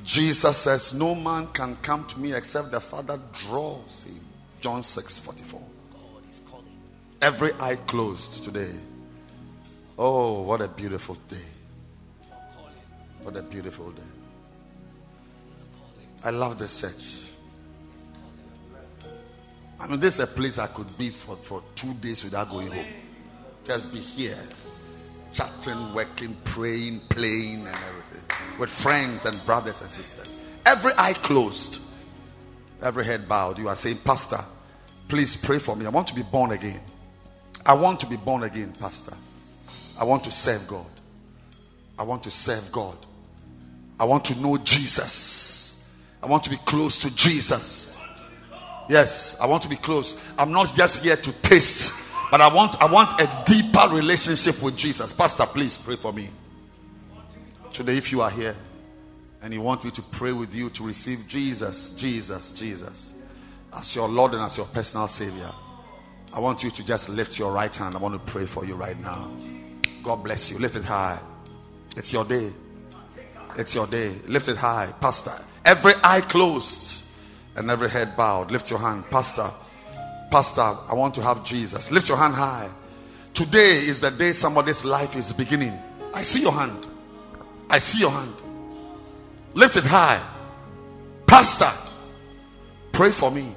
Jesus 0.04 0.56
says, 0.56 0.94
No 0.94 1.14
man 1.14 1.48
can 1.48 1.76
come 1.76 2.06
to 2.06 2.20
me 2.20 2.32
except 2.32 2.70
the 2.70 2.80
Father 2.80 3.18
draws 3.34 4.04
him. 4.04 4.20
John 4.60 4.82
6 4.82 5.18
44. 5.18 5.60
Every 7.22 7.52
eye 7.60 7.76
closed 7.86 8.44
today. 8.44 8.72
Oh, 9.98 10.42
what 10.42 10.60
a 10.60 10.68
beautiful 10.68 11.16
day. 11.28 11.55
What 13.26 13.36
a 13.36 13.42
beautiful 13.42 13.90
day. 13.90 14.02
I 16.22 16.30
love 16.30 16.60
this 16.60 16.80
church. 16.80 17.32
I 19.80 19.88
mean, 19.88 19.98
this 19.98 20.14
is 20.14 20.20
a 20.20 20.26
place 20.28 20.60
I 20.60 20.68
could 20.68 20.96
be 20.96 21.08
for, 21.10 21.34
for 21.34 21.60
two 21.74 21.92
days 21.94 22.22
without 22.22 22.50
going 22.50 22.68
home. 22.68 22.86
Just 23.64 23.92
be 23.92 23.98
here, 23.98 24.38
chatting, 25.32 25.92
working, 25.92 26.36
praying, 26.44 27.00
playing, 27.08 27.66
and 27.66 27.76
everything 27.88 28.60
with 28.60 28.70
friends 28.70 29.26
and 29.26 29.44
brothers 29.44 29.82
and 29.82 29.90
sisters. 29.90 30.32
Every 30.64 30.92
eye 30.96 31.14
closed, 31.14 31.80
every 32.80 33.04
head 33.04 33.28
bowed. 33.28 33.58
You 33.58 33.66
are 33.66 33.74
saying, 33.74 33.96
Pastor, 34.04 34.38
please 35.08 35.34
pray 35.34 35.58
for 35.58 35.74
me. 35.74 35.84
I 35.84 35.88
want 35.88 36.06
to 36.06 36.14
be 36.14 36.22
born 36.22 36.52
again. 36.52 36.80
I 37.66 37.74
want 37.74 37.98
to 37.98 38.06
be 38.06 38.18
born 38.18 38.44
again, 38.44 38.72
Pastor. 38.78 39.16
I 39.98 40.04
want 40.04 40.22
to 40.22 40.30
serve 40.30 40.68
God. 40.68 40.86
I 41.98 42.04
want 42.04 42.22
to 42.22 42.30
serve 42.30 42.70
God. 42.70 42.96
I 43.98 44.04
want 44.04 44.24
to 44.26 44.40
know 44.40 44.58
Jesus. 44.58 45.88
I 46.22 46.26
want 46.26 46.44
to 46.44 46.50
be 46.50 46.56
close 46.56 47.00
to 47.02 47.14
Jesus. 47.14 48.02
Yes, 48.88 49.40
I 49.40 49.46
want 49.46 49.62
to 49.64 49.68
be 49.68 49.76
close. 49.76 50.20
I'm 50.38 50.52
not 50.52 50.74
just 50.74 51.02
here 51.02 51.16
to 51.16 51.32
taste, 51.42 51.92
but 52.30 52.40
I 52.40 52.52
want 52.52 52.80
I 52.82 52.90
want 52.90 53.20
a 53.20 53.42
deeper 53.44 53.88
relationship 53.94 54.62
with 54.62 54.76
Jesus. 54.76 55.12
Pastor, 55.12 55.46
please 55.46 55.76
pray 55.76 55.96
for 55.96 56.12
me. 56.12 56.30
Today, 57.72 57.96
if 57.96 58.12
you 58.12 58.20
are 58.20 58.30
here 58.30 58.56
and 59.42 59.52
you 59.52 59.60
want 59.60 59.84
me 59.84 59.90
to 59.90 60.02
pray 60.02 60.32
with 60.32 60.54
you 60.54 60.70
to 60.70 60.86
receive 60.86 61.26
Jesus, 61.28 61.92
Jesus, 61.92 62.52
Jesus 62.52 63.14
as 63.76 63.94
your 63.94 64.08
Lord 64.08 64.32
and 64.32 64.42
as 64.42 64.56
your 64.56 64.66
personal 64.66 65.06
Savior, 65.06 65.50
I 66.32 66.40
want 66.40 66.62
you 66.62 66.70
to 66.70 66.84
just 66.84 67.08
lift 67.08 67.38
your 67.38 67.52
right 67.52 67.74
hand. 67.74 67.94
I 67.94 67.98
want 67.98 68.14
to 68.14 68.32
pray 68.32 68.46
for 68.46 68.64
you 68.64 68.74
right 68.74 68.98
now. 69.00 69.30
God 70.02 70.24
bless 70.24 70.50
you. 70.50 70.58
Lift 70.58 70.76
it 70.76 70.84
high. 70.84 71.18
It's 71.96 72.12
your 72.12 72.24
day. 72.24 72.52
It's 73.56 73.74
your 73.74 73.86
day. 73.86 74.12
Lift 74.26 74.48
it 74.48 74.56
high, 74.56 74.92
Pastor. 75.00 75.32
Every 75.64 75.94
eye 76.04 76.20
closed 76.20 77.02
and 77.56 77.70
every 77.70 77.88
head 77.88 78.16
bowed. 78.16 78.50
Lift 78.50 78.70
your 78.70 78.78
hand, 78.78 79.04
Pastor. 79.10 79.50
Pastor, 80.30 80.76
I 80.88 80.94
want 80.94 81.14
to 81.14 81.22
have 81.22 81.44
Jesus. 81.44 81.90
Lift 81.90 82.08
your 82.08 82.18
hand 82.18 82.34
high. 82.34 82.68
Today 83.32 83.76
is 83.76 84.00
the 84.00 84.10
day 84.10 84.32
somebody's 84.32 84.84
life 84.84 85.16
is 85.16 85.32
beginning. 85.32 85.72
I 86.12 86.22
see 86.22 86.42
your 86.42 86.52
hand. 86.52 86.86
I 87.68 87.78
see 87.78 88.00
your 88.00 88.10
hand. 88.10 88.34
Lift 89.54 89.76
it 89.76 89.86
high. 89.86 90.22
Pastor, 91.26 91.70
pray 92.92 93.10
for 93.10 93.30
me. 93.30 93.52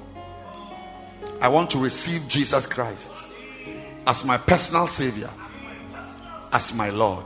I 1.40 1.48
want 1.48 1.70
to 1.70 1.78
receive 1.78 2.26
Jesus 2.28 2.66
Christ 2.66 3.28
as 4.06 4.24
my 4.24 4.36
personal 4.36 4.86
Savior, 4.86 5.30
as 6.52 6.74
my 6.74 6.90
Lord. 6.90 7.24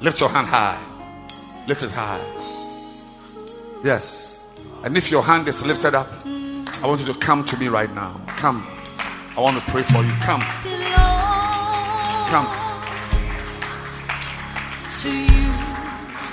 Lift 0.00 0.20
your 0.20 0.28
hand 0.28 0.46
high. 0.46 0.93
Lift 1.66 1.82
it 1.82 1.90
high. 1.90 2.20
Yes. 3.82 4.44
And 4.82 4.96
if 4.96 5.10
your 5.10 5.22
hand 5.22 5.48
is 5.48 5.64
lifted 5.66 5.94
up, 5.94 6.08
I 6.26 6.86
want 6.86 7.00
you 7.00 7.06
to 7.12 7.18
come 7.18 7.44
to 7.46 7.56
me 7.56 7.68
right 7.68 7.92
now. 7.94 8.20
Come. 8.36 8.66
I 9.36 9.40
want 9.40 9.56
to 9.56 9.70
pray 9.70 9.82
for 9.82 10.02
you. 10.04 10.12
Come. 10.20 10.42
Come. 12.30 12.64
to 15.04 15.10
you. 15.10 15.52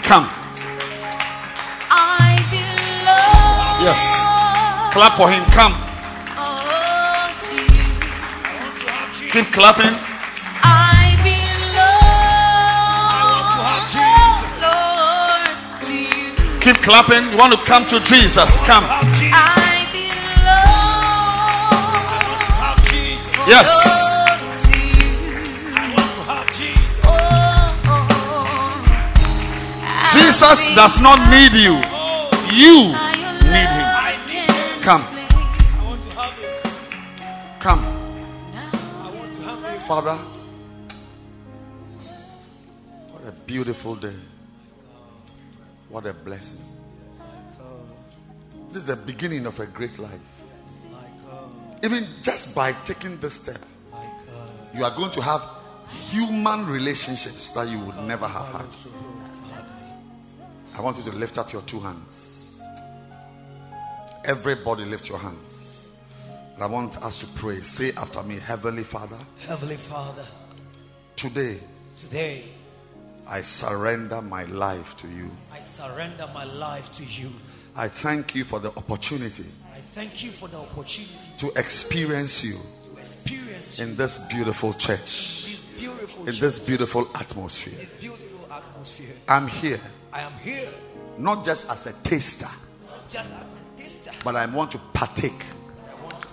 Come. 0.01 0.27
I 1.91 2.39
belong. 2.51 3.83
Yes. 3.83 4.01
Clap 4.93 5.13
for 5.17 5.29
him. 5.29 5.43
Come. 5.51 5.73
Oh, 6.37 7.35
to 7.45 7.55
you. 9.25 9.31
Keep 9.31 9.53
clapping. 9.53 10.10
keep 16.61 16.77
clapping. 16.77 17.31
You 17.31 17.37
want 17.37 17.53
to 17.53 17.59
come 17.65 17.85
to 17.87 17.99
Jesus? 18.01 18.61
Come. 18.61 18.83
Yes. 23.47 24.11
Jesus 30.13 30.75
does 30.75 30.99
not 31.01 31.19
need 31.31 31.53
you. 31.53 31.79
You 32.53 32.93
need 33.49 33.69
him. 33.73 33.87
Come. 34.81 35.03
Come. 37.59 37.83
Father, 39.87 40.17
what 43.11 43.27
a 43.27 43.31
beautiful 43.45 43.95
day. 43.95 44.30
What 45.91 46.05
a 46.05 46.13
blessing. 46.13 46.61
This 48.71 48.83
is 48.83 48.87
the 48.87 48.95
beginning 48.95 49.45
of 49.45 49.59
a 49.59 49.65
great 49.65 49.99
life. 49.99 50.19
Even 51.83 52.07
just 52.21 52.55
by 52.55 52.71
taking 52.85 53.17
this 53.19 53.33
step, 53.35 53.59
you 54.73 54.85
are 54.85 54.95
going 54.95 55.11
to 55.11 55.21
have 55.21 55.43
human 56.09 56.65
relationships 56.65 57.51
that 57.51 57.67
you 57.67 57.79
would 57.79 57.97
never 58.03 58.25
have 58.25 58.47
had. 58.47 58.65
I 60.77 60.81
want 60.81 60.95
you 60.97 61.03
to 61.03 61.11
lift 61.11 61.37
up 61.37 61.51
your 61.51 61.61
two 61.63 61.81
hands. 61.81 62.61
Everybody, 64.23 64.85
lift 64.85 65.09
your 65.09 65.17
hands. 65.17 65.89
And 66.55 66.63
I 66.63 66.67
want 66.67 67.03
us 67.03 67.19
to 67.19 67.27
pray. 67.39 67.59
Say 67.61 67.91
after 67.97 68.23
me, 68.23 68.39
Heavenly 68.39 68.83
Father, 68.83 69.17
Heavenly 69.45 69.75
Father, 69.75 70.25
today 71.17 71.59
today 71.99 72.43
I 73.31 73.41
surrender 73.41 74.21
my 74.21 74.43
life 74.43 74.95
to 74.97 75.07
you. 75.07 75.31
I 75.53 75.61
surrender 75.61 76.27
my 76.33 76.43
life 76.43 76.93
to 76.97 77.05
you. 77.05 77.31
I 77.75 77.87
thank 77.87 78.35
you 78.35 78.43
for 78.43 78.59
the 78.59 78.69
opportunity 78.75 79.45
I 79.71 79.77
thank 79.77 80.23
you 80.23 80.31
for 80.31 80.49
the 80.49 80.57
opportunity 80.57 81.13
to 81.37 81.51
experience 81.57 82.43
you 82.43 82.57
to 82.93 82.99
experience 82.99 83.79
in 83.79 83.95
this 83.95 84.17
beautiful 84.17 84.73
church, 84.73 85.45
this 85.45 85.63
beautiful 85.79 86.21
in 86.21 86.33
church, 86.33 86.39
this 86.41 86.59
beautiful 86.59 87.09
atmosphere. 87.15 87.73
this 87.77 87.91
beautiful 87.91 88.47
atmosphere. 88.51 89.15
I'm 89.27 89.47
here 89.47 89.79
I 90.11 90.21
am 90.21 90.33
here 90.43 90.69
not 91.17 91.45
just 91.45 91.69
as 91.69 91.87
a 91.87 91.93
taster, 92.03 92.47
just 93.09 93.31
as 93.31 93.31
a 93.31 93.81
taster. 93.81 94.11
but 94.23 94.35
I 94.35 94.45
want 94.47 94.71
to 94.71 94.77
partake 94.93 95.31
I 95.31 95.35
want 95.35 95.45
to 95.45 95.60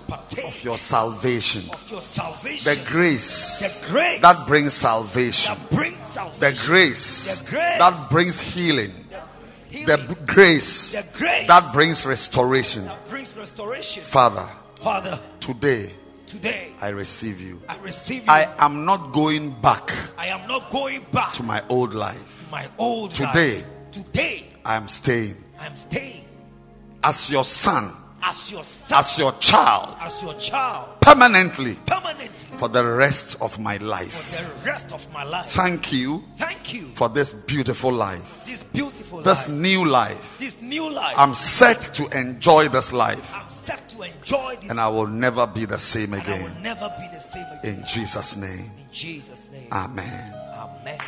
partake 0.08 0.44
of 0.48 0.64
your 0.64 0.78
salvation. 0.78 1.62
of 1.72 1.90
your 1.90 2.00
salvation. 2.00 2.74
The 2.74 2.80
grace 2.88 3.82
The 3.84 3.92
grace 3.92 4.20
that 4.20 4.46
brings 4.48 4.72
salvation. 4.74 5.54
that 5.54 5.70
brings 5.70 6.14
The 6.40 6.62
grace 6.66 7.40
The 7.40 7.50
grace 7.50 7.78
that 7.78 8.10
brings 8.10 8.40
healing. 8.40 8.92
healing, 9.70 9.86
The 9.86 10.16
grace 10.26 10.92
the 10.92 11.04
grace 11.16 11.46
that 11.46 11.72
brings 11.72 12.04
restoration. 12.06 12.86
that 12.86 13.08
brings 13.08 13.36
restoration. 13.36 14.02
Father, 14.02 14.48
Father, 14.76 15.20
today 15.40 15.90
today 16.26 16.72
I 16.80 16.88
receive 16.88 17.40
you. 17.40 17.60
I 17.68 17.76
receive 17.78 18.24
you. 18.24 18.30
I 18.32 18.48
am 18.58 18.84
not 18.84 19.12
going 19.12 19.60
back 19.60 19.92
I 20.16 20.26
am 20.28 20.46
not 20.48 20.70
going 20.70 21.04
back 21.12 21.32
to 21.34 21.42
my 21.42 21.62
old 21.68 21.92
life. 21.94 22.44
to 22.46 22.50
my 22.50 22.68
old 22.78 23.14
Today. 23.14 23.56
life. 23.56 23.66
Today, 23.92 24.44
I 24.64 24.76
am 24.76 24.88
staying 24.88 25.36
I 25.58 25.66
am 25.66 25.76
staying 25.76 26.24
as 27.02 27.30
your 27.30 27.44
son, 27.44 27.92
as 28.22 28.50
your 28.52 28.64
son, 28.64 28.98
as 28.98 29.18
your 29.18 29.32
child, 29.38 29.96
as 30.00 30.22
your 30.22 30.34
child, 30.34 31.00
permanently 31.00 31.76
permanently 31.86 32.58
for 32.58 32.68
the 32.68 32.84
rest 32.84 33.40
of 33.40 33.58
my 33.58 33.76
life. 33.78 34.12
for 34.12 34.42
the 34.42 34.66
rest 34.66 34.92
of 34.92 35.10
my 35.12 35.22
life. 35.24 35.50
Thank 35.52 35.92
you 35.92 36.24
Thank 36.36 36.74
you 36.74 36.88
for 36.94 37.08
this 37.08 37.32
beautiful 37.32 37.92
life, 37.92 38.44
this 38.44 38.64
beautiful 38.64 39.20
this 39.22 39.48
life, 39.48 39.56
new 39.58 39.84
life. 39.84 40.36
this 40.38 40.56
new 40.60 40.90
life. 40.90 41.14
I'm 41.16 41.34
set 41.34 41.80
to 41.94 42.06
enjoy 42.18 42.68
this 42.68 42.92
life, 42.92 43.32
I'm 43.34 43.48
set 43.48 43.88
to 43.90 44.02
enjoy 44.02 44.56
this, 44.60 44.70
and 44.70 44.80
I 44.80 44.88
will 44.88 45.06
never 45.06 45.46
be 45.46 45.64
the 45.64 45.78
same 45.78 46.12
and 46.14 46.22
I 46.22 46.26
will 46.38 46.46
again. 46.46 46.62
never 46.62 46.92
be 46.98 47.06
the 47.12 47.20
same 47.20 47.46
again. 47.60 47.74
In 47.80 47.84
Jesus' 47.86 48.36
name, 48.36 48.70
In 48.78 48.86
Jesus' 48.92 49.48
name, 49.52 49.68
Amen. 49.72 50.34
Amen. 50.54 50.98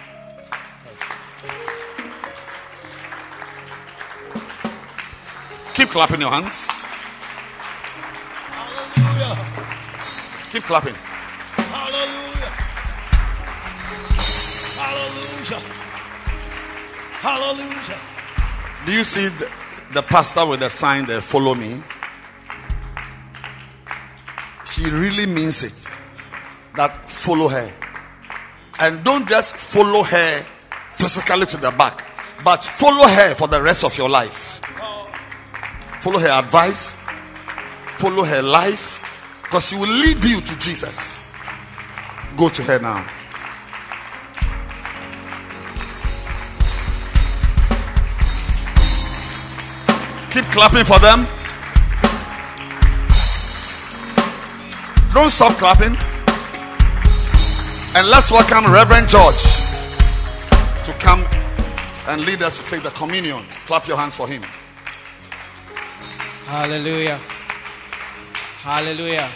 Keep 5.75 5.89
clapping 5.89 6.21
your 6.21 6.31
hands. 6.31 6.69
Hallelujah! 9.01 10.51
Keep 10.53 10.63
clapping. 10.65 10.95
Hallelujah! 11.71 12.51
Hallelujah! 14.81 15.61
Hallelujah! 17.21 17.99
Do 18.87 18.93
you 18.93 19.05
see 19.05 19.29
the, 19.29 19.51
the 19.93 20.03
pastor 20.03 20.47
with 20.47 20.61
the 20.61 20.69
sign 20.69 21.07
there, 21.07 21.21
follow 21.21 21.55
me? 21.55 21.83
She 24.67 24.89
really 24.89 25.27
means 25.27 25.63
it. 25.63 25.89
That 26.77 27.05
follow 27.05 27.49
her. 27.49 27.73
And 28.79 29.03
don't 29.05 29.29
just 29.29 29.55
follow 29.57 30.03
her 30.03 30.47
physically 30.91 31.47
to 31.47 31.57
the 31.57 31.71
back, 31.73 32.05
but 32.45 32.65
follow 32.65 33.07
her 33.07 33.35
for 33.35 33.49
the 33.49 33.61
rest 33.61 33.85
of 33.85 33.97
your 33.99 34.09
life. 34.09 34.61
Follow 36.01 36.19
her 36.19 36.29
advice, 36.29 36.97
follow 38.01 38.25
her 38.25 38.41
life, 38.41 39.05
because 39.43 39.69
she 39.69 39.77
will 39.77 39.87
lead 39.87 40.25
you 40.25 40.41
to 40.41 40.57
Jesus. 40.59 41.21
Go 42.35 42.49
to 42.49 42.63
her 42.63 42.79
now. 42.79 43.07
Keep 50.31 50.45
clapping 50.47 50.85
for 50.85 50.99
them. 50.99 51.27
Don't 55.13 55.29
stop 55.29 55.59
clapping. 55.59 55.95
And 57.97 58.09
let's 58.09 58.31
welcome 58.31 58.73
Reverend 58.73 59.11
George 59.11 59.43
to 60.87 60.93
come 61.01 61.27
and 62.07 62.23
lead 62.23 62.41
us 62.43 62.57
to 62.57 62.65
take 62.65 62.83
the 62.83 62.91
communion. 62.93 63.45
Clap 63.67 63.87
your 63.87 63.99
hands 63.99 64.15
for 64.15 64.27
him. 64.27 64.43
Hallelujah. 66.47 67.21
Hallelujah. 68.63 69.31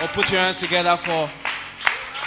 Oh, 0.00 0.08
put 0.14 0.32
your 0.32 0.40
hands 0.40 0.58
together 0.60 0.96
for 0.96 1.28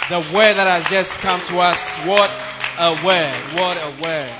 the 0.08 0.20
word 0.32 0.54
that 0.54 0.68
has 0.68 0.88
just 0.88 1.18
come 1.20 1.40
to 1.40 1.58
us. 1.58 1.98
What 2.06 2.30
a 2.78 2.92
word. 3.04 3.34
What 3.58 3.76
a 3.76 3.90
word. 4.00 4.30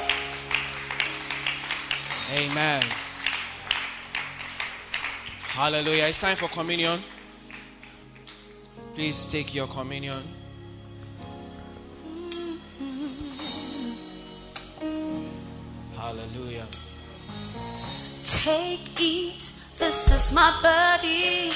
Amen. 2.37 2.85
Hallelujah. 5.49 6.05
It's 6.05 6.21
time 6.21 6.37
for 6.37 6.49
communion. 6.49 7.03
Please 8.95 9.27
take 9.27 9.53
your 9.53 9.67
communion. 9.67 10.23
Hallelujah. 15.97 16.67
Take, 18.27 19.01
eat, 19.01 19.53
this 19.79 20.11
is 20.13 20.33
my 20.33 20.51
body, 20.63 21.53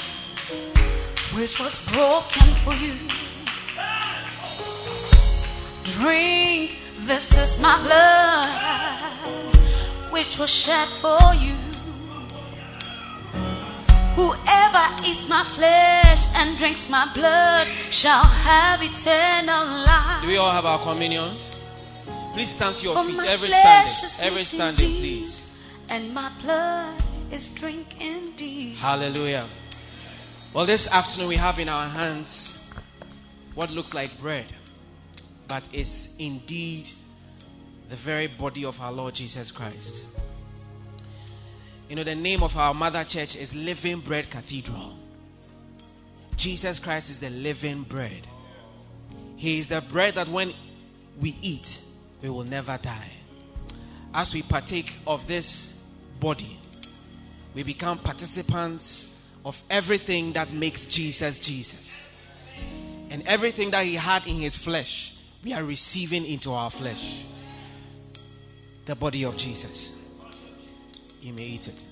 which 1.33 1.59
was 1.59 1.85
broken 1.91 2.47
for 2.63 2.73
you. 2.73 2.95
Drink, 5.83 6.77
this 7.01 7.37
is 7.37 7.59
my 7.59 7.81
blood, 7.83 8.47
which 10.11 10.37
was 10.37 10.49
shed 10.49 10.87
for 11.01 11.33
you. 11.35 11.55
Whoever 14.15 14.85
eats 15.07 15.29
my 15.29 15.43
flesh 15.43 16.25
and 16.35 16.57
drinks 16.57 16.89
my 16.89 17.09
blood 17.13 17.67
shall 17.89 18.23
have 18.23 18.81
eternal 18.83 19.65
life. 19.85 20.21
Do 20.21 20.27
we 20.27 20.37
all 20.37 20.51
have 20.51 20.65
our 20.65 20.79
communions? 20.79 21.45
Please 22.33 22.49
stand 22.49 22.75
to 22.75 22.83
your 22.83 22.95
For 22.95 23.09
feet. 23.09 23.19
Every 23.27 23.49
standing. 23.49 24.27
Every 24.27 24.43
standing, 24.43 24.91
please. 24.97 25.49
And 25.89 26.13
my 26.13 26.29
blood 26.41 27.01
is 27.31 27.47
drink 27.49 28.01
indeed. 28.01 28.75
Hallelujah. 28.75 29.45
Well, 30.53 30.65
this 30.65 30.91
afternoon 30.91 31.27
we 31.27 31.35
have 31.35 31.59
in 31.59 31.69
our 31.69 31.87
hands 31.87 32.69
what 33.55 33.71
looks 33.71 33.93
like 33.93 34.17
bread, 34.19 34.45
but 35.47 35.63
it's 35.71 36.15
indeed 36.17 36.89
the 37.89 37.95
very 37.95 38.27
body 38.27 38.65
of 38.65 38.79
our 38.81 38.91
Lord 38.91 39.15
Jesus 39.15 39.51
Christ. 39.51 40.05
You 41.89 41.95
know, 41.95 42.03
the 42.03 42.15
name 42.15 42.43
of 42.43 42.55
our 42.55 42.73
mother 42.73 43.03
church 43.03 43.35
is 43.35 43.55
Living 43.55 43.99
Bread 43.99 44.29
Cathedral. 44.29 44.95
Jesus 46.35 46.77
Christ 46.77 47.09
is 47.09 47.19
the 47.19 47.31
living 47.31 47.81
bread. 47.81 48.27
He 49.35 49.57
is 49.57 49.69
the 49.69 49.81
bread 49.81 50.15
that 50.15 50.27
when 50.27 50.53
we 51.19 51.35
eat, 51.41 51.81
we 52.21 52.29
will 52.29 52.43
never 52.43 52.77
die. 52.81 53.09
As 54.13 54.33
we 54.33 54.43
partake 54.43 54.93
of 55.07 55.27
this 55.27 55.75
body, 56.19 56.58
we 57.55 57.63
become 57.63 57.97
participants 57.97 59.09
of 59.45 59.61
everything 59.69 60.33
that 60.33 60.53
makes 60.53 60.85
Jesus 60.85 61.39
Jesus. 61.39 62.09
And 63.09 63.25
everything 63.25 63.71
that 63.71 63.85
he 63.85 63.95
had 63.95 64.27
in 64.27 64.35
his 64.35 64.55
flesh, 64.55 65.15
we 65.43 65.53
are 65.53 65.63
receiving 65.63 66.25
into 66.25 66.51
our 66.51 66.69
flesh. 66.69 67.23
The 68.85 68.95
body 68.95 69.23
of 69.23 69.35
Jesus. 69.37 69.93
You 71.21 71.33
may 71.33 71.45
eat 71.45 71.67
it. 71.67 71.83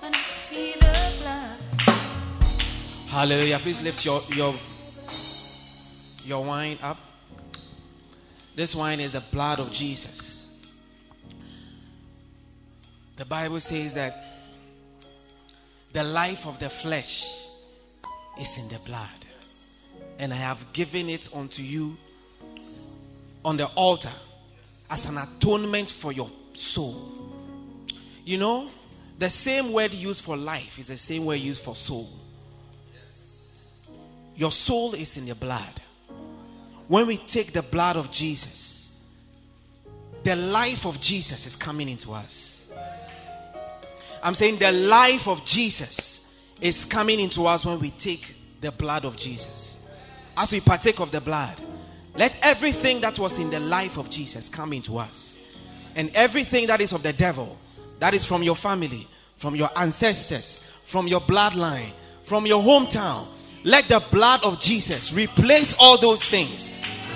When 0.00 0.14
I 0.14 0.22
see 0.22 0.74
the 0.74 1.12
blood. 1.20 1.58
Hallelujah. 3.08 3.58
Please 3.60 3.82
lift 3.82 4.04
your 4.04 4.20
your 4.34 4.54
your 6.24 6.44
wine 6.44 6.78
up. 6.82 7.09
This 8.54 8.74
wine 8.74 9.00
is 9.00 9.12
the 9.12 9.20
blood 9.20 9.58
of 9.58 9.72
Jesus. 9.72 10.46
The 13.16 13.24
Bible 13.24 13.60
says 13.60 13.94
that 13.94 14.24
the 15.92 16.04
life 16.04 16.46
of 16.46 16.58
the 16.58 16.70
flesh 16.70 17.26
is 18.40 18.58
in 18.58 18.68
the 18.68 18.78
blood. 18.80 19.08
And 20.18 20.32
I 20.32 20.36
have 20.36 20.72
given 20.72 21.08
it 21.08 21.28
unto 21.34 21.62
you 21.62 21.96
on 23.44 23.56
the 23.56 23.66
altar 23.66 24.12
as 24.90 25.06
an 25.06 25.18
atonement 25.18 25.90
for 25.90 26.12
your 26.12 26.30
soul. 26.52 27.12
You 28.24 28.38
know, 28.38 28.68
the 29.18 29.30
same 29.30 29.72
word 29.72 29.92
used 29.94 30.22
for 30.22 30.36
life 30.36 30.78
is 30.78 30.88
the 30.88 30.96
same 30.96 31.24
word 31.24 31.40
used 31.40 31.62
for 31.62 31.76
soul. 31.76 32.08
Your 34.36 34.50
soul 34.50 34.94
is 34.94 35.16
in 35.16 35.26
the 35.26 35.34
blood. 35.34 35.80
When 36.90 37.06
we 37.06 37.18
take 37.18 37.52
the 37.52 37.62
blood 37.62 37.96
of 37.96 38.10
Jesus, 38.10 38.90
the 40.24 40.34
life 40.34 40.86
of 40.86 41.00
Jesus 41.00 41.46
is 41.46 41.54
coming 41.54 41.88
into 41.88 42.12
us. 42.12 42.64
I'm 44.20 44.34
saying 44.34 44.58
the 44.58 44.72
life 44.72 45.28
of 45.28 45.44
Jesus 45.44 46.28
is 46.60 46.84
coming 46.84 47.20
into 47.20 47.46
us 47.46 47.64
when 47.64 47.78
we 47.78 47.92
take 47.92 48.34
the 48.60 48.72
blood 48.72 49.04
of 49.04 49.16
Jesus. 49.16 49.78
As 50.36 50.50
we 50.50 50.60
partake 50.60 50.98
of 50.98 51.12
the 51.12 51.20
blood, 51.20 51.60
let 52.16 52.36
everything 52.42 53.00
that 53.02 53.20
was 53.20 53.38
in 53.38 53.50
the 53.50 53.60
life 53.60 53.96
of 53.96 54.10
Jesus 54.10 54.48
come 54.48 54.72
into 54.72 54.98
us. 54.98 55.38
And 55.94 56.10
everything 56.16 56.66
that 56.66 56.80
is 56.80 56.90
of 56.90 57.04
the 57.04 57.12
devil, 57.12 57.56
that 58.00 58.14
is 58.14 58.24
from 58.24 58.42
your 58.42 58.56
family, 58.56 59.06
from 59.36 59.54
your 59.54 59.70
ancestors, 59.76 60.58
from 60.86 61.06
your 61.06 61.20
bloodline, 61.20 61.92
from 62.24 62.46
your 62.46 62.60
hometown, 62.60 63.28
let 63.62 63.84
the 63.88 64.02
blood 64.10 64.42
of 64.42 64.58
Jesus 64.58 65.12
replace 65.12 65.76
all 65.78 65.96
those 65.98 66.24
things 66.26 66.68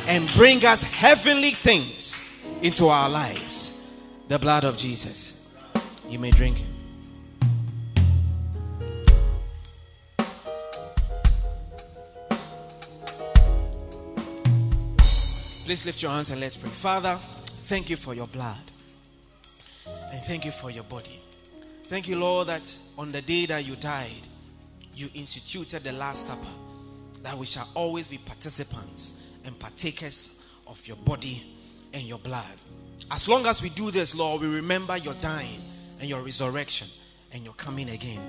and 0.06 0.31
bring 0.32 0.64
us 0.64 0.82
heavenly 0.82 1.52
things 1.52 2.20
into 2.62 2.89
our 2.89 3.09
lives. 3.09 3.78
The 4.28 4.39
blood 4.39 4.64
of 4.64 4.76
Jesus. 4.76 5.47
You 6.09 6.18
may 6.18 6.31
drink 6.31 6.60
it. 6.60 6.66
Please 15.64 15.86
lift 15.86 16.02
your 16.02 16.10
hands 16.10 16.28
and 16.28 16.40
let's 16.40 16.59
pray. 16.59 16.68
Father, 16.68 17.18
thank 17.64 17.89
you 17.89 17.97
for 17.97 18.12
your 18.14 18.26
blood. 18.26 18.60
And 20.12 20.22
thank 20.24 20.44
you 20.44 20.51
for 20.51 20.70
your 20.70 20.85
body. 20.85 21.20
Thank 21.85 22.06
you, 22.06 22.18
Lord, 22.18 22.48
that 22.48 22.70
on 22.98 23.12
the 23.12 23.22
day 23.22 23.47
that 23.47 23.66
you 23.66 23.76
died, 23.76 24.28
you 24.94 25.09
instituted 25.14 25.82
the 25.82 25.93
Last 25.93 26.26
Supper, 26.26 26.47
that 27.22 27.36
we 27.36 27.47
shall 27.47 27.68
always 27.74 28.10
be 28.10 28.18
participants 28.18 29.14
and 29.44 29.58
partakers 29.58 30.34
of 30.66 30.86
your 30.86 30.96
body 30.96 31.42
and 31.92 32.02
your 32.02 32.18
blood. 32.18 32.44
As 33.10 33.28
long 33.28 33.46
as 33.46 33.62
we 33.62 33.68
do 33.68 33.90
this, 33.90 34.14
Lord, 34.14 34.40
we 34.42 34.48
remember 34.48 34.96
your 34.96 35.14
dying 35.14 35.60
and 36.00 36.08
your 36.08 36.22
resurrection 36.22 36.88
and 37.32 37.44
your 37.44 37.54
coming 37.54 37.90
again. 37.90 38.20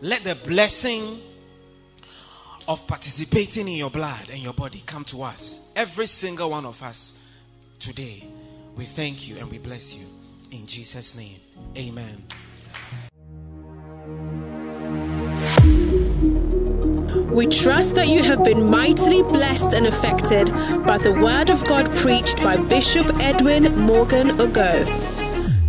Let 0.00 0.24
the 0.24 0.34
blessing 0.34 1.20
of 2.68 2.86
participating 2.86 3.68
in 3.68 3.74
your 3.74 3.90
blood 3.90 4.30
and 4.30 4.40
your 4.40 4.52
body 4.52 4.82
come 4.86 5.04
to 5.04 5.22
us, 5.22 5.60
every 5.74 6.06
single 6.06 6.50
one 6.50 6.66
of 6.66 6.82
us 6.82 7.14
today. 7.78 8.24
We 8.76 8.84
thank 8.84 9.26
you 9.28 9.36
and 9.38 9.50
we 9.50 9.58
bless 9.58 9.92
you. 9.94 10.06
In 10.50 10.66
Jesus' 10.66 11.16
name, 11.16 11.40
amen. 11.76 12.24
We 17.32 17.46
trust 17.46 17.94
that 17.94 18.08
you 18.08 18.24
have 18.24 18.42
been 18.44 18.68
mightily 18.68 19.22
blessed 19.22 19.72
and 19.72 19.86
affected 19.86 20.48
by 20.84 20.98
the 20.98 21.12
word 21.12 21.48
of 21.48 21.64
God 21.64 21.88
preached 21.96 22.42
by 22.42 22.56
Bishop 22.56 23.06
Edwin 23.20 23.72
Morgan 23.78 24.30
Ogo. 24.30 24.84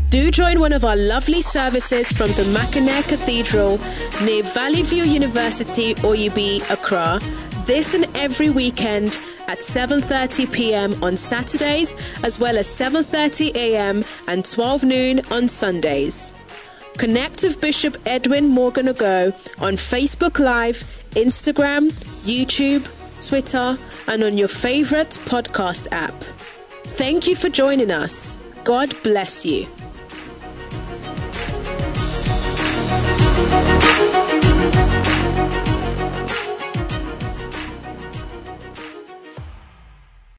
Do 0.09 0.31
join 0.31 0.59
one 0.59 0.73
of 0.73 0.83
our 0.83 0.95
lovely 0.95 1.41
services 1.43 2.11
from 2.11 2.31
the 2.31 2.45
Mackinac 2.45 3.05
Cathedral 3.05 3.79
near 4.23 4.41
Valley 4.41 4.81
View 4.81 5.03
University, 5.03 5.93
Oyibi, 5.95 6.67
Accra, 6.71 7.19
this 7.67 7.93
and 7.93 8.05
every 8.17 8.49
weekend 8.49 9.19
at 9.47 9.59
7:30 9.59 10.51
p.m. 10.51 11.03
on 11.03 11.15
Saturdays 11.15 11.93
as 12.23 12.39
well 12.39 12.57
as 12.57 12.65
7:30 12.67 13.55
a.m. 13.55 14.03
and 14.27 14.43
12 14.43 14.83
noon 14.83 15.21
on 15.29 15.47
Sundays. 15.47 16.31
Connect 16.97 17.43
with 17.43 17.59
Bishop 17.61 17.97
Edwin 18.05 18.47
Morgan 18.47 18.87
Ago 18.87 19.33
on 19.59 19.73
Facebook 19.73 20.39
Live, 20.39 20.83
Instagram, 21.11 21.91
YouTube, 22.23 22.87
Twitter, 23.25 23.77
and 24.07 24.23
on 24.23 24.37
your 24.37 24.47
favorite 24.47 25.17
podcast 25.25 25.87
app. 25.91 26.13
Thank 26.95 27.27
you 27.27 27.35
for 27.35 27.49
joining 27.49 27.91
us. 27.91 28.37
God 28.63 28.93
bless 29.03 29.45
you. 29.45 29.67